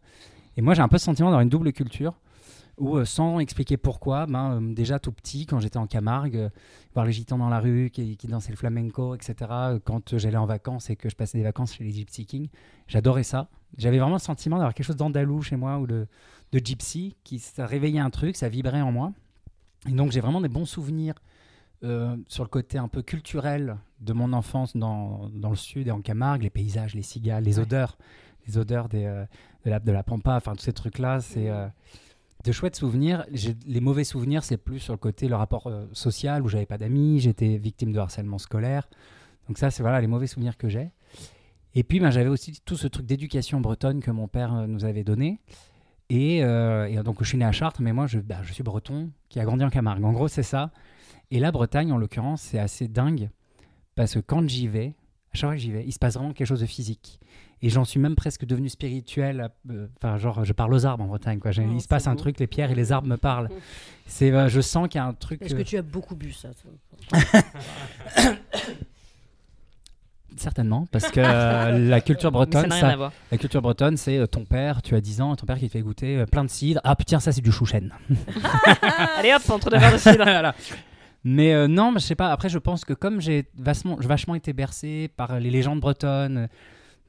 Et 0.57 0.61
moi, 0.61 0.73
j'ai 0.73 0.81
un 0.81 0.87
peu 0.87 0.97
ce 0.97 1.05
sentiment 1.05 1.29
d'avoir 1.29 1.41
une 1.41 1.49
double 1.49 1.71
culture 1.71 2.13
où, 2.79 2.97
euh, 2.97 3.05
sans 3.05 3.39
expliquer 3.39 3.77
pourquoi, 3.77 4.25
ben, 4.25 4.59
euh, 4.61 4.73
déjà 4.73 4.99
tout 4.99 5.11
petit, 5.11 5.45
quand 5.45 5.59
j'étais 5.59 5.77
en 5.77 5.87
Camargue, 5.87 6.35
euh, 6.35 6.49
voir 6.93 7.05
les 7.05 7.11
gitans 7.11 7.37
dans 7.37 7.49
la 7.49 7.59
rue 7.59 7.89
qui, 7.91 8.17
qui 8.17 8.27
dansaient 8.27 8.51
le 8.51 8.57
flamenco, 8.57 9.15
etc., 9.15 9.35
quand 9.83 10.17
j'allais 10.17 10.37
en 10.37 10.45
vacances 10.45 10.89
et 10.89 10.95
que 10.95 11.09
je 11.09 11.15
passais 11.15 11.37
des 11.37 11.43
vacances 11.43 11.73
chez 11.75 11.83
les 11.83 11.91
Gypsy 11.91 12.25
Kings, 12.25 12.49
j'adorais 12.87 13.23
ça. 13.23 13.49
J'avais 13.77 13.99
vraiment 13.99 14.15
le 14.15 14.19
sentiment 14.19 14.57
d'avoir 14.57 14.73
quelque 14.73 14.85
chose 14.85 14.95
d'andalou 14.95 15.41
chez 15.41 15.55
moi 15.55 15.77
ou 15.77 15.87
de, 15.87 16.07
de 16.51 16.59
gypsy, 16.59 17.15
qui 17.23 17.39
ça 17.39 17.65
réveillait 17.65 17.99
un 17.99 18.09
truc, 18.09 18.35
ça 18.35 18.49
vibrait 18.49 18.81
en 18.81 18.91
moi. 18.91 19.13
Et 19.87 19.91
donc 19.91 20.11
j'ai 20.11 20.19
vraiment 20.19 20.41
des 20.41 20.49
bons 20.49 20.65
souvenirs 20.65 21.15
euh, 21.83 22.17
sur 22.27 22.43
le 22.43 22.49
côté 22.49 22.77
un 22.77 22.89
peu 22.89 23.01
culturel 23.01 23.77
de 24.01 24.11
mon 24.11 24.33
enfance 24.33 24.75
dans, 24.75 25.29
dans 25.33 25.49
le 25.49 25.55
sud 25.55 25.87
et 25.87 25.91
en 25.91 26.01
Camargue, 26.01 26.43
les 26.43 26.49
paysages, 26.49 26.93
les 26.93 27.01
cigales, 27.01 27.43
les 27.43 27.59
odeurs, 27.59 27.97
les 28.47 28.57
odeurs 28.57 28.89
des, 28.89 29.05
euh, 29.05 29.23
de, 29.63 29.69
la, 29.69 29.79
de 29.79 29.91
la 29.91 30.03
pampa, 30.03 30.35
enfin 30.35 30.55
tous 30.55 30.63
ces 30.63 30.73
trucs-là, 30.73 31.21
c'est 31.21 31.49
euh, 31.49 31.67
de 32.43 32.51
chouettes 32.51 32.75
souvenirs. 32.75 33.25
Les 33.65 33.81
mauvais 33.81 34.03
souvenirs, 34.03 34.43
c'est 34.43 34.57
plus 34.57 34.79
sur 34.79 34.93
le 34.93 34.97
côté 34.97 35.27
le 35.27 35.35
rapport 35.35 35.67
euh, 35.67 35.85
social 35.93 36.43
où 36.43 36.47
j'avais 36.47 36.65
pas 36.65 36.77
d'amis, 36.77 37.19
j'étais 37.19 37.57
victime 37.57 37.91
de 37.91 37.99
harcèlement 37.99 38.37
scolaire. 38.37 38.89
Donc 39.47 39.57
ça, 39.57 39.71
c'est 39.71 39.83
voilà 39.83 39.99
les 40.01 40.07
mauvais 40.07 40.27
souvenirs 40.27 40.57
que 40.57 40.69
j'ai. 40.69 40.91
Et 41.75 41.83
puis, 41.83 41.99
ben, 41.99 42.09
j'avais 42.09 42.29
aussi 42.29 42.59
tout 42.65 42.75
ce 42.75 42.87
truc 42.87 43.05
d'éducation 43.05 43.61
bretonne 43.61 44.01
que 44.01 44.11
mon 44.11 44.27
père 44.27 44.53
euh, 44.53 44.67
nous 44.67 44.85
avait 44.85 45.03
donné. 45.03 45.39
Et, 46.09 46.43
euh, 46.43 46.87
et 46.87 46.95
donc, 47.03 47.17
je 47.19 47.27
suis 47.27 47.37
né 47.37 47.45
à 47.45 47.51
Chartres, 47.51 47.81
mais 47.81 47.93
moi, 47.93 48.07
je, 48.07 48.19
ben, 48.19 48.41
je 48.41 48.53
suis 48.53 48.63
breton 48.63 49.11
qui 49.29 49.39
a 49.39 49.45
grandi 49.45 49.63
en 49.63 49.69
Camargue. 49.69 50.03
En 50.03 50.11
gros, 50.11 50.27
c'est 50.27 50.43
ça. 50.43 50.71
Et 51.31 51.39
la 51.39 51.51
Bretagne, 51.51 51.91
en 51.91 51.97
l'occurrence, 51.97 52.41
c'est 52.41 52.57
assez 52.57 52.87
dingue 52.87 53.29
parce 53.95 54.13
que 54.13 54.19
quand 54.19 54.47
j'y 54.47 54.67
vais, 54.67 54.95
à 55.31 55.35
chaque 55.35 55.49
fois 55.49 55.55
que 55.55 55.61
j'y 55.61 55.71
vais, 55.71 55.85
il 55.85 55.91
se 55.91 55.99
passe 55.99 56.15
vraiment 56.15 56.33
quelque 56.33 56.47
chose 56.47 56.61
de 56.61 56.65
physique. 56.65 57.19
Et 57.61 57.69
j'en 57.69 57.83
suis 57.83 57.99
même 57.99 58.15
presque 58.15 58.45
devenu 58.45 58.69
spirituel. 58.69 59.49
euh, 59.69 59.87
Enfin, 59.97 60.17
genre, 60.17 60.45
je 60.45 60.53
parle 60.53 60.73
aux 60.73 60.85
arbres 60.85 61.03
en 61.03 61.07
Bretagne. 61.07 61.39
Quoi. 61.39 61.51
Oh, 61.57 61.61
il 61.73 61.81
se 61.81 61.87
passe 61.87 62.07
un 62.07 62.15
truc, 62.15 62.39
les 62.39 62.47
pierres 62.47 62.71
et 62.71 62.75
les 62.75 62.91
arbres 62.91 63.07
me 63.07 63.17
parlent. 63.17 63.49
C'est, 64.07 64.31
euh, 64.31 64.47
je 64.49 64.61
sens 64.61 64.87
qu'il 64.87 64.99
y 64.99 65.01
a 65.01 65.05
un 65.05 65.13
truc. 65.13 65.41
Est-ce 65.41 65.53
euh, 65.53 65.57
que 65.57 65.63
tu 65.63 65.77
as 65.77 65.81
beaucoup 65.81 66.15
bu 66.15 66.31
ça 66.31 66.49
Certainement, 70.37 70.87
parce 70.91 71.09
que 71.11 71.19
euh, 71.19 71.77
la 71.89 71.99
culture 72.01 72.27
ça 72.29 72.31
bretonne, 72.31 72.67
n'a 72.69 72.75
rien 72.75 72.81
ça- 72.81 72.89
à 72.91 72.95
voir. 72.95 73.11
la 73.31 73.37
culture 73.37 73.61
bretonne, 73.61 73.97
c'est 73.97 74.17
euh, 74.17 74.25
ton 74.27 74.45
père, 74.45 74.81
tu 74.81 74.95
as 74.95 75.01
10 75.01 75.21
ans, 75.21 75.35
ton 75.35 75.45
père 75.45 75.57
qui 75.57 75.67
te 75.67 75.71
fait 75.73 75.81
goûter 75.81 76.17
euh, 76.19 76.25
plein 76.25 76.45
de 76.45 76.49
cidre. 76.49 76.79
Ah 76.85 76.95
putain, 76.95 77.19
ça 77.19 77.31
c'est 77.33 77.41
du 77.41 77.51
chouchen. 77.51 77.91
Allez 79.17 79.33
hop, 79.33 79.41
entre 79.49 79.69
deux 79.69 79.77
verres 79.77 79.91
de 79.93 79.97
cidre. 79.97 80.23
Voilà. 80.23 80.55
Mais 81.25 81.53
euh, 81.53 81.67
non, 81.67 81.91
mais 81.91 81.99
je 81.99 82.05
sais 82.05 82.15
pas. 82.15 82.31
Après, 82.31 82.47
je 82.47 82.57
pense 82.59 82.85
que 82.85 82.93
comme 82.93 83.19
j'ai 83.19 83.49
vachement, 83.57 84.35
été 84.35 84.53
bercé 84.53 85.09
par 85.17 85.37
les 85.39 85.49
légendes 85.49 85.81
bretonnes, 85.81 86.37
euh, 86.37 86.47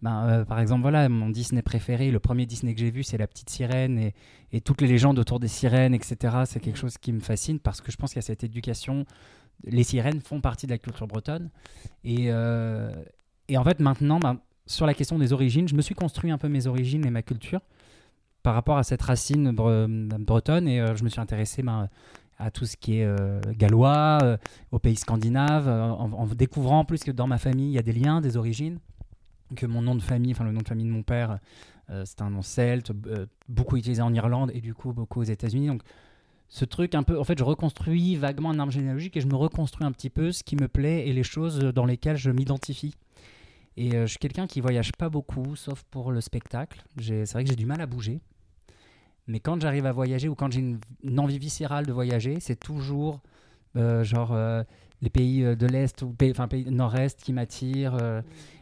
ben, 0.03 0.25
euh, 0.27 0.45
par 0.45 0.61
exemple, 0.61 0.83
voilà, 0.83 1.09
mon 1.09 1.29
Disney 1.29 1.63
préféré, 1.63 2.11
le 2.11 2.21
premier 2.21 2.47
Disney 2.47 2.75
que 2.75 2.81
j'ai 2.81 2.91
vu, 2.91 3.03
c'est 3.03 3.19
La 3.19 3.27
Petite 3.27 3.51
Sirène 3.51 3.99
et, 3.99 4.15
et 4.53 4.61
toutes 4.61 4.81
les 4.81 4.89
légendes 4.89 5.19
autour 5.19 5.41
des 5.41 5.49
sirènes, 5.49 5.95
etc. 5.95 6.17
C'est 6.47 6.61
quelque 6.61 6.79
chose 6.79 6.97
qui 6.99 7.13
me 7.13 7.21
fascine 7.21 7.59
parce 7.59 7.81
que 7.81 7.93
je 7.93 7.97
pense 7.97 8.11
qu'il 8.11 8.17
y 8.19 8.25
a 8.25 8.27
cette 8.27 8.45
éducation. 8.45 9.05
Les 9.65 9.83
sirènes 9.85 10.21
font 10.21 10.41
partie 10.41 10.67
de 10.67 10.73
la 10.73 10.79
culture 10.79 11.07
bretonne. 11.07 11.51
Et, 12.03 12.27
euh, 12.29 12.91
et 13.49 13.59
en 13.59 13.65
fait, 13.65 13.79
maintenant, 13.81 14.19
ben, 14.19 14.39
sur 14.67 14.87
la 14.87 14.95
question 14.95 15.19
des 15.19 15.33
origines, 15.33 15.69
je 15.69 15.75
me 15.75 15.83
suis 15.83 15.95
construit 15.95 16.31
un 16.31 16.39
peu 16.39 16.49
mes 16.49 16.67
origines 16.67 17.05
et 17.05 17.11
ma 17.11 17.23
culture 17.23 17.61
par 18.43 18.55
rapport 18.55 18.79
à 18.79 18.85
cette 18.85 19.03
racine 19.03 19.51
bre- 19.53 20.09
bretonne 20.19 20.67
et 20.67 20.81
euh, 20.81 20.97
je 20.97 21.05
me 21.05 21.11
suis 21.11 21.21
intéressé 21.21 21.63
ben, 21.63 21.91
à 22.39 22.51
tout 22.51 22.65
ce 22.65 22.79
qui 22.79 23.01
est 23.01 23.05
euh, 23.05 23.39
gallois, 23.59 24.19
euh, 24.23 24.37
aux 24.73 24.79
pays 24.79 24.97
scandinaves, 24.97 25.69
euh, 25.69 25.83
en, 25.91 26.11
en 26.13 26.27
découvrant 26.27 26.87
plus 26.87 27.05
que 27.05 27.11
dans 27.11 27.27
ma 27.27 27.37
famille, 27.37 27.69
il 27.69 27.75
y 27.75 27.79
a 27.79 27.83
des 27.83 27.93
liens, 27.93 28.23
des 28.23 28.39
origines, 28.39 28.79
que 29.57 29.67
mon 29.67 29.83
nom 29.83 29.95
de 29.95 30.03
famille, 30.03 30.33
enfin 30.33 30.45
le 30.45 30.53
nom 30.53 30.61
de 30.61 30.69
famille 30.69 30.87
de 30.87 30.91
mon 30.91 31.03
père, 31.03 31.39
euh, 31.91 32.05
c'est 32.07 32.23
un 32.23 32.31
nom 32.31 32.43
celte, 32.43 32.93
euh, 33.07 33.27
beaucoup 33.49 33.77
utilisé 33.77 34.03
en 34.03 34.15
Irlande 34.15 34.51
et 34.55 34.61
du 34.61 34.75
coup 34.75 34.93
beaucoup 34.93 35.21
aux 35.21 35.25
États-Unis. 35.25 35.67
Donc 35.67 35.83
ce 36.49 36.65
truc 36.65 36.95
un 36.95 37.03
peu, 37.03 37.19
en 37.19 37.25
fait, 37.25 37.39
je 37.39 37.45
reconstruis 37.45 38.17
vaguement 38.17 38.51
un 38.51 38.59
arbre 38.59 38.73
généalogique 38.73 39.17
et 39.17 39.21
je 39.21 39.27
me 39.27 39.37
reconstruis 39.37 39.87
un 39.87 39.93
petit 39.93 40.11
peu 40.11 40.33
ce 40.33 40.43
qui 40.43 40.57
me 40.57 40.69
plaît 40.69 41.09
et 41.09 41.13
les 41.13 41.23
choses 41.23 41.59
dans 41.59 41.85
lesquelles 41.85 42.17
je 42.17 42.31
m'identifie. 42.31 42.95
Et 43.77 43.95
euh, 43.95 44.03
je 44.03 44.11
suis 44.11 44.19
quelqu'un 44.19 44.47
qui 44.47 44.61
voyage 44.61 44.93
pas 44.93 45.09
beaucoup, 45.09 45.57
sauf 45.57 45.85
pour 45.91 46.13
le 46.13 46.21
spectacle. 46.21 46.83
C'est 47.01 47.33
vrai 47.33 47.45
que 47.45 47.51
j'ai 47.51 47.57
du 47.57 47.67
mal 47.67 47.81
à 47.81 47.87
bouger. 47.87 48.21
Mais 49.27 49.39
quand 49.39 49.61
j'arrive 49.61 49.87
à 49.87 49.93
voyager 49.93 50.29
ou 50.29 50.35
quand 50.35 50.51
j'ai 50.53 50.61
une, 50.61 51.21
envie 51.21 51.39
viscérale 51.39 51.87
de 51.87 51.93
voyager, 51.93 52.41
c'est 52.41 52.59
toujours 52.59 53.21
euh, 53.77 54.03
genre 54.03 54.37
les 55.03 55.11
pays 55.11 55.43
de 55.43 55.67
l'Est 55.67 56.03
ou 56.03 56.17
enfin, 56.31 56.49
pays 56.49 56.69
nord-est 56.69 57.23
qui 57.23 57.33
m'attirent. 57.33 57.95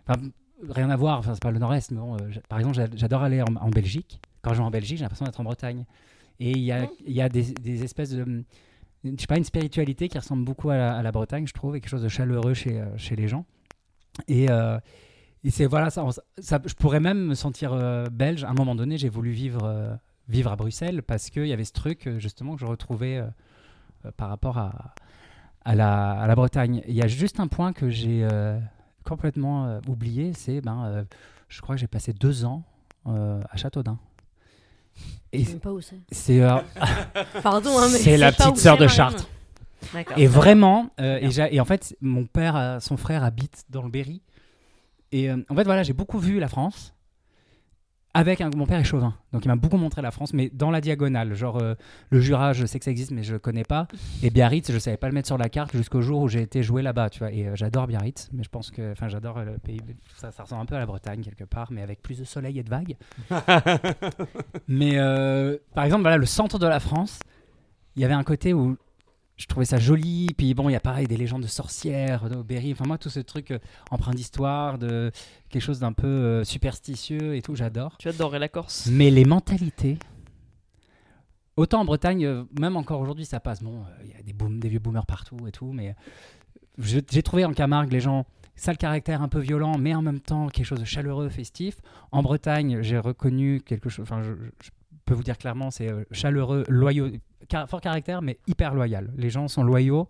enfin, 0.06 0.20
rien 0.68 0.90
à 0.90 0.96
voir, 0.96 1.18
enfin, 1.18 1.34
c'est 1.34 1.42
pas 1.42 1.50
le 1.50 1.58
nord-est, 1.58 1.90
mais 1.92 1.98
bon, 1.98 2.14
euh, 2.16 2.30
par 2.48 2.58
exemple, 2.58 2.76
j'a- 2.76 2.86
j'adore 2.94 3.22
aller 3.22 3.42
en, 3.42 3.56
en 3.60 3.68
Belgique. 3.70 4.20
Quand 4.42 4.52
je 4.52 4.58
vais 4.58 4.64
en 4.64 4.70
Belgique, 4.70 4.98
j'ai 4.98 5.04
l'impression 5.04 5.24
d'être 5.26 5.40
en 5.40 5.44
Bretagne. 5.44 5.84
Et 6.40 6.52
il 6.52 6.60
y 6.60 6.72
a, 6.72 6.88
y 7.06 7.20
a 7.20 7.28
des, 7.28 7.42
des 7.54 7.82
espèces 7.84 8.10
de. 8.10 8.44
Je 9.04 9.10
sais 9.18 9.26
pas, 9.26 9.36
une 9.38 9.44
spiritualité 9.44 10.08
qui 10.08 10.18
ressemble 10.18 10.44
beaucoup 10.44 10.70
à 10.70 10.76
la, 10.76 10.96
à 10.96 11.02
la 11.02 11.12
Bretagne, 11.12 11.46
je 11.46 11.52
trouve, 11.52 11.76
et 11.76 11.80
quelque 11.80 11.90
chose 11.90 12.02
de 12.02 12.08
chaleureux 12.08 12.54
chez, 12.54 12.80
euh, 12.80 12.86
chez 12.96 13.14
les 13.16 13.28
gens. 13.28 13.44
Et, 14.26 14.50
euh, 14.50 14.78
et 15.44 15.50
c'est 15.50 15.66
voilà, 15.66 15.90
ça, 15.90 16.04
ça- 16.38 16.60
je 16.64 16.74
pourrais 16.74 16.98
même 17.00 17.26
me 17.28 17.34
sentir 17.34 17.72
euh, 17.72 18.06
belge. 18.10 18.42
À 18.44 18.50
un 18.50 18.54
moment 18.54 18.74
donné, 18.74 18.98
j'ai 18.98 19.08
voulu 19.08 19.30
vivre, 19.30 19.64
euh, 19.64 19.94
vivre 20.28 20.50
à 20.50 20.56
Bruxelles 20.56 21.02
parce 21.02 21.30
qu'il 21.30 21.46
y 21.46 21.52
avait 21.52 21.64
ce 21.64 21.72
truc, 21.72 22.08
justement, 22.18 22.54
que 22.54 22.60
je 22.60 22.66
retrouvais 22.66 23.18
euh, 23.18 24.10
par 24.16 24.28
rapport 24.28 24.58
à, 24.58 24.94
à, 25.64 25.74
la, 25.76 26.12
à 26.12 26.26
la 26.26 26.34
Bretagne. 26.34 26.82
Il 26.88 26.94
y 26.94 27.02
a 27.02 27.06
juste 27.08 27.38
un 27.40 27.46
point 27.48 27.72
que 27.72 27.90
j'ai 27.90 28.24
complètement 29.08 29.66
euh, 29.66 29.80
oublié, 29.88 30.32
c'est, 30.34 30.60
ben, 30.60 30.84
euh, 30.84 31.04
je 31.48 31.60
crois 31.60 31.74
que 31.74 31.80
j'ai 31.80 31.86
passé 31.86 32.12
deux 32.12 32.44
ans 32.44 32.62
euh, 33.06 33.40
à 33.50 33.56
Châteaudun. 33.56 33.98
Et 35.32 35.44
Je 35.44 35.50
sais 35.50 35.58
pas 35.58 35.72
où 35.72 35.80
c'est. 35.80 36.00
c'est 36.10 36.40
Pardon, 37.42 37.78
hein, 37.78 37.88
mais 37.92 37.98
c'est 37.98 38.16
la 38.16 38.32
petite 38.32 38.56
sœur 38.56 38.76
de. 38.76 38.86
Chartres. 38.86 39.28
D'accord. 39.92 40.18
Et 40.18 40.26
vraiment, 40.26 40.90
et, 40.98 41.28
et 41.50 41.60
en 41.60 41.64
fait, 41.64 41.96
mon 42.00 42.26
père, 42.26 42.78
son 42.80 42.96
frère 42.96 43.22
habite 43.22 43.64
dans 43.70 43.82
le 43.82 43.90
Berry. 43.90 44.22
Et 45.12 45.30
en 45.30 45.54
fait, 45.54 45.64
voilà, 45.64 45.84
j'ai 45.84 45.92
beaucoup 45.92 46.18
vu 46.18 46.40
la 46.40 46.48
France. 46.48 46.94
Avec 48.18 48.40
un, 48.40 48.50
mon 48.56 48.66
père 48.66 48.80
est 48.80 48.84
chauvin, 48.84 49.14
donc 49.32 49.44
il 49.44 49.48
m'a 49.48 49.54
beaucoup 49.54 49.76
montré 49.76 50.02
la 50.02 50.10
France, 50.10 50.34
mais 50.34 50.50
dans 50.52 50.72
la 50.72 50.80
diagonale. 50.80 51.34
Genre, 51.34 51.58
euh, 51.58 51.74
le 52.10 52.20
Jura, 52.20 52.52
je 52.52 52.66
sais 52.66 52.80
que 52.80 52.84
ça 52.84 52.90
existe, 52.90 53.12
mais 53.12 53.22
je 53.22 53.34
le 53.34 53.38
connais 53.38 53.62
pas. 53.62 53.86
Et 54.24 54.30
Biarritz, 54.30 54.72
je 54.72 54.78
savais 54.80 54.96
pas 54.96 55.06
le 55.06 55.14
mettre 55.14 55.28
sur 55.28 55.38
la 55.38 55.48
carte 55.48 55.70
jusqu'au 55.70 56.02
jour 56.02 56.22
où 56.22 56.28
j'ai 56.28 56.42
été 56.42 56.64
jouer 56.64 56.82
là-bas, 56.82 57.10
tu 57.10 57.20
vois. 57.20 57.30
Et 57.30 57.46
euh, 57.46 57.54
j'adore 57.54 57.86
Biarritz, 57.86 58.28
mais 58.32 58.42
je 58.42 58.48
pense 58.48 58.72
que, 58.72 58.90
enfin, 58.90 59.06
j'adore 59.06 59.38
euh, 59.38 59.44
le 59.44 59.58
pays. 59.58 59.80
Ça, 60.16 60.32
ça 60.32 60.42
ressemble 60.42 60.62
un 60.62 60.66
peu 60.66 60.74
à 60.74 60.80
la 60.80 60.86
Bretagne 60.86 61.20
quelque 61.20 61.44
part, 61.44 61.70
mais 61.70 61.80
avec 61.80 62.02
plus 62.02 62.18
de 62.18 62.24
soleil 62.24 62.58
et 62.58 62.64
de 62.64 62.70
vagues. 62.70 62.96
mais 64.66 64.94
euh, 64.96 65.56
par 65.74 65.84
exemple, 65.84 66.02
voilà, 66.02 66.16
le 66.16 66.26
centre 66.26 66.58
de 66.58 66.66
la 66.66 66.80
France, 66.80 67.20
il 67.94 68.02
y 68.02 68.04
avait 68.04 68.14
un 68.14 68.24
côté 68.24 68.52
où 68.52 68.76
je 69.38 69.46
trouvais 69.46 69.64
ça 69.64 69.78
joli. 69.78 70.26
Puis 70.36 70.52
bon, 70.52 70.68
il 70.68 70.72
y 70.72 70.76
a 70.76 70.80
pareil 70.80 71.06
des 71.06 71.16
légendes 71.16 71.42
de 71.42 71.46
sorcières, 71.46 72.28
de 72.28 72.42
Berry. 72.42 72.72
Enfin, 72.72 72.84
moi, 72.86 72.98
tout 72.98 73.08
ce 73.08 73.20
truc 73.20 73.52
euh, 73.52 73.58
empreint 73.90 74.12
d'histoire, 74.12 74.78
de 74.78 75.10
quelque 75.48 75.62
chose 75.62 75.78
d'un 75.78 75.94
peu 75.94 76.06
euh, 76.06 76.44
superstitieux 76.44 77.36
et 77.36 77.40
tout, 77.40 77.54
j'adore. 77.54 77.96
Tu 77.98 78.08
adorais 78.08 78.38
la 78.38 78.48
Corse? 78.48 78.88
Mais 78.92 79.10
les 79.10 79.24
mentalités, 79.24 79.98
autant 81.56 81.80
en 81.80 81.84
Bretagne, 81.84 82.26
euh, 82.26 82.44
même 82.60 82.76
encore 82.76 83.00
aujourd'hui, 83.00 83.24
ça 83.24 83.40
passe. 83.40 83.62
Bon, 83.62 83.84
il 84.04 84.10
y 84.10 84.14
a 84.14 84.22
des, 84.22 84.32
boom- 84.34 84.60
des 84.60 84.68
vieux 84.68 84.80
boomers 84.80 85.06
partout 85.06 85.46
et 85.46 85.52
tout, 85.52 85.72
mais 85.72 85.94
j'ai 86.78 87.22
trouvé 87.22 87.44
en 87.44 87.52
Camargue 87.52 87.92
les 87.92 88.00
gens, 88.00 88.26
ça 88.54 88.72
le 88.72 88.76
caractère 88.76 89.22
un 89.22 89.28
peu 89.28 89.40
violent, 89.40 89.78
mais 89.78 89.94
en 89.94 90.02
même 90.02 90.20
temps 90.20 90.48
quelque 90.48 90.66
chose 90.66 90.80
de 90.80 90.84
chaleureux, 90.84 91.28
festif. 91.28 91.80
En 92.12 92.22
Bretagne, 92.22 92.82
j'ai 92.82 92.98
reconnu 92.98 93.60
quelque 93.60 93.88
chose, 93.88 94.02
enfin, 94.02 94.22
je 94.22 94.70
peux 95.08 95.14
vous 95.14 95.22
dire 95.22 95.38
clairement, 95.38 95.70
c'est 95.70 95.88
euh, 95.90 96.04
chaleureux, 96.12 96.64
loyaux, 96.68 97.08
car- 97.48 97.68
fort 97.68 97.80
caractère, 97.80 98.22
mais 98.22 98.38
hyper 98.46 98.74
loyal. 98.74 99.10
Les 99.16 99.30
gens 99.30 99.48
sont 99.48 99.62
loyaux 99.62 100.08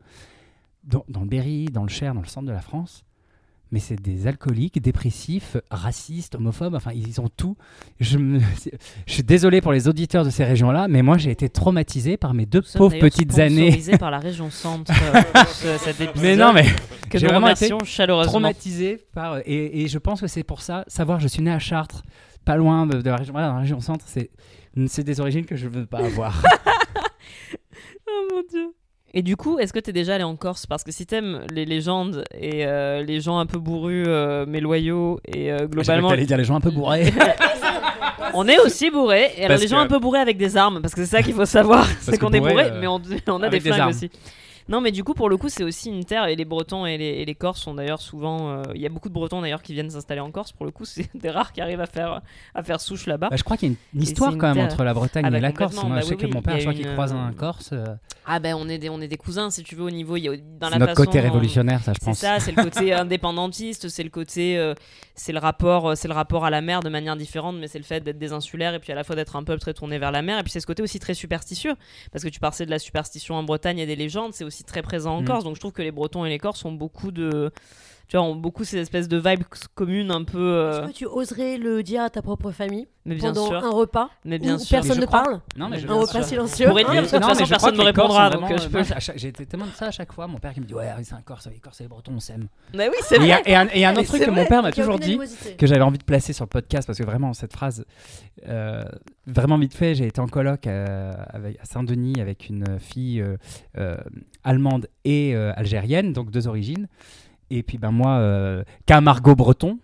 dans, 0.85 1.05
dans 1.09 1.21
le 1.21 1.27
Berry, 1.29 1.67
dans 1.67 1.83
le 1.83 1.89
Cher, 1.89 2.15
dans 2.15 2.21
le 2.21 2.27
centre 2.27 2.47
de 2.47 2.53
la 2.53 2.61
France. 2.61 3.05
Mais 3.71 3.81
c'est 3.81 3.97
des 4.01 4.27
alcooliques, 4.27 4.81
dépressifs, 4.81 5.59
racistes, 5.71 6.37
homophobes, 6.37 6.75
enfin 6.75 6.93
ils 6.95 7.21
ont 7.21 7.29
tout. 7.29 7.55
Je, 8.01 8.17
me- 8.17 8.41
je 9.07 9.13
suis 9.13 9.23
désolé 9.23 9.61
pour 9.61 9.73
les 9.73 9.89
auditeurs 9.89 10.25
de 10.25 10.31
ces 10.31 10.43
régions-là, 10.45 10.89
mais 10.89 11.03
moi 11.03 11.19
j'ai 11.19 11.31
été 11.31 11.51
traumatisé 11.51 12.17
par 12.17 12.33
mes 12.33 12.47
deux 12.47 12.61
Nous 12.63 12.79
pauvres 12.79 12.99
petites 12.99 13.39
années. 13.39 13.79
par 14.01 14.11
la 14.11 14.21
région 14.21 14.49
centre 14.51 14.91
euh, 15.15 15.45
cet 15.79 16.01
épisode. 16.01 16.23
Mais 16.23 16.35
non, 16.37 16.55
mais 16.55 16.65
j'ai 17.13 17.27
vraiment 17.27 17.49
été 17.51 17.69
traumatisé 18.25 19.05
par. 19.13 19.39
Et, 19.45 19.83
et 19.83 19.89
je 19.89 19.99
pense 19.99 20.23
que 20.23 20.29
c'est 20.29 20.45
pour 20.45 20.63
ça, 20.63 20.85
savoir, 20.87 21.21
je 21.21 21.29
suis 21.29 21.43
né 21.43 21.51
à 21.53 21.59
Chartres, 21.59 22.03
pas 22.47 22.57
loin 22.57 22.87
de, 22.87 23.03
de 23.03 23.11
la 23.11 23.17
région, 23.17 23.33
voilà, 23.33 23.49
dans 23.49 23.55
la 23.57 23.61
région 23.61 23.81
centre, 23.83 24.07
c'est 24.09 24.31
c'est 24.87 25.03
des 25.05 25.21
origines 25.21 25.45
que 25.47 25.57
je 25.57 25.67
ne 25.67 25.73
veux 25.73 25.87
pas 25.87 25.99
avoir. 25.99 26.43
Oh 28.11 28.29
mon 28.35 28.43
dieu. 28.49 28.75
Et 29.15 29.23
du 29.23 29.37
coup, 29.37 29.59
est-ce 29.59 29.73
que 29.73 29.79
t'es 29.79 29.93
déjà 29.93 30.15
allé 30.17 30.25
en 30.25 30.37
Corse? 30.37 30.67
Parce 30.67 30.85
que 30.85 30.93
si 30.93 31.07
t'aimes 31.07 31.45
les 31.51 31.65
légendes 31.65 32.25
et 32.39 32.67
euh, 32.67 33.03
les 33.03 33.21
gens 33.21 33.39
un 33.39 33.47
peu 33.47 33.59
bourrus 33.59 34.05
euh, 34.07 34.45
mais 34.47 34.61
loyaux 34.61 35.19
et 35.27 35.51
euh, 35.51 35.67
globalement, 35.67 36.11
J'allais 36.11 36.27
dire 36.27 36.37
les 36.37 36.45
gens 36.45 36.57
un 36.57 36.61
peu 36.61 36.71
bourrés. 36.71 37.11
on 38.35 38.47
est 38.49 38.59
aussi 38.59 38.91
bourrés. 38.91 39.31
Et 39.37 39.45
alors 39.45 39.49
Parce 39.49 39.63
les 39.63 39.69
gens 39.69 39.79
que- 39.79 39.83
un 39.83 39.87
peu 39.87 39.99
bourrés 39.99 40.21
avec 40.21 40.37
des 40.37 40.57
armes, 40.57 40.81
parce 40.83 40.95
que 40.95 41.03
c'est 41.05 41.11
ça 41.17 41.23
qu'il 41.23 41.35
faut 41.35 41.47
savoir, 41.47 41.87
c'est 42.01 42.19
qu'on 42.19 42.31
est 42.33 42.39
bourrés, 42.41 42.53
bourrés, 42.53 42.71
euh, 42.71 42.81
mais 42.81 42.87
on, 42.87 43.01
on 43.29 43.43
a 43.43 43.49
des 43.49 43.61
flingues 43.61 43.89
aussi. 43.91 44.11
Non, 44.69 44.81
mais 44.83 44.93
du 44.93 45.03
coup, 45.03 45.15
pour 45.15 45.29
le 45.31 45.37
coup, 45.39 45.49
c'est 45.49 45.65
aussi 45.65 45.89
une 45.91 46.05
terre, 46.05 46.27
et 46.27 46.37
les 46.37 46.45
Bretons 46.45 46.85
et 46.85 46.99
les, 46.99 47.07
et 47.07 47.25
les 47.25 47.35
Corses 47.35 47.61
sont 47.63 47.75
d'ailleurs 47.75 48.01
souvent. 48.03 48.51
euh, 48.51 48.63
Il 48.75 48.81
y 48.83 48.87
a 48.87 48.91
beaucoup 48.91 49.09
de 49.09 49.15
Bretons 49.15 49.41
d'ailleurs 49.41 49.63
qui 49.63 49.73
viennent 49.73 49.91
s'installer 49.91 50.21
en 50.21 50.31
Corse. 50.31 50.53
Pour 50.53 50.67
le 50.67 50.73
coup, 50.73 50.85
c'est 50.85 51.09
des 51.17 51.31
rares 51.31 51.53
qui 51.53 51.61
arrivent 51.61 51.81
à 51.81 51.87
faire, 51.87 52.21
à 52.55 52.63
faire 52.63 52.81
souche 52.81 53.07
là-bas. 53.07 53.29
Bah, 53.31 53.37
je 53.37 53.43
crois 53.45 53.57
qu'il 53.57 53.71
y 53.71 53.73
a 53.73 53.75
une, 53.95 53.99
une 54.01 54.05
c'est 54.05 54.13
histoire 54.13 54.33
une 54.33 54.39
quand 54.39 54.49
même 54.49 54.57
terre. 54.57 54.67
entre 54.67 54.85
la 54.85 54.93
Bretagne 54.95 55.25
Ah 55.27 55.31
bah 55.31 55.39
et 55.39 55.41
la 55.41 55.53
Corse. 55.53 55.75
Moi, 55.83 55.85
bah 55.89 56.01
je 56.01 56.07
sais 56.07 56.11
oui, 56.15 56.21
que 56.21 56.27
oui. 56.27 56.33
mon 56.33 56.43
père, 56.43 56.57
je 56.59 56.61
crois 56.65 56.75
qu'il 56.75 56.87
croise 56.93 57.13
euh, 57.13 57.17
un 57.17 57.33
Corse. 57.33 57.71
euh, 57.73 57.87
Ah 58.27 58.39
ben 58.41 58.55
on 58.59 58.69
est 58.69 58.79
des 58.79 58.91
on 58.91 59.01
est 59.01 59.09
des 59.09 59.17
cousins 59.17 59.51
si 59.51 59.63
tu 59.63 59.75
veux 59.75 59.85
au 59.85 59.91
niveau 59.91 60.17
y 60.17 60.29
a 60.29 60.33
dans 60.37 60.67
C'est 60.67 60.71
la 60.73 60.79
notre 60.81 60.93
façon 60.95 61.05
côté 61.07 61.21
révolutionnaire, 61.21 61.83
ça, 61.83 61.93
je 61.95 61.99
C'est 62.01 62.05
pense. 62.05 62.19
ça, 62.19 62.39
c'est 62.41 62.53
le 62.53 62.63
côté 62.63 62.93
indépendantiste, 63.29 63.89
c'est 63.89 64.03
le 64.03 64.11
côté, 64.11 64.59
euh, 64.59 64.75
c'est 65.19 65.33
le 65.33 65.39
rapport, 65.39 65.91
euh, 65.91 65.95
c'est 65.95 66.09
le 66.09 66.15
rapport 66.15 66.45
à 66.45 66.51
la 66.51 66.61
mer 66.61 66.81
de 66.81 66.89
manière 66.89 67.17
différente, 67.17 67.57
mais 67.57 67.69
c'est 67.69 67.79
le 67.79 67.85
fait 67.85 68.01
d'être 68.01 68.19
des 68.19 68.33
insulaires 68.33 68.75
et 68.75 68.79
puis 68.79 68.93
à 68.93 68.95
la 68.95 69.05
fois 69.05 69.17
d'être 69.17 69.37
un 69.37 69.45
peuple 69.45 69.61
très 69.61 69.75
tourné 69.75 69.99
vers 69.99 70.13
la 70.13 70.23
mer 70.23 70.39
et 70.39 70.43
puis 70.43 70.51
c'est 70.51 70.61
ce 70.61 70.67
côté 70.67 70.83
aussi 70.83 70.99
très 70.99 71.15
superstitieux 71.15 71.75
parce 72.13 72.25
que 72.25 72.29
tu 72.29 72.41
parlais 72.41 72.65
de 72.65 72.71
la 72.71 72.79
superstition 72.79 73.35
en 73.35 73.43
Bretagne 73.43 73.79
et 73.79 73.87
des 73.87 73.97
légendes, 73.97 74.33
c'est 74.33 74.45
aussi 74.45 74.65
très 74.65 74.83
présent 74.83 75.17
en 75.17 75.23
Mm. 75.23 75.25
Corse, 75.25 75.45
donc 75.45 75.57
je 75.57 75.61
trouve 75.61 75.73
que 75.73 75.83
les 75.83 75.91
Bretons 75.91 76.25
et 76.25 76.29
les 76.29 76.39
Corses 76.39 76.65
ont 76.65 76.73
beaucoup 76.73 77.11
de, 77.11 77.51
tu 78.09 78.17
vois, 78.17 78.25
ont 78.27 78.35
beaucoup 78.35 78.65
ces 78.65 78.79
espèces 78.79 79.07
de 79.07 79.19
vibes 79.19 79.45
communes 79.75 80.11
un 80.11 80.25
peu, 80.25 80.39
euh, 80.39 80.71
Est-ce 80.83 80.87
que 80.89 80.93
tu 80.97 81.07
oserais 81.07 81.59
le 81.59 81.83
dire 81.83 82.03
à 82.03 82.11
ta 82.11 82.23
propre 82.23 82.51
famille 82.51 82.87
mais 83.05 83.15
bien 83.15 83.33
pendant 83.33 83.47
sûr, 83.47 83.65
un 83.65 83.71
repas 83.71 84.11
mais 84.27 84.39
bien 84.39 84.57
où 84.57 84.59
sûr. 84.59 84.69
personne 84.77 84.97
Mais 84.97 85.01
ne 85.03 85.07
crois- 85.07 85.23
parle 85.23 85.41
Non, 85.57 85.69
mais 85.71 85.79
je 85.79 85.87
Un 85.89 85.95
repas 85.95 86.07
sûr. 86.13 86.25
silencieux 86.25 86.67
Pour 86.69 86.79
être 86.79 86.89
hein 86.91 86.93
bien, 86.93 87.03
de 87.03 87.07
toute 87.07 87.15
Non, 87.21 87.29
façon, 87.29 87.41
mais 87.41 87.45
je 87.47 87.51
personne 87.51 87.75
ne 87.75 87.79
que 87.81 87.85
répondra, 87.87 88.29
donc, 88.31 88.51
euh, 88.51 88.57
je 88.59 88.67
euh, 88.67 88.69
peux- 88.71 88.85
chaque- 88.85 89.17
J'ai 89.19 89.29
été 89.29 89.47
témoin 89.47 89.67
de 89.67 89.73
ça 89.73 89.87
à 89.87 89.91
chaque 89.91 90.13
fois. 90.13 90.27
Mon 90.27 90.39
père 90.39 90.53
qui 90.53 90.61
me 90.61 90.67
dit 90.67 90.75
Ouais, 90.75 90.91
c'est 91.03 91.15
un 91.15 91.23
Corse, 91.23 91.47
les 91.51 91.59
Corses 91.59 91.81
et 91.81 91.85
les 91.85 91.89
Bretons, 91.89 92.13
on 92.15 92.21
s'aime. 92.21 92.49
Mais 92.75 92.89
oui, 92.89 92.97
c'est 93.03 93.17
Et 93.17 93.19
il 93.21 93.25
y 93.25 93.29
vrai. 93.29 93.43
a- 93.45 93.49
et 93.49 93.55
un, 93.55 93.69
et 93.73 93.85
un 93.87 93.93
Mais 93.93 93.99
autre 94.01 94.09
truc 94.09 94.25
que 94.25 94.31
mon 94.31 94.45
père 94.45 94.63
m'a 94.63 94.73
toujours 94.73 94.99
dit, 94.99 95.19
que 95.57 95.67
j'avais 95.67 95.81
envie 95.83 95.97
de 95.99 96.05
placer 96.05 96.35
sur 96.35 96.45
le 96.45 96.51
podcast 96.51 96.87
parce 96.87 96.99
que 96.99 97.05
vraiment 97.05 97.33
cette 97.33 97.53
phrase 97.55 97.85
euh, 98.47 98.83
vraiment 99.27 99.59
vite 99.59 99.75
fait 99.75 99.95
j'ai 99.95 100.07
été 100.07 100.21
en 100.21 100.27
coloc 100.29 100.67
à, 100.67 101.27
Saint-Denis 101.65 102.21
avec 102.21 102.49
une 102.49 102.79
fille 102.79 103.21
euh, 103.21 103.37
euh, 103.79 103.97
allemande 104.45 104.87
et 105.05 105.35
euh, 105.35 105.53
algérienne 105.57 106.13
donc 106.13 106.31
deux 106.31 106.47
origines 106.47 106.89
et 107.51 107.63
puis 107.63 107.79
ben 107.79 107.91
moi 107.91 108.19
euh, 108.19 108.63
Camargo 108.87 109.35
breton 109.35 109.79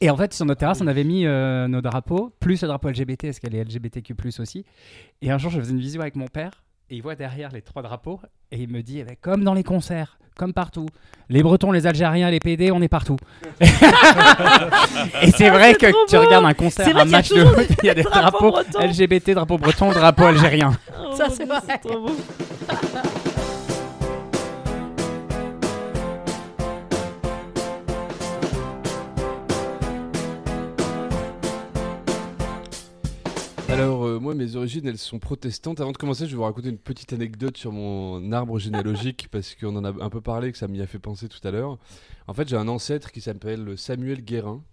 et 0.00 0.10
en 0.10 0.16
fait 0.16 0.32
sur 0.34 0.46
notre 0.46 0.60
terrasse 0.60 0.80
on 0.80 0.86
avait 0.86 1.04
mis 1.04 1.26
euh, 1.26 1.68
nos 1.68 1.80
drapeaux 1.80 2.32
plus 2.40 2.60
le 2.62 2.68
drapeau 2.68 2.88
LGBT 2.90 3.22
parce 3.26 3.38
qu'elle 3.38 3.54
est 3.54 3.62
LGBTQ+ 3.64 4.14
aussi 4.40 4.64
et 5.22 5.30
un 5.30 5.38
jour 5.38 5.50
je 5.50 5.60
faisais 5.60 5.72
une 5.72 5.80
visio 5.80 6.00
avec 6.00 6.16
mon 6.16 6.26
père 6.28 6.62
et 6.90 6.96
il 6.96 7.02
voit 7.02 7.14
derrière 7.14 7.50
les 7.52 7.62
trois 7.62 7.82
drapeaux 7.82 8.20
et 8.50 8.58
il 8.60 8.68
me 8.68 8.82
dit 8.82 8.98
eh 9.00 9.04
ben, 9.04 9.14
comme 9.20 9.44
dans 9.44 9.54
les 9.54 9.62
concerts 9.62 10.18
comme 10.36 10.52
partout 10.54 10.86
les 11.28 11.42
Bretons 11.42 11.70
les 11.70 11.86
Algériens 11.86 12.30
les 12.30 12.40
PD 12.40 12.70
on 12.72 12.80
est 12.82 12.88
partout 12.88 13.16
et 13.60 15.30
c'est 15.32 15.50
vrai 15.50 15.74
que 15.74 15.86
Ah, 15.86 15.90
trop 15.92 16.06
tu 16.08 16.16
beau. 16.16 16.22
regardes 16.22 16.46
un 16.46 16.54
concert, 16.54 16.96
un 16.96 17.04
match 17.04 17.28
de 17.30 17.44
foot, 17.44 17.66
il 17.82 17.86
y 17.86 17.90
a 17.90 17.94
des 17.94 18.02
drapeaux 18.02 18.50
drapeaux 18.50 18.50
bretons. 18.50 18.86
LGBT, 18.86 19.30
drapeau 19.32 19.58
breton, 19.58 19.90
drapeau 19.90 20.24
algérien. 20.26 20.72
Oh 20.98 21.14
Ça, 21.14 21.28
c'est 21.28 21.44
vrai. 21.44 21.78
trop 21.82 22.00
beau. 22.00 22.16
Alors, 33.70 34.04
euh, 34.04 34.18
moi, 34.18 34.34
mes 34.34 34.56
origines, 34.56 34.84
elles 34.88 34.98
sont 34.98 35.20
protestantes. 35.20 35.80
Avant 35.80 35.92
de 35.92 35.96
commencer, 35.96 36.26
je 36.26 36.32
vais 36.32 36.36
vous 36.36 36.42
raconter 36.42 36.70
une 36.70 36.78
petite 36.78 37.12
anecdote 37.12 37.56
sur 37.56 37.70
mon 37.70 38.32
arbre 38.32 38.58
généalogique, 38.58 39.28
parce 39.30 39.54
qu'on 39.54 39.76
en 39.76 39.84
a 39.84 40.04
un 40.04 40.10
peu 40.10 40.20
parlé, 40.20 40.50
que 40.50 40.58
ça 40.58 40.66
m'y 40.66 40.80
a 40.80 40.88
fait 40.88 40.98
penser 40.98 41.28
tout 41.28 41.38
à 41.46 41.52
l'heure. 41.52 41.78
En 42.26 42.34
fait, 42.34 42.48
j'ai 42.48 42.56
un 42.56 42.66
ancêtre 42.66 43.12
qui 43.12 43.20
s'appelle 43.20 43.78
Samuel 43.78 44.22
Guérin. 44.22 44.64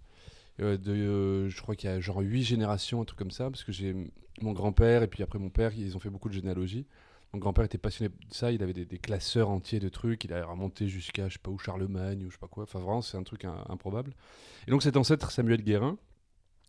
euh, 0.60 0.76
de, 0.76 0.90
euh, 0.90 1.48
je 1.48 1.62
crois 1.62 1.76
qu'il 1.76 1.88
y 1.88 1.92
a 1.92 2.00
genre 2.00 2.18
8 2.18 2.42
générations, 2.42 3.00
un 3.00 3.04
truc 3.04 3.20
comme 3.20 3.30
ça, 3.30 3.48
parce 3.50 3.62
que 3.62 3.70
j'ai 3.70 3.94
mon 4.42 4.52
grand-père 4.52 5.04
et 5.04 5.06
puis 5.06 5.22
après 5.22 5.38
mon 5.38 5.50
père, 5.50 5.72
ils 5.76 5.96
ont 5.96 6.00
fait 6.00 6.10
beaucoup 6.10 6.28
de 6.28 6.34
généalogie. 6.34 6.84
Mon 7.32 7.38
grand-père 7.38 7.64
était 7.64 7.78
passionné 7.78 8.08
de 8.08 8.34
ça, 8.34 8.50
il 8.50 8.64
avait 8.64 8.72
des, 8.72 8.98
classeurs 8.98 9.50
entiers 9.50 9.78
de 9.78 9.88
trucs, 9.88 10.24
il 10.24 10.32
a 10.32 10.44
remonté 10.44 10.88
jusqu'à, 10.88 11.28
je 11.28 11.34
sais 11.34 11.38
pas 11.40 11.50
où, 11.52 11.58
Charlemagne 11.58 12.24
ou 12.24 12.30
je 12.30 12.34
sais 12.34 12.40
pas 12.40 12.48
quoi. 12.48 12.64
Enfin, 12.64 12.80
vraiment, 12.80 13.02
c'est 13.02 13.16
un 13.16 13.22
truc 13.22 13.44
improbable. 13.44 14.12
Et 14.66 14.72
donc, 14.72 14.82
cet 14.82 14.96
ancêtre, 14.96 15.30
Samuel 15.30 15.62
Guérin, 15.62 15.98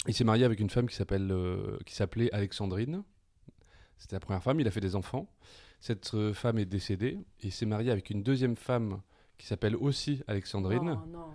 il 0.08 0.14
s'est 0.14 0.24
marié 0.24 0.45
avec 0.45 0.60
une 0.60 0.70
femme 0.70 0.88
qui 0.88 0.95
s'appelle, 0.95 1.30
euh, 1.32 1.78
qui 1.86 1.93
s'appelait 1.95 2.32
Alexandrine. 2.34 3.04
C'était 3.97 4.16
la 4.16 4.20
première 4.22 4.41
femme. 4.43 4.60
Il 4.60 4.68
a 4.68 4.72
fait 4.72 4.80
des 4.82 4.95
enfants. 4.95 5.30
Cette 5.80 6.14
euh, 6.14 6.34
femme 6.34 6.58
est 6.58 6.66
décédée 6.66 7.18
et 7.41 7.47
il 7.47 7.52
s'est 7.52 7.66
marié 7.66 7.91
avec 7.91 8.10
une 8.10 8.24
deuxième 8.24 8.56
femme 8.56 9.02
qui 9.38 9.45
s'appelle 9.47 9.76
aussi 9.76 10.22
Alexandrine. 10.28 10.84
Non, 10.84 10.95
non, 10.95 11.06
non. 11.08 11.26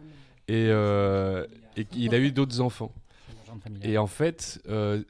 Et, 0.48 0.66
euh, 0.68 1.46
et 1.76 1.86
il 1.94 2.14
a 2.14 2.18
eu 2.18 2.32
d'autres 2.32 2.60
enfants. 2.60 2.92
Et 3.82 3.96
en 3.98 4.06
fait, 4.06 4.60
euh, 4.68 5.02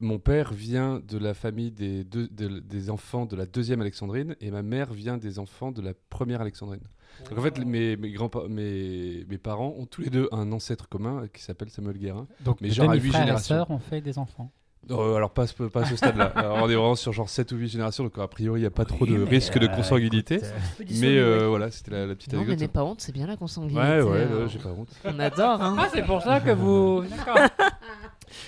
mon 0.00 0.18
père 0.18 0.52
vient 0.52 1.00
de 1.00 1.16
la 1.16 1.32
famille 1.34 1.70
des, 1.70 2.04
deux- 2.04 2.28
de- 2.28 2.58
des 2.60 2.90
enfants 2.90 3.24
de 3.24 3.36
la 3.36 3.46
deuxième 3.46 3.80
Alexandrine 3.80 4.36
et 4.40 4.50
ma 4.50 4.62
mère 4.62 4.92
vient 4.92 5.16
des 5.16 5.38
enfants 5.38 5.70
de 5.72 5.80
la 5.80 5.92
première 6.10 6.40
Alexandrine. 6.42 6.82
Donc 7.30 7.38
en 7.38 7.42
fait, 7.42 7.58
mes, 7.64 7.96
mes, 7.96 8.10
grands 8.10 8.30
mes, 8.48 9.24
mes 9.28 9.38
parents 9.38 9.74
ont 9.78 9.86
tous 9.86 10.02
les 10.02 10.10
deux 10.10 10.28
un 10.32 10.50
ancêtre 10.52 10.88
commun 10.88 11.24
qui 11.32 11.42
s'appelle 11.42 11.70
Samuel 11.70 11.98
Guérin. 11.98 12.26
Donc, 12.40 12.60
Mais 12.60 12.68
mes 12.68 12.74
genre 12.74 12.90
à 12.90 12.94
huit 12.94 13.08
frères 13.08 13.20
et 13.22 13.24
générations. 13.24 13.54
sœurs 13.56 13.70
ont 13.70 13.78
fait 13.78 14.00
des 14.00 14.18
enfants. 14.18 14.50
Euh, 14.90 15.14
alors 15.14 15.30
pas, 15.30 15.42
à 15.44 15.46
ce- 15.46 15.62
pas 15.62 15.82
à 15.82 15.84
ce 15.86 15.94
stade-là. 15.94 16.32
On 16.60 16.68
est 16.68 16.74
vraiment 16.74 16.96
sur 16.96 17.12
genre 17.12 17.28
7 17.28 17.52
ou 17.52 17.56
8 17.56 17.68
générations, 17.68 18.02
donc 18.02 18.18
a 18.18 18.26
priori 18.26 18.58
il 18.58 18.62
n'y 18.64 18.66
a 18.66 18.70
pas 18.70 18.84
trop 18.84 19.06
de 19.06 19.16
Oui, 19.16 19.24
risque 19.28 19.56
de 19.56 19.66
euh, 19.66 19.68
consanguinité. 19.68 20.34
écoute, 20.36 20.46
euh, 20.80 20.84
mais 21.00 21.16
euh, 21.18 21.40
ouais. 21.42 21.46
voilà, 21.46 21.70
c'était 21.70 21.92
la, 21.92 22.06
la 22.06 22.14
petite 22.16 22.32
Non, 22.32 22.44
mais 22.44 22.56
n'aie 22.56 22.66
pas 22.66 22.82
honte, 22.82 23.00
c'est 23.00 23.12
bien 23.12 23.28
la 23.28 23.36
consanguinité. 23.36 23.78
Ouais, 23.80 24.02
ouais, 24.02 24.22
hein. 24.24 24.36
ouais, 24.42 24.48
j'ai 24.48 24.58
pas 24.58 24.70
honte. 24.70 24.88
On 25.04 25.16
adore, 25.20 25.62
hein. 25.62 25.76
Ah, 25.78 25.88
c'est 25.94 26.02
pour 26.04 26.20
ça 26.20 26.40
que 26.40 26.50
vous. 26.50 27.04
D'accord. 27.16 27.38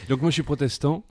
Donc 0.08 0.20
moi 0.20 0.30
je 0.30 0.34
suis 0.34 0.42
protestant, 0.42 1.04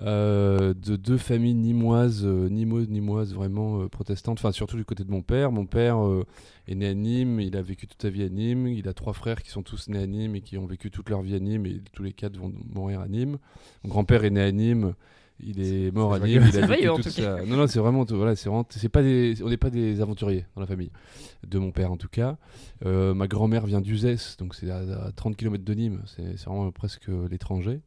euh, 0.00 0.74
de 0.74 0.96
deux 0.96 1.18
familles 1.18 1.54
nimoises, 1.54 2.24
euh, 2.24 2.48
nimoises 2.48 3.34
vraiment 3.34 3.82
euh, 3.82 3.88
protestantes, 3.88 4.38
enfin 4.38 4.52
surtout 4.52 4.76
du 4.76 4.84
côté 4.84 5.04
de 5.04 5.10
mon 5.10 5.22
père. 5.22 5.50
Mon 5.50 5.66
père 5.66 6.04
euh, 6.04 6.24
est 6.68 6.74
né 6.74 6.86
à 6.86 6.94
Nîmes, 6.94 7.40
il 7.40 7.56
a 7.56 7.62
vécu 7.62 7.86
toute 7.86 8.00
sa 8.00 8.10
vie 8.10 8.22
à 8.22 8.28
Nîmes, 8.28 8.68
il 8.68 8.88
a 8.88 8.94
trois 8.94 9.12
frères 9.12 9.42
qui 9.42 9.50
sont 9.50 9.62
tous 9.62 9.88
nés 9.88 9.98
à 9.98 10.06
Nîmes 10.06 10.36
et 10.36 10.40
qui 10.40 10.56
ont 10.56 10.66
vécu 10.66 10.90
toute 10.90 11.10
leur 11.10 11.22
vie 11.22 11.34
à 11.34 11.40
Nîmes. 11.40 11.66
Et 11.66 11.80
tous 11.92 12.02
les 12.02 12.12
quatre 12.12 12.36
vont 12.36 12.52
mourir 12.72 13.00
à 13.00 13.08
Nîmes. 13.08 13.38
Mon 13.82 13.90
grand-père 13.90 14.24
est 14.24 14.30
né 14.30 14.42
à 14.42 14.52
Nîmes, 14.52 14.94
il 15.40 15.60
est 15.60 15.90
mort 15.92 16.14
à 16.14 16.18
Nîmes, 16.18 16.44
il 16.52 16.58
a 16.58 16.66
toute 16.94 17.02
tout 17.02 17.10
sa... 17.10 17.44
Non 17.44 17.56
non, 17.56 17.66
c'est 17.66 17.78
vraiment 17.78 18.04
voilà, 18.04 18.34
c'est 18.36 18.48
vraiment 18.48 18.66
c'est 18.70 18.88
pas 18.88 19.02
des 19.02 19.36
on 19.42 19.48
n'est 19.48 19.56
pas 19.56 19.70
des 19.70 20.00
aventuriers 20.00 20.46
dans 20.54 20.60
la 20.60 20.66
famille 20.66 20.90
de 21.46 21.58
mon 21.58 21.70
père 21.70 21.92
en 21.92 21.96
tout 21.96 22.08
cas. 22.08 22.36
Euh, 22.84 23.14
ma 23.14 23.28
grand-mère 23.28 23.66
vient 23.66 23.80
d'Uzès, 23.80 24.36
donc 24.38 24.54
c'est 24.54 24.70
à, 24.70 24.78
à 24.78 25.12
30 25.12 25.36
km 25.36 25.64
de 25.64 25.74
Nîmes, 25.74 26.02
c'est 26.06 26.36
c'est 26.36 26.46
vraiment 26.46 26.70
presque 26.72 27.08
l'étranger. 27.30 27.80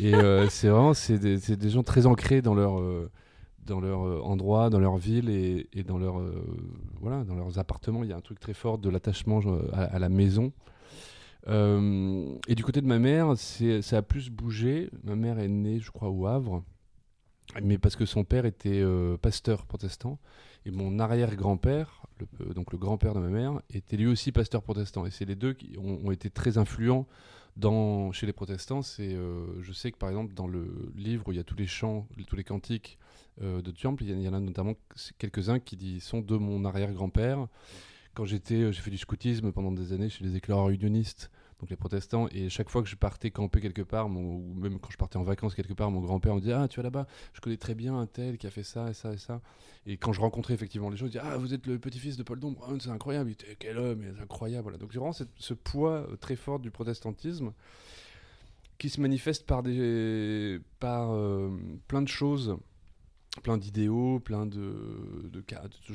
Et 0.00 0.14
euh, 0.14 0.48
c'est 0.50 0.68
vraiment 0.68 0.94
c'est 0.94 1.18
des, 1.18 1.38
c'est 1.38 1.56
des 1.56 1.70
gens 1.70 1.82
très 1.82 2.06
ancrés 2.06 2.42
dans 2.42 2.54
leur 2.54 2.78
euh, 2.80 3.10
dans 3.66 3.80
leur 3.80 4.26
endroit, 4.26 4.70
dans 4.70 4.80
leur 4.80 4.96
ville 4.96 5.28
et, 5.28 5.68
et 5.72 5.82
dans 5.82 5.98
leur 5.98 6.18
euh, 6.18 6.44
voilà 7.00 7.24
dans 7.24 7.34
leurs 7.34 7.58
appartements. 7.58 8.02
Il 8.04 8.10
y 8.10 8.12
a 8.12 8.16
un 8.16 8.22
truc 8.22 8.40
très 8.40 8.54
fort 8.54 8.78
de 8.78 8.88
l'attachement 8.88 9.40
à, 9.72 9.82
à 9.82 9.98
la 9.98 10.08
maison. 10.08 10.52
Euh, 11.48 12.34
et 12.48 12.54
du 12.54 12.64
côté 12.64 12.80
de 12.80 12.86
ma 12.86 12.98
mère, 12.98 13.34
ça 13.36 13.96
a 13.96 14.02
plus 14.02 14.30
bougé. 14.30 14.90
Ma 15.04 15.16
mère 15.16 15.38
est 15.38 15.48
née, 15.48 15.80
je 15.80 15.90
crois, 15.90 16.10
au 16.10 16.26
Havre, 16.26 16.62
mais 17.62 17.78
parce 17.78 17.96
que 17.96 18.06
son 18.06 18.24
père 18.24 18.46
était 18.46 18.80
euh, 18.80 19.16
pasteur 19.16 19.66
protestant 19.66 20.18
et 20.66 20.70
mon 20.70 20.98
arrière-grand-père, 20.98 22.04
euh, 22.40 22.52
donc 22.52 22.72
le 22.72 22.78
grand-père 22.78 23.14
de 23.14 23.20
ma 23.20 23.28
mère, 23.28 23.62
était 23.72 23.96
lui 23.96 24.06
aussi 24.06 24.32
pasteur 24.32 24.62
protestant. 24.62 25.06
Et 25.06 25.10
c'est 25.10 25.24
les 25.24 25.36
deux 25.36 25.54
qui 25.54 25.76
ont, 25.78 26.10
été 26.10 26.28
très 26.30 26.58
influents 26.58 27.06
dans, 27.56 28.12
chez 28.12 28.26
les 28.26 28.32
protestants, 28.32 28.82
je 28.82 29.72
sais 29.72 29.90
que 29.90 29.98
par 29.98 30.08
exemple 30.08 30.34
dans 30.34 30.46
le 30.46 30.92
livre 30.94 31.28
où 31.28 31.32
il 31.32 31.36
y 31.36 31.40
a 31.40 31.44
tous 31.44 31.56
les 31.56 31.66
chants, 31.66 32.06
tous 32.26 32.36
les 32.36 32.44
cantiques 32.44 32.98
de 33.40 33.70
Temple, 33.70 34.04
il 34.04 34.20
y, 34.20 34.28
en- 34.28 34.34
a 34.34 34.40
notamment 34.40 34.74
quelques-uns 35.18 35.58
qui 35.58 35.98
sont 36.00 36.20
de 36.20 36.36
mon 36.36 36.64
arrière-grand-père. 36.64 37.48
Quand 38.20 38.26
j'étais, 38.26 38.56
euh, 38.56 38.70
j'ai 38.70 38.82
fait 38.82 38.90
du 38.90 38.98
scoutisme 38.98 39.50
pendant 39.50 39.72
des 39.72 39.94
années 39.94 40.10
chez 40.10 40.22
les 40.22 40.36
éclaireurs 40.36 40.68
unionistes, 40.68 41.30
donc 41.58 41.70
les 41.70 41.76
protestants, 41.76 42.28
et 42.30 42.50
chaque 42.50 42.68
fois 42.68 42.82
que 42.82 42.88
je 42.90 42.96
partais 42.96 43.30
camper 43.30 43.62
quelque 43.62 43.80
part, 43.80 44.08
ou 44.08 44.52
même 44.56 44.78
quand 44.78 44.90
je 44.90 44.98
partais 44.98 45.16
en 45.16 45.22
vacances 45.22 45.54
quelque 45.54 45.72
part, 45.72 45.90
mon 45.90 46.02
grand-père 46.02 46.34
me 46.34 46.40
disait 46.40 46.52
Ah, 46.52 46.68
tu 46.68 46.76
vas 46.80 46.82
là-bas, 46.82 47.06
je 47.32 47.40
connais 47.40 47.56
très 47.56 47.74
bien 47.74 47.98
un 47.98 48.04
tel 48.04 48.36
qui 48.36 48.46
a 48.46 48.50
fait 48.50 48.62
ça 48.62 48.90
et 48.90 48.92
ça 48.92 49.14
et 49.14 49.16
ça. 49.16 49.40
Et 49.86 49.96
quand 49.96 50.12
je 50.12 50.20
rencontrais 50.20 50.52
effectivement 50.52 50.90
les 50.90 50.98
gens, 50.98 51.06
je 51.06 51.12
disais 51.12 51.24
Ah, 51.24 51.38
vous 51.38 51.54
êtes 51.54 51.66
le 51.66 51.78
petit-fils 51.78 52.18
de 52.18 52.22
Paul 52.22 52.40
Dombre, 52.40 52.62
Ah, 52.68 52.74
c'est 52.78 52.90
incroyable, 52.90 53.30
il 53.30 53.56
quel 53.56 53.78
homme, 53.78 54.04
c'est 54.14 54.22
incroyable. 54.22 54.76
Donc 54.76 54.92
j'ai 54.92 54.98
vraiment 54.98 55.14
ce 55.14 55.54
poids 55.54 56.06
euh, 56.10 56.16
très 56.16 56.36
fort 56.36 56.58
du 56.58 56.70
protestantisme 56.70 57.54
qui 58.76 58.90
se 58.90 59.00
manifeste 59.00 59.46
par 59.46 59.62
euh, 59.66 60.58
plein 61.88 62.02
de 62.02 62.08
choses, 62.08 62.58
plein 63.42 63.56
d'idéaux, 63.56 64.20
plein 64.20 64.46
de, 64.46 65.30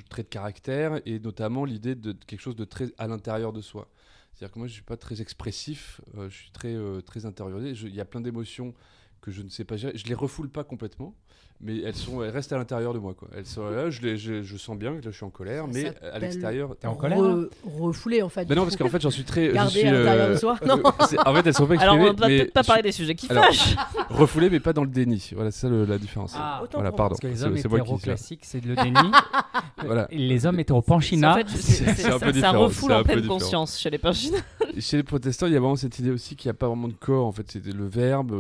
traits 0.09 0.27
de 0.27 0.29
caractère, 0.29 1.01
et 1.05 1.19
notamment 1.19 1.65
l'idée 1.65 1.95
de 1.95 2.13
quelque 2.13 2.41
chose 2.41 2.55
de 2.55 2.65
très 2.65 2.91
à 2.97 3.07
l'intérieur 3.07 3.53
de 3.53 3.61
soi. 3.61 3.89
C'est-à-dire 4.33 4.53
que 4.53 4.59
moi, 4.59 4.67
je 4.67 4.73
suis 4.73 4.83
pas 4.83 4.97
très 4.97 5.21
expressif, 5.21 6.01
euh, 6.17 6.29
je 6.29 6.35
suis 6.35 6.51
très, 6.51 6.73
euh, 6.73 7.01
très 7.01 7.25
intériorisé. 7.25 7.87
Il 7.87 7.95
y 7.95 8.01
a 8.01 8.05
plein 8.05 8.21
d'émotions 8.21 8.73
que 9.21 9.31
je 9.31 9.41
ne 9.41 9.49
sais 9.49 9.63
pas 9.63 9.77
gérer. 9.77 9.97
Je 9.97 10.05
les 10.07 10.13
refoule 10.13 10.49
pas 10.49 10.63
complètement, 10.63 11.15
mais 11.61 11.79
elles, 11.83 11.95
sont, 11.95 12.21
elles 12.21 12.31
restent 12.31 12.51
à 12.51 12.57
l'intérieur 12.57 12.93
de 12.93 12.99
moi. 12.99 13.13
Quoi. 13.17 13.29
Elles 13.35 13.45
sont 13.45 13.69
là, 13.69 13.89
je, 13.89 14.01
les- 14.01 14.17
je, 14.17 14.43
je 14.43 14.57
sens 14.57 14.77
bien 14.77 14.91
que 14.91 15.05
là, 15.05 15.11
je 15.11 15.15
suis 15.15 15.23
en 15.25 15.29
colère, 15.29 15.63
Ça 15.65 15.69
mais 15.73 15.93
à 16.11 16.19
l'extérieur. 16.19 16.75
T'es 16.79 16.85
en 16.87 16.95
colère 16.95 17.17
hein 17.19 17.47
Re- 17.65 17.79
Refoulé 17.79 18.21
en 18.21 18.27
fait. 18.29 18.45
Ben 18.45 18.55
non, 18.55 18.63
parce 18.63 18.75
qu'en 18.75 18.89
fait, 18.89 19.01
j'en 19.01 19.09
suis 19.09 19.23
très. 19.23 19.45
je 19.57 19.67
suis, 19.69 19.81
à 19.87 19.91
l'intérieur 19.93 20.29
de 20.31 20.35
soi, 20.35 20.57
non. 20.67 20.81
c'est- 21.07 21.17
En 21.25 21.33
fait, 21.33 21.47
elles 21.47 21.53
sont 21.53 21.65
pas 21.65 21.75
Alors, 21.81 21.95
exprimées. 21.95 22.09
on 22.09 22.13
va 22.21 22.27
peut-être 22.27 22.53
pas 22.53 22.61
je 22.61 22.67
parler 22.67 22.81
des 22.83 22.91
sujets 22.91 23.15
qui 23.15 23.27
Alors, 23.29 23.45
fâchent. 23.45 23.75
Refoulé, 24.09 24.49
mais 24.49 24.59
pas 24.59 24.73
dans 24.73 24.83
le 24.83 24.89
déni. 24.89 25.29
Voilà, 25.33 25.49
c'est 25.49 25.61
ça 25.61 25.69
le- 25.69 25.85
la 25.85 25.97
différence. 25.97 26.33
Ah, 26.37 26.59
autant 26.61 26.79
voilà, 26.79 26.91
pardon. 26.91 27.15
Parce 27.15 27.21
que 27.21 27.27
les 27.27 27.37
C'est- 27.37 27.43
hommes 27.45 27.57
c'est 27.57 27.67
moi 27.69 27.79
qui 27.79 27.83
hétéro 27.83 27.95
dis 27.97 28.01
ça. 28.01 28.07
classiques, 28.07 28.41
c'est 28.43 28.63
le 28.63 28.75
déni. 28.75 28.93
Voilà. 29.85 30.07
Les 30.11 30.45
hommes 30.45 30.59
hétéro 30.59 30.81
panchina. 30.81 31.33
En 31.33 31.37
fait, 31.37 31.49
c'est- 31.49 31.87
un 32.05 32.11
ça, 32.11 32.19
peu 32.19 32.25
ça 32.27 32.31
différent, 32.31 32.59
refoule 32.63 32.89
c'est 32.89 32.95
un 32.95 32.99
en 32.99 33.03
peu 33.03 33.13
pleine 33.13 33.27
conscience 33.27 33.79
chez 33.79 33.89
les 33.89 33.97
Panchina. 33.97 34.37
Chez 34.79 34.97
les 34.97 35.03
protestants, 35.03 35.47
il 35.47 35.53
y 35.53 35.55
a 35.55 35.59
vraiment 35.59 35.75
cette 35.75 35.99
idée 35.99 36.11
aussi 36.11 36.35
qu'il 36.35 36.47
n'y 36.49 36.51
a 36.51 36.53
pas 36.55 36.67
vraiment 36.67 36.87
de 36.87 36.93
corps. 36.93 37.25
En 37.27 37.31
fait, 37.31 37.45
c'est 37.49 37.65
le 37.65 37.85
verbe. 37.87 38.33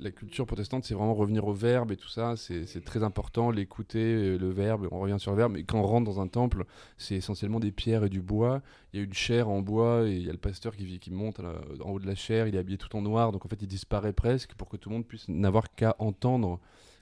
la 0.00 0.10
culture 0.10 0.46
protestante, 0.46 0.84
c'est 0.84 0.94
vraiment 0.94 1.14
revenir 1.14 1.46
au 1.46 1.52
verbe 1.52 1.92
et 1.92 1.96
tout 1.96 2.08
ça. 2.08 2.34
C'est 2.38 2.84
très 2.84 3.02
important, 3.02 3.50
l'écouter, 3.50 3.98
euh, 4.14 4.38
le 4.38 4.48
verbe. 4.50 4.88
On 4.90 5.00
revient 5.00 5.16
sur 5.18 5.32
le 5.32 5.36
verbe. 5.36 5.56
Et 5.56 5.64
quand 5.64 5.78
on 5.78 5.82
rentre 5.86 6.10
dans 6.10 6.20
un 6.20 6.28
temple, 6.28 6.64
c'est 6.96 7.16
essentiellement 7.16 7.60
des 7.60 7.72
pierres 7.72 8.04
et 8.04 8.08
du 8.08 8.22
bois. 8.22 8.62
Il 8.92 8.98
y 8.98 9.02
a 9.02 9.04
une 9.04 9.12
chaire 9.12 9.48
en 9.48 9.60
bois 9.60 10.08
et 10.08 10.12
il 10.16 10.22
y 10.26 10.28
a 10.30 10.32
le 10.32 10.38
pasteur 10.38 10.74
qui, 10.74 11.10
monte 11.10 11.40
la- 11.40 11.60
en 11.84 11.90
haut 11.90 11.98
de 11.98 12.06
la 12.06 12.14
chaire. 12.14 12.46
Il 12.46 12.54
est 12.54 12.58
habillé 12.58 12.78
tout 12.78 12.94
en 12.96 13.02
noir. 13.02 13.32
Donc 13.32 13.44
en 13.44 13.48
fait, 13.48 13.60
il 13.60 13.68
disparaît 13.68 14.12
presque 14.14 14.54
pour 14.54 14.68
que 14.68 14.76
tout 14.76 14.88
le 14.88 14.94
monde 14.94 15.06
puisse 15.06 15.28
n'avoir 15.28 15.74
qu'à 15.74 15.94
entendre 15.98 16.60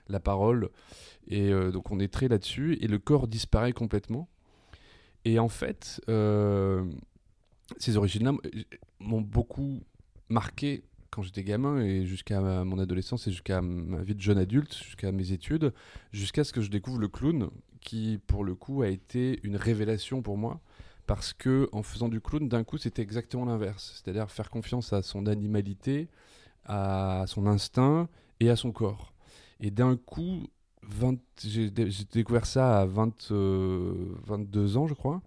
la 0.09 0.19
parole. 0.19 0.69
Et 1.27 1.51
euh, 1.51 1.71
donc 1.71 1.91
on 1.91 1.99
est 1.99 2.11
très 2.11 2.27
là-dessus. 2.27 2.77
Et 2.81 2.87
le 2.87 2.99
corps 2.99 3.27
disparaît 3.27 3.73
complètement. 3.73 4.27
Et 5.25 5.39
en 5.39 5.49
fait, 5.49 6.01
euh, 6.09 6.85
ces 7.77 7.97
origines-là 7.97 8.33
m'ont 8.99 9.21
beaucoup 9.21 9.81
marqué 10.29 10.83
quand 11.11 11.21
j'étais 11.21 11.43
gamin 11.43 11.79
et 11.81 12.05
jusqu'à 12.05 12.41
mon 12.41 12.79
adolescence 12.79 13.27
et 13.27 13.31
jusqu'à 13.31 13.61
ma 13.61 14.01
vie 14.01 14.15
de 14.15 14.21
jeune 14.21 14.37
adulte, 14.37 14.75
jusqu'à 14.75 15.11
mes 15.11 15.31
études, 15.31 15.73
jusqu'à 16.11 16.43
ce 16.43 16.53
que 16.53 16.61
je 16.61 16.69
découvre 16.69 16.99
le 16.99 17.07
clown, 17.07 17.49
qui 17.81 18.19
pour 18.27 18.43
le 18.43 18.55
coup 18.55 18.81
a 18.81 18.87
été 18.89 19.39
une 19.43 19.55
révélation 19.55 20.21
pour 20.21 20.37
moi. 20.37 20.59
Parce 21.05 21.31
que 21.33 21.69
en 21.71 21.83
faisant 21.83 22.09
du 22.09 22.19
clown, 22.19 22.49
d'un 22.49 22.63
coup, 22.65 22.77
c'était 22.77 23.01
exactement 23.01 23.45
l'inverse. 23.45 24.01
C'est-à-dire 24.03 24.29
faire 24.29 24.49
confiance 24.49 24.91
à 24.91 25.01
son 25.01 25.25
animalité, 25.25 26.09
à 26.65 27.25
son 27.27 27.47
instinct 27.47 28.09
et 28.39 28.49
à 28.49 28.55
son 28.55 28.71
corps. 28.71 29.13
Et 29.59 29.71
d'un 29.71 29.95
coup, 29.97 30.47
20 30.83 31.19
j'ai 31.43 31.69
dé- 31.71 31.89
j'ai 31.89 32.05
découvert 32.05 32.45
ça 32.45 32.79
à 32.81 32.85
20, 32.85 33.31
euh, 33.31 33.93
22 34.25 34.77
ans, 34.77 34.87
je 34.87 34.93
crois. 34.93 35.21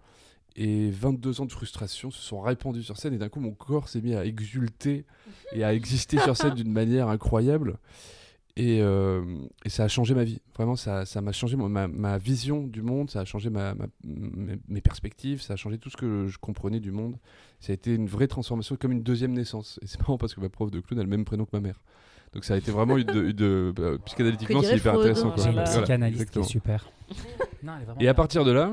Et 0.56 0.90
22 0.90 1.40
ans 1.40 1.46
de 1.46 1.52
frustration 1.52 2.10
se 2.10 2.20
sont 2.20 2.40
répandus 2.40 2.82
sur 2.82 2.96
scène. 2.96 3.14
Et 3.14 3.18
d'un 3.18 3.28
coup, 3.28 3.40
mon 3.40 3.52
corps 3.52 3.88
s'est 3.88 4.00
mis 4.00 4.14
à 4.14 4.24
exulter 4.24 5.04
et 5.52 5.64
à 5.64 5.72
exister 5.74 6.18
sur 6.18 6.36
scène 6.36 6.54
d'une 6.54 6.72
manière 6.72 7.08
incroyable. 7.08 7.78
Et, 8.56 8.80
euh, 8.82 9.22
et 9.64 9.68
ça 9.70 9.84
a 9.84 9.88
changé 9.88 10.12
ma 10.14 10.24
vie. 10.24 10.40
Vraiment, 10.56 10.74
ça 10.76 11.06
ça 11.06 11.20
m'a 11.22 11.30
changé 11.32 11.56
ma, 11.56 11.86
ma 11.88 12.18
vision 12.18 12.66
du 12.66 12.82
monde, 12.82 13.08
ça 13.08 13.20
a 13.20 13.24
changé 13.24 13.48
ma, 13.48 13.74
ma- 13.74 13.86
mes, 14.04 14.58
mes 14.68 14.80
perspectives, 14.80 15.40
ça 15.40 15.52
a 15.54 15.56
changé 15.56 15.78
tout 15.78 15.88
ce 15.88 15.96
que 15.96 16.26
je 16.26 16.36
comprenais 16.36 16.80
du 16.80 16.90
monde. 16.90 17.16
Ça 17.60 17.70
a 17.70 17.74
été 17.74 17.94
une 17.94 18.06
vraie 18.08 18.26
transformation, 18.26 18.76
comme 18.76 18.90
une 18.92 19.02
deuxième 19.04 19.32
naissance. 19.32 19.78
Et 19.82 19.86
c'est 19.86 19.98
marrant 20.00 20.18
parce 20.18 20.34
que 20.34 20.40
ma 20.40 20.48
prof 20.48 20.70
de 20.70 20.80
clown 20.80 20.98
a 21.00 21.04
le 21.04 21.08
même 21.08 21.24
prénom 21.24 21.44
que 21.44 21.50
ma 21.52 21.60
mère. 21.60 21.80
Donc 22.34 22.44
ça 22.44 22.54
a 22.54 22.56
été 22.56 22.70
vraiment 22.72 22.96
une. 22.98 23.08
une- 23.08 23.28
une- 23.40 23.70
bah, 23.72 23.92
psychanalytiquement, 24.04 24.60
Que 24.60 24.66
c'est 24.66 24.76
hyper 24.76 24.92
Freud, 24.94 25.06
intéressant. 25.06 25.28
hein. 25.28 25.32
quoi. 25.34 25.42
J'ai 25.44 25.48
une 25.50 25.54
Voilà, 25.54 25.70
psychanalyste 25.70 26.30
qui 26.30 26.38
est 26.40 26.42
super. 26.42 26.90
Non, 27.62 27.72
elle 27.76 27.82
est 27.82 27.84
vraiment 27.84 28.00
Et 28.00 28.08
à 28.08 28.14
partir 28.14 28.44
de 28.44 28.50
là, 28.52 28.72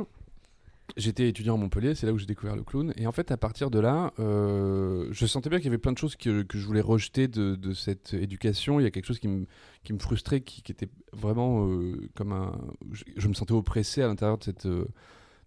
j'étais 0.95 1.27
étudiant 1.27 1.55
à 1.55 1.57
Montpellier, 1.57 1.95
c'est 1.95 2.05
là 2.07 2.13
où 2.13 2.17
j'ai 2.17 2.25
découvert 2.25 2.55
le 2.55 2.63
clown. 2.63 2.93
Et 2.95 3.07
en 3.07 3.11
fait, 3.11 3.31
à 3.31 3.37
partir 3.37 3.69
de 3.69 3.79
là, 3.79 4.13
euh, 4.19 5.09
je 5.11 5.25
sentais 5.25 5.49
bien 5.49 5.59
qu'il 5.59 5.65
y 5.65 5.69
avait 5.69 5.77
plein 5.77 5.91
de 5.91 5.97
choses 5.97 6.15
que, 6.15 6.43
que 6.43 6.57
je 6.57 6.65
voulais 6.65 6.81
rejeter 6.81 7.27
de, 7.27 7.55
de 7.55 7.73
cette 7.73 8.13
éducation. 8.13 8.79
Il 8.79 8.83
y 8.83 8.85
a 8.85 8.91
quelque 8.91 9.05
chose 9.05 9.19
qui 9.19 9.27
me, 9.27 9.45
qui 9.83 9.93
me 9.93 9.99
frustrait, 9.99 10.41
qui, 10.41 10.63
était 10.71 10.89
vraiment 11.11 11.67
euh, 11.67 12.09
comme 12.15 12.31
un. 12.31 12.57
Je, 12.91 13.27
me 13.27 13.33
sentais 13.33 13.53
oppressé 13.53 14.01
à 14.01 14.07
l'intérieur 14.07 14.37
de 14.37 14.43
cette. 14.43 14.65
euh, 14.65 14.85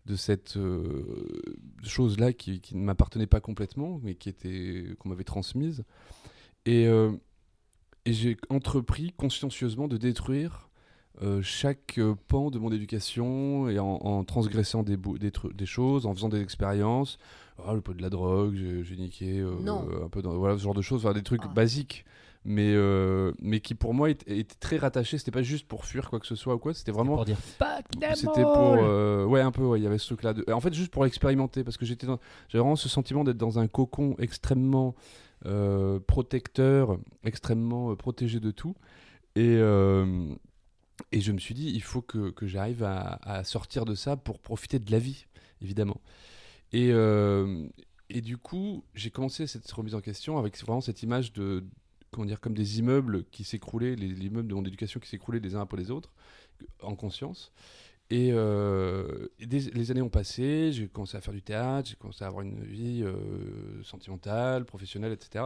de 0.06 0.16
cette 0.16 0.58
chose-là 1.84 2.32
qui, 2.32 2.60
qui 2.60 2.74
ne 2.74 2.82
m'appartenait 2.82 3.26
pas 3.26 3.40
complètement, 3.40 4.00
mais 4.02 4.14
qui 4.14 4.30
était 4.30 4.86
qu'on 4.98 5.10
m'avait 5.10 5.24
transmise. 5.24 5.84
Et 6.64 6.88
j'ai 8.06 8.38
entrepris 8.48 9.12
consciencieusement 9.12 9.88
de 9.88 9.98
détruire 9.98 10.69
euh, 11.22 11.42
chaque 11.42 11.98
euh, 11.98 12.14
pan 12.28 12.50
de 12.50 12.58
mon 12.58 12.72
éducation 12.72 13.68
et 13.68 13.78
en, 13.78 13.86
en 13.86 14.24
transgressant 14.24 14.82
des, 14.82 14.96
bou- 14.96 15.18
des, 15.18 15.32
des 15.54 15.66
choses, 15.66 16.06
en 16.06 16.14
faisant 16.14 16.28
des 16.28 16.40
expériences. 16.40 17.18
Ah, 17.66 17.74
le 17.74 17.80
pot 17.82 17.92
de 17.92 18.00
la 18.00 18.08
drogue, 18.08 18.54
j'ai 18.82 18.96
niqué 18.96 19.38
euh, 19.40 19.50
Non. 19.62 19.86
un 20.04 20.08
peu 20.08 20.22
dans, 20.22 20.32
voilà, 20.38 20.56
ce 20.56 20.62
genre 20.62 20.72
de 20.74 20.80
choses, 20.80 21.04
enfin, 21.04 21.12
des 21.14 21.22
trucs 21.22 21.42
Ah. 21.44 21.48
basiques. 21.48 22.04
Mais, 22.46 22.72
euh, 22.74 23.32
mais 23.42 23.60
qui 23.60 23.74
pour 23.74 23.92
moi 23.92 24.08
étaient 24.08 24.38
étaient 24.38 24.54
très 24.58 24.78
rattachés. 24.78 25.18
C'était 25.18 25.30
pas 25.30 25.42
juste 25.42 25.68
pour 25.68 25.84
fuir 25.84 26.08
quoi 26.08 26.18
que 26.20 26.26
ce 26.26 26.36
soit 26.36 26.54
ou 26.54 26.58
quoi. 26.58 26.72
C'était 26.72 26.90
vraiment 26.90 27.16
Pour 27.16 27.26
dire 27.26 27.36
c'était 28.14 28.40
all. 28.40 28.44
pour 28.46 28.76
euh, 28.78 29.26
ouais 29.26 29.42
un 29.42 29.50
peu 29.50 29.62
ouais, 29.62 29.78
il 29.78 29.82
y 29.82 29.86
avait 29.86 29.98
ce 29.98 30.06
truc 30.14 30.22
là 30.22 30.32
en 30.50 30.60
fait 30.60 30.72
juste 30.72 30.90
pour 30.90 31.04
expérimenter 31.04 31.64
parce 31.64 31.76
que 31.76 31.84
j'étais 31.84 32.06
dans... 32.06 32.18
j'avais 32.48 32.60
vraiment 32.62 32.76
ce 32.76 32.88
sentiment 32.88 33.24
d'être 33.24 33.36
dans 33.36 33.58
un 33.58 33.66
cocon 33.66 34.14
extrêmement 34.18 34.94
euh, 35.44 36.00
protecteur 36.06 36.96
extrêmement 37.24 37.90
euh, 37.90 37.94
protégé 37.94 38.40
de 38.40 38.50
tout 38.50 38.74
et 39.36 39.56
euh, 39.58 40.24
et 41.12 41.20
je 41.20 41.32
me 41.32 41.38
suis 41.38 41.54
dit 41.54 41.70
il 41.70 41.82
faut 41.82 42.02
que, 42.02 42.32
j'arrive 42.42 42.82
à, 42.82 43.44
sortir 43.44 43.84
de 43.84 43.94
ça 43.94 44.16
pour 44.16 44.38
profiter 44.38 44.78
de 44.78 44.90
la 44.90 44.98
vie 44.98 45.26
évidemment 45.62 46.00
et 46.72 46.90
euh, 46.92 47.66
et 48.08 48.20
du 48.20 48.38
coup 48.38 48.84
j'ai 48.94 49.10
commencé 49.10 49.46
cette 49.46 49.70
remise 49.70 49.94
en 49.94 50.00
question 50.00 50.38
avec 50.38 50.58
vraiment 50.58 50.80
cette 50.80 51.02
image 51.02 51.32
de 51.32 51.64
comment 52.10 52.26
dire 52.26 52.40
comme 52.40 52.54
des 52.54 52.78
immeubles 52.78 53.24
qui 53.30 53.44
s'écroulaient 53.44 53.96
les, 53.96 54.08
les 54.08 54.26
immeubles 54.26 54.48
de 54.48 54.54
mon 54.54 54.64
éducation 54.64 55.00
qui 55.00 55.08
s'écroulaient 55.08 55.40
les 55.40 55.54
uns 55.54 55.60
après 55.60 55.78
les 55.78 55.90
autres 55.90 56.12
en 56.82 56.94
conscience. 56.94 57.52
Et, 58.10 58.30
euh, 58.32 59.28
les 59.38 59.90
années 59.92 60.02
ont 60.02 60.10
passé, 60.10 60.72
j'ai 60.72 60.88
commencé 60.88 61.16
à 61.16 61.20
faire 61.20 61.32
du 61.32 61.42
théâtre, 61.42 61.90
j'ai 61.90 61.96
commencé 61.96 62.24
à 62.24 62.26
avoir 62.26 62.42
une 62.42 62.64
vie 62.64 63.02
euh, 63.04 63.82
sentimentale, 63.84 64.64
professionnelle, 64.64 65.12
etc. 65.12 65.44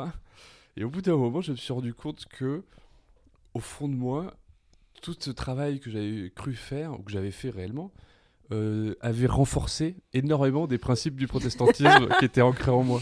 Et 0.76 0.84
au 0.84 0.88
bout 0.88 1.02
d'un 1.02 1.16
moment, 1.16 1.42
je 1.42 1.52
me 1.52 1.56
suis 1.56 1.74
rendu 1.74 1.92
compte 1.92 2.24
que, 2.24 2.62
au 3.52 3.60
fond 3.60 3.86
de 3.86 3.94
moi, 3.94 4.34
tout 5.02 5.16
ce 5.18 5.30
travail 5.30 5.80
que 5.80 5.90
j'avais 5.90 6.30
cru 6.34 6.54
faire, 6.54 6.98
ou 6.98 7.02
que 7.02 7.12
j'avais 7.12 7.30
fait 7.30 7.50
réellement, 7.50 7.92
euh, 8.52 8.94
avait 9.00 9.26
renforcé 9.26 9.96
énormément 10.12 10.66
des 10.66 10.76
principes 10.76 11.16
du 11.16 11.26
protestantisme 11.26 12.08
qui 12.18 12.26
étaient 12.26 12.42
ancrés 12.42 12.70
en 12.70 12.82
moi. 12.82 13.00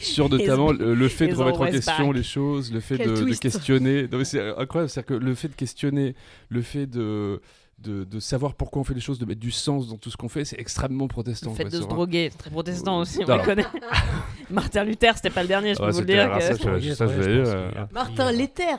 Sur 0.00 0.28
notamment 0.28 0.72
le, 0.72 0.94
le 0.94 1.08
fait 1.08 1.28
de 1.28 1.34
remettre 1.34 1.60
en 1.60 1.66
question 1.66 2.08
back. 2.08 2.16
les 2.16 2.22
choses, 2.24 2.72
le 2.72 2.80
fait 2.80 2.98
de, 2.98 3.24
de 3.24 3.34
questionner. 3.34 4.08
C'est 4.24 4.40
incroyable, 4.56 4.90
c'est-à-dire 4.90 5.06
que 5.06 5.14
le 5.14 5.34
fait 5.34 5.48
de 5.48 5.54
questionner, 5.54 6.16
le 6.48 6.62
fait 6.62 6.86
de, 6.86 7.40
de, 7.80 8.04
de 8.04 8.20
savoir 8.20 8.54
pourquoi 8.54 8.80
on 8.80 8.84
fait 8.84 8.94
les 8.94 9.00
choses, 9.00 9.18
de 9.18 9.24
mettre 9.24 9.40
du 9.40 9.50
sens 9.52 9.88
dans 9.88 9.96
tout 9.96 10.10
ce 10.10 10.16
qu'on 10.16 10.28
fait, 10.28 10.44
c'est 10.44 10.58
extrêmement 10.60 11.06
protestant. 11.08 11.50
Le 11.50 11.56
fait 11.56 11.64
quoi, 11.64 11.70
de 11.70 11.76
se 11.82 11.86
droguer, 11.88 12.28
c'est 12.32 12.38
très 12.38 12.50
protestant 12.50 12.98
aussi, 13.00 13.20
on 13.26 13.36
le 13.36 13.42
connaît. 13.44 13.66
Martin 14.50 14.84
Luther, 14.84 15.14
c'était 15.16 15.30
pas 15.30 15.42
le 15.42 15.48
dernier, 15.48 15.74
je 15.74 15.80
Ah, 15.82 15.86
peux 15.86 15.92
vous 15.92 16.00
le 16.00 16.06
dire. 16.06 16.32
que- 16.32 16.40
ça, 16.42 16.52
je- 16.54 16.92
ça, 16.94 17.06
je 17.06 17.12
ouais, 17.20 17.26
euh, 17.28 17.70
Martin, 17.92 18.28
euh. 18.28 18.32
Les 18.32 18.44
Oh 18.44 18.48
terres. 18.54 18.78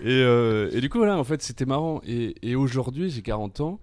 Et, 0.00 0.10
euh, 0.22 0.70
et 0.72 0.80
du 0.80 0.88
coup, 0.88 0.98
voilà, 0.98 1.18
en 1.18 1.24
fait, 1.24 1.42
c'était 1.42 1.64
marrant. 1.64 2.00
Et, 2.06 2.36
et 2.48 2.54
aujourd'hui, 2.54 3.10
j'ai 3.10 3.20
40 3.22 3.60
ans. 3.60 3.80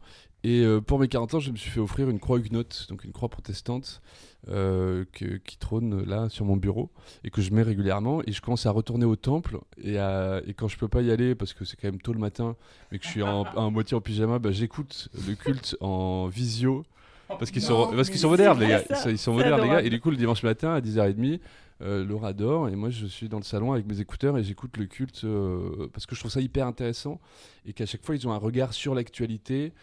Et 0.48 0.64
euh, 0.64 0.80
pour 0.80 1.00
mes 1.00 1.08
40 1.08 1.34
ans, 1.34 1.40
je 1.40 1.50
me 1.52 1.56
suis 1.58 1.72
fait 1.72 1.80
offrir 1.80 2.08
une 2.10 2.20
croix 2.20 2.38
huguenote, 2.38 2.86
donc 2.90 3.04
une 3.04 3.12
croix 3.12 3.30
protestante, 3.30 4.02
euh, 4.48 5.04
que- 5.12 5.38
qui 5.38 5.58
trône 5.58 6.04
là 6.06 6.30
sur 6.30 6.46
mon 6.46 6.56
bureau 6.56 6.92
et 7.24 7.32
que 7.32 7.42
je 7.42 7.52
mets 7.52 7.64
régulièrement. 7.64 8.22
Et 8.28 8.32
je 8.32 8.42
commence 8.42 8.68
à 8.68 8.72
retourner 8.72 9.06
au 9.06 9.16
temple. 9.16 9.58
Et, 9.82 9.98
à- 9.98 10.42
et 10.46 10.54
quand 10.54 10.68
je 10.68 10.78
peux 10.78 10.88
pas 10.88 11.02
y 11.02 11.10
aller, 11.10 11.34
parce 11.34 11.54
que 11.54 11.66
c'est 11.66 11.78
quand 11.78 11.88
même 11.88 12.00
tôt 12.02 12.14
le 12.14 12.20
matin, 12.20 12.56
mais 12.92 13.00
que 13.00 13.06
je 13.06 13.10
suis 13.10 13.24
en, 13.24 13.42
en 13.56 13.72
moitié 13.72 13.98
en 13.98 14.02
pyjama, 14.02 14.38
bah, 14.38 14.52
j'écoute 14.52 15.10
le 15.28 15.34
culte 15.34 15.76
en 15.82 16.28
visio 16.28 16.84
Parce 17.28 17.50
qu'ils 17.50 17.64
sont, 17.64 17.92
parce 17.96 18.10
qu'ils 18.12 18.20
sont 18.20 18.30
modernes, 18.30 18.60
les 18.60 18.68
gars. 18.68 18.84
ça. 18.84 19.10
Ils 19.10 19.18
sont- 19.18 19.34
modernes, 19.34 19.62
les 19.64 19.70
gars. 19.70 19.82
Et 19.82 19.90
du 19.90 20.00
coup, 20.00 20.12
le 20.12 20.18
dimanche 20.18 20.44
matin 20.44 20.76
à 20.76 20.80
10h30, 20.82 21.40
euh, 21.82 22.06
Laura 22.06 22.34
dort 22.34 22.70
et 22.70 22.76
moi, 22.76 22.90
je 22.92 23.06
suis 23.08 23.28
dans 23.30 23.38
le 23.40 23.44
salon 23.44 23.74
avec 23.74 23.86
mes 23.88 24.00
écouteurs 24.00 24.38
et 24.38 24.44
j'écoute 24.44 24.78
le 24.78 24.86
culte 24.86 25.24
euh, 25.26 25.90
parce 25.92 26.06
que 26.06 26.14
je 26.16 26.20
trouve 26.22 26.32
ça 26.32 26.40
hyper 26.40 26.68
intéressant 26.68 27.20
et 27.66 27.74
qu'à 27.74 27.86
chaque 27.88 28.06
fois, 28.06 28.16
ils 28.16 28.26
ont 28.28 28.32
un 28.32 28.38
regard 28.38 28.72
sur 28.74 28.94
l'actualité, 28.96 29.74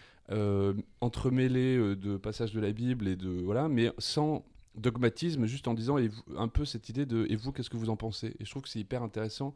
entremêlé 1.00 1.76
euh, 1.76 1.96
de 1.96 2.16
passages 2.16 2.52
de 2.52 2.60
la 2.60 2.72
Bible 2.72 3.08
et 3.08 3.16
de 3.16 3.28
voilà, 3.28 3.68
mais 3.68 3.90
sans 3.98 4.44
dogmatisme, 4.74 5.46
juste 5.46 5.68
en 5.68 5.74
disant 5.74 5.98
un 6.36 6.48
peu 6.48 6.64
cette 6.64 6.88
idée 6.88 7.04
de 7.04 7.26
et 7.28 7.36
vous, 7.36 7.52
qu'est-ce 7.52 7.70
que 7.70 7.76
vous 7.76 7.90
en 7.90 7.96
pensez? 7.96 8.34
Et 8.40 8.44
je 8.44 8.50
trouve 8.50 8.62
que 8.62 8.68
c'est 8.68 8.80
hyper 8.80 9.02
intéressant 9.02 9.54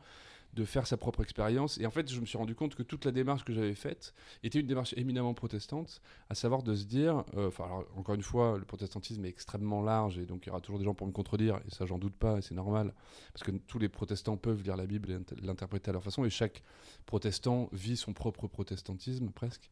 de 0.56 0.64
faire 0.64 0.86
sa 0.86 0.96
propre 0.96 1.22
expérience. 1.22 1.78
Et 1.78 1.86
en 1.86 1.90
fait, 1.90 2.10
je 2.10 2.18
me 2.20 2.26
suis 2.26 2.38
rendu 2.38 2.54
compte 2.54 2.74
que 2.74 2.82
toute 2.82 3.04
la 3.04 3.12
démarche 3.12 3.44
que 3.44 3.52
j'avais 3.52 3.74
faite 3.74 4.14
était 4.42 4.58
une 4.58 4.66
démarche 4.66 4.94
éminemment 4.96 5.34
protestante, 5.34 6.00
à 6.30 6.34
savoir 6.34 6.62
de 6.62 6.74
se 6.74 6.84
dire, 6.86 7.24
euh, 7.36 7.48
enfin, 7.48 7.68
encore 7.96 8.14
une 8.14 8.22
fois, 8.22 8.56
le 8.58 8.64
protestantisme 8.64 9.24
est 9.24 9.28
extrêmement 9.28 9.82
large, 9.82 10.18
et 10.18 10.24
donc 10.26 10.44
il 10.44 10.48
y 10.48 10.50
aura 10.50 10.60
toujours 10.60 10.78
des 10.78 10.84
gens 10.86 10.94
pour 10.94 11.06
me 11.06 11.12
contredire, 11.12 11.60
et 11.66 11.70
ça, 11.70 11.84
j'en 11.86 11.98
doute 11.98 12.14
pas, 12.16 12.38
et 12.38 12.42
c'est 12.42 12.54
normal, 12.54 12.94
parce 13.34 13.44
que 13.44 13.50
tous 13.52 13.78
les 13.78 13.88
protestants 13.90 14.36
peuvent 14.36 14.62
lire 14.62 14.76
la 14.76 14.86
Bible 14.86 15.10
et 15.10 15.16
int- 15.18 15.44
l'interpréter 15.44 15.90
à 15.90 15.92
leur 15.92 16.02
façon, 16.02 16.24
et 16.24 16.30
chaque 16.30 16.62
protestant 17.04 17.68
vit 17.72 17.96
son 17.96 18.12
propre 18.14 18.48
protestantisme, 18.48 19.28
presque. 19.30 19.68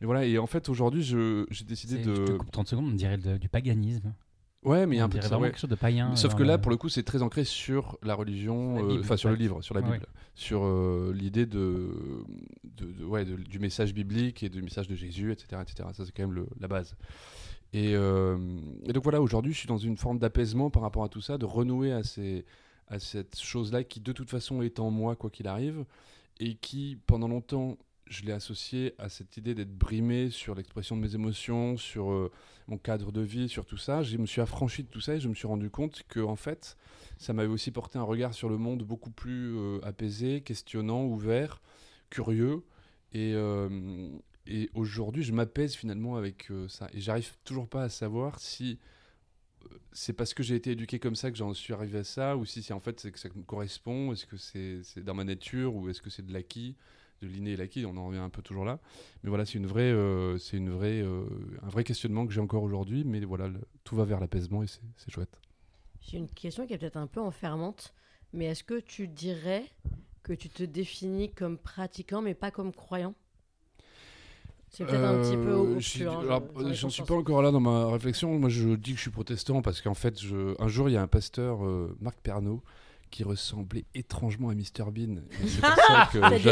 Mais 0.00 0.06
voilà, 0.06 0.24
et 0.24 0.38
en 0.38 0.46
fait, 0.46 0.68
aujourd'hui, 0.68 1.02
j'ai 1.02 1.64
décidé 1.64 1.96
C'est- 1.96 2.04
Je 2.04 2.12
te 2.24 2.32
de. 2.32 2.36
coupe 2.38 2.50
30 2.52 2.68
secondes, 2.68 2.86
on 2.86 2.94
dirait 2.94 3.18
du 3.18 3.48
paganisme. 3.48 4.14
Ouais, 4.64 4.86
mais 4.86 4.96
il 4.96 4.98
y 4.98 5.00
a 5.00 5.04
un 5.04 5.08
peu 5.08 5.18
de 5.18 5.22
ça, 5.22 5.28
vraiment 5.28 5.42
ouais. 5.42 5.48
quelque 5.50 5.60
chose 5.60 5.70
de 5.70 5.74
païen. 5.76 6.14
Sauf 6.16 6.34
que 6.34 6.42
là, 6.42 6.56
le- 6.56 6.60
pour 6.60 6.70
le 6.70 6.76
coup, 6.76 6.88
c'est 6.88 7.04
très 7.04 7.22
ancré 7.22 7.44
sur 7.44 7.96
la 8.02 8.14
religion, 8.14 8.90
euh, 8.90 8.98
enfin 9.00 9.16
sur 9.16 9.28
le 9.30 9.36
livre, 9.36 9.62
sur 9.62 9.74
la 9.74 9.80
Ouais. 9.82 9.92
Bible, 9.92 10.06
sur 10.34 10.62
euh, 10.64 11.12
l'idée 11.14 11.46
de, 11.46 11.90
de, 12.64 12.92
de- 12.92 13.04
ouais, 13.04 13.24
de- 13.24 13.36
du 13.36 13.58
message 13.60 13.94
biblique 13.94 14.42
et 14.42 14.48
du 14.48 14.60
message 14.62 14.88
de 14.88 14.96
Jésus, 14.96 15.30
etc. 15.32 15.62
etc. 15.62 15.88
Ça, 15.92 16.04
c'est 16.04 16.12
quand 16.12 16.24
même 16.24 16.34
le- 16.34 16.48
la 16.60 16.66
base. 16.68 16.96
Et, 17.72 17.94
euh, 17.94 18.36
et 18.86 18.92
donc 18.92 19.04
voilà, 19.04 19.22
aujourd'hui, 19.22 19.52
je 19.52 19.58
suis 19.58 19.68
dans 19.68 19.78
une 19.78 19.96
forme 19.96 20.18
d'apaisement 20.18 20.70
par 20.70 20.82
rapport 20.82 21.04
à 21.04 21.08
tout 21.08 21.20
ça, 21.20 21.38
de 21.38 21.44
renouer 21.44 21.92
à, 21.92 22.02
ces, 22.02 22.44
à 22.88 22.98
cette 22.98 23.38
chose-là 23.38 23.84
qui, 23.84 24.00
de 24.00 24.12
toute 24.12 24.28
façon, 24.30 24.60
est 24.62 24.80
en 24.80 24.90
moi, 24.90 25.14
quoi 25.16 25.30
qu'il 25.30 25.46
arrive, 25.46 25.84
et 26.40 26.54
qui, 26.56 26.98
pendant 27.06 27.28
longtemps, 27.28 27.76
je 28.08 28.24
l'ai 28.24 28.32
associé 28.32 28.94
à 28.98 29.08
cette 29.08 29.36
idée 29.36 29.54
d'être 29.54 29.76
brimé 29.76 30.30
sur 30.30 30.54
l'expression 30.54 30.96
de 30.96 31.02
mes 31.02 31.14
émotions, 31.14 31.76
sur 31.76 32.10
euh, 32.10 32.30
mon 32.66 32.78
cadre 32.78 33.12
de 33.12 33.20
vie, 33.20 33.48
sur 33.48 33.66
tout 33.66 33.76
ça. 33.76 34.02
Je 34.02 34.16
me 34.16 34.26
suis 34.26 34.40
affranchi 34.40 34.82
de 34.82 34.88
tout 34.88 35.00
ça 35.00 35.14
et 35.14 35.20
je 35.20 35.28
me 35.28 35.34
suis 35.34 35.46
rendu 35.46 35.70
compte 35.70 36.02
que, 36.08 36.20
en 36.20 36.36
fait, 36.36 36.76
ça 37.18 37.32
m'avait 37.32 37.48
aussi 37.48 37.70
porté 37.70 37.98
un 37.98 38.02
regard 38.02 38.34
sur 38.34 38.48
le 38.48 38.58
monde 38.58 38.82
beaucoup 38.82 39.10
plus 39.10 39.56
euh, 39.56 39.80
apaisé, 39.82 40.40
questionnant, 40.40 41.04
ouvert, 41.04 41.60
curieux. 42.10 42.64
Et, 43.12 43.32
euh, 43.34 44.08
et 44.46 44.70
aujourd'hui, 44.74 45.22
je 45.22 45.32
m'apaise 45.32 45.74
finalement 45.74 46.16
avec 46.16 46.48
ça. 46.68 46.88
Et 46.92 47.00
j'arrive 47.00 47.36
toujours 47.44 47.68
pas 47.68 47.82
à 47.82 47.88
savoir 47.88 48.40
si 48.40 48.78
c'est 49.92 50.12
parce 50.12 50.34
que 50.34 50.42
j'ai 50.42 50.54
été 50.54 50.72
éduqué 50.72 50.98
comme 50.98 51.16
ça 51.16 51.30
que 51.30 51.36
j'en 51.36 51.52
suis 51.54 51.72
arrivé 51.72 51.98
à 51.98 52.04
ça, 52.04 52.36
ou 52.36 52.44
si 52.44 52.62
c'est 52.62 52.72
en 52.72 52.80
fait 52.80 53.10
que 53.10 53.18
ça 53.18 53.28
me 53.34 53.42
correspond, 53.42 54.12
est-ce 54.12 54.26
que 54.26 54.36
c'est 54.36 55.02
dans 55.02 55.14
ma 55.14 55.24
nature, 55.24 55.74
ou 55.74 55.88
est-ce 55.88 56.00
que 56.00 56.10
c'est 56.10 56.24
de 56.24 56.32
l'acquis, 56.32 56.76
de 57.22 57.28
l'inné 57.28 57.52
et 57.52 57.56
l'acquis, 57.56 57.84
on 57.86 57.96
en 57.96 58.06
revient 58.06 58.18
un 58.18 58.30
peu 58.30 58.42
toujours 58.42 58.64
là. 58.64 58.80
Mais 59.22 59.28
voilà, 59.30 59.44
c'est 59.44 59.58
une 59.58 59.66
vraie, 59.66 59.90
euh, 59.92 60.38
c'est 60.38 60.56
une 60.56 60.70
vraie, 60.70 61.00
euh, 61.02 61.24
un 61.62 61.68
vrai 61.68 61.84
questionnement 61.84 62.26
que 62.26 62.32
j'ai 62.32 62.40
encore 62.40 62.62
aujourd'hui, 62.62 63.04
mais 63.04 63.20
voilà, 63.24 63.48
le- 63.48 63.60
tout 63.84 63.96
va 63.96 64.04
vers 64.04 64.20
l'apaisement 64.20 64.62
et 64.62 64.66
c'est 64.68 65.10
chouette. 65.10 65.40
J'ai 66.00 66.18
une 66.18 66.28
question 66.28 66.66
qui 66.66 66.72
est 66.72 66.78
peut-être 66.78 66.96
un 66.96 67.06
peu 67.06 67.20
enfermante, 67.20 67.94
mais 68.32 68.46
est-ce 68.46 68.64
que 68.64 68.80
tu 68.80 69.06
dirais 69.06 69.64
que 70.24 70.32
tu 70.32 70.48
te 70.50 70.64
définis 70.64 71.30
comme 71.32 71.56
pratiquant, 71.58 72.20
mais 72.22 72.34
pas 72.34 72.50
comme 72.50 72.72
croyant? 72.72 73.14
C'est 74.70 74.86
peut-être 74.86 75.04
un 75.04 75.16
petit 75.18 75.36
peu 75.36 75.52
Euh, 75.52 75.74
obscur. 75.74 76.12
hein, 76.12 76.24
alors, 76.24 76.42
j'en 76.72 76.88
suis 76.90 77.02
pas 77.02 77.14
encore 77.14 77.42
là 77.42 77.50
dans 77.50 77.60
ma 77.60 77.88
réflexion. 77.90 78.38
Moi, 78.38 78.48
je 78.48 78.70
dis 78.76 78.92
que 78.92 78.96
je 78.96 79.02
suis 79.02 79.10
protestant 79.10 79.62
parce 79.62 79.80
qu'en 79.80 79.94
fait, 79.94 80.20
je... 80.20 80.54
un 80.62 80.68
jour, 80.68 80.88
il 80.88 80.92
y 80.92 80.96
a 80.96 81.02
un 81.02 81.08
pasteur, 81.08 81.60
Marc 82.00 82.20
Pernaud, 82.20 82.62
qui 83.10 83.24
ressemblait 83.24 83.84
étrangement 83.94 84.50
à 84.50 84.54
Mr 84.54 84.90
Bean. 84.92 85.16
C'est 85.46 85.60
pour 85.60 85.74
ça 85.76 86.08
que 86.12 86.20
Cette 86.20 86.42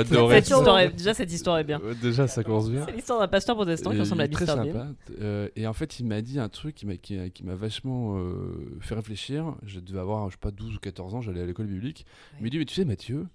j'adorais 0.48 0.90
déjà, 0.90 1.14
cette 1.14 1.32
histoire 1.32 1.58
est 1.58 1.64
bien. 1.64 1.80
Déjà, 2.00 2.26
ça 2.26 2.42
commence 2.42 2.70
bien. 2.70 2.84
C'est 2.86 2.92
l'histoire 2.92 3.20
d'un 3.20 3.28
pasteur 3.28 3.56
protestant 3.56 3.90
qui 3.90 4.00
ressemble 4.00 4.22
à 4.22 4.28
Mr. 4.28 4.72
Bean. 4.72 4.94
Euh, 5.20 5.48
et 5.56 5.66
en 5.66 5.72
fait, 5.72 6.00
il 6.00 6.06
m'a 6.06 6.22
dit 6.22 6.38
un 6.38 6.48
truc 6.48 6.74
qui 6.74 6.86
m'a 6.86 6.96
qui, 6.96 7.18
qui 7.30 7.44
m'a 7.44 7.54
vachement 7.54 8.16
euh, 8.18 8.78
fait 8.80 8.94
réfléchir. 8.94 9.54
Je 9.62 9.80
devais 9.80 10.00
avoir, 10.00 10.28
je 10.28 10.34
sais 10.34 10.40
pas, 10.40 10.50
12 10.50 10.76
ou 10.76 10.78
14 10.78 11.14
ans, 11.14 11.20
j'allais 11.20 11.42
à 11.42 11.46
l'école 11.46 11.66
biblique. 11.66 12.06
Il 12.38 12.44
m'a 12.44 12.48
dit, 12.50 12.58
mais 12.58 12.64
tu 12.64 12.74
sais, 12.74 12.84
Mathieu, 12.84 13.26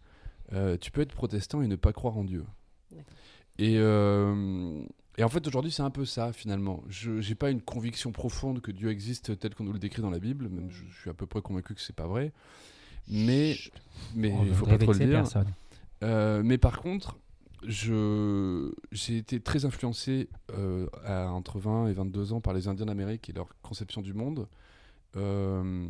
euh, 0.54 0.78
tu 0.80 0.92
peux 0.92 1.02
être 1.02 1.14
protestant 1.14 1.62
et 1.62 1.68
ne 1.68 1.76
pas 1.76 1.94
croire 1.94 2.18
en 2.18 2.24
Dieu. 2.24 2.46
Et, 3.60 3.76
et 5.18 5.24
en 5.24 5.30
fait, 5.30 5.46
aujourd'hui, 5.46 5.72
c'est 5.72 5.84
un 5.84 5.90
peu 5.90 6.06
ça, 6.06 6.34
finalement. 6.34 6.84
Je 6.88 7.12
n'ai 7.12 7.36
pas 7.36 7.52
une 7.52 7.62
conviction 7.62 8.12
profonde 8.12 8.62
que 8.62 8.72
Dieu 8.72 8.90
existe 8.90 9.38
tel 9.38 9.54
qu'on 9.54 9.66
nous 9.66 9.74
le 9.74 9.80
décrit 9.80 10.02
dans 10.02 10.10
la 10.10 10.20
Bible. 10.20 10.50
Même 10.50 10.70
je, 10.72 10.84
je 10.90 11.02
suis 11.02 11.10
à 11.10 11.14
peu 11.14 11.26
près 11.26 11.42
convaincu 11.42 11.76
que 11.76 11.82
c'est 11.82 11.96
pas 11.96 12.08
vrai. 12.08 12.32
Mais 13.08 13.56
mais 14.16 14.34
il 14.46 14.54
faut 14.54 14.66
pas 14.66 14.78
trop 14.78 14.94
le 14.94 15.00
dire. 15.00 15.24
Euh, 16.04 16.42
mais 16.44 16.58
par 16.58 16.82
contre, 16.82 17.18
je 17.68 18.72
j'ai 18.92 19.18
été 19.18 19.40
très 19.40 19.66
influencé 19.66 20.30
euh, 20.52 20.88
à 21.06 21.32
entre 21.32 21.60
20 21.60 21.88
et 21.88 21.94
22 21.94 22.34
ans 22.34 22.42
par 22.42 22.54
les 22.54 22.68
Indiens 22.68 22.88
d'Amérique 22.88 23.30
et 23.30 23.34
leur 23.34 23.48
conception 23.62 24.02
du 24.02 24.14
monde. 24.14 24.48
Euh, 25.16 25.88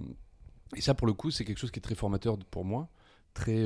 et 0.76 0.82
ça, 0.82 0.94
pour 0.94 1.08
le 1.08 1.14
coup, 1.14 1.32
c'est 1.32 1.46
quelque 1.46 1.60
chose 1.60 1.72
qui 1.72 1.80
est 1.80 1.84
très 1.84 1.96
formateur 1.96 2.38
pour 2.50 2.66
moi, 2.66 2.90
très, 3.34 3.66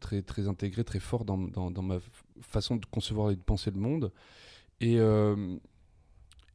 très, 0.00 0.22
très 0.22 0.48
intégré, 0.48 0.84
très 0.84 0.98
fort 0.98 1.24
dans, 1.24 1.38
dans, 1.38 1.70
dans 1.70 1.82
ma 1.82 1.98
façon 2.42 2.76
de 2.76 2.86
concevoir 2.86 3.30
et 3.30 3.36
de 3.36 3.40
penser 3.40 3.70
le 3.70 3.78
monde. 3.78 4.12
Et, 4.80 4.98
euh, 4.98 5.56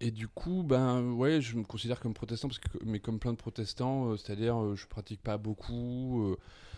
et 0.01 0.11
du 0.11 0.27
coup, 0.27 0.63
ben 0.63 1.01
ouais, 1.13 1.41
je 1.41 1.55
me 1.57 1.63
considère 1.63 1.99
comme 1.99 2.13
protestant, 2.13 2.47
parce 2.47 2.59
que, 2.59 2.69
mais 2.85 2.99
comme 2.99 3.19
plein 3.19 3.31
de 3.31 3.37
protestants, 3.37 4.09
euh, 4.11 4.17
c'est-à-dire 4.17 4.61
euh, 4.61 4.75
je 4.75 4.87
pratique 4.87 5.21
pas 5.21 5.37
beaucoup. 5.37 6.31
euh, 6.31 6.37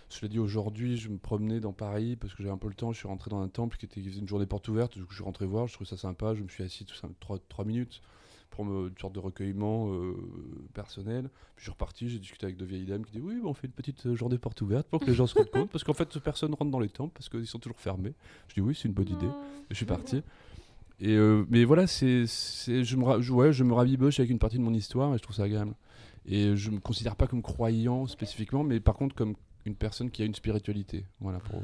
cela 0.10 0.30
dit, 0.30 0.40
aujourd'hui, 0.40 0.98
je 0.98 1.10
me 1.10 1.18
promenais 1.18 1.60
dans 1.60 1.74
Paris 1.74 2.16
parce 2.16 2.34
que 2.34 2.42
j'avais 2.42 2.54
un 2.54 2.58
peu 2.58 2.70
le 2.70 2.74
temps. 2.76 2.94
Je 2.94 2.98
suis 3.00 3.08
rentré 3.08 3.30
dans 3.30 3.42
un 3.42 3.50
temple 3.50 3.78
qui 3.78 3.86
était 3.86 4.02
qui 4.02 4.10
faisait 4.10 4.22
une 4.22 4.28
journée 4.28 4.46
porte 4.46 4.68
ouverte. 4.70 4.94
Du 4.98 5.04
coup, 5.04 5.12
je 5.12 5.16
suis 5.16 5.24
rentré 5.24 5.46
voir. 5.46 5.68
Je 5.68 5.74
trouvais 5.74 5.90
ça 5.90 5.98
sympa. 5.98 6.34
Je 6.34 6.44
me 6.44 6.48
suis 6.48 6.64
assis 6.64 6.86
tout 6.86 6.96
ça, 6.96 7.10
trois, 7.20 7.40
trois 7.50 7.66
minutes 7.66 8.02
pour 8.50 8.64
me, 8.64 8.88
une 8.88 8.98
sorte 8.98 9.14
de 9.14 9.20
recueillement 9.20 9.92
euh, 9.92 10.16
personnel. 10.74 11.30
Puis 11.56 11.58
je 11.58 11.64
suis 11.64 11.72
reparti. 11.72 12.10
J'ai 12.10 12.20
discuté 12.20 12.46
avec 12.46 12.56
deux 12.56 12.66
vieilles 12.66 12.86
dames 12.86 13.04
qui 13.04 13.12
disaient 13.12 13.24
Oui, 13.24 13.36
bah, 13.42 13.50
on 13.50 13.54
fait 13.54 13.68
une 13.68 13.74
petite 13.74 14.14
journée 14.14 14.38
porte 14.38 14.62
ouverte 14.62 14.88
pour 14.88 15.02
que 15.02 15.08
les 15.08 15.14
gens 15.14 15.28
se 15.28 15.36
rendent 15.36 15.52
compte. 15.52 15.70
Parce 15.72 15.84
qu'en 15.84 15.94
fait, 15.94 16.18
personne 16.20 16.54
rentre 16.54 16.72
dans 16.72 16.80
les 16.80 16.90
temples 16.90 17.12
parce 17.14 17.28
qu'ils 17.28 17.48
sont 17.48 17.60
toujours 17.60 17.80
fermés. 17.80 18.14
Je 18.48 18.54
dis 18.54 18.62
Oui, 18.62 18.76
c'est 18.76 18.88
une 18.88 18.94
bonne 18.94 19.10
idée. 19.10 19.26
Et 19.26 19.72
je 19.72 19.76
suis 19.76 19.86
parti. 19.86 20.24
Et 21.00 21.14
euh, 21.16 21.46
mais 21.50 21.64
voilà, 21.64 21.86
c'est, 21.88 22.26
je, 22.26 22.96
me, 22.96 23.22
je- 23.22 23.32
ouais, 23.34 23.54
je 23.54 23.64
me 23.64 23.74
rabiboche 23.74 24.20
avec 24.20 24.32
une 24.32 24.40
partie 24.40 24.58
de 24.58 24.64
mon 24.64 24.74
histoire 24.74 25.14
et 25.14 25.18
je 25.18 25.24
trouve 25.24 25.36
ça 25.36 25.44
agréable. 25.44 25.74
Et 26.26 26.56
je 26.56 26.72
me 26.72 26.80
considère 26.80 27.16
pas 27.16 27.28
comme 27.28 27.42
croyant 27.42 28.08
spécifiquement, 28.08 28.64
mais 28.64 28.80
par 28.80 28.96
contre 28.96 29.16
comme 29.16 29.36
une 29.66 29.76
personne 29.76 30.10
qui 30.10 30.22
a 30.24 30.26
une 30.26 30.36
spiritualité. 30.36 31.06
Voilà, 31.20 31.40
pour... 31.40 31.62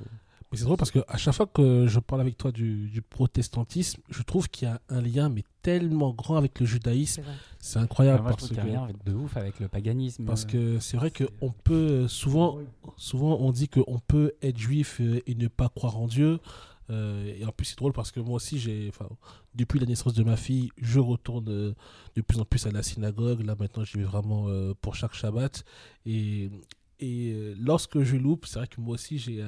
Mais 0.52 0.58
c'est 0.60 0.66
drôle 0.66 0.78
parce 0.78 0.92
que 0.92 1.00
à 1.08 1.18
chaque 1.18 1.34
fois 1.34 1.48
que 1.48 1.88
je 1.88 2.00
parle 2.00 2.22
avec 2.22 2.38
toi 2.38 2.52
du, 2.52 2.88
du 2.88 3.02
protestantisme, 3.02 4.02
je 4.10 4.22
trouve 4.22 4.48
qu'il 4.50 4.68
y 4.68 4.72
a 4.72 4.80
un 4.90 5.02
lien 5.02 5.28
mais 5.28 5.44
tellement 5.64 6.12
grand 6.14 6.36
avec 6.38 6.60
le 6.60 6.68
judaïsme. 6.68 7.24
C'est 7.58 7.80
incroyable 7.80 8.22
Moi, 8.22 8.32
je 8.34 8.36
parce 8.36 8.46
trouve 8.52 8.58
qu'il 8.64 8.72
y 8.72 8.76
a 8.76 8.80
que 8.82 8.86
rien 8.86 8.96
de 9.04 9.14
ouf 9.16 9.36
avec 9.36 9.60
le 9.60 9.68
paganisme. 9.68 10.26
parce 10.26 10.46
que 10.46 10.80
c'est 10.80 10.96
vrai 10.98 11.10
que 11.10 11.24
on 11.42 11.50
peut 11.50 11.74
euh, 12.04 12.08
souvent 12.08 12.60
souvent 12.98 13.38
on 13.40 13.52
dit 13.52 13.68
qu'on 13.68 14.00
peut 14.08 14.34
être 14.44 14.60
juif 14.60 15.02
et 15.26 15.34
ne 15.34 15.48
pas 15.48 15.70
croire 15.70 15.98
en 15.98 16.06
Dieu. 16.08 16.40
Euh, 16.90 17.34
et 17.38 17.46
en 17.46 17.52
plus 17.52 17.66
c'est 17.66 17.78
drôle 17.78 17.94
parce 17.94 18.12
que 18.12 18.20
moi 18.20 18.36
aussi 18.36 18.60
j'ai 18.60 18.92
depuis 19.56 19.80
la 19.80 19.86
naissance 19.86 20.14
de 20.14 20.24
ma 20.24 20.36
fille 20.36 20.70
je 20.78 21.00
retourne 21.00 21.48
euh, 21.48 21.74
de 22.16 22.22
plus 22.22 22.40
en 22.40 22.46
plus 22.46 22.66
à 22.68 22.72
la 22.72 22.84
synagogue. 22.84 23.42
Là 23.42 23.56
maintenant 23.58 23.84
j'y 23.84 23.98
vais 23.98 24.04
vraiment 24.04 24.50
euh, 24.50 24.74
pour 24.82 24.96
chaque 24.96 25.14
Shabbat. 25.14 25.64
Et 26.06 26.50
et 27.00 27.54
lorsque 27.60 28.02
je 28.04 28.16
loupe 28.16 28.46
c'est 28.46 28.60
vrai 28.60 28.68
que 28.68 28.80
moi 28.80 28.94
aussi 28.96 29.18
j'ai 29.18 29.44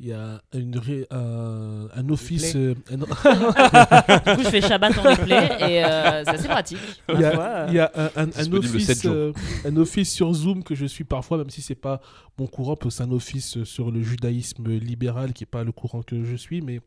il 0.00 0.06
y 0.08 0.12
a 0.12 0.40
une 0.54 0.78
ré- 0.78 1.06
un, 1.10 1.88
un 1.94 2.08
office 2.10 2.54
euh, 2.54 2.74
un- 2.90 2.96
Du 2.98 4.36
coup, 4.36 4.44
je 4.44 4.48
fais 4.50 4.60
Shabbat 4.60 4.96
en 4.98 5.02
replay 5.02 5.48
et 5.60 5.84
euh, 5.84 6.22
c'est 6.24 6.30
assez 6.30 6.48
pratique. 6.48 6.78
il 7.12 7.20
y 7.20 7.24
a, 7.24 7.32
foi, 7.32 7.64
il 7.68 7.74
y 7.74 7.78
a 7.80 7.90
un, 8.16 8.52
office, 8.52 9.04
euh, 9.06 9.32
un 9.64 9.76
office 9.76 10.12
sur 10.12 10.32
Zoom 10.32 10.62
que 10.62 10.74
je 10.76 10.86
suis 10.86 11.04
parfois, 11.04 11.38
même 11.38 11.50
si 11.50 11.62
c'est 11.62 11.74
pas 11.74 12.00
mon 12.38 12.46
courant, 12.46 12.76
parce 12.76 12.94
que 12.94 12.96
c'est 13.02 13.08
un 13.08 13.12
office 13.12 13.64
sur 13.64 13.90
le 13.90 14.02
judaïsme 14.02 14.68
libéral 14.70 15.32
qui 15.32 15.44
est 15.44 15.48
pas 15.48 15.64
le 15.64 15.72
courant 15.72 16.02
que 16.02 16.22
je 16.24 16.36
suis, 16.36 16.60
mais 16.60 16.80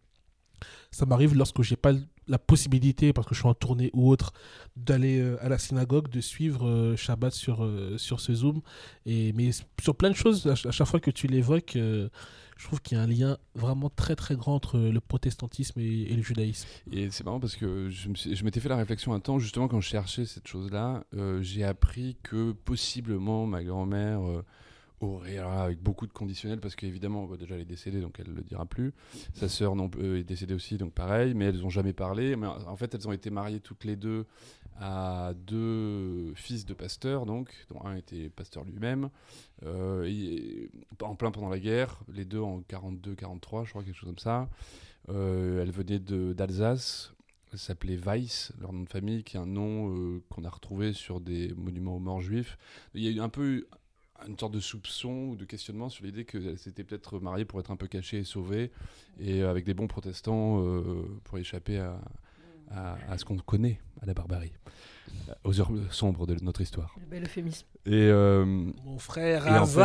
ça 0.91 1.05
m'arrive 1.05 1.35
lorsque 1.35 1.61
j'ai 1.63 1.75
pas 1.75 1.91
la 2.27 2.37
possibilité, 2.39 3.11
parce 3.13 3.27
que 3.27 3.33
je 3.35 3.39
suis 3.41 3.49
en 3.49 3.53
tournée 3.53 3.89
ou 3.93 4.09
autre, 4.09 4.31
d'aller 4.77 5.19
euh, 5.19 5.37
à 5.43 5.49
la 5.49 5.57
synagogue, 5.57 6.07
de 6.07 6.21
suivre 6.21 6.65
euh, 6.67 6.95
Shabbat 6.95 7.33
sur, 7.33 7.63
euh, 7.65 7.97
sur 7.97 8.21
ce 8.21 8.33
Zoom. 8.33 8.61
Et, 9.05 9.33
mais 9.33 9.49
sur 9.81 9.95
plein 9.95 10.11
de 10.11 10.15
choses, 10.15 10.45
à, 10.47 10.55
ch- 10.55 10.67
à 10.67 10.71
chaque 10.71 10.87
fois 10.87 10.99
que 11.01 11.11
tu 11.11 11.27
l'évoques, 11.27 11.75
euh, 11.75 12.07
je 12.61 12.67
trouve 12.67 12.79
qu'il 12.79 12.95
y 12.95 13.01
a 13.01 13.03
un 13.03 13.07
lien 13.07 13.39
vraiment 13.55 13.89
très 13.89 14.15
très 14.15 14.35
grand 14.35 14.53
entre 14.53 14.77
le 14.77 14.99
protestantisme 14.99 15.79
et, 15.79 16.15
le 16.15 16.21
judaïsme. 16.21 16.67
Et 16.91 17.09
c'est 17.09 17.23
marrant 17.23 17.39
parce 17.39 17.55
que 17.55 17.89
je, 17.89 18.43
m'étais 18.43 18.59
fait 18.59 18.69
la 18.69 18.75
réflexion 18.75 19.13
un 19.13 19.19
temps, 19.19 19.39
justement, 19.39 19.67
quand 19.67 19.81
je 19.81 19.89
cherchais 19.89 20.25
cette 20.25 20.47
chose-là, 20.47 21.03
euh, 21.15 21.41
j'ai 21.41 21.63
appris 21.63 22.17
que 22.21 22.51
possiblement 22.51 23.47
ma 23.47 23.63
grand-mère 23.63 24.21
euh, 24.21 24.45
aurait, 24.99 25.39
alors 25.39 25.53
avec 25.53 25.81
beaucoup 25.81 26.05
de 26.05 26.13
conditionnels, 26.13 26.59
parce 26.59 26.75
qu'évidemment, 26.75 27.25
bah, 27.25 27.35
déjà, 27.35 27.55
elle 27.55 27.61
est 27.61 27.65
décédée, 27.65 27.99
donc 27.99 28.19
elle 28.19 28.29
ne 28.29 28.35
le 28.35 28.43
dira 28.43 28.67
plus. 28.67 28.93
Sa 29.33 29.49
sœur 29.49 29.73
euh, 29.97 30.19
est 30.19 30.23
décédée 30.23 30.53
aussi, 30.53 30.77
donc 30.77 30.93
pareil, 30.93 31.33
mais 31.33 31.45
elles 31.45 31.61
n'ont 31.61 31.71
jamais 31.71 31.93
parlé. 31.93 32.35
Mais 32.35 32.45
en 32.45 32.75
fait, 32.75 32.93
elles 32.93 33.07
ont 33.07 33.11
été 33.11 33.31
mariées 33.31 33.59
toutes 33.59 33.85
les 33.85 33.95
deux 33.95 34.27
à 34.79 35.33
deux 35.35 36.33
fils 36.35 36.65
de 36.65 36.73
pasteurs, 36.73 37.25
donc, 37.25 37.49
dont 37.69 37.83
un 37.85 37.95
était 37.95 38.29
pasteur 38.29 38.63
lui-même, 38.63 39.09
euh, 39.63 40.67
en 41.01 41.15
plein 41.15 41.31
pendant 41.31 41.49
la 41.49 41.59
guerre, 41.59 41.99
les 42.11 42.25
deux 42.25 42.39
en 42.39 42.61
42-43, 42.61 43.65
je 43.65 43.69
crois, 43.71 43.83
quelque 43.83 43.95
chose 43.95 44.09
comme 44.09 44.17
ça. 44.17 44.49
Euh, 45.09 45.61
elles 45.61 45.71
venaient 45.71 45.99
de- 45.99 46.33
d'Alsace. 46.33 47.13
Elles 47.53 47.59
s'appelaient 47.59 47.97
Weiss, 47.97 48.53
leur 48.61 48.71
nom 48.71 48.83
de 48.83 48.89
famille, 48.89 49.23
qui 49.23 49.35
est 49.35 49.39
un 49.39 49.45
nom 49.45 49.89
euh, 49.93 50.23
qu'on 50.29 50.45
a 50.45 50.49
retrouvé 50.49 50.93
sur 50.93 51.19
des 51.19 51.53
monuments 51.55 51.97
aux 51.97 51.99
morts 51.99 52.21
juifs. 52.21 52.57
Il 52.93 53.03
y 53.03 53.07
a 53.07 53.11
eu 53.11 53.19
un 53.19 53.27
peu 53.29 53.67
une 54.27 54.37
sorte 54.37 54.53
de 54.53 54.59
soupçon 54.59 55.29
ou 55.31 55.35
de 55.35 55.45
questionnement 55.45 55.89
sur 55.89 56.05
l'idée 56.05 56.23
qu'elles 56.25 56.57
s'étaient 56.57 56.83
peut-être 56.83 57.19
mariées 57.19 57.43
pour 57.43 57.59
être 57.59 57.71
un 57.71 57.75
peu 57.75 57.87
cachées 57.87 58.19
et 58.19 58.23
sauvées, 58.23 58.71
et 59.19 59.41
avec 59.41 59.65
des 59.65 59.73
bons 59.73 59.87
protestants 59.87 60.63
euh, 60.63 61.03
pour 61.25 61.39
échapper 61.39 61.79
à, 61.79 61.99
à- 62.75 62.97
à 63.09 63.17
ce 63.17 63.25
qu'on 63.25 63.37
connaît, 63.37 63.79
à 64.01 64.05
la 64.05 64.13
barbarie, 64.13 64.53
aux 65.43 65.59
heures 65.59 65.71
sombres 65.89 66.25
de 66.27 66.35
notre 66.41 66.61
histoire. 66.61 66.95
Le 66.99 67.05
bel 67.09 67.23
euphémisme. 67.23 67.65
Et, 67.85 67.91
euh, 67.93 68.45
Mon 68.45 68.99
frère 68.99 69.47
Et 69.47 69.49
en 69.57 69.65
fait- 69.65 69.79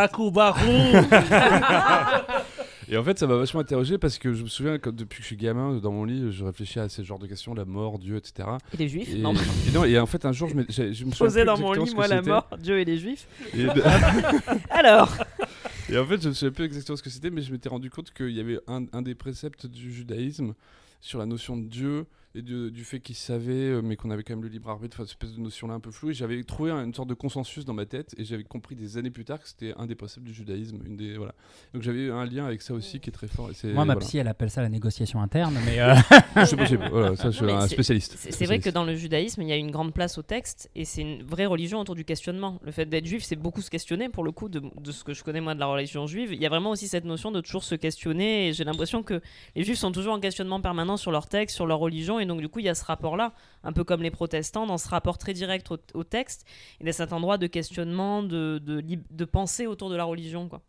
et 2.88 2.96
en 2.96 3.02
fait, 3.02 3.18
ça 3.18 3.26
m'a 3.26 3.36
vachement 3.36 3.60
interrogé 3.60 3.98
parce 3.98 4.18
que 4.18 4.32
je 4.32 4.42
me 4.44 4.48
souviens 4.48 4.78
que 4.78 4.90
depuis 4.90 5.16
que 5.18 5.22
je 5.22 5.26
suis 5.26 5.36
gamin, 5.36 5.76
dans 5.78 5.90
mon 5.92 6.04
lit, 6.04 6.30
je 6.30 6.44
réfléchis 6.44 6.78
à 6.78 6.88
ces 6.88 7.02
genres 7.04 7.18
de 7.18 7.26
questions, 7.26 7.54
la 7.54 7.64
mort, 7.64 7.98
Dieu, 7.98 8.16
etc. 8.16 8.48
Et 8.74 8.76
les 8.76 8.88
juifs 8.88 9.12
Et, 9.12 9.18
Non. 9.18 9.34
et 9.34 9.70
non, 9.72 9.84
et 9.84 9.98
en 9.98 10.06
fait, 10.06 10.24
un 10.24 10.32
jour, 10.32 10.48
je, 10.48 10.54
me- 10.54 10.66
je 10.68 10.82
me 10.84 10.94
souviens 10.94 11.16
Posé 11.18 11.44
dans 11.44 11.58
mon 11.58 11.72
lit, 11.72 11.92
moi 11.94 12.06
la 12.06 12.22
mort, 12.22 12.48
Dieu 12.58 12.78
et 12.78 12.84
les 12.84 12.98
juifs. 12.98 13.26
Et, 13.54 13.64
de- 13.64 13.82
Alors 14.70 15.16
et 15.88 15.98
en 15.98 16.04
fait, 16.06 16.20
je 16.22 16.28
ne 16.28 16.34
sais 16.34 16.50
plus 16.50 16.64
exactement 16.64 16.96
ce 16.96 17.02
que 17.02 17.10
c'était, 17.10 17.30
mais 17.30 17.42
je 17.42 17.50
m'étais 17.52 17.68
rendu 17.68 17.90
compte 17.90 18.12
qu'il 18.12 18.30
y 18.30 18.40
avait 18.40 18.58
un, 18.68 18.84
un 18.92 19.02
des 19.02 19.14
préceptes 19.14 19.66
du 19.66 19.92
judaïsme 19.92 20.54
sur 21.00 21.18
la 21.18 21.26
notion 21.26 21.56
de 21.56 21.64
Dieu 21.66 22.06
et 22.36 22.42
de- 22.42 22.68
du 22.68 22.84
fait 22.84 23.00
qu'il 23.00 23.14
savait, 23.16 23.52
euh, 23.52 23.80
mais 23.82 23.96
qu'on 23.96 24.10
avait 24.10 24.22
quand 24.22 24.34
même 24.34 24.42
le 24.44 24.48
libre 24.48 24.68
arbitre, 24.70 24.96
enfin, 24.96 25.04
cette 25.04 25.12
espèce 25.22 25.34
de 25.36 25.40
notion-là 25.40 25.74
un 25.74 25.80
peu 25.80 25.90
floue. 25.90 26.10
Et 26.10 26.14
j'avais 26.14 26.42
trouvé 26.44 26.70
un- 26.70 26.84
une 26.84 26.94
sorte 26.94 27.08
de 27.08 27.14
consensus 27.14 27.64
dans 27.64 27.72
ma 27.74 27.86
tête, 27.86 28.14
et 28.18 28.24
j'avais 28.24 28.44
compris 28.44 28.74
des 28.76 28.98
années 28.98 29.10
plus 29.10 29.24
tard 29.24 29.40
que 29.40 29.48
c'était 29.48 29.72
un 29.76 29.86
des 29.86 29.96
du 30.18 30.32
judaïsme. 30.34 30.78
Une 30.86 30.96
des, 30.96 31.16
voilà. 31.16 31.34
Donc 31.74 31.82
j'avais 31.82 32.10
un 32.10 32.24
lien 32.26 32.44
avec 32.46 32.62
ça 32.62 32.74
aussi 32.74 33.00
qui 33.00 33.10
est 33.10 33.12
très 33.12 33.26
fort. 33.28 33.50
et 33.50 33.66
Moi, 33.72 33.84
ma 33.84 33.94
voilà. 33.94 34.00
psy, 34.06 34.18
elle 34.18 34.28
appelle 34.28 34.50
ça 34.50 34.62
la 34.62 34.68
négociation 34.68 35.20
interne, 35.20 35.56
mais 35.64 35.80
euh, 35.80 35.94
C'est 36.46 36.56
possible, 36.56 36.86
voilà, 36.90 37.16
ça, 37.16 37.30
je 37.30 37.36
suis 37.36 37.50
un 37.50 37.66
spécialiste. 37.66 38.14
C'est 38.18 38.30
c'est 38.32 38.44
vrai 38.46 38.58
que 38.60 38.70
dans 38.70 38.84
le 38.84 38.94
judaïsme, 38.94 39.42
il 39.42 39.48
y 39.48 39.52
a 39.52 39.56
une 39.56 39.70
grande 39.70 39.94
place 39.94 40.18
au 40.18 40.22
texte 40.22 40.70
et 40.74 40.84
c'est 40.84 41.00
une 41.02 41.22
vraie 41.22 41.46
religion 41.46 41.80
autour 41.80 41.94
du 41.94 42.04
questionnement. 42.04 42.60
Le 42.62 42.72
fait 42.72 42.84
d'être 42.86 43.06
juif, 43.06 43.22
c'est 43.24 43.36
beaucoup 43.36 43.62
se 43.62 43.70
questionner 43.70 44.08
pour 44.10 44.22
le 44.24 44.32
coup 44.32 44.48
de, 44.50 44.60
de 44.80 44.92
ce 44.92 45.02
que 45.02 45.14
je 45.14 45.24
connais 45.24 45.40
moi 45.40 45.54
de 45.54 45.60
la 45.60 45.66
religion 45.66 46.06
juive. 46.06 46.32
Il 46.34 46.40
y 46.40 46.46
a 46.46 46.48
vraiment 46.50 46.70
aussi 46.70 46.88
cette 46.88 47.04
notion 47.06 47.32
de 47.32 47.40
toujours 47.40 47.64
se 47.64 47.74
questionner 47.74 48.48
et 48.48 48.52
j'ai 48.52 48.64
l'impression 48.64 49.02
que 49.02 49.20
les 49.54 49.64
juifs 49.64 49.78
sont 49.78 49.92
toujours 49.92 50.12
en 50.14 50.20
questionnement 50.20 50.60
permanent 50.60 50.96
sur 50.98 51.10
leur 51.10 51.26
texte, 51.28 51.56
sur 51.56 51.66
leur 51.66 51.78
religion 51.78 52.20
et 52.20 52.25
donc 52.26 52.40
du 52.40 52.48
coup 52.48 52.58
il 52.58 52.64
y 52.64 52.68
a 52.68 52.74
ce 52.74 52.84
rapport-là, 52.84 53.32
un 53.62 53.72
peu 53.72 53.84
comme 53.84 54.02
les 54.02 54.10
protestants, 54.10 54.66
dans 54.66 54.78
ce 54.78 54.88
rapport 54.88 55.18
très 55.18 55.32
direct 55.32 55.70
au, 55.70 55.78
au 55.94 56.04
texte 56.04 56.46
et 56.80 56.84
dans 56.84 56.92
cet 56.92 57.12
endroit 57.12 57.38
de 57.38 57.46
questionnement, 57.46 58.22
de, 58.22 58.58
de, 58.58 58.82
de 59.10 59.24
pensée 59.24 59.66
autour 59.66 59.90
de 59.90 59.96
la 59.96 60.04
religion. 60.04 60.48
Quoi. 60.48 60.62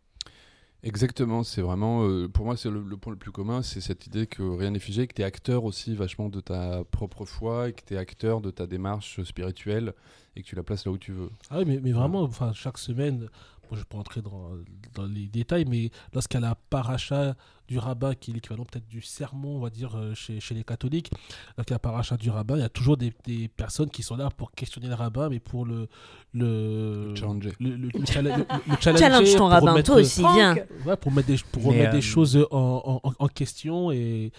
Exactement, 0.84 1.42
c'est 1.42 1.60
vraiment, 1.60 2.04
euh, 2.06 2.28
pour 2.28 2.44
moi, 2.44 2.56
c'est 2.56 2.70
le, 2.70 2.80
le 2.80 2.96
point 2.96 3.12
le 3.12 3.18
plus 3.18 3.32
commun, 3.32 3.62
c'est 3.62 3.80
cette 3.80 4.06
idée 4.06 4.28
que 4.28 4.42
rien 4.42 4.70
n'est 4.70 4.78
figé, 4.78 5.08
que 5.08 5.14
tu 5.14 5.22
es 5.22 5.24
acteur 5.24 5.64
aussi 5.64 5.96
vachement 5.96 6.28
de 6.28 6.40
ta 6.40 6.84
propre 6.84 7.24
foi 7.24 7.68
et 7.68 7.72
que 7.72 7.82
tu 7.84 7.94
es 7.94 7.96
acteur 7.96 8.40
de 8.40 8.52
ta 8.52 8.68
démarche 8.68 9.20
spirituelle 9.24 9.92
et 10.36 10.42
que 10.42 10.46
tu 10.46 10.54
la 10.54 10.62
places 10.62 10.86
là 10.86 10.92
où 10.92 10.98
tu 10.98 11.10
veux. 11.10 11.30
Ah 11.50 11.58
oui, 11.58 11.64
mais, 11.66 11.80
mais 11.82 11.90
vraiment, 11.90 12.22
enfin, 12.22 12.52
chaque 12.52 12.78
semaine, 12.78 13.28
je 13.70 13.74
ne 13.74 13.80
vais 13.80 13.86
pas 13.86 13.98
entrer 13.98 14.22
dans, 14.22 14.52
dans 14.94 15.04
les 15.04 15.26
détails, 15.26 15.64
mais 15.64 15.90
lorsqu'il 16.12 16.40
y 16.40 16.44
a 16.44 16.48
la 16.48 16.54
paracha 16.54 17.34
du 17.68 17.78
rabbin, 17.78 18.14
qui 18.14 18.30
est 18.30 18.34
l'équivalent 18.34 18.64
peut-être 18.64 18.88
du 18.88 19.02
sermon, 19.02 19.56
on 19.56 19.60
va 19.60 19.70
dire, 19.70 19.94
euh, 19.96 20.14
chez, 20.14 20.40
chez 20.40 20.54
les 20.54 20.64
catholiques, 20.64 21.10
y 21.58 21.60
a 21.60 21.64
la 21.68 21.78
paracha 21.78 22.16
du 22.16 22.30
rabbin, 22.30 22.56
il 22.56 22.60
y 22.60 22.64
a 22.64 22.68
toujours 22.70 22.96
des, 22.96 23.12
des 23.26 23.48
personnes 23.48 23.90
qui 23.90 24.02
sont 24.02 24.16
là 24.16 24.30
pour 24.30 24.52
questionner 24.52 24.88
le 24.88 24.94
rabbin, 24.94 25.28
mais 25.28 25.38
pour 25.38 25.66
le... 25.66 25.86
le 26.32 27.14
Challenger. 27.14 27.52
Le, 27.60 27.70
le, 27.70 27.76
le 27.76 27.88
le- 27.88 27.92
le 27.92 28.06
challenger, 28.80 28.98
Challenge 28.98 29.34
ton 29.36 29.46
rabbin, 29.48 29.72
remettre- 29.72 29.86
toi 29.92 30.00
aussi, 30.00 30.20
viens. 30.20 30.56
Ouais, 30.86 30.96
pour 30.96 31.12
mettre 31.12 31.28
des, 31.28 31.36
pour 31.52 31.62
Mais, 31.64 31.68
remettre 31.70 31.90
euh, 31.90 31.92
des 31.96 32.00
choses 32.02 32.46
en, 32.50 33.00
en, 33.04 33.12
en 33.18 33.28
question. 33.28 33.92
Et, 33.92 34.32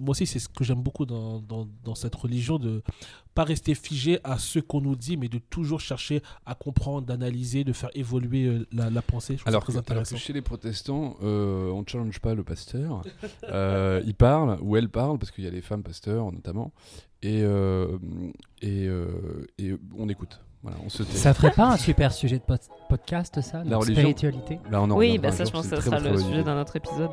moi 0.00 0.10
aussi, 0.10 0.26
c'est 0.26 0.38
ce 0.38 0.48
que 0.48 0.64
j'aime 0.64 0.82
beaucoup 0.82 1.06
dans, 1.06 1.40
dans, 1.40 1.66
dans 1.84 1.94
cette 1.94 2.14
religion, 2.14 2.58
de 2.58 2.82
pas 3.34 3.44
rester 3.44 3.74
figé 3.74 4.18
à 4.24 4.38
ce 4.38 4.58
qu'on 4.60 4.80
nous 4.80 4.96
dit, 4.96 5.18
mais 5.18 5.28
de 5.28 5.36
toujours 5.38 5.80
chercher 5.80 6.22
à 6.46 6.54
comprendre, 6.54 7.06
d'analyser, 7.06 7.64
de 7.64 7.72
faire 7.74 7.90
évoluer 7.94 8.44
euh, 8.46 8.66
la, 8.72 8.88
la 8.88 9.02
pensée. 9.02 9.36
Je 9.36 9.42
Alors 9.46 9.60
ça 9.60 9.66
que, 9.66 9.72
très 9.72 9.76
alors 9.76 9.84
que 9.84 9.90
intéressant. 9.92 10.16
chez 10.16 10.32
les 10.32 10.40
protestants, 10.40 11.16
euh, 11.22 11.68
on 11.70 11.82
ne 11.82 11.86
challenge 11.86 12.18
pas 12.20 12.34
le 12.34 12.42
pasteur. 12.66 13.02
Euh, 13.50 14.02
il 14.04 14.14
parle, 14.14 14.58
ou 14.62 14.76
elle 14.76 14.88
parle, 14.88 15.18
parce 15.18 15.30
qu'il 15.30 15.44
y 15.44 15.46
a 15.46 15.50
les 15.50 15.60
femmes 15.60 15.82
pasteurs 15.82 16.30
notamment, 16.32 16.72
et, 17.22 17.42
euh, 17.42 17.98
et, 18.62 18.86
euh, 18.86 19.46
et 19.58 19.74
on 19.96 20.08
écoute. 20.08 20.40
Voilà, 20.62 20.78
on 20.84 20.88
se 20.88 21.04
tait. 21.04 21.12
ça 21.16 21.32
ferait 21.32 21.52
pas 21.52 21.72
un 21.74 21.76
super 21.76 22.12
sujet 22.12 22.38
de 22.38 22.42
pod- 22.42 22.58
podcast, 22.88 23.40
ça 23.40 23.62
La 23.64 23.76
religion. 23.76 23.94
spiritualité? 24.02 24.58
Là, 24.70 24.82
on 24.82 24.90
en 24.90 24.96
oui, 24.96 25.06
reviendra 25.16 25.22
bah 25.22 25.28
un 25.28 25.36
ça 25.36 25.44
je 25.44 25.50
jour, 25.50 25.52
pense 25.60 25.70
que 25.70 25.76
ça 25.76 25.82
très 25.82 26.00
sera 26.00 26.10
le 26.10 26.18
sujet 26.18 26.42
d'un 26.42 26.60
autre 26.60 26.74
épisode. 26.76 27.10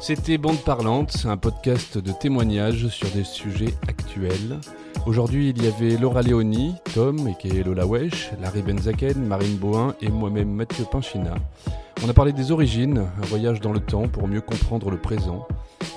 C'était 0.00 0.38
Bande 0.38 0.64
Parlante, 0.64 1.26
un 1.28 1.36
podcast 1.36 1.98
de 1.98 2.10
témoignages 2.10 2.88
sur 2.88 3.08
des 3.10 3.22
sujets 3.22 3.74
actuels. 3.86 4.58
Aujourd'hui, 5.04 5.50
il 5.50 5.62
y 5.62 5.66
avait 5.66 5.98
Laura 5.98 6.22
Léoni, 6.22 6.74
Tom, 6.94 7.28
et 7.44 7.62
Lola 7.62 7.86
Wesh, 7.86 8.30
Larry 8.40 8.62
Benzaken, 8.62 9.22
Marine 9.22 9.58
Bohin 9.58 9.94
et 10.00 10.08
moi-même 10.08 10.50
Mathieu 10.50 10.86
Pinchina. 10.90 11.34
On 12.02 12.08
a 12.08 12.14
parlé 12.14 12.32
des 12.32 12.50
origines, 12.50 13.06
un 13.22 13.26
voyage 13.26 13.60
dans 13.60 13.72
le 13.72 13.80
temps 13.80 14.08
pour 14.08 14.26
mieux 14.26 14.40
comprendre 14.40 14.90
le 14.90 14.96
présent. 14.96 15.46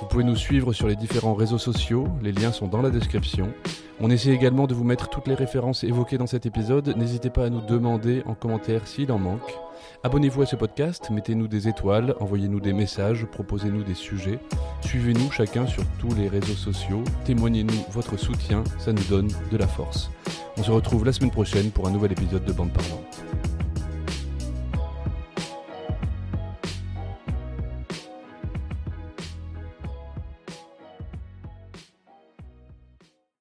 Vous 0.02 0.08
pouvez 0.08 0.26
nous 0.26 0.36
suivre 0.36 0.74
sur 0.74 0.90
les 0.90 0.98
différents 0.98 1.34
réseaux 1.34 1.58
sociaux, 1.58 2.10
les 2.22 2.34
liens 2.34 2.52
sont 2.52 2.68
dans 2.68 2.82
la 2.82 2.90
description. 2.90 3.54
On 4.02 4.10
essaie 4.10 4.32
également 4.32 4.68
de 4.68 4.74
vous 4.74 4.84
mettre 4.84 5.08
toutes 5.08 5.30
les 5.30 5.34
références 5.34 5.86
évoquées 5.86 6.18
dans 6.18 6.28
cet 6.28 6.46
épisode, 6.46 6.94
n'hésitez 6.98 7.30
pas 7.30 7.46
à 7.46 7.50
nous 7.50 7.62
demander 7.62 8.22
en 8.26 8.34
commentaire 8.34 8.86
s'il 8.86 9.14
en 9.14 9.20
manque. 9.20 9.54
Abonnez-vous 10.06 10.42
à 10.42 10.46
ce 10.46 10.58
podcast, 10.58 11.10
mettez-nous 11.12 11.48
des 11.48 11.70
étoiles, 11.70 12.14
envoyez-nous 12.20 12.60
des 12.60 12.74
messages, 12.74 13.24
proposez-nous 13.24 13.84
des 13.84 13.94
sujets. 13.94 14.38
Suivez-nous 14.82 15.32
chacun 15.32 15.66
sur 15.66 15.86
tous 15.98 16.14
les 16.14 16.28
réseaux 16.28 16.56
sociaux, 16.56 17.06
témoignez-nous 17.24 17.86
votre 17.90 18.18
soutien, 18.18 18.66
ça 18.80 18.92
nous 18.92 19.04
donne 19.04 19.30
de 19.50 19.56
la 19.56 19.66
force. 19.66 20.12
On 20.58 20.64
se 20.64 20.72
retrouve 20.72 21.06
la 21.06 21.14
semaine 21.14 21.32
prochaine 21.32 21.72
pour 21.72 21.88
un 21.88 21.92
nouvel 21.92 22.12
épisode 22.12 22.44
de 22.44 22.52
Bande 22.52 22.74
Parlante. 22.74 23.53